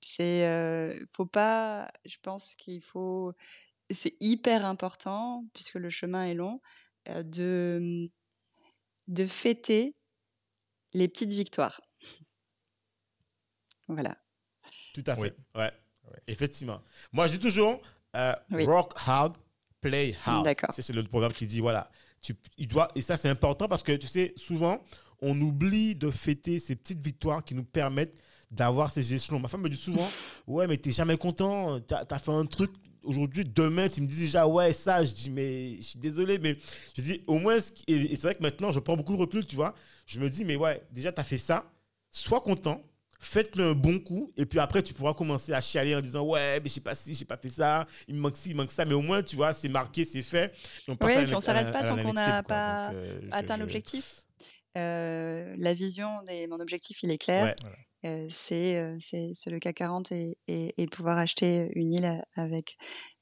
C'est 0.00 1.04
faut 1.12 1.26
pas, 1.26 1.90
je 2.04 2.16
pense 2.22 2.54
qu'il 2.56 2.82
faut, 2.82 3.32
c'est 3.90 4.16
hyper 4.20 4.64
important 4.64 5.44
puisque 5.54 5.76
le 5.76 5.90
chemin 5.90 6.26
est 6.26 6.34
long 6.34 6.60
de 7.06 8.10
de 9.08 9.26
fêter 9.26 9.92
les 10.92 11.08
petites 11.08 11.32
victoires. 11.32 11.80
Voilà. 13.88 14.21
Tout 14.92 15.04
à 15.06 15.16
fait. 15.16 15.34
Ouais. 15.54 15.70
Effectivement. 16.26 16.80
Moi, 17.12 17.26
je 17.26 17.32
dis 17.32 17.38
toujours 17.38 17.80
euh, 18.16 18.34
rock 18.50 18.92
hard, 19.06 19.34
play 19.80 20.14
hard. 20.24 20.46
C'est 20.70 20.92
le 20.92 21.04
programme 21.04 21.32
qui 21.32 21.46
dit 21.46 21.60
voilà, 21.60 21.88
tu, 22.20 22.36
il 22.58 22.68
doit, 22.68 22.88
et 22.94 23.00
ça 23.00 23.16
c'est 23.16 23.28
important 23.28 23.68
parce 23.68 23.82
que 23.82 23.92
tu 23.92 24.06
sais, 24.06 24.32
souvent, 24.36 24.82
on 25.20 25.40
oublie 25.40 25.94
de 25.94 26.10
fêter 26.10 26.58
ces 26.58 26.76
petites 26.76 27.04
victoires 27.04 27.42
qui 27.44 27.54
nous 27.54 27.64
permettent 27.64 28.20
d'avoir 28.50 28.90
ces 28.90 29.14
échelons. 29.14 29.38
Ma 29.38 29.48
femme 29.48 29.62
me 29.62 29.68
dit 29.70 29.76
souvent 29.76 30.08
ouais, 30.46 30.66
mais 30.66 30.76
t'es 30.76 30.92
jamais 30.92 31.16
content, 31.16 31.80
t'as 31.80 32.04
as 32.08 32.18
fait 32.18 32.32
un 32.32 32.46
truc 32.46 32.72
aujourd'hui, 33.04 33.44
demain, 33.44 33.88
tu 33.88 34.00
me 34.00 34.06
dis 34.06 34.18
déjà, 34.18 34.46
ouais, 34.46 34.72
ça, 34.72 35.04
je 35.04 35.12
dis, 35.12 35.30
mais 35.30 35.76
je 35.76 35.82
suis 35.82 35.98
désolé, 35.98 36.38
mais 36.38 36.56
je 36.96 37.02
dis, 37.02 37.22
au 37.26 37.38
moins, 37.38 37.58
et, 37.86 38.08
c'est 38.10 38.22
vrai 38.22 38.34
que 38.34 38.42
maintenant, 38.42 38.70
je 38.70 38.80
prends 38.80 38.96
beaucoup 38.96 39.16
de 39.16 39.20
recul, 39.20 39.44
tu 39.44 39.56
vois, 39.56 39.74
je 40.06 40.20
me 40.20 40.30
dis, 40.30 40.44
mais 40.44 40.56
ouais, 40.56 40.82
déjà, 40.90 41.12
tu 41.12 41.20
as 41.20 41.24
fait 41.24 41.38
ça, 41.38 41.64
sois 42.10 42.40
content, 42.40 42.82
faites-le 43.22 43.70
un 43.70 43.74
bon 43.74 44.00
coup, 44.00 44.30
et 44.36 44.44
puis 44.44 44.58
après, 44.58 44.82
tu 44.82 44.92
pourras 44.92 45.14
commencer 45.14 45.52
à 45.52 45.60
chialer 45.60 45.94
en 45.94 46.00
disant 46.00 46.26
Ouais, 46.26 46.60
mais 46.60 46.68
je 46.68 46.74
sais 46.74 46.80
pas 46.80 46.94
si, 46.94 47.14
j'ai 47.14 47.24
pas 47.24 47.36
fait 47.36 47.48
ça, 47.48 47.86
il 48.08 48.16
me 48.16 48.20
manque 48.20 48.36
ci, 48.36 48.50
il 48.50 48.56
manque 48.56 48.72
ça, 48.72 48.84
mais 48.84 48.94
au 48.94 49.00
moins, 49.00 49.22
tu 49.22 49.36
vois, 49.36 49.54
c'est 49.54 49.68
marqué, 49.68 50.04
c'est 50.04 50.22
fait. 50.22 50.52
on 50.88 50.96
oui, 51.00 51.12
et 51.12 51.24
puis 51.24 51.34
on 51.34 51.40
s'arrête 51.40 51.70
pas 51.70 51.84
tant 51.84 51.96
qu'on 51.96 52.12
n'a 52.12 52.42
pas 52.42 52.92
euh, 52.92 53.20
atteint 53.30 53.56
l'objectif. 53.56 54.16
Euh, 54.76 55.54
la 55.56 55.72
vision, 55.72 56.10
mon 56.48 56.60
objectif, 56.60 57.02
il 57.02 57.12
est 57.12 57.18
clair. 57.18 57.54
Euh, 58.04 58.26
c'est 58.28 58.82
le 59.46 59.58
CAC 59.60 59.76
40 59.76 60.12
et, 60.12 60.36
et, 60.48 60.86
pouvoir 60.88 61.18
acheter 61.18 61.70
une 61.74 61.92
île 61.92 62.22
avec 62.34 62.76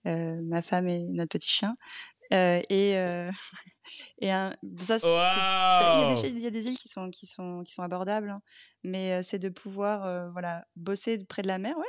ma 0.05 0.62
femme 0.62 0.89
et 0.89 1.09
notre 1.12 1.31
petit 1.31 1.51
chien. 1.51 1.77
Euh, 2.32 2.61
et 2.69 2.97
euh, 2.97 3.31
et 4.20 4.31
un, 4.31 4.55
ça, 4.78 4.97
il, 6.24 6.39
y 6.39 6.47
a 6.47 6.51
des 6.51 6.66
îles 6.66 6.78
qui 6.78 6.89
sont 6.89 7.11
qui 7.11 7.27
sont 7.27 7.62
qui 7.65 7.73
sont 7.73 7.82
abordables, 7.82 8.31
hein, 8.31 8.40
mais 8.85 9.15
euh, 9.15 9.23
c'est 9.23 9.39
de 9.39 9.48
pouvoir 9.48 10.31
voilà 10.32 10.65
bosser 10.77 11.19
près 11.19 11.43
de 11.43 11.48
la 11.48 11.59
mer, 11.59 11.77
ouais. 11.77 11.85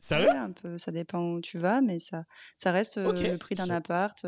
Sérieux? 0.00 0.30
Un 0.30 0.52
peu, 0.52 0.78
ça 0.78 0.92
dépend 0.92 1.20
où 1.20 1.40
tu 1.40 1.58
vas, 1.58 1.80
mais 1.80 1.98
ça 1.98 2.24
ça 2.56 2.70
reste 2.70 2.98
le 2.98 3.36
prix 3.36 3.54
d'un 3.54 3.70
appart. 3.70 4.24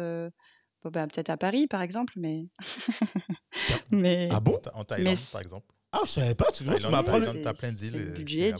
Bon, 0.82 0.89
ben, 0.89 1.07
peut-être 1.09 1.28
à 1.28 1.37
Paris, 1.37 1.66
par 1.66 1.82
exemple, 1.82 2.15
mais. 2.16 2.49
mais... 3.91 4.31
Ah 4.32 4.41
bon? 4.41 4.59
En 4.73 4.82
Thaïlande, 4.82 5.15
par 5.31 5.43
exemple 5.43 5.66
Ah, 5.93 6.01
je 6.07 6.11
savais 6.11 6.35
pas, 6.35 6.51
tu, 6.53 6.65
tu 6.65 6.89
m'apprends. 6.89 7.20
T'as 7.20 7.53
plein 7.53 7.70
d'îles. 7.70 7.99
le 7.99 8.12
budget 8.12 8.55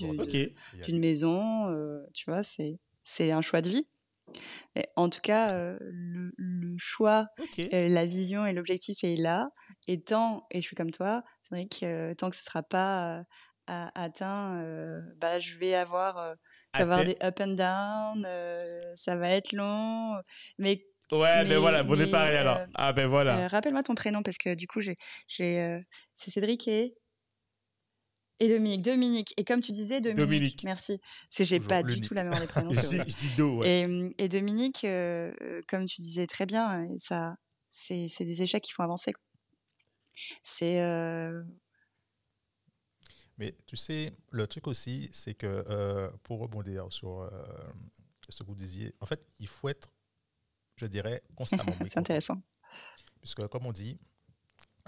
d'une 0.85 0.98
maison, 0.98 2.06
tu 2.12 2.31
vois, 2.31 2.43
c'est 2.43 3.32
un 3.32 3.40
choix 3.40 3.62
de 3.62 3.70
vie 3.70 3.86
en 4.97 5.09
tout 5.11 5.20
cas, 5.20 5.52
euh, 5.52 5.78
le, 5.81 6.74
choix, 6.78 7.27
euh, 7.59 7.89
la 7.89 8.07
vision 8.07 8.47
et 8.47 8.52
l'objectif 8.52 9.02
est 9.02 9.16
là. 9.16 9.48
Et 9.89 10.02
tant, 10.02 10.47
et 10.51 10.61
je 10.61 10.66
suis 10.66 10.77
comme 10.77 10.90
toi, 10.90 11.23
c'est 11.43 11.55
vrai 11.55 11.66
que 11.66 12.12
tant 12.15 12.31
que 12.31 12.36
ce 12.36 12.44
sera 12.44 12.62
pas 12.62 13.24
atteint, 13.66 14.65
bah, 15.19 15.39
je 15.39 15.57
vais 15.59 15.74
avoir, 15.74 16.35
avoir 16.73 17.05
des 17.05 17.16
up 17.23 17.40
and 17.40 17.55
down, 17.55 18.27
ça 18.94 19.16
va 19.16 19.31
être 19.31 19.52
long, 19.52 20.16
mais 20.59 20.85
Ouais, 21.12 21.44
ben 21.44 21.59
voilà, 21.59 21.82
bon, 21.82 22.01
est 22.01 22.07
pareil 22.09 22.36
alors? 22.36 22.61
ah 22.74 22.93
ben 22.93 23.09
voilà. 23.09 23.48
Rappelle-moi 23.48 23.82
ton 23.82 23.97
prénom 23.97 24.23
parce 24.23 24.39
que 24.39 24.55
du 24.55 24.69
coup, 24.69 24.81
j'ai, 24.81 24.94
j'ai, 25.27 25.81
c'est 26.15 26.31
Cédric 26.31 26.69
et 26.69 26.94
et 28.41 28.49
Dominique. 28.49 28.83
Dominique. 28.83 29.35
Et 29.37 29.45
comme 29.45 29.61
tu 29.61 29.71
disais, 29.73 30.01
Dominique. 30.01 30.27
Dominique. 30.27 30.65
Merci. 30.65 30.99
Parce 30.99 31.37
que 31.37 31.45
j'ai 31.45 31.61
pas 31.61 31.83
du 31.83 32.01
tout 32.01 32.15
la 32.15 32.25
mémoire 32.25 32.41
des 32.41 32.47
prénoms. 32.47 32.73
je, 32.73 33.05
dis 33.05 33.37
Do, 33.37 33.59
ouais. 33.59 33.83
et, 33.83 34.15
et, 34.25 34.29
Dominique, 34.29 34.85
euh, 34.85 35.31
comme 35.69 35.85
tu 35.85 36.01
disais 36.01 36.27
très 36.27 36.47
bien, 36.47 36.89
ça, 36.97 37.37
c'est, 37.69 38.09
c'est 38.09 38.25
des 38.25 38.43
échecs 38.43 38.65
qui 38.65 38.73
font 38.73 38.83
avancer. 38.83 39.12
C'est. 40.43 40.81
Euh, 40.81 41.45
Mais 43.37 43.55
tu 43.67 43.77
sais, 43.77 44.12
le 44.31 44.47
truc 44.47 44.67
aussi, 44.67 45.11
c'est 45.12 45.35
que 45.35 45.47
euh, 45.69 46.11
pour 46.23 46.41
rebondir 46.41 46.87
sur 46.91 47.31
ce 48.29 48.43
que 48.43 48.49
vous 48.49 48.57
disiez, 48.57 48.95
en 49.01 49.07
fait, 49.07 49.23
il 49.39 49.49
faut 49.49 49.69
être, 49.69 49.93
je 50.77 50.87
dirais, 50.87 51.23
constamment. 51.37 51.75
c'est 51.87 51.99
intéressant. 51.99 52.41
Puisque, 53.21 53.47
comme 53.49 53.67
on 53.67 53.73
dit, 53.73 53.99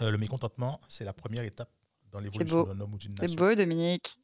le 0.00 0.16
mécontentement, 0.16 0.80
c'est 0.88 1.04
la 1.04 1.12
première 1.12 1.44
étape 1.44 1.70
dans 2.12 2.20
l'évolution 2.20 2.64
d'un 2.64 2.80
homme 2.80 2.92
ou 2.92 2.98
d'une 2.98 3.12
nation. 3.12 3.28
C'est 3.28 3.36
beau, 3.36 3.54
Dominique. 3.54 4.18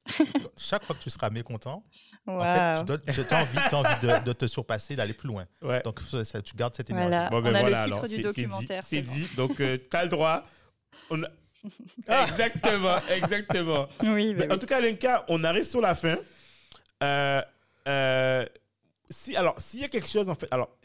Chaque 0.57 0.85
fois 0.85 0.95
que 0.95 1.03
tu 1.03 1.11
seras 1.11 1.31
mécontent, 1.31 1.83
en 2.27 2.41
fait, 2.41 2.85
tu 3.13 3.35
as 3.35 3.43
envie, 3.43 3.59
as 3.59 3.75
envie 3.75 4.25
de, 4.25 4.33
te 4.33 4.47
surpasser, 4.47 4.95
d'aller 4.95 5.15
plus 5.15 5.29
loin. 5.29 5.45
Donc, 5.85 6.01
ça, 6.01 6.43
tu 6.43 6.55
gardes 6.55 6.75
cette 6.75 6.91
énergie. 6.91 7.09
Voilà. 7.09 7.31
Ben 7.31 7.39
on 7.39 7.55
a 7.55 7.71
le 7.71 7.85
titre 7.85 8.09
du 8.09 8.21
documentaire. 8.21 8.85
C'est 8.87 9.03
dit, 9.03 9.29
Donc, 9.37 9.61
euh, 9.61 9.79
tu 9.91 9.97
as 9.97 10.05
le 10.05 10.11
droit. 10.11 10.45
On 11.11 11.23
exactement, 12.29 12.97
exactement. 13.11 13.89
Oui, 14.05 14.33
ben 14.35 14.53
En 14.53 14.59
tout 14.59 14.67
cas, 14.67 14.81
Lenka, 14.81 15.25
on 15.29 15.43
arrive 15.43 15.65
sur 15.65 15.81
la 15.81 15.97
fin. 15.97 16.17
Euh, 17.03 17.43
euh, 17.89 18.47
si, 19.11 19.37
alors, 19.37 19.59
s'il 19.61 19.81
y 19.81 19.85
a 19.85 19.89
quelque 19.89 20.09
chose, 20.09 20.29
en 20.29 20.35
fait, 20.35 20.49
alors, 20.51 20.77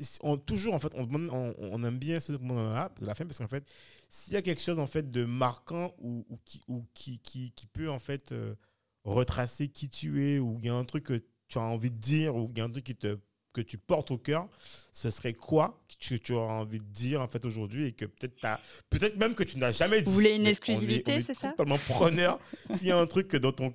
toujours, 0.45 0.73
en 0.73 0.79
fait, 0.79 0.93
on, 0.95 1.83
aime 1.83 1.97
bien 1.97 2.19
ce 2.19 2.33
moment-là, 2.33 2.91
de 2.99 3.05
la 3.05 3.15
fin, 3.15 3.25
parce 3.25 3.37
qu'en 3.37 3.47
fait, 3.47 3.65
s'il 4.09 4.33
y 4.33 4.37
a 4.37 4.41
quelque 4.41 4.61
chose, 4.61 4.79
en 4.79 4.87
fait, 4.87 5.11
de 5.11 5.25
marquant 5.25 5.93
ou, 5.99 6.25
ou, 6.29 6.37
qui, 6.45 6.61
ou 6.67 6.85
qui, 6.93 7.19
qui, 7.19 7.51
qui, 7.51 7.65
peut, 7.65 7.89
en 7.89 7.99
fait, 7.99 8.31
euh, 8.31 8.55
retracer 9.03 9.67
qui 9.67 9.89
tu 9.89 10.25
es, 10.25 10.39
ou 10.39 10.57
il 10.59 10.65
y 10.65 10.69
a 10.69 10.75
un 10.75 10.85
truc 10.85 11.05
que 11.05 11.23
tu 11.47 11.57
as 11.57 11.61
envie 11.61 11.91
de 11.91 11.97
dire, 11.97 12.35
ou 12.35 12.49
il 12.51 12.57
y 12.57 12.61
a 12.61 12.63
un 12.63 12.71
truc 12.71 12.85
qui 12.85 12.95
te 12.95 13.17
que 13.53 13.61
tu 13.61 13.77
portes 13.77 14.11
au 14.11 14.17
cœur, 14.17 14.49
ce 14.91 15.09
serait 15.09 15.33
quoi 15.33 15.79
que 15.87 16.15
tu, 16.15 16.33
auras 16.33 16.53
envie 16.53 16.79
de 16.79 16.85
dire 16.85 17.21
en 17.21 17.27
fait 17.27 17.45
aujourd'hui 17.45 17.87
et 17.87 17.91
que 17.93 18.05
peut-être 18.05 18.59
peut-être 18.89 19.15
même 19.17 19.35
que 19.35 19.43
tu 19.43 19.57
n'as 19.57 19.71
jamais 19.71 20.01
dit? 20.01 20.05
Vous 20.05 20.13
voulez 20.13 20.35
une 20.35 20.47
exclusivité, 20.47 21.21
c'est 21.21 21.33
ça? 21.33 21.51
Totalement 21.51 21.77
preneur. 21.77 22.39
S'il 22.75 22.87
y 22.87 22.91
a 22.91 22.97
un 22.97 23.05
truc 23.05 23.35
dans 23.35 23.51
ton 23.51 23.73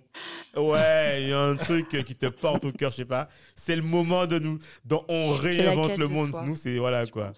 ouais, 0.57 1.23
il 1.23 1.29
y 1.29 1.33
a 1.33 1.41
un 1.41 1.57
truc 1.57 1.89
qui 2.05 2.17
te 2.17 2.27
porte 2.27 2.65
au 2.65 2.73
cœur, 2.73 2.91
je 2.91 2.97
sais 2.97 3.05
pas. 3.05 3.29
C'est 3.55 3.77
le 3.77 3.83
moment 3.83 4.27
de 4.27 4.39
nous, 4.39 4.59
dont 4.85 5.05
on 5.09 5.33
réinvente 5.35 5.97
le 5.97 6.09
monde. 6.09 6.33
Nous, 6.45 6.57
c'est 6.57 6.79
voilà 6.79 7.07
quoi. 7.07 7.31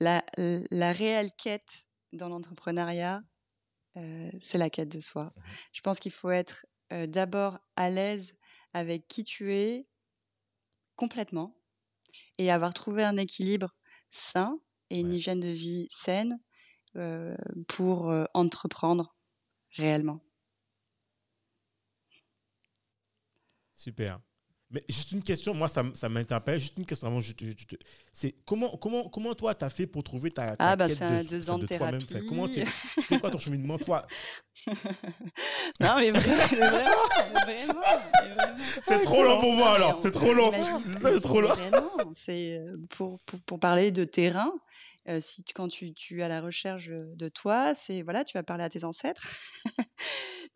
La, 0.00 0.24
la 0.70 0.92
réelle 0.92 1.30
quête 1.36 1.86
dans 2.12 2.28
l'entrepreneuriat, 2.28 3.22
euh, 3.96 4.30
c'est 4.40 4.58
la 4.58 4.70
quête 4.70 4.88
de 4.88 5.00
soi. 5.00 5.24
Mhm. 5.24 5.42
Je 5.72 5.80
pense 5.80 6.00
qu'il 6.00 6.12
faut 6.12 6.30
être 6.30 6.66
euh, 6.92 7.06
d'abord 7.06 7.58
à 7.76 7.90
l'aise 7.90 8.34
avec 8.72 9.06
qui 9.08 9.24
tu 9.24 9.54
es, 9.54 9.86
complètement 10.96 11.56
et 12.38 12.50
avoir 12.50 12.74
trouvé 12.74 13.04
un 13.04 13.16
équilibre 13.16 13.74
sain 14.10 14.58
et 14.90 15.00
une 15.00 15.12
hygiène 15.12 15.40
de 15.40 15.48
vie 15.48 15.86
saine 15.90 16.40
euh, 16.96 17.36
pour 17.68 18.10
euh, 18.10 18.24
entreprendre 18.34 19.16
réellement. 19.76 20.20
Super. 23.74 24.20
Mais 24.70 24.84
juste 24.88 25.12
une 25.12 25.22
question, 25.22 25.54
moi 25.54 25.68
ça, 25.68 25.84
ça 25.94 26.08
m'interpelle, 26.08 26.58
juste 26.58 26.76
une 26.76 26.86
question 26.86 27.06
avant, 27.06 27.20
je, 27.20 27.32
c'est 28.12 28.34
comment, 28.44 28.76
comment, 28.76 29.08
comment 29.08 29.34
toi 29.34 29.54
tu 29.54 29.64
as 29.64 29.70
fait 29.70 29.86
pour 29.86 30.02
trouver 30.02 30.30
ta, 30.30 30.46
ta 30.46 30.56
Ah 30.58 30.74
bah 30.76 30.88
c'est 30.88 31.24
deux 31.24 31.48
ans 31.50 31.58
de, 31.58 31.66
thérapie. 31.66 32.06
Comment 32.28 32.48
c'est 32.48 33.20
quoi 33.20 33.30
ton 33.30 33.38
cheminement 33.38 33.78
toi? 33.78 34.06
Non 35.80 35.96
mais, 35.98 36.10
vraiment, 36.10 36.46
vraiment, 37.44 37.80
C'est 38.86 39.04
trop 39.04 39.22
long 39.22 39.40
pour 39.40 39.52
moi 39.52 39.74
alors, 39.74 40.00
c'est 40.02 40.10
trop 40.10 40.32
long. 40.32 40.52
C'est 41.02 41.20
trop 41.20 41.40
long. 41.40 41.54
C'est 42.12 42.58
euh, 42.58 42.76
pour, 42.90 43.20
pour, 43.26 43.40
pour, 43.40 43.60
parler 43.60 43.90
de 43.90 44.04
terrain, 44.04 44.52
euh, 45.08 45.20
si 45.20 45.44
quand 45.44 45.68
tu, 45.68 45.92
tu 45.92 46.20
es 46.20 46.22
à 46.22 46.28
la 46.28 46.40
recherche 46.40 46.88
de 46.88 47.28
toi, 47.28 47.74
c'est 47.74 48.02
voilà, 48.02 48.24
tu 48.24 48.36
vas 48.38 48.42
parler 48.42 48.64
à 48.64 48.70
tes 48.70 48.84
ancêtres. 48.84 49.22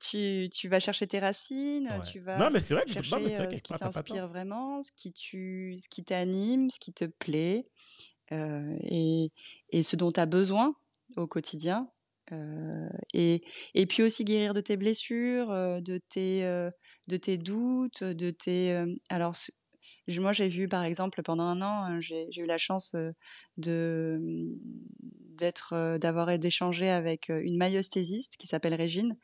tu, 0.00 0.48
tu, 0.50 0.68
vas 0.68 0.80
chercher 0.80 1.06
tes 1.06 1.18
racines, 1.18 1.90
tu 2.10 2.20
vas 2.20 2.38
non, 2.38 2.50
mais 2.50 2.58
vrai 2.60 2.84
que 2.84 2.92
chercher 2.92 3.10
vrai 3.10 3.54
ce 3.54 3.62
qui 3.62 3.74
t'inspire 3.74 4.26
vraiment, 4.28 4.80
ce 4.82 4.90
qui, 4.92 5.12
tu, 5.12 5.76
ce 5.78 5.88
qui 5.88 6.02
t'anime, 6.02 6.70
ce 6.70 6.80
qui 6.80 6.94
te 6.94 7.04
plaît 7.04 7.66
euh, 8.32 8.76
et, 8.84 9.32
et, 9.70 9.82
ce 9.82 9.96
dont 9.96 10.12
tu 10.12 10.20
as 10.20 10.26
besoin 10.26 10.74
au 11.16 11.26
quotidien. 11.26 11.90
Euh, 12.32 12.88
et, 13.12 13.42
et 13.74 13.86
puis 13.86 14.02
aussi 14.02 14.24
guérir 14.24 14.54
de 14.54 14.60
tes 14.60 14.78
blessures, 14.78 15.48
de 15.48 15.98
tes, 16.08 16.42
de 17.08 17.16
tes 17.18 17.36
doutes, 17.36 18.02
de 18.02 18.30
tes... 18.30 18.82
alors, 19.10 19.34
moi, 20.18 20.32
j'ai 20.32 20.48
vu, 20.48 20.68
par 20.68 20.84
exemple, 20.84 21.22
pendant 21.22 21.44
un 21.44 21.62
an, 21.62 22.00
j'ai 22.00 22.28
eu 22.36 22.46
la 22.46 22.58
chance 22.58 22.96
de 23.56 24.18
d'être, 25.38 25.72
euh, 25.72 25.98
d'avoir 25.98 26.38
d'échanger 26.38 26.90
avec 26.90 27.30
euh, 27.30 27.40
une 27.42 27.56
maïosthésiste 27.56 28.36
qui 28.36 28.46
s'appelle 28.46 28.74
Régine, 28.74 29.16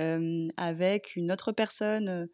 euh, 0.00 0.48
avec 0.56 1.16
une 1.16 1.32
autre 1.32 1.52
personne 1.52 2.28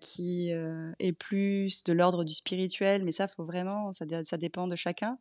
qui 0.00 0.48
est 0.50 1.12
plus 1.12 1.84
de 1.84 1.92
l'ordre 1.92 2.24
du 2.24 2.32
spirituel, 2.32 3.04
mais 3.04 3.12
ça, 3.12 3.28
faut 3.28 3.44
vraiment, 3.44 3.92
ça, 3.92 4.06
ça 4.24 4.38
dépend 4.38 4.66
de 4.66 4.76
chacun, 4.76 5.12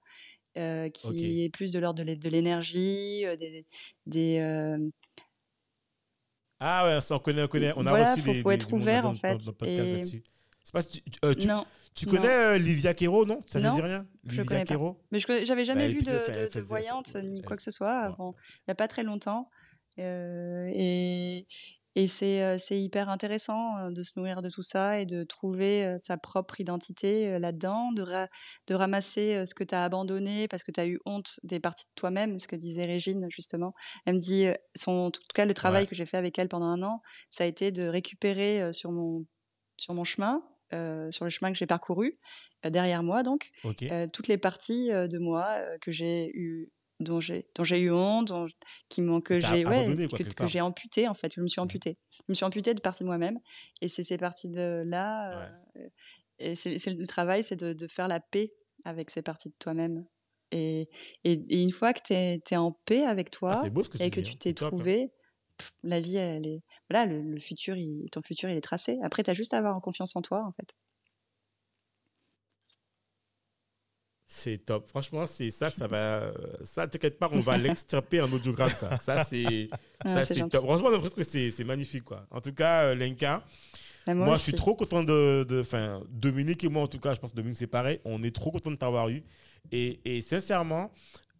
qui 0.55 1.43
est 1.43 1.49
plus 1.49 1.73
de 1.73 1.79
l'ordre 1.79 2.01
de 2.01 2.29
l'énergie, 2.29 3.25
des, 3.37 3.65
des 4.05 4.79
ah 6.61 6.85
ouais, 6.85 7.01
ça 7.01 7.15
on 7.15 7.19
connaît, 7.19 7.43
on 7.43 7.47
connaît. 7.49 7.73
On 7.75 7.85
a 7.85 7.89
voilà, 7.89 8.15
faut, 8.15 8.33
faut 8.35 8.51
être 8.51 8.71
ouvert 8.71 9.05
en 9.05 9.13
fait. 9.13 9.37
et... 9.65 10.03
Pas, 10.71 10.83
tu, 10.83 11.01
tu, 11.01 11.45
non. 11.45 11.65
Tu 11.97 12.05
connais 12.05 12.27
euh, 12.27 12.57
Livia 12.57 12.93
Kero, 12.93 13.25
non? 13.25 13.39
Ça 13.47 13.59
ne 13.59 13.73
dit 13.73 13.81
rien? 13.81 14.07
Livia 14.23 14.43
je 14.43 14.47
connais 14.47 14.65
Kero 14.65 14.93
pas. 14.93 15.01
Mais 15.11 15.19
je 15.19 15.45
j'avais 15.45 15.63
jamais 15.63 15.87
bah, 15.87 15.93
vu 15.93 16.01
de, 16.03 16.53
de, 16.53 16.61
voyante 16.61 17.15
ni 17.15 17.41
quoi 17.41 17.57
que 17.57 17.63
ce 17.63 17.71
soit 17.71 17.99
avant. 17.99 18.35
Il 18.59 18.63
n'y 18.69 18.71
a 18.73 18.75
pas 18.75 18.87
très 18.87 19.03
longtemps. 19.03 19.49
Euh, 19.99 20.69
et 20.73 21.47
et 21.95 22.05
c'est 22.05 22.43
euh, 22.43 22.57
hyper 22.69 23.09
intéressant 23.09 23.75
euh, 23.77 23.89
de 23.89 24.03
se 24.03 24.19
nourrir 24.19 24.43
de 24.43 24.51
tout 24.51 24.61
ça 24.61 24.99
et 24.99 25.05
de 25.07 25.23
trouver 25.23 25.97
sa 26.03 26.15
propre 26.17 26.61
identité 26.61 27.39
là-dedans, 27.39 27.91
de, 27.91 28.05
de 28.67 28.75
ramasser 28.75 29.43
ce 29.47 29.55
que 29.55 29.63
tu 29.63 29.73
as 29.73 29.83
abandonné 29.83 30.47
parce 30.47 30.61
que 30.61 30.71
tu 30.71 30.79
as 30.79 30.85
eu 30.85 30.99
honte 31.05 31.39
des 31.41 31.59
parties 31.59 31.85
de 31.85 31.95
toi-même, 31.95 32.37
ce 32.37 32.47
que 32.47 32.55
disait 32.55 32.85
Régine 32.85 33.25
justement. 33.29 33.73
Elle 34.05 34.13
me 34.15 34.19
dit, 34.19 34.45
son, 34.75 34.91
en 34.91 35.11
tout 35.11 35.21
cas 35.33 35.45
le 35.45 35.55
travail 35.55 35.87
que 35.87 35.95
j'ai 35.95 36.05
fait 36.05 36.17
avec 36.17 36.37
elle 36.37 36.49
pendant 36.49 36.67
un 36.67 36.83
an, 36.83 37.01
ça 37.31 37.45
a 37.45 37.47
été 37.47 37.71
de 37.71 37.87
récupérer 37.87 38.71
sur 38.73 38.91
mon, 38.91 39.25
sur 39.77 39.95
mon 39.95 40.03
chemin 40.03 40.43
euh, 40.73 41.09
sur 41.11 41.23
le 41.23 41.29
chemin 41.29 41.51
que 41.51 41.57
j'ai 41.57 41.65
parcouru 41.65 42.13
euh, 42.65 42.69
derrière 42.69 43.03
moi 43.03 43.23
donc 43.23 43.51
euh, 43.83 44.07
toutes 44.11 44.27
les 44.27 44.37
parties 44.37 44.89
de 44.89 45.17
moi 45.17 45.47
que 45.81 45.91
j'ai 45.91 46.29
eu 46.33 46.71
dont 46.99 47.19
j'ai 47.19 47.47
dont 47.55 47.63
j'ai 47.63 47.79
eu 47.79 47.91
honte 47.91 48.33
qui 48.89 49.01
m'ont 49.01 49.21
que 49.21 49.39
j'ai 49.39 49.65
ouais, 49.65 50.07
que, 50.35 50.47
j'ai 50.47 50.61
amputé 50.61 51.07
en 51.07 51.13
fait. 51.13 51.31
Je 51.35 51.41
me 51.41 51.47
suis 51.47 51.61
mmh. 51.61 51.63
amputée. 51.63 51.97
Je 52.11 52.23
me 52.27 52.33
suis 52.33 52.43
amputée 52.43 52.73
de 52.73 52.81
parties 52.81 53.03
de 53.03 53.07
moi-même. 53.07 53.37
Et 53.81 53.87
c'est 53.87 54.01
ces 54.01 54.17
parties 54.17 54.49
de 54.49 54.83
là 54.85 55.51
et 56.39 56.55
c'est 56.55 56.77
le 56.87 57.05
travail 57.05 57.43
c'est 57.43 57.55
de, 57.55 57.73
de, 57.73 57.87
faire 57.87 58.07
la 58.07 58.19
paix 58.19 58.51
avec 58.83 59.09
ces 59.09 59.21
parties 59.21 59.49
de 59.49 59.55
toi-même. 59.59 60.05
Et, 60.51 60.89
et, 61.23 61.61
une 61.61 61.71
fois 61.71 61.93
que 61.93 62.01
tu 62.03 62.13
es, 62.13 62.57
en 62.57 62.71
paix 62.85 63.03
avec 63.03 63.31
toi 63.31 63.61
ah, 63.63 63.67
et 63.99 64.09
que 64.09 64.21
tu 64.21 64.33
hein. 64.33 64.37
t'es 64.39 64.49
hein. 64.63 64.69
trouvé 64.69 65.11
la 65.83 65.99
vie, 65.99 66.17
elle 66.17 66.47
est, 66.47 66.61
voilà, 66.89 67.05
le, 67.05 67.39
futur, 67.39 67.75
ton 68.11 68.21
futur, 68.21 68.49
il 68.49 68.57
est 68.57 68.61
tracé. 68.61 68.97
Après, 69.03 69.23
tu 69.23 69.29
as 69.29 69.33
juste 69.33 69.53
à 69.53 69.57
avoir 69.57 69.79
confiance 69.81 70.15
en 70.15 70.21
toi, 70.21 70.43
en 70.45 70.51
fait. 70.51 70.73
C'est 74.29 74.57
top. 74.65 74.87
Franchement, 74.89 75.25
c'est 75.25 75.49
ça, 75.51 75.69
ça 75.69 75.87
va. 75.87 76.31
Ça, 76.63 76.87
t'inquiète 76.87 77.17
pas, 77.17 77.29
on 77.31 77.39
va 77.41 77.57
l'extirper 77.57 78.21
en 78.21 78.31
audiogramme, 78.31 78.69
ça. 78.69 78.97
Ça, 78.97 79.23
c'est 79.23 79.69
ah, 80.03 80.21
top. 80.49 80.65
Franchement, 80.65 80.89
l'impression 80.89 81.15
que 81.15 81.49
c'est 81.49 81.63
magnifique, 81.63 82.03
quoi. 82.03 82.25
En 82.31 82.41
tout 82.41 82.53
cas, 82.53 82.85
euh, 82.85 82.95
Lenka, 82.95 83.43
bah, 84.05 84.13
moi, 84.13 84.33
je 84.35 84.41
suis 84.41 84.53
trop 84.53 84.75
content 84.75 85.03
de. 85.03 85.59
Enfin, 85.61 86.03
Dominique 86.09 86.63
et 86.63 86.69
moi, 86.69 86.83
en 86.83 86.87
tout 86.87 86.99
cas, 86.99 87.13
je 87.13 87.19
pense 87.19 87.31
que 87.31 87.37
Dominique, 87.37 87.57
c'est 87.57 87.67
pareil. 87.67 87.99
On 88.05 88.21
est 88.21 88.35
trop 88.35 88.51
content 88.51 88.71
de 88.71 88.75
t'avoir 88.75 89.09
eu. 89.09 89.23
Et, 89.71 89.99
et 90.03 90.21
sincèrement, 90.21 90.91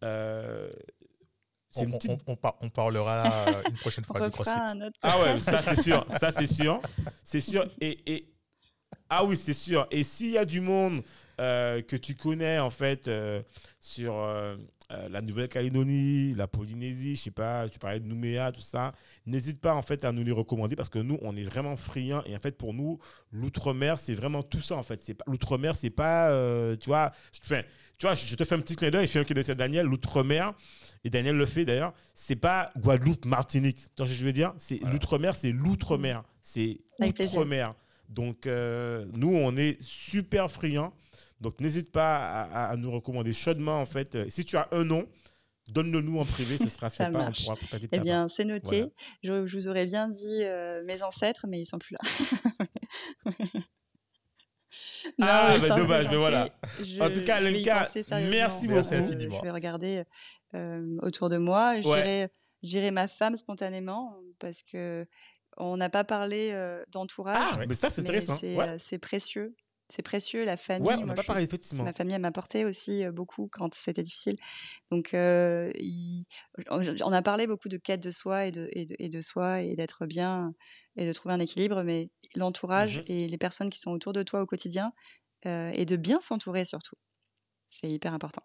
euh, 0.02 0.70
on, 1.76 2.70
parlera 2.70 3.46
une 3.68 3.76
prochaine 3.76 4.04
fois 4.06 4.20
de 4.20 4.28
CrossFit. 4.28 4.52
ah 5.02 5.20
ouais, 5.20 5.38
ça 5.38 5.58
c'est 5.58 5.82
sûr, 5.82 6.06
ça 6.20 6.32
c'est 6.32 6.46
sûr, 6.46 6.80
c'est 7.24 7.40
sûr. 7.40 7.66
Et, 7.80 8.28
ah 9.10 9.24
oui, 9.24 9.36
c'est 9.36 9.54
sûr. 9.54 9.86
Et 9.90 10.02
s'il 10.02 10.30
y 10.30 10.38
a 10.38 10.44
du 10.44 10.60
monde 10.60 11.02
euh, 11.40 11.82
que 11.82 11.96
tu 11.96 12.14
connais 12.14 12.58
en 12.58 12.70
fait 12.70 13.08
euh, 13.08 13.42
sur 13.80 14.14
euh, 14.90 15.08
la 15.10 15.20
Nouvelle-Calédonie, 15.20 16.34
la 16.34 16.46
Polynésie, 16.48 17.14
je 17.16 17.20
sais 17.22 17.30
pas, 17.30 17.68
tu 17.68 17.78
parlais 17.78 18.00
de 18.00 18.06
Nouméa, 18.06 18.52
tout 18.52 18.60
ça, 18.62 18.92
n'hésite 19.26 19.60
pas 19.60 19.74
en 19.74 19.82
fait 19.82 20.04
à 20.04 20.12
nous 20.12 20.24
les 20.24 20.32
recommander 20.32 20.76
parce 20.76 20.88
que 20.88 20.98
nous, 20.98 21.18
on 21.20 21.36
est 21.36 21.42
vraiment 21.44 21.76
friands 21.76 22.22
et 22.24 22.34
en 22.34 22.40
fait 22.40 22.56
pour 22.56 22.72
nous, 22.72 22.98
l'outre-mer, 23.30 23.98
c'est 23.98 24.14
vraiment 24.14 24.42
tout 24.42 24.60
ça 24.60 24.76
en 24.76 24.82
fait. 24.82 25.02
C'est 25.02 25.14
pas 25.14 25.24
l'outre-mer, 25.26 25.76
c'est 25.76 25.90
pas, 25.90 26.30
euh, 26.30 26.74
tu 26.76 26.86
vois, 26.88 27.12
enfin, 27.44 27.62
tu 27.98 28.06
vois, 28.06 28.14
je 28.14 28.34
te 28.34 28.44
fais 28.44 28.54
un 28.54 28.60
petit 28.60 28.76
clin 28.76 28.90
d'œil, 28.90 29.06
je 29.06 29.12
fais 29.12 29.18
un 29.18 29.24
clin 29.24 29.34
d'œil 29.34 29.50
à 29.50 29.54
Daniel, 29.54 29.84
l'outre-mer, 29.86 30.54
et 31.04 31.10
Daniel 31.10 31.36
le 31.36 31.46
fait 31.46 31.64
d'ailleurs, 31.64 31.92
c'est 32.14 32.36
pas 32.36 32.70
Guadeloupe, 32.78 33.24
Martinique. 33.26 33.76
Tu 33.76 33.88
vois 33.98 34.06
ce 34.06 34.12
que 34.12 34.18
je 34.18 34.24
veux 34.24 34.32
dire? 34.32 34.54
C'est 34.56 34.80
l'outre-mer, 34.84 35.34
c'est 35.34 35.52
l'outre-mer, 35.52 36.22
c'est 36.42 36.78
Avec 37.00 37.14
plaisir. 37.16 37.40
outre-mer. 37.40 37.74
Donc 38.08 38.46
euh, 38.46 39.04
nous, 39.12 39.34
on 39.34 39.54
est 39.56 39.76
super 39.82 40.50
friands. 40.50 40.94
Donc 41.40 41.60
n'hésite 41.60 41.92
pas 41.92 42.42
à, 42.44 42.76
nous 42.76 42.90
recommander 42.90 43.32
chaudement 43.32 43.80
en 43.80 43.86
fait. 43.86 44.14
Euh, 44.14 44.26
Si 44.28 44.44
tu 44.44 44.56
as 44.56 44.68
un 44.72 44.84
nom, 44.84 45.06
donne-le 45.68 46.00
nous 46.00 46.18
en 46.18 46.24
privé, 46.24 46.56
ce 46.58 46.68
sera 46.68 46.88
Ça 46.90 47.04
sympa, 47.06 47.18
on 47.18 47.22
marche. 47.24 47.44
pourra 47.44 47.56
contacter 47.56 47.88
Eh 47.92 47.98
bien, 48.00 48.26
c'est 48.28 48.44
noté. 48.44 48.80
Voilà. 48.80 48.90
Je, 49.22 49.46
je 49.46 49.56
vous 49.56 49.68
aurais 49.68 49.86
bien 49.86 50.08
dit 50.08 50.42
euh, 50.42 50.82
mes 50.84 51.02
ancêtres, 51.02 51.46
mais 51.48 51.60
ils 51.60 51.66
sont 51.66 51.78
plus 51.78 51.94
là. 51.94 52.10
Non, 55.18 55.26
Ah, 55.28 55.56
mais 55.60 55.68
bah, 55.68 55.76
dommage, 55.76 56.08
mais 56.10 56.16
voilà. 56.16 56.48
je- 56.80 57.00
En 57.00 57.10
tout 57.10 57.24
cas, 57.24 57.40
Lenka, 57.40 57.74
merci 57.74 58.00
Merci 58.28 58.66
beaucoup. 58.68 58.80
infiniment. 58.80 59.36
Je 59.38 59.42
vais 59.42 59.50
regarder 59.50 60.04
euh, 60.54 60.96
autour 61.02 61.30
de 61.30 61.38
moi. 61.38 61.74
Ouais. 61.84 62.28
dirais 62.62 62.90
ma 62.90 63.08
femme 63.08 63.34
spontanément 63.34 64.14
parce 64.38 64.62
que 64.62 65.06
on 65.56 65.76
n'a 65.78 65.88
pas 65.88 66.04
parlé 66.04 66.50
euh, 66.52 66.84
d'entourage. 66.92 67.38
Ah, 67.40 67.58
mais 67.66 67.74
ça 67.74 67.88
c'est 67.90 68.02
intéressant. 68.02 68.34
c'est 68.36 68.54
Ouais, 68.56 68.78
c'est 68.78 68.98
précieux. 68.98 69.56
C'est 69.90 70.02
précieux, 70.02 70.44
la 70.44 70.56
famille. 70.58 70.86
ouais 70.88 70.96
on 70.96 71.06
n'a 71.06 71.14
pas 71.14 71.22
parlé 71.22 71.44
effectivement. 71.44 71.82
Ma 71.84 71.92
famille 71.94 72.18
m'a 72.18 72.28
apporté 72.28 72.64
aussi 72.66 73.04
euh, 73.04 73.10
beaucoup 73.12 73.48
quand 73.50 73.72
c'était 73.74 74.02
difficile. 74.02 74.36
Donc, 74.90 75.14
euh, 75.14 75.70
il- 75.76 76.26
on 76.70 77.12
a 77.12 77.22
parlé 77.22 77.46
beaucoup 77.46 77.68
de 77.68 77.78
quête 77.78 78.02
de 78.02 78.10
soi 78.10 78.46
et 78.46 78.50
de, 78.52 78.68
et 78.72 78.84
de, 78.84 78.94
et 78.98 79.08
de 79.08 79.20
soi 79.22 79.62
et 79.62 79.76
d'être 79.76 80.04
bien 80.06 80.52
et 80.96 81.06
de 81.06 81.12
trouver 81.12 81.34
un 81.34 81.40
équilibre, 81.40 81.82
mais 81.84 82.10
l'entourage 82.34 82.98
Mhm. 82.98 83.04
et 83.06 83.28
les 83.28 83.38
personnes 83.38 83.70
qui 83.70 83.78
sont 83.78 83.92
autour 83.92 84.12
de 84.12 84.22
toi 84.22 84.42
au 84.42 84.46
quotidien 84.46 84.92
euh, 85.46 85.70
et 85.74 85.84
de 85.86 85.96
bien 85.96 86.20
s'entourer 86.20 86.64
surtout. 86.66 86.96
C'est 87.68 87.88
hyper 87.90 88.12
important. 88.14 88.42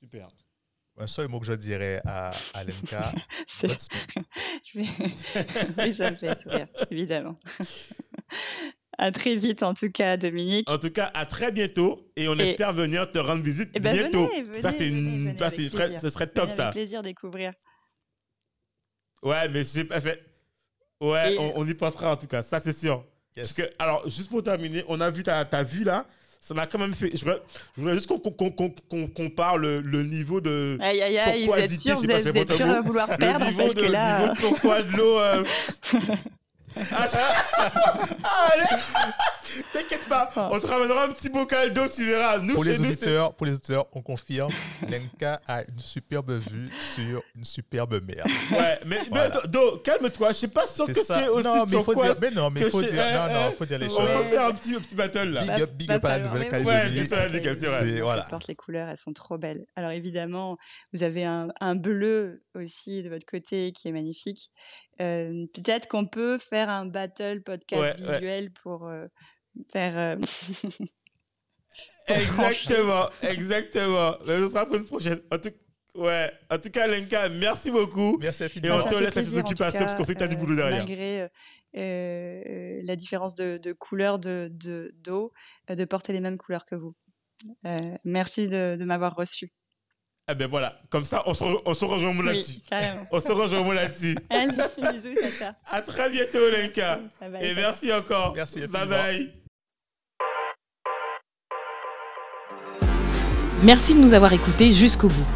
Super. 0.00 0.30
Un 0.98 1.06
seul 1.06 1.28
mot 1.28 1.38
que 1.40 1.46
je 1.46 1.52
dirais 1.52 2.00
à, 2.06 2.30
à 2.54 2.64
Lenka, 2.64 3.12
C'est- 3.46 3.66
Godspeed. 3.68 4.24
je 4.64 4.78
vais- 4.80 5.84
oui, 5.84 5.92
ça 5.92 6.10
me 6.10 6.16
fait 6.16 6.34
sourire, 6.34 6.66
évidemment. 6.90 7.38
à 8.96 9.10
très 9.10 9.36
vite, 9.36 9.62
en 9.62 9.74
tout 9.74 9.90
cas, 9.90 10.16
Dominique. 10.16 10.70
En 10.70 10.78
tout 10.78 10.90
cas, 10.90 11.10
à 11.12 11.26
très 11.26 11.52
bientôt 11.52 12.10
et 12.16 12.28
on 12.28 12.36
Et- 12.38 12.50
espère 12.50 12.72
venir 12.72 13.10
te 13.10 13.18
rendre 13.18 13.42
visite 13.42 13.68
Eh 13.74 13.80
ben, 13.80 13.94
bientôt. 13.94 14.26
venez, 14.26 14.36
ça 14.62 14.70
venez, 14.70 14.78
c'est 14.78 14.88
venez, 14.88 14.88
une- 14.88 15.24
venez 15.28 15.38
ça, 15.38 15.50
c'est 15.50 15.68
plaisir. 15.68 16.00
ce 16.00 16.08
serait 16.10 16.26
top 16.28 16.44
Venez 16.46 16.56
ça. 16.56 16.70
Plaisir 16.70 17.02
découvrir. 17.02 17.52
Ouais, 19.22 19.48
mais 19.48 19.64
j'ai 19.64 19.84
pas 19.84 20.00
fait. 20.00 20.24
Ouais, 21.00 21.34
Et- 21.34 21.38
on, 21.38 21.58
on 21.58 21.66
y 21.66 21.74
pensera 21.74 22.12
en 22.12 22.16
tout 22.16 22.26
cas, 22.26 22.42
ça 22.42 22.58
c'est 22.58 22.72
sûr. 22.76 23.04
Yes. 23.36 23.52
Parce 23.52 23.68
que, 23.68 23.74
alors, 23.78 24.08
juste 24.08 24.30
pour 24.30 24.42
terminer, 24.42 24.82
on 24.88 24.98
a 25.02 25.10
vu 25.10 25.22
ta, 25.22 25.44
ta 25.44 25.62
vue 25.62 25.84
là, 25.84 26.06
ça 26.46 26.54
m'a 26.54 26.66
quand 26.66 26.78
même 26.78 26.94
fait. 26.94 27.10
Je 27.12 27.24
voudrais, 27.24 27.42
je 27.76 27.80
voudrais 27.80 27.94
juste 27.96 28.06
qu'on 28.06 28.20
qu'on 28.20 29.08
compare 29.08 29.58
le, 29.58 29.80
le 29.80 30.04
niveau 30.04 30.40
de. 30.40 30.78
Aïe, 30.80 31.02
aïe, 31.02 31.18
aïe, 31.18 31.46
vous 31.48 31.58
êtes 31.58 31.72
sûr, 31.72 31.96
vous 31.96 32.08
êtes 32.08 32.52
sûr 32.52 32.66
à 32.68 32.80
vouloir 32.82 33.08
perdre 33.18 33.46
parce 33.56 33.74
de, 33.74 33.80
que 33.80 33.86
là. 33.90 34.32
niveau 34.32 34.56
de 34.92 34.96
l'eau. 34.96 35.18
euh. 35.18 35.42
Allez 36.76 38.66
T'inquiète 39.72 40.06
pas, 40.08 40.30
on 40.36 40.60
te 40.60 40.66
ramènera 40.66 41.04
un 41.04 41.08
petit 41.08 41.28
bocal 41.30 41.72
d'eau, 41.72 41.88
tu 41.88 42.04
verras. 42.04 42.38
Nous, 42.38 42.54
Pour 42.54 42.64
chez 42.64 42.72
les, 42.72 42.78
nous, 42.78 42.84
c'est- 42.86 42.92
auditeurs, 42.92 43.34
pour 43.34 43.46
les 43.46 43.52
auditeurs, 43.54 43.86
on 43.92 44.02
confirme, 44.02 44.50
Lenka 44.90 45.40
a 45.46 45.62
une 45.62 45.78
superbe 45.78 46.32
vue 46.32 46.70
sur 46.94 47.22
une 47.34 47.44
superbe 47.44 48.00
mer. 48.06 48.24
Ouais, 48.52 48.78
mais, 48.84 48.98
Voilà. 49.08 49.28
mais 49.42 49.48
Do, 49.48 49.70
Do, 49.72 49.78
calme-toi, 49.78 50.28
je 50.28 50.34
suis 50.34 50.46
pas 50.48 50.66
sûr 50.66 50.86
que 50.86 50.94
c'est 51.02 51.28
aussi 51.28 51.44
Non, 51.44 51.64
mais 51.66 51.76
il 51.78 51.84
faut 51.84 51.94
dire, 51.94 52.14
mais 52.20 52.30
non, 52.32 52.50
mais 52.50 52.70
faut 52.70 52.82
dire, 52.82 52.92
non, 52.94 53.26
eh, 53.28 53.32
non, 53.32 53.50
eh, 53.52 53.56
faut 53.56 53.64
dire 53.64 53.78
les 53.78 53.86
On 53.86 53.90
choses. 53.96 54.08
va 54.08 54.18
Ouais. 54.20 54.24
faire 54.26 54.44
un 54.46 54.52
petit, 54.52 54.74
un 54.74 54.80
petit 54.80 54.94
battle 54.94 55.28
là. 55.30 55.40
Big 55.42 55.62
up, 55.62 55.70
big 55.72 55.92
up 55.92 56.04
à 56.04 56.18
la 56.18 56.24
oui. 56.32 56.40
Ouais, 56.40 56.58
Nouvelle-Calédonie. 56.60 57.06
c'est 57.08 57.66
vrai, 57.66 58.00
voilà. 58.00 58.28
Les 58.48 58.54
couleurs, 58.54 58.88
elles 58.88 58.96
sont 58.98 59.12
trop 59.12 59.38
belles. 59.38 59.64
Alors 59.76 59.90
évidemment, 59.92 60.56
vous 60.92 61.02
avez 61.02 61.24
un, 61.24 61.48
un 61.60 61.74
bleu 61.76 62.42
aussi 62.54 63.02
de 63.02 63.08
votre 63.08 63.26
côté 63.26 63.72
qui 63.72 63.88
est 63.88 63.92
magnifique. 63.92 64.50
Euh, 65.00 65.46
Peut-être 65.54 65.88
qu'on 65.88 66.06
peut 66.06 66.38
faire 66.38 66.68
un 66.70 66.86
battle 66.86 67.42
podcast 67.42 67.82
Ouais, 67.82 68.06
ouais. 68.06 68.14
visuel 68.14 68.50
pour 68.52 68.86
euh, 68.86 69.06
faire. 69.72 69.96
euh, 69.98 70.16
Exactement, 72.08 73.08
exactement. 73.22 74.14
Mais 74.26 74.38
ce 74.38 74.48
sera 74.48 74.64
pour 74.66 74.76
une 74.76 74.84
prochaine. 74.84 75.20
En 75.32 75.38
tout, 75.38 75.52
ouais, 75.96 76.30
en 76.50 76.58
tout 76.58 76.70
cas, 76.70 76.86
Lenka, 76.86 77.28
merci 77.28 77.70
beaucoup. 77.70 78.16
Merci 78.20 78.44
Et 78.44 78.46
infiniment. 78.46 78.76
on 78.76 78.78
ça 78.78 78.90
te 78.90 78.94
laisse 78.94 79.16
à 79.16 79.22
tes 79.22 79.38
occupations, 79.38 79.80
parce 79.80 79.96
qu'on 79.96 80.04
sait 80.04 80.14
que 80.14 80.20
t'as 80.20 80.28
du 80.28 80.36
cas, 80.36 80.40
boulot 80.40 80.54
derrière. 80.56 80.78
Malgré 80.78 81.22
euh, 81.22 81.28
euh, 81.76 82.80
la 82.84 82.96
différence 82.96 83.34
de, 83.34 83.58
de 83.58 83.72
couleur 83.72 84.18
de 84.18 84.48
de- 84.52 84.94
d'eau, 85.04 85.32
de 85.68 85.84
porter 85.84 86.12
les 86.12 86.20
mêmes 86.20 86.38
couleurs 86.38 86.64
que 86.64 86.76
vous. 86.76 86.94
Euh, 87.64 87.80
merci 88.04 88.48
de, 88.48 88.76
de 88.78 88.84
m'avoir 88.84 89.14
reçu. 89.16 89.52
Ah 90.28 90.34
ben 90.34 90.48
voilà, 90.48 90.80
comme 90.90 91.04
ça, 91.04 91.22
on 91.26 91.34
se, 91.34 91.44
re- 91.44 91.62
on 91.64 91.72
se 91.74 91.84
rejoint 91.84 92.12
là-dessus. 92.24 92.58
On 93.12 93.20
se 93.20 93.30
rejoint 93.30 93.74
là-dessus. 93.74 94.16
Allez, 94.30 94.50
bisous, 94.92 95.14
tata. 95.38 95.54
À 95.70 95.80
très 95.82 96.10
bientôt, 96.10 96.40
Lenka. 96.50 96.98
Merci. 97.20 97.20
Bye 97.20 97.30
bye, 97.30 97.44
Et 97.44 97.54
tata. 97.54 97.60
merci 97.60 97.92
encore. 97.92 98.32
Merci 98.34 98.66
Bye 98.66 98.86
bye. 98.88 99.32
Merci 103.62 103.94
de 103.94 104.00
nous 104.00 104.14
avoir 104.14 104.32
écoutés 104.32 104.72
jusqu'au 104.72 105.08
bout. 105.08 105.26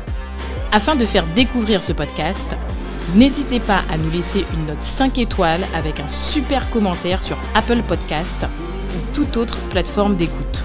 Afin 0.73 0.97
de 0.97 1.05
faire 1.05 1.27
découvrir 1.35 1.83
ce 1.83 1.93
podcast, 1.93 2.49
n'hésitez 3.15 3.61
pas 3.61 3.83
à 3.93 3.97
nous 3.97 4.11
laisser 4.11 4.45
une 4.55 4.67
note 4.67 4.83
5 4.83 5.19
étoiles 5.19 5.65
avec 5.75 6.01
un 6.01 6.09
super 6.09 6.69
commentaire 6.71 7.23
sur 7.23 7.39
Apple 7.55 7.83
Podcast 7.83 8.45
ou 8.97 9.15
toute 9.15 9.37
autre 9.37 9.59
plateforme 9.71 10.17
d'écoute. 10.17 10.65